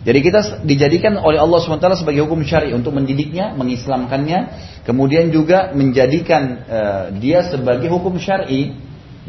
Jadi 0.02 0.18
kita 0.18 0.40
dijadikan 0.66 1.14
oleh 1.22 1.38
Allah 1.38 1.62
SWT 1.62 2.02
sebagai 2.02 2.26
hukum 2.26 2.42
syari 2.42 2.74
untuk 2.74 2.90
mendidiknya, 2.90 3.54
mengislamkannya, 3.54 4.38
kemudian 4.82 5.30
juga 5.30 5.70
menjadikan 5.70 6.42
uh, 6.66 7.04
dia 7.16 7.46
sebagai 7.46 7.86
hukum 7.86 8.18
syari, 8.18 8.74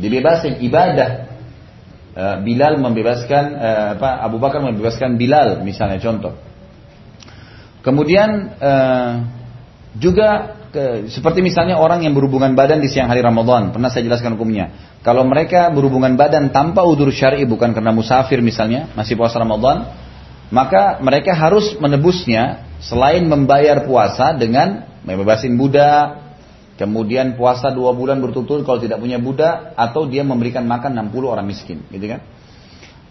dibebasin 0.01 0.57
ibadah, 0.65 1.32
Bilal 2.13 2.77
membebaskan 2.77 3.43
uh, 3.57 3.87
apa 3.97 4.21
Abu 4.21 4.37
Bakar 4.37 4.61
membebaskan 4.61 5.17
Bilal 5.17 5.65
misalnya 5.65 5.97
contoh. 5.97 6.37
Kemudian 7.81 8.53
uh, 8.61 9.11
juga 9.97 10.61
seperti 11.05 11.45
misalnya 11.45 11.77
orang 11.77 12.01
yang 12.01 12.17
berhubungan 12.17 12.57
badan 12.57 12.81
di 12.81 12.89
siang 12.89 13.05
hari 13.05 13.21
Ramadan, 13.21 13.69
pernah 13.69 13.93
saya 13.93 14.09
jelaskan 14.09 14.33
hukumnya. 14.33 14.97
Kalau 15.05 15.21
mereka 15.21 15.69
berhubungan 15.69 16.17
badan 16.17 16.49
tanpa 16.49 16.81
udur 16.81 17.13
syar'i 17.13 17.45
bukan 17.45 17.77
karena 17.77 17.93
musafir 17.93 18.41
misalnya, 18.41 18.89
masih 18.97 19.13
puasa 19.13 19.37
Ramadan, 19.37 19.93
maka 20.49 20.97
mereka 20.97 21.37
harus 21.37 21.77
menebusnya 21.77 22.65
selain 22.81 23.21
membayar 23.29 23.85
puasa 23.85 24.33
dengan 24.33 24.89
membebasin 25.05 25.53
budak, 25.59 26.22
Kemudian 26.73 27.37
puasa 27.37 27.69
dua 27.69 27.93
bulan 27.93 28.17
berturut-turut 28.17 28.65
kalau 28.65 28.81
tidak 28.81 28.97
punya 28.97 29.21
budak 29.21 29.77
atau 29.77 30.09
dia 30.09 30.25
memberikan 30.25 30.65
makan 30.65 30.97
60 31.13 31.21
orang 31.21 31.45
miskin, 31.45 31.85
gitu 31.93 32.09
kan? 32.09 32.25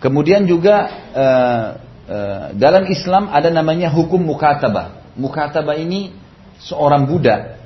Kemudian 0.02 0.50
juga 0.50 0.90
uh, 1.14 1.66
uh, 2.10 2.44
dalam 2.58 2.90
Islam 2.90 3.30
ada 3.30 3.54
namanya 3.54 3.86
hukum 3.94 4.18
mukatabah. 4.18 5.14
Mukatabah 5.14 5.78
ini 5.78 6.10
seorang 6.58 7.06
budak 7.06 7.62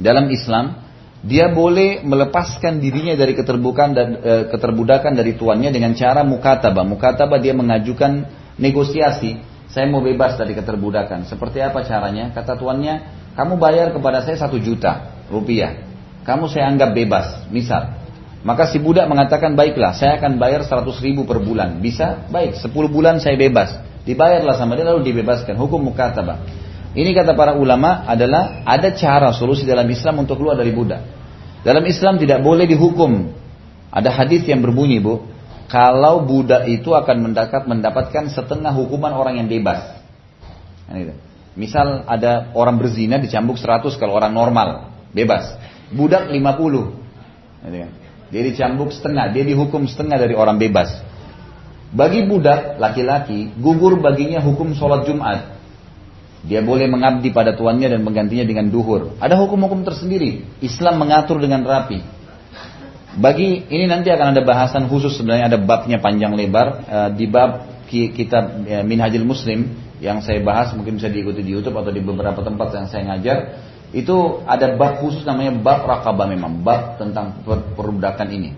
dalam 0.00 0.32
Islam 0.32 0.80
dia 1.20 1.52
boleh 1.52 2.00
melepaskan 2.00 2.80
dirinya 2.80 3.12
dari 3.12 3.36
keterbukaan 3.36 3.92
dan 3.92 4.08
uh, 4.16 4.44
keterbudakan 4.48 5.12
dari 5.12 5.36
tuannya 5.36 5.68
dengan 5.68 5.92
cara 5.92 6.24
mukatabah. 6.24 6.80
Mukatabah 6.88 7.36
dia 7.36 7.52
mengajukan 7.52 8.24
negosiasi. 8.56 9.36
Saya 9.68 9.84
mau 9.92 10.00
bebas 10.00 10.40
dari 10.40 10.56
keterbudakan. 10.56 11.28
Seperti 11.28 11.60
apa 11.60 11.84
caranya? 11.84 12.32
Kata 12.32 12.56
tuannya, 12.56 13.19
kamu 13.38 13.56
bayar 13.56 13.94
kepada 13.94 14.22
saya 14.26 14.36
satu 14.38 14.58
juta 14.58 15.14
rupiah. 15.30 15.86
kamu 16.26 16.52
saya 16.52 16.68
anggap 16.68 16.92
bebas, 16.92 17.48
misal. 17.48 17.96
Maka 18.40 18.68
si 18.68 18.80
budak 18.80 19.04
mengatakan, 19.08 19.52
baiklah, 19.52 19.92
saya 19.92 20.16
akan 20.16 20.40
bayar 20.40 20.64
100 20.64 20.84
ribu 21.04 21.28
per 21.28 21.40
bulan. 21.44 21.80
Bisa? 21.80 22.24
Baik, 22.28 22.56
10 22.56 22.72
bulan 22.88 23.20
saya 23.20 23.36
bebas. 23.36 23.76
Dibayarlah 24.04 24.56
sama 24.56 24.80
dia 24.80 24.88
lalu 24.88 25.04
dibebaskan. 25.12 25.60
Hukum 25.60 25.92
mukatabah. 25.92 26.40
Ini 26.96 27.12
kata 27.12 27.36
para 27.36 27.54
ulama 27.54 28.08
adalah 28.08 28.64
ada 28.66 28.90
cara 28.96 29.30
solusi 29.30 29.62
dalam 29.68 29.86
Islam 29.86 30.24
untuk 30.24 30.40
keluar 30.40 30.56
dari 30.56 30.72
budak. 30.72 31.04
Dalam 31.60 31.84
Islam 31.84 32.16
tidak 32.16 32.40
boleh 32.40 32.64
dihukum. 32.64 33.30
Ada 33.92 34.08
hadis 34.08 34.48
yang 34.48 34.64
berbunyi, 34.64 34.98
Bu, 34.98 35.28
kalau 35.68 36.24
budak 36.24 36.66
itu 36.66 36.96
akan 36.96 37.30
mendapat 37.30 37.68
mendapatkan 37.68 38.32
setengah 38.32 38.72
hukuman 38.74 39.12
orang 39.14 39.38
yang 39.38 39.46
bebas. 39.46 40.00
Nah, 40.90 41.14
Misal 41.58 42.06
ada 42.06 42.54
orang 42.54 42.78
berzina 42.78 43.18
dicambuk 43.18 43.58
100 43.58 43.98
kalau 43.98 44.14
orang 44.14 44.30
normal, 44.30 44.94
bebas. 45.10 45.50
Budak 45.90 46.30
50. 46.30 46.38
Dia 48.30 48.42
dicambuk 48.46 48.94
setengah, 48.94 49.34
dia 49.34 49.42
dihukum 49.42 49.90
setengah 49.90 50.16
dari 50.22 50.38
orang 50.38 50.62
bebas. 50.62 50.94
Bagi 51.90 52.22
budak 52.22 52.78
laki-laki, 52.78 53.50
gugur 53.58 53.98
baginya 53.98 54.38
hukum 54.38 54.78
sholat 54.78 55.02
Jumat. 55.10 55.58
Dia 56.46 56.62
boleh 56.62 56.86
mengabdi 56.86 57.34
pada 57.34 57.52
tuannya 57.58 57.90
dan 57.90 58.00
menggantinya 58.06 58.46
dengan 58.46 58.70
duhur. 58.70 59.18
Ada 59.18 59.34
hukum-hukum 59.36 59.82
tersendiri. 59.82 60.46
Islam 60.62 61.02
mengatur 61.02 61.42
dengan 61.42 61.66
rapi. 61.66 62.00
Bagi 63.18 63.66
ini 63.66 63.90
nanti 63.90 64.06
akan 64.08 64.32
ada 64.32 64.42
bahasan 64.46 64.86
khusus 64.86 65.18
sebenarnya 65.18 65.50
ada 65.50 65.58
babnya 65.58 65.98
panjang 65.98 66.30
lebar 66.30 66.66
uh, 66.86 67.08
di 67.10 67.26
bab 67.26 67.66
kitab 67.90 68.62
uh, 68.62 68.86
Minhajul 68.86 69.26
Muslim 69.26 69.89
yang 70.00 70.24
saya 70.24 70.40
bahas 70.40 70.72
mungkin 70.72 70.96
bisa 70.96 71.12
diikuti 71.12 71.44
di 71.44 71.52
YouTube 71.52 71.76
atau 71.76 71.92
di 71.92 72.00
beberapa 72.00 72.40
tempat 72.40 72.68
yang 72.72 72.86
saya 72.88 73.04
ngajar 73.12 73.38
itu 73.92 74.40
ada 74.48 74.74
bab 74.80 75.02
khusus 75.04 75.22
namanya 75.28 75.52
bab 75.60 75.84
rakabah 75.84 76.26
memang 76.30 76.64
bab 76.64 76.96
tentang 76.96 77.44
perbudakan 77.76 78.28
ini. 78.32 78.50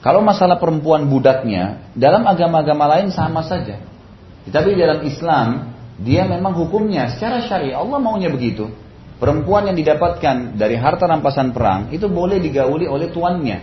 Kalau 0.00 0.24
masalah 0.24 0.56
perempuan 0.56 1.04
budaknya 1.12 1.92
dalam 1.92 2.24
agama-agama 2.24 2.96
lain 2.96 3.12
sama 3.12 3.44
saja. 3.44 3.76
Tapi 4.48 4.72
dalam 4.72 5.04
Islam 5.04 5.76
dia 6.00 6.24
memang 6.24 6.56
hukumnya 6.56 7.12
secara 7.12 7.44
syariah 7.44 7.76
Allah 7.76 8.00
maunya 8.00 8.32
begitu. 8.32 8.72
Perempuan 9.20 9.68
yang 9.68 9.76
didapatkan 9.76 10.56
dari 10.56 10.80
harta 10.80 11.04
rampasan 11.04 11.52
perang 11.52 11.92
itu 11.92 12.08
boleh 12.08 12.40
digauli 12.40 12.88
oleh 12.88 13.12
tuannya. 13.12 13.58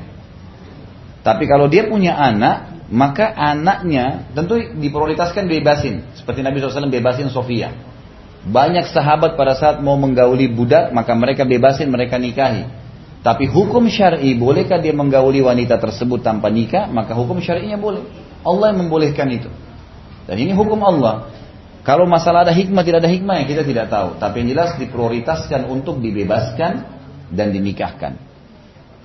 Tapi 1.26 1.44
kalau 1.50 1.66
dia 1.66 1.90
punya 1.90 2.14
anak, 2.14 2.77
maka 2.88 3.36
anaknya 3.36 4.32
tentu 4.32 4.56
diprioritaskan 4.60 5.48
bebasin. 5.48 6.08
Seperti 6.16 6.40
Nabi 6.40 6.64
SAW 6.64 6.88
bebasin 6.88 7.28
Sofia. 7.28 7.76
Banyak 8.48 8.88
sahabat 8.88 9.36
pada 9.36 9.60
saat 9.60 9.84
mau 9.84 10.00
menggauli 10.00 10.48
budak, 10.48 10.96
maka 10.96 11.12
mereka 11.12 11.44
bebasin, 11.44 11.92
mereka 11.92 12.16
nikahi. 12.16 12.64
Tapi 13.20 13.44
hukum 13.44 13.92
syar'i, 13.92 14.40
bolehkah 14.40 14.80
dia 14.80 14.96
menggauli 14.96 15.44
wanita 15.44 15.76
tersebut 15.84 16.24
tanpa 16.24 16.48
nikah? 16.48 16.88
Maka 16.88 17.12
hukum 17.12 17.44
syar'inya 17.44 17.76
boleh. 17.76 18.08
Allah 18.48 18.72
yang 18.72 18.88
membolehkan 18.88 19.28
itu. 19.36 19.52
Dan 20.24 20.40
ini 20.40 20.56
hukum 20.56 20.80
Allah. 20.80 21.28
Kalau 21.84 22.08
masalah 22.08 22.44
ada 22.44 22.52
hikmah 22.56 22.84
tidak 22.84 23.04
ada 23.04 23.12
hikmah 23.12 23.36
ya 23.44 23.46
kita 23.48 23.64
tidak 23.68 23.88
tahu. 23.88 24.20
Tapi 24.20 24.44
yang 24.44 24.48
jelas 24.56 24.76
diprioritaskan 24.80 25.68
untuk 25.68 26.00
dibebaskan 26.04 26.84
dan 27.32 27.48
dinikahkan. 27.52 28.27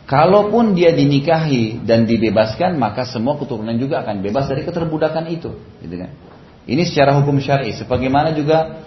Kalaupun 0.03 0.75
dia 0.75 0.91
dinikahi 0.91 1.87
dan 1.87 2.05
dibebaskan, 2.11 2.75
maka 2.75 3.07
semua 3.07 3.39
keturunan 3.39 3.79
juga 3.79 4.03
akan 4.03 4.19
bebas 4.19 4.51
dari 4.51 4.67
keterbudakan 4.67 5.31
itu. 5.31 5.55
Gitu 5.79 5.95
kan? 5.95 6.11
Ini 6.67 6.83
secara 6.87 7.15
hukum 7.23 7.39
syari. 7.39 7.71
Sebagaimana 7.71 8.35
juga 8.35 8.83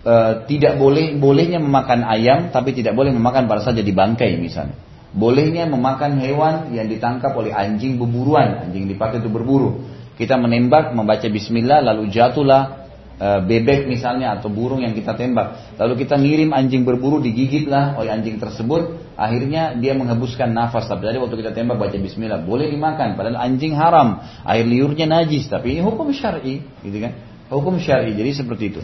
e, 0.00 0.14
tidak 0.48 0.80
boleh 0.80 1.20
bolehnya 1.20 1.60
memakan 1.60 2.08
ayam, 2.08 2.48
tapi 2.48 2.72
tidak 2.72 2.96
boleh 2.96 3.12
memakan 3.12 3.44
pada 3.52 3.68
saja 3.68 3.84
di 3.84 3.92
bangkai 3.92 4.40
misalnya. 4.40 4.76
Bolehnya 5.12 5.68
memakan 5.68 6.16
hewan 6.22 6.72
yang 6.72 6.88
ditangkap 6.88 7.36
oleh 7.36 7.52
anjing 7.52 8.00
beburuan, 8.00 8.64
anjing 8.64 8.88
dipakai 8.88 9.20
untuk 9.20 9.42
berburu. 9.42 9.84
Kita 10.16 10.40
menembak, 10.40 10.96
membaca 10.96 11.24
Bismillah, 11.28 11.84
lalu 11.84 12.08
jatuhlah 12.08 12.79
bebek 13.20 13.84
misalnya 13.84 14.40
atau 14.40 14.48
burung 14.48 14.80
yang 14.80 14.96
kita 14.96 15.12
tembak. 15.12 15.76
Lalu 15.76 16.08
kita 16.08 16.16
ngirim 16.16 16.56
anjing 16.56 16.88
berburu 16.88 17.20
digigitlah 17.20 18.00
oleh 18.00 18.08
anjing 18.16 18.40
tersebut. 18.40 19.12
Akhirnya 19.20 19.76
dia 19.76 19.92
menghembuskan 19.92 20.48
nafas. 20.56 20.88
Tapi 20.88 21.04
tadi 21.04 21.20
waktu 21.20 21.36
kita 21.36 21.52
tembak 21.52 21.76
baca 21.76 21.92
Bismillah 22.00 22.40
boleh 22.40 22.72
dimakan. 22.72 23.20
Padahal 23.20 23.36
anjing 23.44 23.76
haram, 23.76 24.24
air 24.48 24.64
liurnya 24.64 25.04
najis. 25.04 25.52
Tapi 25.52 25.76
ini 25.76 25.80
hukum 25.84 26.08
syari, 26.16 26.64
gitu 26.80 26.96
kan? 26.96 27.12
Hukum 27.52 27.76
syari. 27.76 28.16
Jadi 28.16 28.30
seperti 28.32 28.64
itu. 28.72 28.80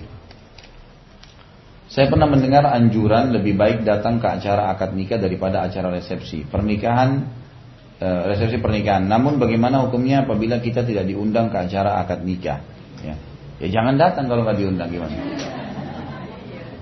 Saya 1.89 2.13
pernah 2.13 2.29
mendengar 2.29 2.69
anjuran 2.69 3.33
lebih 3.33 3.57
baik 3.57 3.89
datang 3.89 4.21
ke 4.21 4.29
acara 4.29 4.69
akad 4.69 4.93
nikah 4.93 5.17
daripada 5.17 5.65
acara 5.65 5.89
resepsi. 5.89 6.45
Pernikahan 6.45 7.25
eh, 8.05 8.23
resepsi 8.29 8.61
pernikahan. 8.61 9.09
Namun 9.09 9.41
bagaimana 9.41 9.81
hukumnya 9.89 10.29
apabila 10.29 10.61
kita 10.61 10.85
tidak 10.85 11.09
diundang 11.09 11.49
ke 11.49 11.57
acara 11.57 11.97
akad 12.05 12.21
nikah? 12.21 12.61
Ya. 13.01 13.17
Ya 13.57 13.81
jangan 13.81 13.97
datang 13.97 14.29
kalau 14.29 14.45
nggak 14.45 14.59
diundang 14.61 14.93
gimana? 14.93 15.17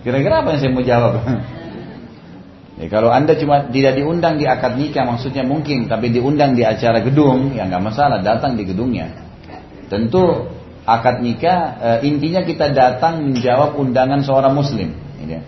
Kira-kira 0.03 0.43
apa 0.43 0.49
yang 0.55 0.61
saya 0.61 0.73
mau 0.75 0.85
jawab? 0.85 1.13
ya, 2.83 2.87
kalau 2.91 3.15
anda 3.15 3.39
cuma 3.39 3.71
tidak 3.71 3.95
diundang 3.97 4.37
di 4.37 4.45
akad 4.45 4.77
nikah 4.77 5.07
maksudnya 5.07 5.47
mungkin, 5.47 5.87
tapi 5.87 6.11
diundang 6.11 6.59
di 6.59 6.67
acara 6.67 7.01
gedung, 7.01 7.55
ya 7.57 7.65
nggak 7.71 7.83
masalah, 7.83 8.21
datang 8.21 8.59
di 8.59 8.67
gedungnya. 8.67 9.15
Tentu 9.87 10.51
akad 10.85 11.25
nikah 11.25 11.59
e, 11.81 11.89
intinya 12.11 12.45
kita 12.45 12.75
datang 12.75 13.33
menjawab 13.33 13.79
undangan 13.81 14.21
seorang 14.27 14.53
muslim. 14.53 14.93
Ya. 15.25 15.41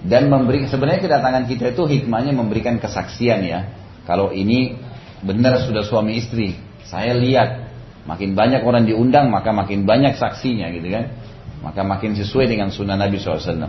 Dan 0.00 0.32
memberi 0.32 0.64
sebenarnya 0.70 1.04
kedatangan 1.04 1.44
kita 1.50 1.76
itu 1.76 1.84
hikmahnya 1.84 2.32
memberikan 2.32 2.80
kesaksian 2.80 3.44
ya. 3.44 3.68
Kalau 4.08 4.32
ini 4.32 4.78
benar 5.20 5.60
sudah 5.68 5.84
suami 5.84 6.16
istri, 6.16 6.56
saya 6.88 7.12
lihat 7.12 7.67
Makin 8.08 8.32
banyak 8.32 8.64
orang 8.64 8.88
diundang 8.88 9.28
maka 9.28 9.52
makin 9.52 9.84
banyak 9.84 10.16
saksinya 10.16 10.72
gitu 10.72 10.88
kan. 10.88 11.12
Maka 11.60 11.84
makin 11.84 12.16
sesuai 12.16 12.48
dengan 12.48 12.72
sunnah 12.72 12.96
Nabi 12.96 13.20
SAW. 13.20 13.68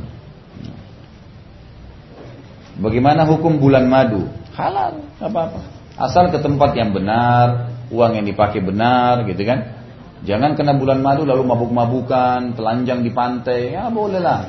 Bagaimana 2.80 3.28
hukum 3.28 3.60
bulan 3.60 3.92
madu? 3.92 4.32
Halal, 4.56 5.04
apa-apa. 5.20 5.60
Asal 6.00 6.32
ke 6.32 6.40
tempat 6.40 6.72
yang 6.80 6.96
benar, 6.96 7.76
uang 7.92 8.16
yang 8.16 8.24
dipakai 8.24 8.64
benar 8.64 9.28
gitu 9.28 9.44
kan. 9.44 9.84
Jangan 10.24 10.56
kena 10.56 10.80
bulan 10.80 11.04
madu 11.04 11.28
lalu 11.28 11.44
mabuk-mabukan, 11.44 12.56
telanjang 12.56 13.04
di 13.04 13.12
pantai, 13.12 13.76
ya 13.76 13.92
boleh 13.92 14.24
lah. 14.24 14.48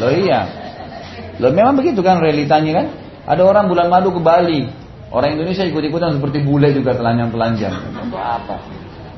Loh 0.00 0.12
iya. 0.12 0.40
Loh 1.36 1.52
memang 1.52 1.76
begitu 1.76 2.00
kan 2.00 2.24
realitanya 2.24 2.72
kan. 2.72 2.86
Ada 3.28 3.44
orang 3.44 3.68
bulan 3.68 3.92
madu 3.92 4.16
ke 4.16 4.20
Bali, 4.24 4.64
orang 5.12 5.36
Indonesia 5.36 5.68
ikut-ikutan 5.68 6.16
seperti 6.16 6.40
bule 6.40 6.72
juga 6.72 6.96
telanjang-telanjang. 6.96 7.74
Apa? 8.16 8.56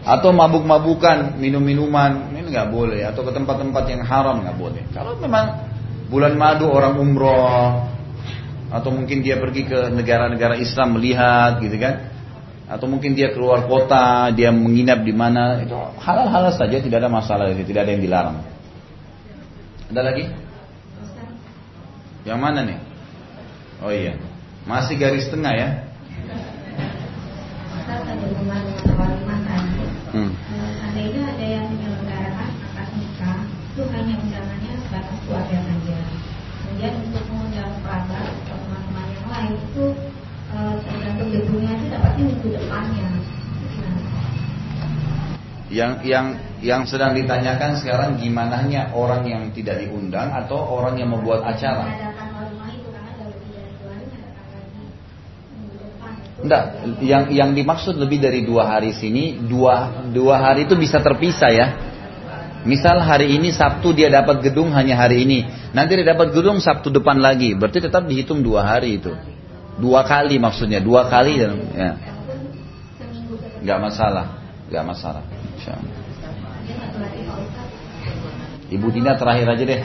Atau 0.00 0.32
mabuk-mabukan, 0.32 1.36
minum-minuman, 1.36 2.32
ini 2.32 2.48
nggak 2.48 2.72
boleh. 2.72 3.04
Atau 3.04 3.20
ke 3.26 3.32
tempat-tempat 3.36 3.84
yang 3.92 4.02
haram 4.04 4.40
nggak 4.40 4.56
boleh. 4.56 4.82
Kalau 4.96 5.20
memang 5.20 5.68
bulan 6.08 6.34
madu 6.40 6.72
orang 6.72 6.96
umroh, 6.96 7.84
atau 8.70 8.90
mungkin 8.94 9.20
dia 9.20 9.36
pergi 9.36 9.66
ke 9.66 9.92
negara-negara 9.92 10.56
Islam 10.56 10.96
melihat, 10.96 11.60
gitu 11.60 11.76
kan? 11.76 12.08
Atau 12.70 12.86
mungkin 12.86 13.18
dia 13.18 13.34
keluar 13.34 13.66
kota, 13.66 14.30
dia 14.30 14.54
menginap 14.54 15.02
di 15.02 15.10
mana, 15.10 15.58
itu 15.58 15.74
halal-halal 16.00 16.54
saja, 16.54 16.78
tidak 16.78 17.02
ada 17.02 17.10
masalah, 17.10 17.50
tidak 17.50 17.82
ada 17.82 17.90
yang 17.92 18.02
dilarang. 18.02 18.36
Ada 19.90 20.00
lagi? 20.06 20.24
Yang 22.22 22.38
mana 22.38 22.60
nih? 22.62 22.78
Oh 23.82 23.90
iya, 23.90 24.14
masih 24.70 24.94
garis 25.00 25.26
tengah 25.32 25.50
ya? 25.50 25.68
Dapatnya 42.20 42.36
minggu 42.36 42.48
depannya. 42.52 43.08
Yang 45.70 45.92
yang 46.02 46.26
yang 46.60 46.82
sedang 46.82 47.14
ditanyakan 47.14 47.78
sekarang 47.78 48.18
gimana 48.18 48.66
orang 48.90 49.22
yang 49.22 49.42
tidak 49.54 49.86
diundang 49.86 50.34
atau 50.34 50.58
orang 50.58 50.98
yang 50.98 51.14
membuat 51.14 51.46
acara? 51.46 52.10
Enggak, 56.40 56.64
yang 57.04 57.28
yang 57.28 57.50
dimaksud 57.52 58.00
lebih 58.00 58.18
dari 58.18 58.42
dua 58.42 58.66
hari 58.66 58.96
sini, 58.96 59.44
dua 59.44 60.08
dua 60.10 60.40
hari 60.40 60.64
itu 60.66 60.74
bisa 60.74 60.98
terpisah 60.98 61.52
ya. 61.52 61.66
Misal 62.60 63.00
hari 63.00 63.40
ini 63.40 63.52
Sabtu 63.56 63.96
dia 63.96 64.12
dapat 64.12 64.44
gedung 64.44 64.72
hanya 64.76 64.92
hari 64.92 65.24
ini, 65.24 65.48
nanti 65.72 65.96
dia 65.96 66.12
dapat 66.12 66.32
gedung 66.36 66.60
Sabtu 66.60 66.92
depan 66.92 67.16
lagi, 67.16 67.56
berarti 67.56 67.80
tetap 67.80 68.04
dihitung 68.04 68.44
dua 68.44 68.68
hari 68.68 69.00
itu, 69.00 69.16
Dua 69.80 70.04
kali 70.04 70.36
maksudnya, 70.36 70.78
dua 70.84 71.08
kali 71.08 71.40
dan 71.40 71.56
ya. 71.72 71.90
nggak 73.64 73.78
masalah, 73.80 74.26
nggak 74.68 74.84
masalah. 74.84 75.24
Ibu 78.70 78.86
Tina 78.94 79.18
terakhir 79.18 79.46
aja 79.50 79.64
deh. 79.66 79.82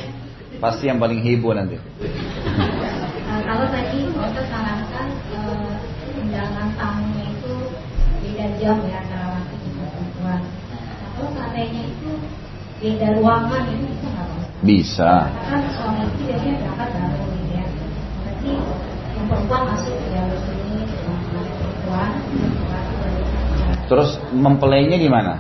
Pasti 0.62 0.88
yang 0.88 1.02
paling 1.02 1.20
heboh 1.20 1.52
nanti. 1.52 1.76
Eh, 1.76 3.42
kalau 3.44 3.66
tadi 3.68 4.08
kita 4.08 4.42
sarankan 4.48 5.08
eh, 5.36 6.20
undangan 6.22 6.70
tamu 6.80 7.20
itu 7.26 7.54
beda 8.24 8.46
jam 8.62 8.78
ya 8.86 9.02
antara 9.04 9.26
waktu. 9.36 9.56
Kalau 11.16 11.32
seandainya 11.32 11.82
itu 11.88 12.12
beda 12.84 13.08
ruangan 13.20 13.64
itu 13.72 13.88
bisa 13.90 14.10
Bisa. 14.66 15.14
Kan 15.32 15.62
suami 15.74 16.04
ya. 16.30 17.66
Berarti 18.22 18.52
perempuan 19.28 19.62
perempuan, 19.66 20.10
baru 20.16 20.56
Terus 23.86 24.18
mempelainya 24.34 24.98
gimana? 24.98 25.34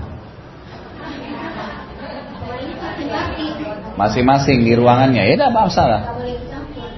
Masing-masing 3.95 4.67
di 4.67 4.75
ruangannya, 4.75 5.23
ya 5.23 5.33
tidak 5.39 5.55
masalah. 5.55 6.01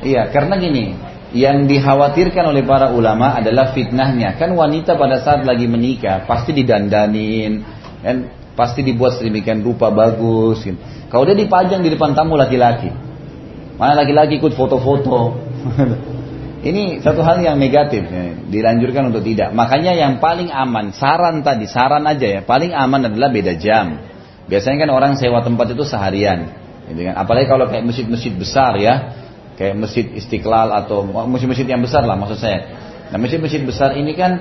Iya, 0.01 0.33
karena 0.33 0.57
gini, 0.57 0.97
yang 1.31 1.69
dikhawatirkan 1.69 2.51
oleh 2.51 2.65
para 2.65 2.89
ulama 2.89 3.37
adalah 3.37 3.71
fitnahnya. 3.71 4.35
Kan 4.35 4.57
wanita 4.57 4.97
pada 4.97 5.21
saat 5.21 5.45
lagi 5.45 5.69
menikah 5.69 6.25
pasti 6.25 6.57
didandanin, 6.57 7.61
kan 8.01 8.17
pasti 8.57 8.81
dibuat 8.81 9.21
sedemikian 9.21 9.61
rupa 9.61 9.93
bagus. 9.93 10.65
Gitu. 10.65 10.79
Kalau 11.07 11.23
dia 11.23 11.37
dipajang 11.37 11.85
di 11.85 11.93
depan 11.93 12.17
tamu 12.17 12.33
laki-laki, 12.33 12.89
mana 13.77 13.93
laki-laki 13.93 14.41
ikut 14.41 14.57
foto-foto. 14.57 15.37
Ini 16.67 16.99
satu 16.99 17.23
hal 17.23 17.39
yang 17.39 17.55
negatif, 17.55 18.03
ya. 18.11 18.35
dilanjurkan 18.43 19.07
untuk 19.07 19.23
tidak. 19.23 19.55
Makanya 19.55 19.95
yang 19.95 20.19
paling 20.19 20.51
aman, 20.51 20.91
saran 20.91 21.39
tadi, 21.39 21.63
saran 21.63 22.03
aja 22.03 22.27
ya, 22.27 22.41
paling 22.43 22.75
aman 22.75 23.07
adalah 23.07 23.31
beda 23.31 23.55
jam. 23.55 24.03
Biasanya 24.51 24.83
kan 24.83 24.89
orang 24.91 25.13
sewa 25.15 25.39
tempat 25.47 25.71
itu 25.71 25.87
seharian, 25.87 26.51
gitu 26.91 27.07
kan. 27.07 27.15
Apalagi 27.15 27.47
kalau 27.47 27.71
kayak 27.71 27.87
masjid-masjid 27.87 28.35
besar 28.35 28.75
ya, 28.75 29.15
kayak 29.55 29.79
masjid 29.79 30.05
Istiqlal 30.11 30.75
atau 30.75 31.07
masjid-masjid 31.07 31.67
yang 31.71 31.79
besar 31.79 32.03
lah 32.03 32.19
maksud 32.19 32.35
saya. 32.35 32.59
Nah 33.11 33.17
masjid-masjid 33.17 33.63
besar 33.63 33.95
ini 33.95 34.11
kan 34.11 34.31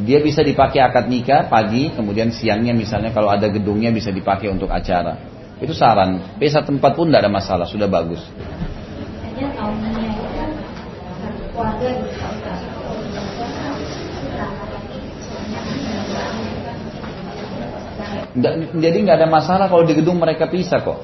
dia 0.00 0.24
bisa 0.24 0.40
dipakai 0.40 0.80
akad 0.80 1.12
nikah 1.12 1.46
pagi, 1.52 1.92
kemudian 1.92 2.32
siangnya 2.32 2.72
misalnya 2.72 3.12
kalau 3.12 3.28
ada 3.28 3.52
gedungnya 3.52 3.92
bisa 3.92 4.08
dipakai 4.08 4.48
untuk 4.48 4.72
acara. 4.72 5.16
Itu 5.60 5.76
saran. 5.76 6.40
Bisa 6.40 6.64
tempat 6.64 6.96
pun 6.96 7.12
tidak 7.12 7.28
ada 7.28 7.32
masalah, 7.32 7.68
sudah 7.68 7.84
bagus. 7.84 8.24
Hanya 9.20 9.52
tahunnya 9.52 9.90
itu 10.08 10.24
kan 10.32 10.50
satu 11.20 11.46
jadi 18.80 18.96
nggak 19.02 19.16
ada 19.20 19.28
masalah 19.28 19.66
kalau 19.66 19.82
di 19.84 19.98
gedung 19.98 20.22
mereka 20.22 20.46
pisah 20.46 20.80
kok. 20.80 21.02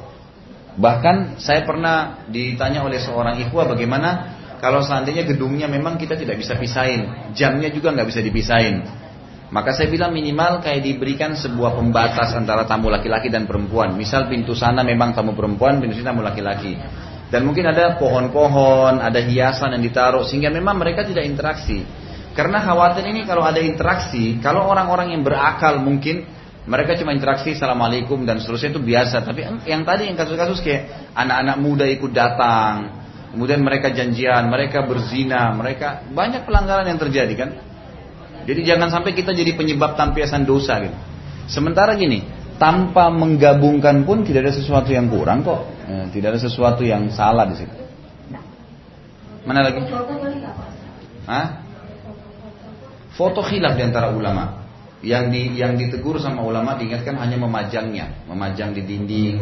Bahkan 0.76 1.40
saya 1.40 1.64
pernah 1.64 2.24
ditanya 2.28 2.84
oleh 2.84 3.00
seorang 3.00 3.40
ikhwah 3.48 3.72
bagaimana 3.72 4.36
kalau 4.60 4.84
seandainya 4.84 5.24
gedungnya 5.24 5.68
memang 5.68 5.96
kita 5.96 6.16
tidak 6.16 6.40
bisa 6.40 6.56
pisahin, 6.56 7.32
jamnya 7.32 7.72
juga 7.72 7.92
nggak 7.92 8.08
bisa 8.08 8.20
dipisahin. 8.20 8.84
Maka 9.46 9.70
saya 9.72 9.86
bilang 9.86 10.10
minimal 10.10 10.58
kayak 10.58 10.82
diberikan 10.82 11.38
sebuah 11.38 11.78
pembatas 11.78 12.34
antara 12.34 12.66
tamu 12.66 12.90
laki-laki 12.90 13.30
dan 13.30 13.46
perempuan. 13.46 13.94
Misal 13.94 14.26
pintu 14.26 14.58
sana 14.58 14.82
memang 14.82 15.14
tamu 15.14 15.38
perempuan, 15.38 15.78
pintu 15.78 15.94
sini 15.94 16.06
tamu 16.06 16.18
laki-laki. 16.20 16.74
Dan 17.26 17.42
mungkin 17.42 17.66
ada 17.66 17.98
pohon-pohon, 17.98 19.02
ada 19.02 19.18
hiasan 19.18 19.74
yang 19.74 19.82
ditaruh 19.82 20.22
sehingga 20.22 20.46
memang 20.50 20.78
mereka 20.78 21.02
tidak 21.02 21.26
interaksi. 21.26 21.82
Karena 22.38 22.62
khawatir 22.62 23.02
ini 23.08 23.26
kalau 23.26 23.42
ada 23.42 23.58
interaksi, 23.58 24.38
kalau 24.38 24.68
orang-orang 24.70 25.16
yang 25.16 25.26
berakal 25.26 25.82
mungkin 25.82 26.28
mereka 26.66 26.98
cuma 26.98 27.14
interaksi 27.14 27.54
assalamualaikum 27.54 28.26
dan 28.26 28.38
seterusnya 28.38 28.76
itu 28.76 28.82
biasa. 28.82 29.26
Tapi 29.26 29.40
yang 29.66 29.82
tadi 29.82 30.06
yang 30.06 30.18
kasus-kasus 30.18 30.62
kayak 30.62 31.14
anak-anak 31.16 31.56
muda 31.58 31.86
ikut 31.88 32.12
datang, 32.14 32.92
kemudian 33.34 33.62
mereka 33.62 33.90
janjian, 33.90 34.46
mereka 34.46 34.86
berzina, 34.86 35.50
mereka 35.54 36.06
banyak 36.10 36.46
pelanggaran 36.46 36.86
yang 36.86 37.00
terjadi 37.00 37.34
kan. 37.34 37.50
Jadi 38.46 38.60
jangan 38.62 38.90
sampai 38.92 39.14
kita 39.14 39.34
jadi 39.34 39.58
penyebab 39.58 39.98
tampiasan 39.98 40.46
dosa 40.46 40.78
gitu. 40.78 40.94
Sementara 41.50 41.94
gini, 41.98 42.22
tanpa 42.56 43.12
menggabungkan 43.12 44.04
pun 44.04 44.24
tidak 44.24 44.48
ada 44.48 44.54
sesuatu 44.56 44.92
yang 44.92 45.08
kurang 45.08 45.44
kok. 45.44 45.68
Eh, 45.86 46.06
tidak 46.12 46.36
ada 46.36 46.40
sesuatu 46.40 46.82
yang 46.82 47.08
salah 47.12 47.44
di 47.48 47.56
situ. 47.56 47.76
Mana 49.46 49.62
lagi? 49.62 49.78
Hah? 51.30 51.46
Foto 53.14 53.40
khilaf 53.40 53.78
di 53.78 53.82
antara 53.86 54.10
ulama. 54.10 54.66
Yang 55.06 55.24
di 55.30 55.42
yang 55.60 55.78
ditegur 55.78 56.18
sama 56.18 56.42
ulama 56.42 56.74
diingatkan 56.74 57.14
hanya 57.20 57.38
memajangnya, 57.38 58.26
memajang 58.26 58.74
di 58.74 58.82
dinding. 58.82 59.38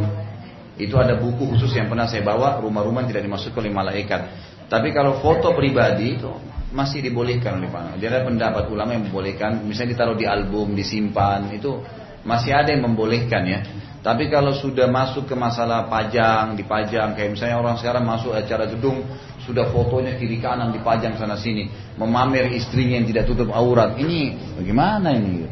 Itu 0.77 0.99
ada 0.99 1.17
buku 1.17 1.55
khusus 1.55 1.73
yang 1.73 1.87
pernah 1.87 2.05
saya 2.11 2.27
bawa, 2.27 2.59
rumah-rumah 2.59 3.07
tidak 3.07 3.25
dimasukkan 3.25 3.63
oleh 3.63 3.73
malaikat. 3.73 4.21
Tapi 4.67 4.91
kalau 4.91 5.23
foto 5.23 5.55
pribadi 5.55 6.19
itu 6.19 6.29
masih 6.75 7.01
dibolehkan 7.01 7.63
oleh. 7.63 7.71
Dia 8.03 8.11
ada 8.11 8.27
pendapat 8.27 8.67
ulama 8.67 8.99
yang 8.99 9.07
membolehkan, 9.07 9.63
misalnya 9.63 9.95
ditaruh 9.95 10.19
di 10.19 10.27
album, 10.27 10.75
disimpan, 10.75 11.47
itu 11.55 11.79
masih 12.25 12.57
ada 12.57 12.73
yang 12.73 12.89
membolehkan 12.89 13.45
ya. 13.45 13.61
Tapi 14.05 14.29
kalau 14.29 14.53
sudah 14.53 14.85
masuk 14.85 15.25
ke 15.25 15.33
masalah 15.33 15.89
pajang, 15.89 16.61
dipajang, 16.61 17.17
kayak 17.17 17.41
misalnya 17.41 17.57
orang 17.57 17.81
sekarang 17.81 18.05
masuk 18.05 18.37
acara 18.37 18.69
gedung, 18.69 19.01
sudah 19.49 19.73
fotonya 19.73 20.21
kiri 20.21 20.45
kanan 20.45 20.77
dipajang 20.77 21.17
sana 21.17 21.41
sini, 21.41 21.73
memamer 21.97 22.53
istrinya 22.53 23.01
yang 23.01 23.09
tidak 23.09 23.25
tutup 23.25 23.49
aurat. 23.49 23.97
Ini 23.97 24.37
bagaimana 24.61 25.09
ini? 25.17 25.49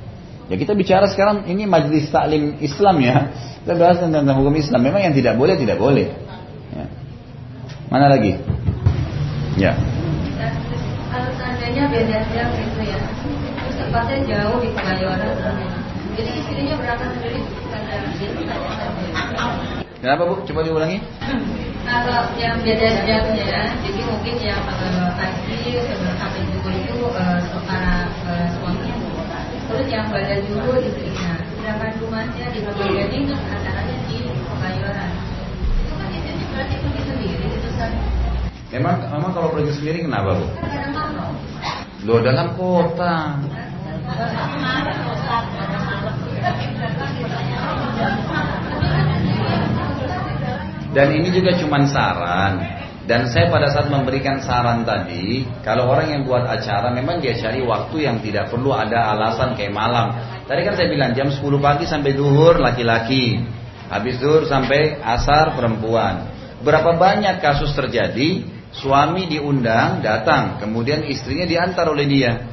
Ya 0.53 0.61
kita 0.61 0.77
bicara 0.77 1.09
sekarang 1.09 1.49
ini 1.49 1.65
majelis 1.65 2.13
taklim 2.13 2.61
Islam 2.61 3.01
ya. 3.01 3.33
Kita 3.65 3.73
bahas 3.73 4.05
tentang 4.05 4.37
hukum 4.37 4.53
Islam. 4.53 4.85
Memang 4.85 5.01
yang 5.01 5.17
tidak 5.17 5.33
boleh 5.41 5.57
tidak 5.57 5.81
boleh. 5.81 6.13
Ya. 6.77 6.85
Mana 7.89 8.13
lagi? 8.13 8.37
Ya. 9.57 9.73
Kalau 11.09 11.33
seandainya 11.41 11.89
beda 11.89 12.21
jam 12.37 12.49
gitu 12.53 12.81
ya, 12.85 13.01
tempatnya 13.81 14.17
jauh 14.29 14.61
di 14.61 14.69
Kebayoran. 14.77 15.82
Jadi 16.13 16.31
istrinya 16.45 16.75
berangkat 16.77 17.09
sendiri 17.17 17.41
karena 17.73 17.95
Kenapa 20.03 20.23
bu? 20.27 20.35
Coba 20.45 20.61
diulangi. 20.67 20.99
Kalau 21.83 22.21
yang 22.35 22.59
beda 22.63 22.89
jamnya, 23.07 23.63
jadi 23.83 24.01
mungkin 24.07 24.35
yang 24.43 24.61
eh, 24.67 25.11
pagi 25.15 25.79
sebelum 25.79 26.15
sampai 26.19 26.43
zuhur 26.51 26.75
itu 26.75 27.07
para 27.67 28.07
eh, 28.27 28.47
suaminya, 28.55 28.97
terus 29.71 29.87
yang 29.87 30.11
pada 30.11 30.35
zuhur 30.47 30.79
istrinya. 30.83 31.39
Sedangkan 31.55 31.95
rumahnya 32.03 32.47
di 32.51 32.61
Kebayoran 32.67 33.11
ini 33.15 33.35
acaranya 33.35 33.97
di 34.11 34.17
Kebayoran. 34.27 35.11
Itu 35.87 35.93
kan 35.95 36.09
istrinya 36.11 36.47
berarti 36.51 36.75
pergi 36.83 37.01
sendiri 37.07 37.45
gitu 37.47 37.71
kan? 37.79 37.93
Memang, 38.75 38.95
memang 39.07 39.31
kalau 39.35 39.49
pergi 39.55 39.73
sendiri 39.75 39.99
kenapa 40.03 40.35
bu? 40.35 40.47
Kadang 40.61 40.93
malam. 40.95 41.33
Lo 42.03 42.19
dalam 42.19 42.59
kota. 42.59 43.39
Dan 50.93 51.09
ini 51.17 51.29
juga 51.33 51.57
cuma 51.57 51.81
saran. 51.89 52.61
Dan 53.03 53.27
saya 53.27 53.51
pada 53.51 53.67
saat 53.67 53.91
memberikan 53.91 54.39
saran 54.39 54.87
tadi, 54.87 55.43
kalau 55.67 55.91
orang 55.91 56.15
yang 56.15 56.23
buat 56.23 56.47
acara 56.47 56.95
memang 56.95 57.19
dia 57.19 57.35
cari 57.35 57.59
waktu 57.59 58.07
yang 58.07 58.23
tidak 58.23 58.47
perlu 58.53 58.71
ada 58.71 59.11
alasan 59.11 59.59
kayak 59.59 59.75
malam. 59.75 60.15
Tadi 60.47 60.61
kan 60.63 60.79
saya 60.79 60.87
bilang 60.87 61.11
jam 61.17 61.27
10 61.27 61.43
pagi 61.59 61.85
sampai 61.89 62.15
duhur 62.15 62.63
laki-laki. 62.63 63.43
Habis 63.91 64.23
duhur 64.23 64.47
sampai 64.47 65.03
asar 65.03 65.59
perempuan. 65.59 66.31
Berapa 66.63 66.95
banyak 66.95 67.43
kasus 67.43 67.75
terjadi 67.75 68.47
suami 68.71 69.27
diundang 69.27 69.99
datang, 69.99 70.63
kemudian 70.63 71.03
istrinya 71.11 71.45
diantar 71.45 71.91
oleh 71.91 72.07
dia. 72.07 72.52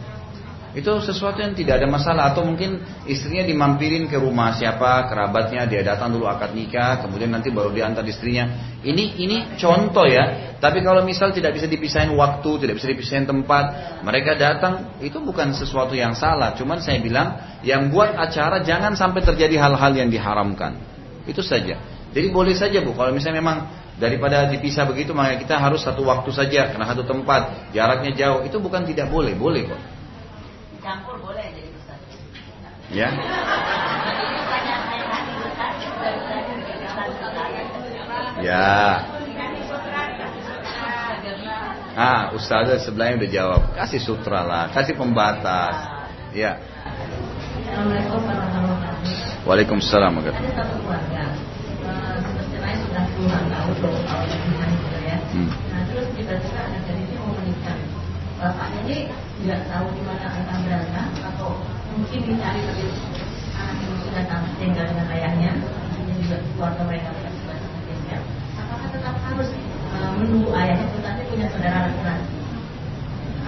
Itu 0.78 1.02
sesuatu 1.02 1.42
yang 1.42 1.58
tidak 1.58 1.82
ada 1.82 1.88
masalah 1.90 2.30
atau 2.30 2.46
mungkin 2.46 2.78
istrinya 3.10 3.42
dimampirin 3.42 4.06
ke 4.06 4.22
rumah 4.22 4.54
siapa 4.54 5.10
kerabatnya 5.10 5.66
dia 5.66 5.82
datang 5.82 6.14
dulu 6.14 6.30
akad 6.30 6.54
nikah 6.54 7.02
kemudian 7.02 7.34
nanti 7.34 7.50
baru 7.50 7.74
diantar 7.74 8.06
istrinya. 8.06 8.78
Ini 8.86 9.18
ini 9.18 9.38
contoh 9.58 10.06
ya. 10.06 10.56
Tapi 10.62 10.86
kalau 10.86 11.02
misal 11.02 11.34
tidak 11.34 11.58
bisa 11.58 11.66
dipisahin 11.66 12.14
waktu, 12.14 12.50
tidak 12.62 12.78
bisa 12.78 12.88
dipisahin 12.94 13.26
tempat, 13.26 13.98
mereka 14.06 14.38
datang 14.38 15.00
itu 15.02 15.18
bukan 15.18 15.58
sesuatu 15.58 15.98
yang 15.98 16.14
salah. 16.14 16.54
Cuman 16.54 16.78
saya 16.86 17.02
bilang 17.02 17.60
yang 17.66 17.90
buat 17.90 18.14
acara 18.14 18.62
jangan 18.62 18.94
sampai 18.94 19.26
terjadi 19.26 19.58
hal-hal 19.58 19.92
yang 19.98 20.14
diharamkan. 20.14 20.78
Itu 21.26 21.42
saja. 21.42 21.82
Jadi 22.14 22.28
boleh 22.30 22.54
saja 22.54 22.82
bu 22.86 22.94
kalau 22.94 23.10
misalnya 23.10 23.42
memang 23.42 23.58
daripada 24.00 24.48
dipisah 24.48 24.86
begitu 24.86 25.12
maka 25.12 25.36
kita 25.38 25.60
harus 25.60 25.84
satu 25.84 26.08
waktu 26.08 26.30
saja 26.32 26.72
karena 26.72 26.88
satu 26.88 27.04
tempat 27.04 27.74
jaraknya 27.76 28.16
jauh 28.16 28.42
itu 28.48 28.58
bukan 28.58 28.88
tidak 28.88 29.12
boleh 29.12 29.36
boleh 29.36 29.68
kok 29.68 29.99
Campur 30.80 31.20
boleh 31.20 31.44
jadi 31.52 31.70
besar. 31.76 31.98
ya 32.90 33.10
ya 38.42 39.06
ah 41.94 42.34
ustazah 42.34 42.82
sebelahnya 42.82 43.22
udah 43.22 43.30
jawab 43.30 43.62
kasih 43.78 44.02
sutra 44.02 44.42
lah 44.42 44.74
kasih 44.74 44.98
pembatas 44.98 45.76
ya 46.34 46.58
Assalamualaikum 47.70 48.26
warahmatullahi 48.26 48.82
wabarakatuh. 48.82 49.46
Waalaikumsalam 49.46 50.12
warahmatullahi 50.18 50.50
eh, 50.50 50.66
pernikahan 54.10 54.70
gitu 54.74 55.00
ya. 55.06 55.18
Hmm. 55.32 55.50
Nah 55.70 55.82
terus 55.86 56.08
tiba-tiba 56.18 56.60
anak 56.66 56.82
gadisnya 56.90 57.18
mau 57.22 57.34
menikah. 57.38 57.78
Bapaknya 58.42 58.80
ini 58.90 58.98
nggak 59.40 59.62
tahu 59.72 59.88
di 59.96 60.02
mana 60.04 60.24
akan 60.28 60.58
berangkat 60.68 61.08
atau 61.24 61.50
mungkin 61.96 62.20
dicari 62.28 62.60
tapi 62.64 62.84
anak 63.56 63.76
yang 63.84 63.98
sudah 64.04 64.24
tinggal 64.60 64.86
dengan 64.88 65.08
ayahnya 65.16 65.52
dan 65.96 66.16
juga 66.20 66.38
keluarga 66.56 66.82
mereka 66.88 67.10
sudah 67.16 67.34
sangat 67.40 67.84
tinggal 67.88 68.22
apakah 68.60 68.88
tetap 68.92 69.16
harus 69.26 69.50
uh, 69.96 70.12
menunggu 70.20 70.50
ayahnya 70.54 70.88
tetapi 70.94 71.22
punya 71.32 71.48
saudara 71.50 71.78
laki-laki? 71.90 72.38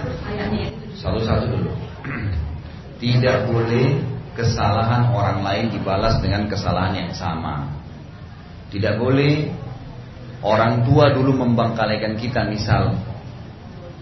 Harus 0.00 0.16
ayahnya 0.32 0.58
itu. 0.72 0.82
Satu-satu 0.98 1.44
dulu. 1.46 1.72
Tidak 3.02 3.36
boleh 3.50 3.86
kesalahan 4.32 5.10
orang 5.12 5.44
lain 5.44 5.66
dibalas 5.74 6.18
dengan 6.22 6.48
kesalahan 6.48 7.06
yang 7.06 7.12
sama. 7.12 7.68
Tidak 8.72 8.96
boleh 8.96 9.52
orang 10.40 10.86
tua 10.88 11.12
dulu 11.12 11.36
membangkalikan 11.36 12.16
kita 12.16 12.48
misal 12.48 12.96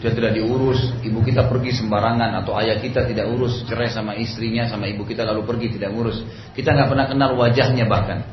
dia 0.01 0.17
tidak 0.17 0.33
diurus, 0.33 0.97
ibu 1.05 1.21
kita 1.21 1.45
pergi 1.45 1.77
sembarangan 1.77 2.41
atau 2.41 2.57
ayah 2.57 2.81
kita 2.81 3.05
tidak 3.05 3.29
urus, 3.37 3.69
cerai 3.69 3.93
sama 3.93 4.17
istrinya, 4.17 4.65
sama 4.65 4.89
ibu 4.89 5.05
kita 5.05 5.29
lalu 5.29 5.45
pergi 5.45 5.77
tidak 5.77 5.93
urus. 5.93 6.25
Kita 6.57 6.73
nggak 6.73 6.89
pernah 6.89 7.05
kenal 7.05 7.37
wajahnya 7.37 7.85
bahkan. 7.85 8.25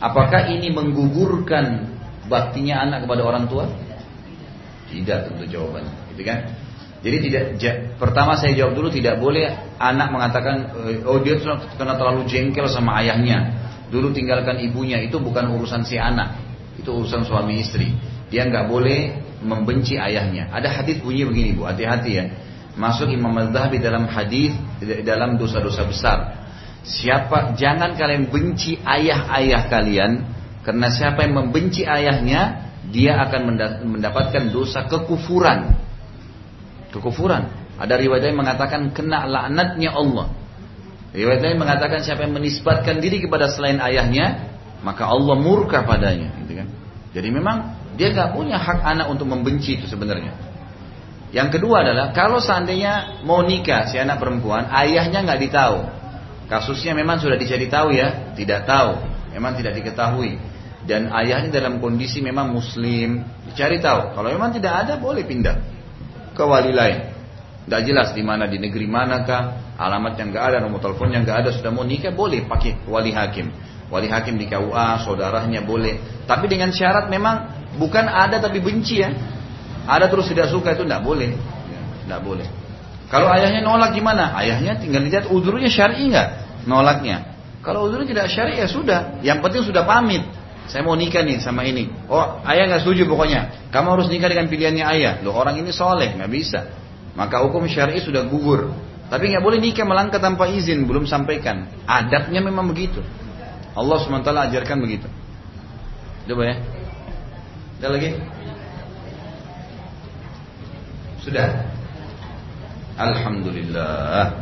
Apakah 0.00 0.48
ini 0.48 0.72
menggugurkan 0.72 1.92
baktinya 2.24 2.88
anak 2.88 3.04
kepada 3.04 3.20
orang 3.20 3.44
tua? 3.52 3.68
Tidak 4.88 5.18
tentu 5.28 5.44
jawabannya, 5.44 6.16
gitu 6.16 6.24
kan? 6.24 6.38
Jadi 7.04 7.16
tidak 7.28 7.44
pertama 8.00 8.40
saya 8.40 8.56
jawab 8.56 8.72
dulu 8.72 8.88
tidak 8.88 9.20
boleh 9.20 9.76
anak 9.76 10.08
mengatakan 10.08 10.70
eh, 10.88 11.02
oh 11.02 11.18
dia 11.20 11.36
karena 11.76 12.00
terlalu 12.00 12.24
jengkel 12.24 12.64
sama 12.72 12.96
ayahnya. 13.04 13.60
Dulu 13.92 14.08
tinggalkan 14.16 14.56
ibunya 14.64 15.04
itu 15.04 15.20
bukan 15.20 15.52
urusan 15.52 15.84
si 15.84 16.00
anak, 16.00 16.40
itu 16.80 16.88
urusan 16.88 17.28
suami 17.28 17.60
istri. 17.60 17.92
Dia 18.32 18.48
nggak 18.48 18.72
boleh 18.72 19.00
membenci 19.42 19.98
ayahnya. 19.98 20.48
Ada 20.54 20.82
hadis 20.82 21.02
bunyi 21.02 21.26
begini 21.26 21.58
bu, 21.58 21.66
hati-hati 21.66 22.10
ya. 22.14 22.24
Masuk 22.72 23.12
Imam 23.12 23.36
Al-Zahabi 23.36 23.82
dalam 23.82 24.08
hadis 24.08 24.56
dalam 25.04 25.36
dosa-dosa 25.36 25.84
besar. 25.84 26.18
Siapa 26.82 27.54
jangan 27.54 27.94
kalian 27.94 28.32
benci 28.32 28.80
ayah-ayah 28.80 29.68
kalian 29.68 30.12
karena 30.64 30.88
siapa 30.88 31.26
yang 31.26 31.36
membenci 31.36 31.84
ayahnya 31.84 32.72
dia 32.90 33.18
akan 33.28 33.54
mendapatkan 33.98 34.50
dosa 34.50 34.88
kekufuran. 34.88 35.78
Kekufuran. 36.90 37.50
Ada 37.78 37.98
riwayat 37.98 38.30
yang 38.30 38.38
mengatakan 38.40 38.90
kena 38.90 39.26
laknatnya 39.26 39.90
Allah. 39.94 40.32
Riwayat 41.12 41.40
lain 41.44 41.60
mengatakan 41.60 42.00
siapa 42.00 42.24
yang 42.24 42.34
menisbatkan 42.36 42.98
diri 43.04 43.20
kepada 43.20 43.52
selain 43.52 43.76
ayahnya, 43.84 44.48
maka 44.80 45.04
Allah 45.04 45.36
murka 45.36 45.84
padanya, 45.84 46.32
gitu 46.40 46.56
kan. 46.56 46.68
Jadi 47.12 47.28
memang 47.28 47.81
dia 47.96 48.08
nggak 48.12 48.32
punya 48.32 48.56
hak 48.56 48.80
anak 48.80 49.06
untuk 49.12 49.28
membenci 49.28 49.76
itu 49.80 49.86
sebenarnya. 49.88 50.32
Yang 51.32 51.58
kedua 51.58 51.80
adalah 51.80 52.12
kalau 52.12 52.44
seandainya 52.44 53.24
mau 53.24 53.40
nikah 53.40 53.88
si 53.88 53.96
anak 53.96 54.20
perempuan, 54.20 54.68
ayahnya 54.68 55.24
nggak 55.24 55.40
ditahu. 55.48 55.78
Kasusnya 56.52 56.92
memang 56.92 57.16
sudah 57.16 57.40
dicari 57.40 57.72
tahu 57.72 57.96
ya, 57.96 58.36
tidak 58.36 58.68
tahu, 58.68 59.00
memang 59.32 59.56
tidak 59.56 59.72
diketahui. 59.80 60.36
Dan 60.84 61.08
ayahnya 61.08 61.48
dalam 61.62 61.80
kondisi 61.80 62.20
memang 62.20 62.52
muslim, 62.52 63.24
dicari 63.48 63.80
tahu. 63.80 64.12
Kalau 64.12 64.28
memang 64.28 64.52
tidak 64.52 64.84
ada 64.84 65.00
boleh 65.00 65.24
pindah 65.24 65.56
ke 66.36 66.42
wali 66.44 66.74
lain. 66.76 67.08
Tidak 67.64 67.82
jelas 67.86 68.12
di 68.12 68.20
mana 68.20 68.50
di 68.50 68.58
negeri 68.58 68.84
manakah, 68.90 69.72
alamat 69.78 70.18
yang 70.18 70.28
nggak 70.34 70.44
ada, 70.52 70.56
nomor 70.60 70.82
telepon 70.82 71.14
yang 71.14 71.22
nggak 71.24 71.46
ada, 71.46 71.50
sudah 71.54 71.70
mau 71.72 71.86
nikah 71.86 72.12
boleh 72.12 72.44
pakai 72.44 72.84
wali 72.84 73.14
hakim. 73.14 73.48
Wali 73.88 74.08
hakim 74.10 74.36
di 74.36 74.50
KUA, 74.50 75.04
saudaranya 75.06 75.64
boleh. 75.64 76.24
Tapi 76.28 76.50
dengan 76.50 76.74
syarat 76.74 77.08
memang 77.08 77.61
Bukan 77.76 78.04
ada 78.04 78.40
tapi 78.40 78.60
benci 78.60 79.00
ya. 79.00 79.12
Ada 79.88 80.08
terus 80.12 80.30
tidak 80.30 80.52
suka 80.52 80.76
itu 80.76 80.84
tidak 80.84 81.02
boleh. 81.02 81.34
Tidak 82.04 82.20
boleh. 82.22 82.46
Kalau 83.12 83.28
ayahnya 83.28 83.60
nolak 83.60 83.92
gimana? 83.92 84.32
Ayahnya 84.32 84.80
tinggal 84.80 85.04
lihat 85.04 85.28
udurnya 85.28 85.68
syar'i 85.68 86.08
nggak 86.08 86.28
nolaknya. 86.64 87.36
Kalau 87.60 87.84
udurnya 87.84 88.08
tidak 88.08 88.26
syar'i 88.32 88.56
ya 88.56 88.68
sudah. 88.68 89.20
Yang 89.20 89.38
penting 89.44 89.62
sudah 89.68 89.84
pamit. 89.84 90.24
Saya 90.70 90.86
mau 90.86 90.96
nikah 90.96 91.20
nih 91.20 91.42
sama 91.42 91.66
ini. 91.68 91.92
Oh 92.08 92.40
ayah 92.48 92.70
nggak 92.72 92.88
setuju 92.88 93.04
pokoknya. 93.04 93.68
Kamu 93.68 93.98
harus 93.98 94.08
nikah 94.08 94.32
dengan 94.32 94.48
pilihannya 94.48 94.84
ayah. 94.96 95.12
Loh 95.20 95.36
orang 95.36 95.60
ini 95.60 95.68
soleh 95.74 96.16
nggak 96.16 96.30
bisa. 96.32 96.60
Maka 97.12 97.44
hukum 97.44 97.68
syar'i 97.68 98.00
sudah 98.00 98.24
gugur. 98.24 98.72
Tapi 99.12 99.28
nggak 99.28 99.44
boleh 99.44 99.60
nikah 99.60 99.84
melangkah 99.84 100.16
tanpa 100.16 100.48
izin 100.48 100.88
belum 100.88 101.04
sampaikan. 101.04 101.68
Adabnya 101.84 102.40
memang 102.40 102.64
begitu. 102.64 103.04
Allah 103.76 103.96
swt 104.00 104.28
ajarkan 104.28 104.78
begitu. 104.80 105.08
Coba 106.24 106.42
ya. 106.48 106.56
Ada 107.82 107.98
lagi? 107.98 108.14
Sudah. 111.18 111.50
Alhamdulillah. 112.94 114.38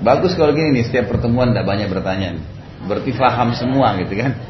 Bagus 0.00 0.32
kalau 0.32 0.56
gini 0.56 0.80
nih, 0.80 0.88
setiap 0.88 1.12
pertemuan 1.12 1.52
tidak 1.52 1.68
banyak 1.68 1.92
bertanya. 1.92 2.40
Berarti 2.88 3.12
faham 3.12 3.52
semua 3.52 3.92
gitu 4.00 4.16
kan. 4.16 4.40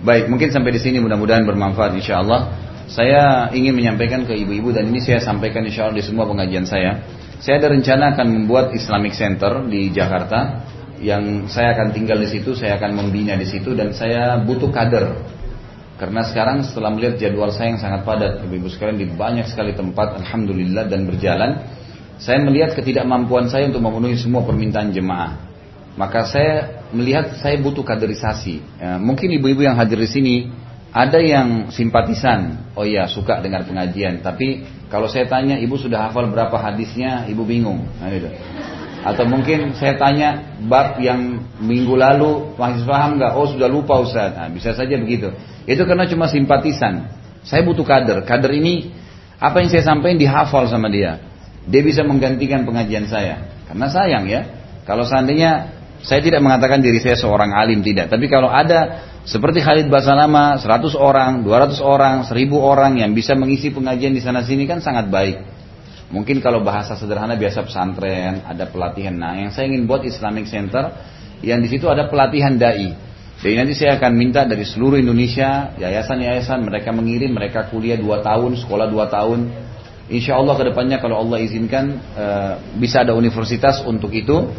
Baik, 0.00 0.32
mungkin 0.32 0.48
sampai 0.48 0.72
di 0.72 0.80
sini 0.80 0.96
mudah-mudahan 1.04 1.44
bermanfaat 1.44 1.92
insya 2.00 2.24
Allah. 2.24 2.56
Saya 2.88 3.52
ingin 3.52 3.76
menyampaikan 3.76 4.24
ke 4.24 4.32
ibu-ibu 4.32 4.72
dan 4.72 4.88
ini 4.88 5.04
saya 5.04 5.20
sampaikan 5.20 5.60
insya 5.68 5.92
Allah 5.92 6.00
di 6.00 6.04
semua 6.08 6.24
pengajian 6.24 6.64
saya. 6.64 7.04
Saya 7.36 7.60
ada 7.60 7.68
rencana 7.68 8.16
akan 8.16 8.26
membuat 8.32 8.72
Islamic 8.72 9.12
Center 9.12 9.60
di 9.68 9.92
Jakarta 9.92 10.64
yang 11.04 11.52
saya 11.52 11.76
akan 11.76 11.92
tinggal 11.92 12.16
di 12.16 12.32
situ, 12.32 12.56
saya 12.56 12.80
akan 12.80 12.96
membina 12.96 13.36
di 13.36 13.44
situ 13.44 13.76
dan 13.76 13.92
saya 13.92 14.40
butuh 14.40 14.72
kader 14.72 15.36
karena 16.00 16.24
sekarang 16.24 16.64
setelah 16.64 16.96
melihat 16.96 17.20
jadwal 17.20 17.52
saya 17.52 17.76
yang 17.76 17.80
sangat 17.84 18.08
padat, 18.08 18.40
ibu-ibu 18.48 18.72
sekalian 18.72 18.96
di 18.96 19.04
banyak 19.12 19.44
sekali 19.44 19.76
tempat, 19.76 20.16
alhamdulillah 20.24 20.88
dan 20.88 21.04
berjalan, 21.04 21.60
saya 22.16 22.40
melihat 22.40 22.72
ketidakmampuan 22.72 23.52
saya 23.52 23.68
untuk 23.68 23.84
memenuhi 23.84 24.16
semua 24.16 24.40
permintaan 24.40 24.96
jemaah. 24.96 25.36
Maka 26.00 26.24
saya 26.24 26.80
melihat 26.96 27.36
saya 27.44 27.60
butuh 27.60 27.84
kaderisasi. 27.84 28.64
Ya, 28.80 28.96
mungkin 28.96 29.28
ibu-ibu 29.28 29.60
yang 29.60 29.76
hadir 29.76 30.00
di 30.00 30.08
sini 30.08 30.34
ada 30.88 31.20
yang 31.20 31.68
simpatisan, 31.68 32.72
oh 32.72 32.88
iya 32.88 33.04
suka 33.04 33.44
dengar 33.44 33.68
pengajian, 33.68 34.24
tapi 34.24 34.64
kalau 34.88 35.04
saya 35.04 35.28
tanya 35.28 35.60
ibu 35.60 35.76
sudah 35.76 36.08
hafal 36.08 36.32
berapa 36.32 36.56
hadisnya, 36.56 37.28
ibu 37.28 37.44
bingung. 37.44 37.84
Nah, 38.00 38.08
gitu. 38.08 38.32
Atau 39.00 39.24
mungkin 39.24 39.72
saya 39.80 39.96
tanya 39.96 40.60
bab 40.68 41.00
yang 41.00 41.40
minggu 41.56 41.96
lalu 41.96 42.52
masih 42.60 42.84
paham 42.84 43.16
nggak? 43.16 43.32
Oh 43.32 43.48
sudah 43.48 43.68
lupa 43.68 43.96
Ustaz. 43.96 44.36
Nah, 44.36 44.52
bisa 44.52 44.76
saja 44.76 44.92
begitu. 45.00 45.32
Itu 45.64 45.88
karena 45.88 46.04
cuma 46.04 46.28
simpatisan. 46.28 47.08
Saya 47.40 47.64
butuh 47.64 47.84
kader. 47.84 48.28
Kader 48.28 48.52
ini 48.52 48.92
apa 49.40 49.64
yang 49.64 49.72
saya 49.72 49.88
sampaikan 49.88 50.20
dihafal 50.20 50.68
sama 50.68 50.92
dia. 50.92 51.16
Dia 51.64 51.80
bisa 51.80 52.04
menggantikan 52.04 52.68
pengajian 52.68 53.08
saya. 53.08 53.64
Karena 53.64 53.88
sayang 53.88 54.28
ya. 54.28 54.44
Kalau 54.84 55.08
seandainya 55.08 55.80
saya 56.04 56.20
tidak 56.20 56.44
mengatakan 56.44 56.84
diri 56.84 57.00
saya 57.00 57.16
seorang 57.16 57.56
alim 57.56 57.80
tidak. 57.80 58.12
Tapi 58.12 58.28
kalau 58.28 58.52
ada 58.52 59.04
seperti 59.24 59.60
Khalid 59.60 59.92
Basalama 59.92 60.56
100 60.60 60.96
orang, 60.96 61.44
200 61.44 61.80
orang, 61.84 62.16
1000 62.24 62.56
orang 62.56 62.92
yang 63.00 63.12
bisa 63.12 63.36
mengisi 63.36 63.72
pengajian 63.72 64.16
di 64.16 64.20
sana 64.24 64.44
sini 64.44 64.64
kan 64.64 64.80
sangat 64.80 65.12
baik. 65.12 65.59
Mungkin 66.10 66.42
kalau 66.42 66.66
bahasa 66.66 66.98
sederhana 66.98 67.38
biasa 67.38 67.62
pesantren, 67.62 68.42
ada 68.42 68.66
pelatihan. 68.66 69.14
Nah, 69.14 69.38
yang 69.38 69.54
saya 69.54 69.70
ingin 69.70 69.86
buat 69.86 70.02
Islamic 70.02 70.50
Center 70.50 70.90
yang 71.40 71.62
di 71.62 71.70
situ 71.70 71.86
ada 71.86 72.10
pelatihan 72.10 72.58
dai. 72.58 72.92
Jadi 73.40 73.54
nanti 73.56 73.72
saya 73.72 73.96
akan 73.96 74.12
minta 74.18 74.44
dari 74.44 74.66
seluruh 74.68 75.00
Indonesia, 75.00 75.72
yayasan-yayasan 75.80 76.60
mereka 76.60 76.92
mengirim, 76.92 77.32
mereka 77.32 77.72
kuliah 77.72 77.96
2 77.96 78.04
tahun, 78.20 78.50
sekolah 78.60 78.86
2 78.92 79.00
tahun. 79.16 79.40
Insya 80.10 80.36
Allah 80.36 80.58
ke 80.58 80.64
depannya 80.68 80.98
kalau 81.00 81.22
Allah 81.22 81.40
izinkan 81.40 81.96
uh, 82.18 82.52
bisa 82.76 83.06
ada 83.06 83.16
universitas 83.16 83.80
untuk 83.86 84.12
itu. 84.12 84.50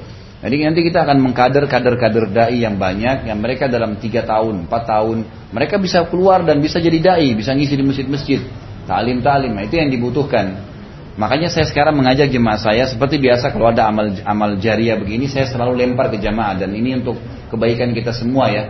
Jadi 0.41 0.65
nanti 0.65 0.81
kita 0.81 1.05
akan 1.05 1.21
mengkader 1.21 1.69
kader-kader 1.69 2.33
dai 2.33 2.65
yang 2.65 2.81
banyak, 2.81 3.29
yang 3.29 3.37
mereka 3.37 3.69
dalam 3.69 4.01
tiga 4.01 4.25
tahun, 4.25 4.65
empat 4.65 4.83
tahun, 4.89 5.17
mereka 5.53 5.77
bisa 5.77 6.01
keluar 6.09 6.41
dan 6.41 6.57
bisa 6.57 6.81
jadi 6.81 6.97
dai, 6.97 7.37
bisa 7.37 7.53
ngisi 7.53 7.77
di 7.77 7.85
masjid-masjid, 7.85 8.41
talim 8.89 9.21
talim, 9.21 9.53
nah, 9.53 9.61
itu 9.61 9.77
yang 9.77 9.93
dibutuhkan. 9.93 10.70
Makanya 11.19 11.51
saya 11.51 11.67
sekarang 11.67 11.99
mengajak 11.99 12.31
jemaah 12.31 12.55
saya 12.55 12.87
seperti 12.87 13.19
biasa 13.19 13.51
kalau 13.51 13.67
ada 13.67 13.83
amal 13.83 14.07
amal 14.23 14.55
jariah 14.55 14.95
begini, 14.95 15.27
saya 15.27 15.43
selalu 15.43 15.75
lempar 15.75 16.07
ke 16.07 16.15
jemaah 16.15 16.55
dan 16.55 16.71
ini 16.71 17.03
untuk 17.03 17.19
kebaikan 17.51 17.91
kita 17.91 18.15
semua 18.15 18.47
ya. 18.47 18.63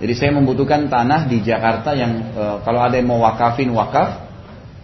Jadi 0.00 0.12
saya 0.16 0.30
membutuhkan 0.32 0.88
tanah 0.88 1.28
di 1.28 1.44
Jakarta 1.44 1.92
yang 1.92 2.32
e, 2.32 2.44
kalau 2.64 2.80
ada 2.80 2.96
yang 2.96 3.12
mau 3.12 3.20
wakafin 3.22 3.68
wakaf. 3.70 4.32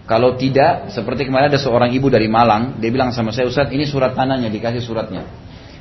Kalau 0.09 0.41
tidak, 0.41 0.89
seperti 0.89 1.29
kemarin 1.29 1.53
ada 1.53 1.61
seorang 1.61 1.93
ibu 1.93 2.09
dari 2.09 2.33
Malang, 2.33 2.81
dia 2.81 2.89
bilang 2.89 3.13
sama 3.13 3.29
saya, 3.29 3.45
Ustaz 3.45 3.69
ini 3.69 3.85
surat 3.85 4.17
tanahnya, 4.17 4.49
dikasih 4.49 4.81
suratnya. 4.81 5.21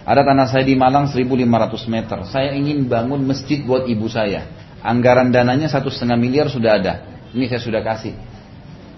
Ada 0.04 0.20
tanah 0.24 0.52
saya 0.52 0.68
di 0.68 0.76
Malang 0.76 1.08
1500 1.08 1.48
meter. 1.88 2.18
Saya 2.28 2.52
ingin 2.52 2.92
bangun 2.92 3.24
masjid 3.24 3.64
buat 3.64 3.88
ibu 3.88 4.08
saya. 4.12 4.48
Anggaran 4.84 5.32
dananya 5.32 5.72
satu 5.72 5.88
setengah 5.88 6.20
miliar 6.20 6.52
sudah 6.52 6.76
ada. 6.76 6.94
Ini 7.32 7.48
saya 7.48 7.60
sudah 7.64 7.80
kasih. 7.80 8.16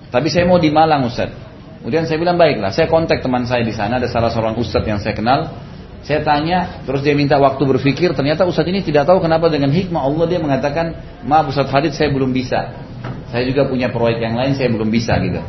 Tapi 0.10 0.34
saya 0.34 0.50
mau 0.50 0.58
di 0.58 0.74
Malang 0.74 1.06
Ustaz. 1.06 1.49
Kemudian 1.80 2.04
saya 2.04 2.20
bilang 2.20 2.36
baiklah, 2.36 2.76
saya 2.76 2.92
kontak 2.92 3.24
teman 3.24 3.48
saya 3.48 3.64
di 3.64 3.72
sana, 3.72 4.04
ada 4.04 4.12
salah 4.12 4.28
seorang 4.28 4.60
Ustaz 4.60 4.84
yang 4.84 5.00
saya 5.00 5.16
kenal. 5.16 5.56
Saya 6.04 6.24
tanya, 6.24 6.84
terus 6.88 7.04
dia 7.04 7.12
minta 7.12 7.36
waktu 7.36 7.60
berpikir. 7.64 8.16
Ternyata 8.16 8.48
Ustadz 8.48 8.72
ini 8.72 8.80
tidak 8.84 9.08
tahu 9.08 9.20
kenapa 9.20 9.52
dengan 9.52 9.72
hikmah 9.72 10.00
Allah 10.00 10.26
dia 10.32 10.40
mengatakan, 10.40 10.96
maaf 11.28 11.52
Ustadz 11.52 11.72
Hadid 11.72 11.92
saya 11.96 12.12
belum 12.12 12.32
bisa. 12.32 12.88
Saya 13.32 13.44
juga 13.48 13.68
punya 13.68 13.92
proyek 13.92 14.24
yang 14.24 14.36
lain, 14.36 14.56
saya 14.56 14.72
belum 14.72 14.88
bisa 14.88 15.20
gitu. 15.20 15.40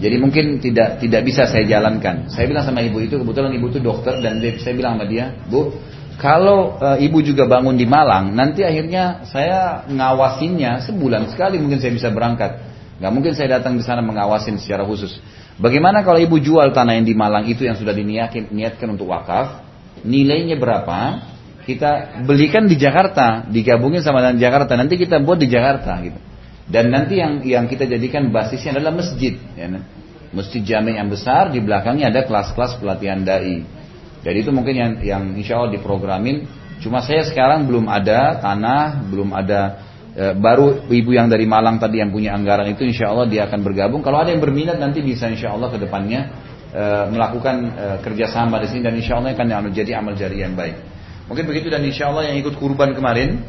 Jadi 0.00 0.16
mungkin 0.16 0.58
tidak 0.58 0.98
tidak 0.98 1.22
bisa 1.28 1.44
saya 1.44 1.68
jalankan. 1.68 2.32
Saya 2.32 2.48
bilang 2.48 2.64
sama 2.64 2.80
ibu 2.80 3.04
itu 3.04 3.20
kebetulan 3.20 3.52
ibu 3.52 3.68
itu 3.68 3.78
dokter 3.84 4.16
dan 4.24 4.40
dia, 4.40 4.56
saya 4.56 4.72
bilang 4.72 4.96
sama 4.96 5.04
dia, 5.04 5.36
bu, 5.44 5.76
kalau 6.16 6.80
e, 6.80 7.04
ibu 7.04 7.20
juga 7.20 7.44
bangun 7.44 7.76
di 7.76 7.84
Malang, 7.84 8.32
nanti 8.32 8.64
akhirnya 8.64 9.24
saya 9.28 9.84
ngawasinnya 9.88 10.84
sebulan 10.88 11.28
sekali 11.32 11.60
mungkin 11.60 11.80
saya 11.80 11.92
bisa 11.92 12.08
berangkat. 12.08 12.60
Gak 13.00 13.12
mungkin 13.12 13.32
saya 13.32 13.60
datang 13.60 13.80
di 13.80 13.84
sana 13.84 14.04
mengawasin 14.04 14.60
secara 14.60 14.84
khusus. 14.84 15.16
Bagaimana 15.60 16.00
kalau 16.00 16.16
ibu 16.16 16.40
jual 16.40 16.72
tanah 16.72 16.96
yang 16.96 17.04
di 17.04 17.12
Malang 17.12 17.44
itu 17.44 17.68
yang 17.68 17.76
sudah 17.76 17.92
diniatkan 17.92 18.88
untuk 18.88 19.12
wakaf, 19.12 19.60
nilainya 20.00 20.56
berapa? 20.56 21.28
Kita 21.68 22.24
belikan 22.24 22.64
di 22.64 22.80
Jakarta, 22.80 23.44
digabungin 23.44 24.00
sama 24.00 24.24
dengan 24.24 24.40
Jakarta. 24.40 24.72
Nanti 24.74 24.96
kita 24.96 25.20
buat 25.20 25.36
di 25.36 25.52
Jakarta 25.52 26.00
gitu. 26.00 26.16
Dan 26.64 26.88
nanti 26.88 27.20
yang 27.20 27.44
yang 27.44 27.68
kita 27.68 27.84
jadikan 27.84 28.32
basisnya 28.32 28.78
adalah 28.78 28.94
masjid, 28.94 29.36
ya, 29.58 29.68
kan? 29.68 29.84
masjid 30.30 30.62
jami 30.62 30.94
yang 30.94 31.10
besar 31.10 31.50
di 31.50 31.58
belakangnya 31.58 32.08
ada 32.08 32.22
kelas-kelas 32.24 32.78
pelatihan 32.78 33.20
dai. 33.26 33.66
Jadi 34.22 34.36
itu 34.40 34.50
mungkin 34.54 34.74
yang 34.74 34.92
yang 35.02 35.22
insya 35.36 35.60
Allah 35.60 35.74
diprogramin. 35.76 36.46
Cuma 36.80 37.04
saya 37.04 37.26
sekarang 37.28 37.68
belum 37.68 37.90
ada 37.90 38.40
tanah, 38.40 39.04
belum 39.12 39.36
ada 39.36 39.89
baru 40.36 40.90
ibu 40.90 41.10
yang 41.16 41.32
dari 41.32 41.48
Malang 41.48 41.80
tadi 41.80 42.02
yang 42.02 42.12
punya 42.12 42.36
anggaran 42.36 42.68
itu 42.68 42.84
insya 42.84 43.08
Allah 43.08 43.24
dia 43.24 43.48
akan 43.48 43.60
bergabung. 43.64 44.04
Kalau 44.04 44.20
ada 44.20 44.34
yang 44.34 44.42
berminat 44.42 44.76
nanti 44.76 45.00
bisa 45.00 45.30
insya 45.30 45.54
Allah 45.54 45.72
ke 45.72 45.80
depannya 45.80 46.28
e, 46.68 46.84
melakukan 47.08 47.56
e, 47.72 47.86
kerjasama 48.04 48.60
di 48.60 48.68
sini 48.68 48.82
dan 48.84 48.94
insya 49.00 49.16
Allah 49.16 49.32
akan 49.32 49.72
jadi 49.72 49.96
amal 49.96 50.12
jari 50.18 50.44
yang 50.44 50.52
baik. 50.52 50.76
Mungkin 51.30 51.46
begitu 51.48 51.72
dan 51.72 51.80
insya 51.86 52.12
Allah 52.12 52.28
yang 52.28 52.36
ikut 52.42 52.58
kurban 52.58 52.92
kemarin 52.92 53.40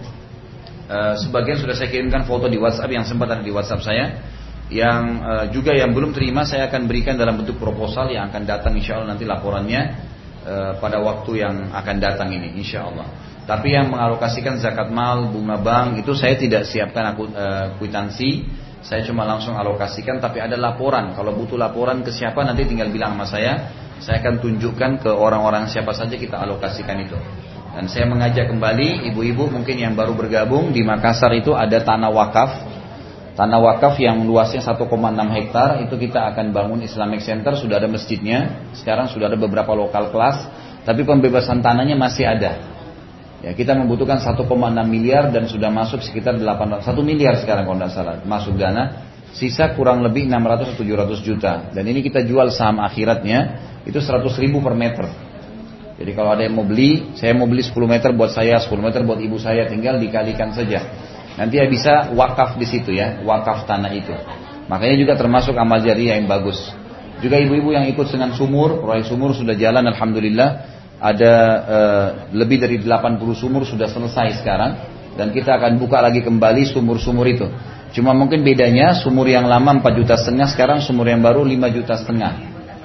Eh, 0.92 1.16
sebagian 1.24 1.56
sudah 1.56 1.72
saya 1.72 1.88
kirimkan 1.88 2.28
foto 2.28 2.52
di 2.52 2.60
WhatsApp 2.60 2.92
yang 2.92 3.08
sempat 3.08 3.32
ada 3.32 3.40
di 3.40 3.48
WhatsApp 3.48 3.80
saya. 3.80 4.06
Yang 4.72 5.04
uh, 5.20 5.46
juga 5.52 5.76
yang 5.76 5.92
belum 5.92 6.16
terima 6.16 6.48
saya 6.48 6.72
akan 6.72 6.88
berikan 6.88 7.20
dalam 7.20 7.36
bentuk 7.36 7.60
proposal 7.60 8.08
yang 8.08 8.32
akan 8.32 8.48
datang 8.48 8.72
insya 8.80 8.96
Allah 8.96 9.12
nanti 9.12 9.28
laporannya 9.28 9.82
uh, 10.48 10.72
pada 10.80 10.96
waktu 11.04 11.44
yang 11.44 11.76
akan 11.76 11.96
datang 12.00 12.32
ini 12.32 12.56
insya 12.56 12.88
Allah. 12.88 13.04
Tapi 13.42 13.74
yang 13.74 13.90
mengalokasikan 13.90 14.62
zakat 14.62 14.94
mal, 14.94 15.26
bunga 15.34 15.58
bank 15.58 15.98
itu 16.06 16.14
saya 16.14 16.38
tidak 16.38 16.70
siapkan 16.70 17.18
aku, 17.18 17.26
uh, 17.34 17.74
kwitansi. 17.82 18.46
Saya 18.82 19.06
cuma 19.06 19.26
langsung 19.26 19.58
alokasikan 19.58 20.22
tapi 20.22 20.42
ada 20.42 20.58
laporan. 20.58 21.14
Kalau 21.14 21.34
butuh 21.34 21.58
laporan 21.58 22.02
ke 22.06 22.14
siapa 22.14 22.42
nanti 22.46 22.66
tinggal 22.66 22.90
bilang 22.94 23.18
sama 23.18 23.26
saya. 23.30 23.54
Saya 24.02 24.22
akan 24.26 24.42
tunjukkan 24.42 25.06
ke 25.06 25.12
orang-orang 25.14 25.70
siapa 25.70 25.94
saja 25.94 26.18
kita 26.18 26.38
alokasikan 26.42 26.98
itu. 27.06 27.18
Dan 27.72 27.86
saya 27.88 28.10
mengajak 28.10 28.50
kembali 28.50 29.14
ibu-ibu 29.14 29.48
mungkin 29.48 29.78
yang 29.78 29.94
baru 29.94 30.18
bergabung 30.18 30.74
di 30.74 30.82
Makassar 30.82 31.32
itu 31.38 31.54
ada 31.54 31.78
tanah 31.82 32.10
wakaf. 32.10 32.52
Tanah 33.32 33.60
wakaf 33.64 33.96
yang 34.02 34.28
luasnya 34.28 34.60
1,6 34.60 34.86
hektar 35.38 35.80
itu 35.86 35.96
kita 35.96 36.34
akan 36.34 36.52
bangun 36.52 36.84
Islamic 36.84 37.24
Center, 37.24 37.56
sudah 37.56 37.80
ada 37.80 37.88
masjidnya. 37.88 38.70
Sekarang 38.76 39.08
sudah 39.08 39.32
ada 39.32 39.40
beberapa 39.40 39.72
lokal 39.72 40.12
kelas, 40.12 40.38
tapi 40.84 41.08
pembebasan 41.08 41.64
tanahnya 41.64 41.96
masih 41.96 42.28
ada. 42.28 42.71
Ya, 43.42 43.58
kita 43.58 43.74
membutuhkan 43.74 44.22
1,6 44.22 44.46
miliar 44.86 45.34
dan 45.34 45.50
sudah 45.50 45.74
masuk 45.74 46.06
sekitar 46.06 46.38
800 46.38 46.86
1 46.86 46.94
miliar 47.02 47.42
sekarang 47.42 47.66
kalau 47.66 47.78
tidak 47.82 47.94
salah 47.94 48.16
masuk 48.22 48.54
dana. 48.54 49.10
Sisa 49.32 49.72
kurang 49.74 50.04
lebih 50.04 50.28
600 50.28 50.76
700 50.76 51.24
juta. 51.24 51.54
Dan 51.72 51.88
ini 51.88 52.04
kita 52.04 52.22
jual 52.22 52.52
saham 52.52 52.84
akhiratnya 52.84 53.40
itu 53.88 53.98
100 53.98 54.28
ribu 54.44 54.60
per 54.60 54.76
meter. 54.76 55.08
Jadi 56.02 56.12
kalau 56.18 56.34
ada 56.34 56.44
yang 56.44 56.58
mau 56.58 56.66
beli, 56.66 57.14
saya 57.14 57.32
mau 57.38 57.46
beli 57.46 57.62
10 57.62 57.78
meter 57.86 58.10
buat 58.12 58.34
saya, 58.34 58.58
10 58.58 58.74
meter 58.82 59.02
buat 59.06 59.22
ibu 59.22 59.38
saya, 59.38 59.70
tinggal 59.70 60.02
dikalikan 60.02 60.50
saja. 60.52 60.82
Nanti 61.38 61.62
ya 61.62 61.66
bisa 61.70 62.12
wakaf 62.12 62.58
di 62.58 62.66
situ 62.66 62.92
ya, 62.92 63.22
wakaf 63.24 63.70
tanah 63.70 63.92
itu. 63.94 64.12
Makanya 64.68 64.96
juga 64.98 65.14
termasuk 65.16 65.54
amal 65.56 65.80
jariah 65.80 66.18
yang 66.20 66.28
bagus. 66.28 66.58
Juga 67.22 67.38
ibu-ibu 67.38 67.70
yang 67.72 67.86
ikut 67.86 68.10
dengan 68.10 68.34
sumur, 68.34 68.82
proyek 68.82 69.06
sumur 69.14 69.38
sudah 69.38 69.54
jalan, 69.54 69.86
alhamdulillah. 69.94 70.81
Ada 71.02 71.34
uh, 71.66 72.08
lebih 72.38 72.62
dari 72.62 72.78
80 72.78 73.18
sumur 73.34 73.66
sudah 73.66 73.90
selesai 73.90 74.46
sekarang, 74.46 74.72
dan 75.18 75.34
kita 75.34 75.58
akan 75.58 75.82
buka 75.82 75.98
lagi 75.98 76.22
kembali 76.22 76.70
sumur-sumur 76.70 77.26
itu. 77.26 77.50
Cuma 77.92 78.14
mungkin 78.14 78.46
bedanya 78.46 78.96
sumur 78.96 79.26
yang 79.26 79.50
lama 79.50 79.82
4 79.82 79.98
juta 79.98 80.16
setengah, 80.16 80.48
sekarang 80.48 80.80
sumur 80.80 81.10
yang 81.10 81.26
baru 81.26 81.42
5 81.42 81.58
juta 81.74 81.98
setengah. 81.98 82.34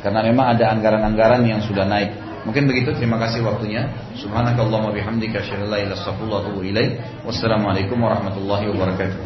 Karena 0.01 0.25
memang 0.25 0.57
ada 0.57 0.73
anggaran-anggaran 0.73 1.45
yang 1.45 1.61
sudah 1.61 1.85
naik. 1.85 2.27
Mungkin 2.47 2.71
begitu. 2.71 2.95
Terima 2.95 3.19
kasih 3.19 3.43
waktunya. 3.43 3.91
Subhanakallahumma 4.15 4.95
bihamdika 4.95 5.43
asyhadu 5.43 5.67
an 5.67 5.71
la 5.75 5.79
ilaha 5.83 5.99
illa 5.99 6.15
anta 6.15 6.25
wa 6.31 6.37
atubu 6.39 6.61
ilaik. 6.63 6.93
Wassalamualaikum 7.27 7.99
warahmatullahi 7.99 8.71
wabarakatuh. 8.71 9.19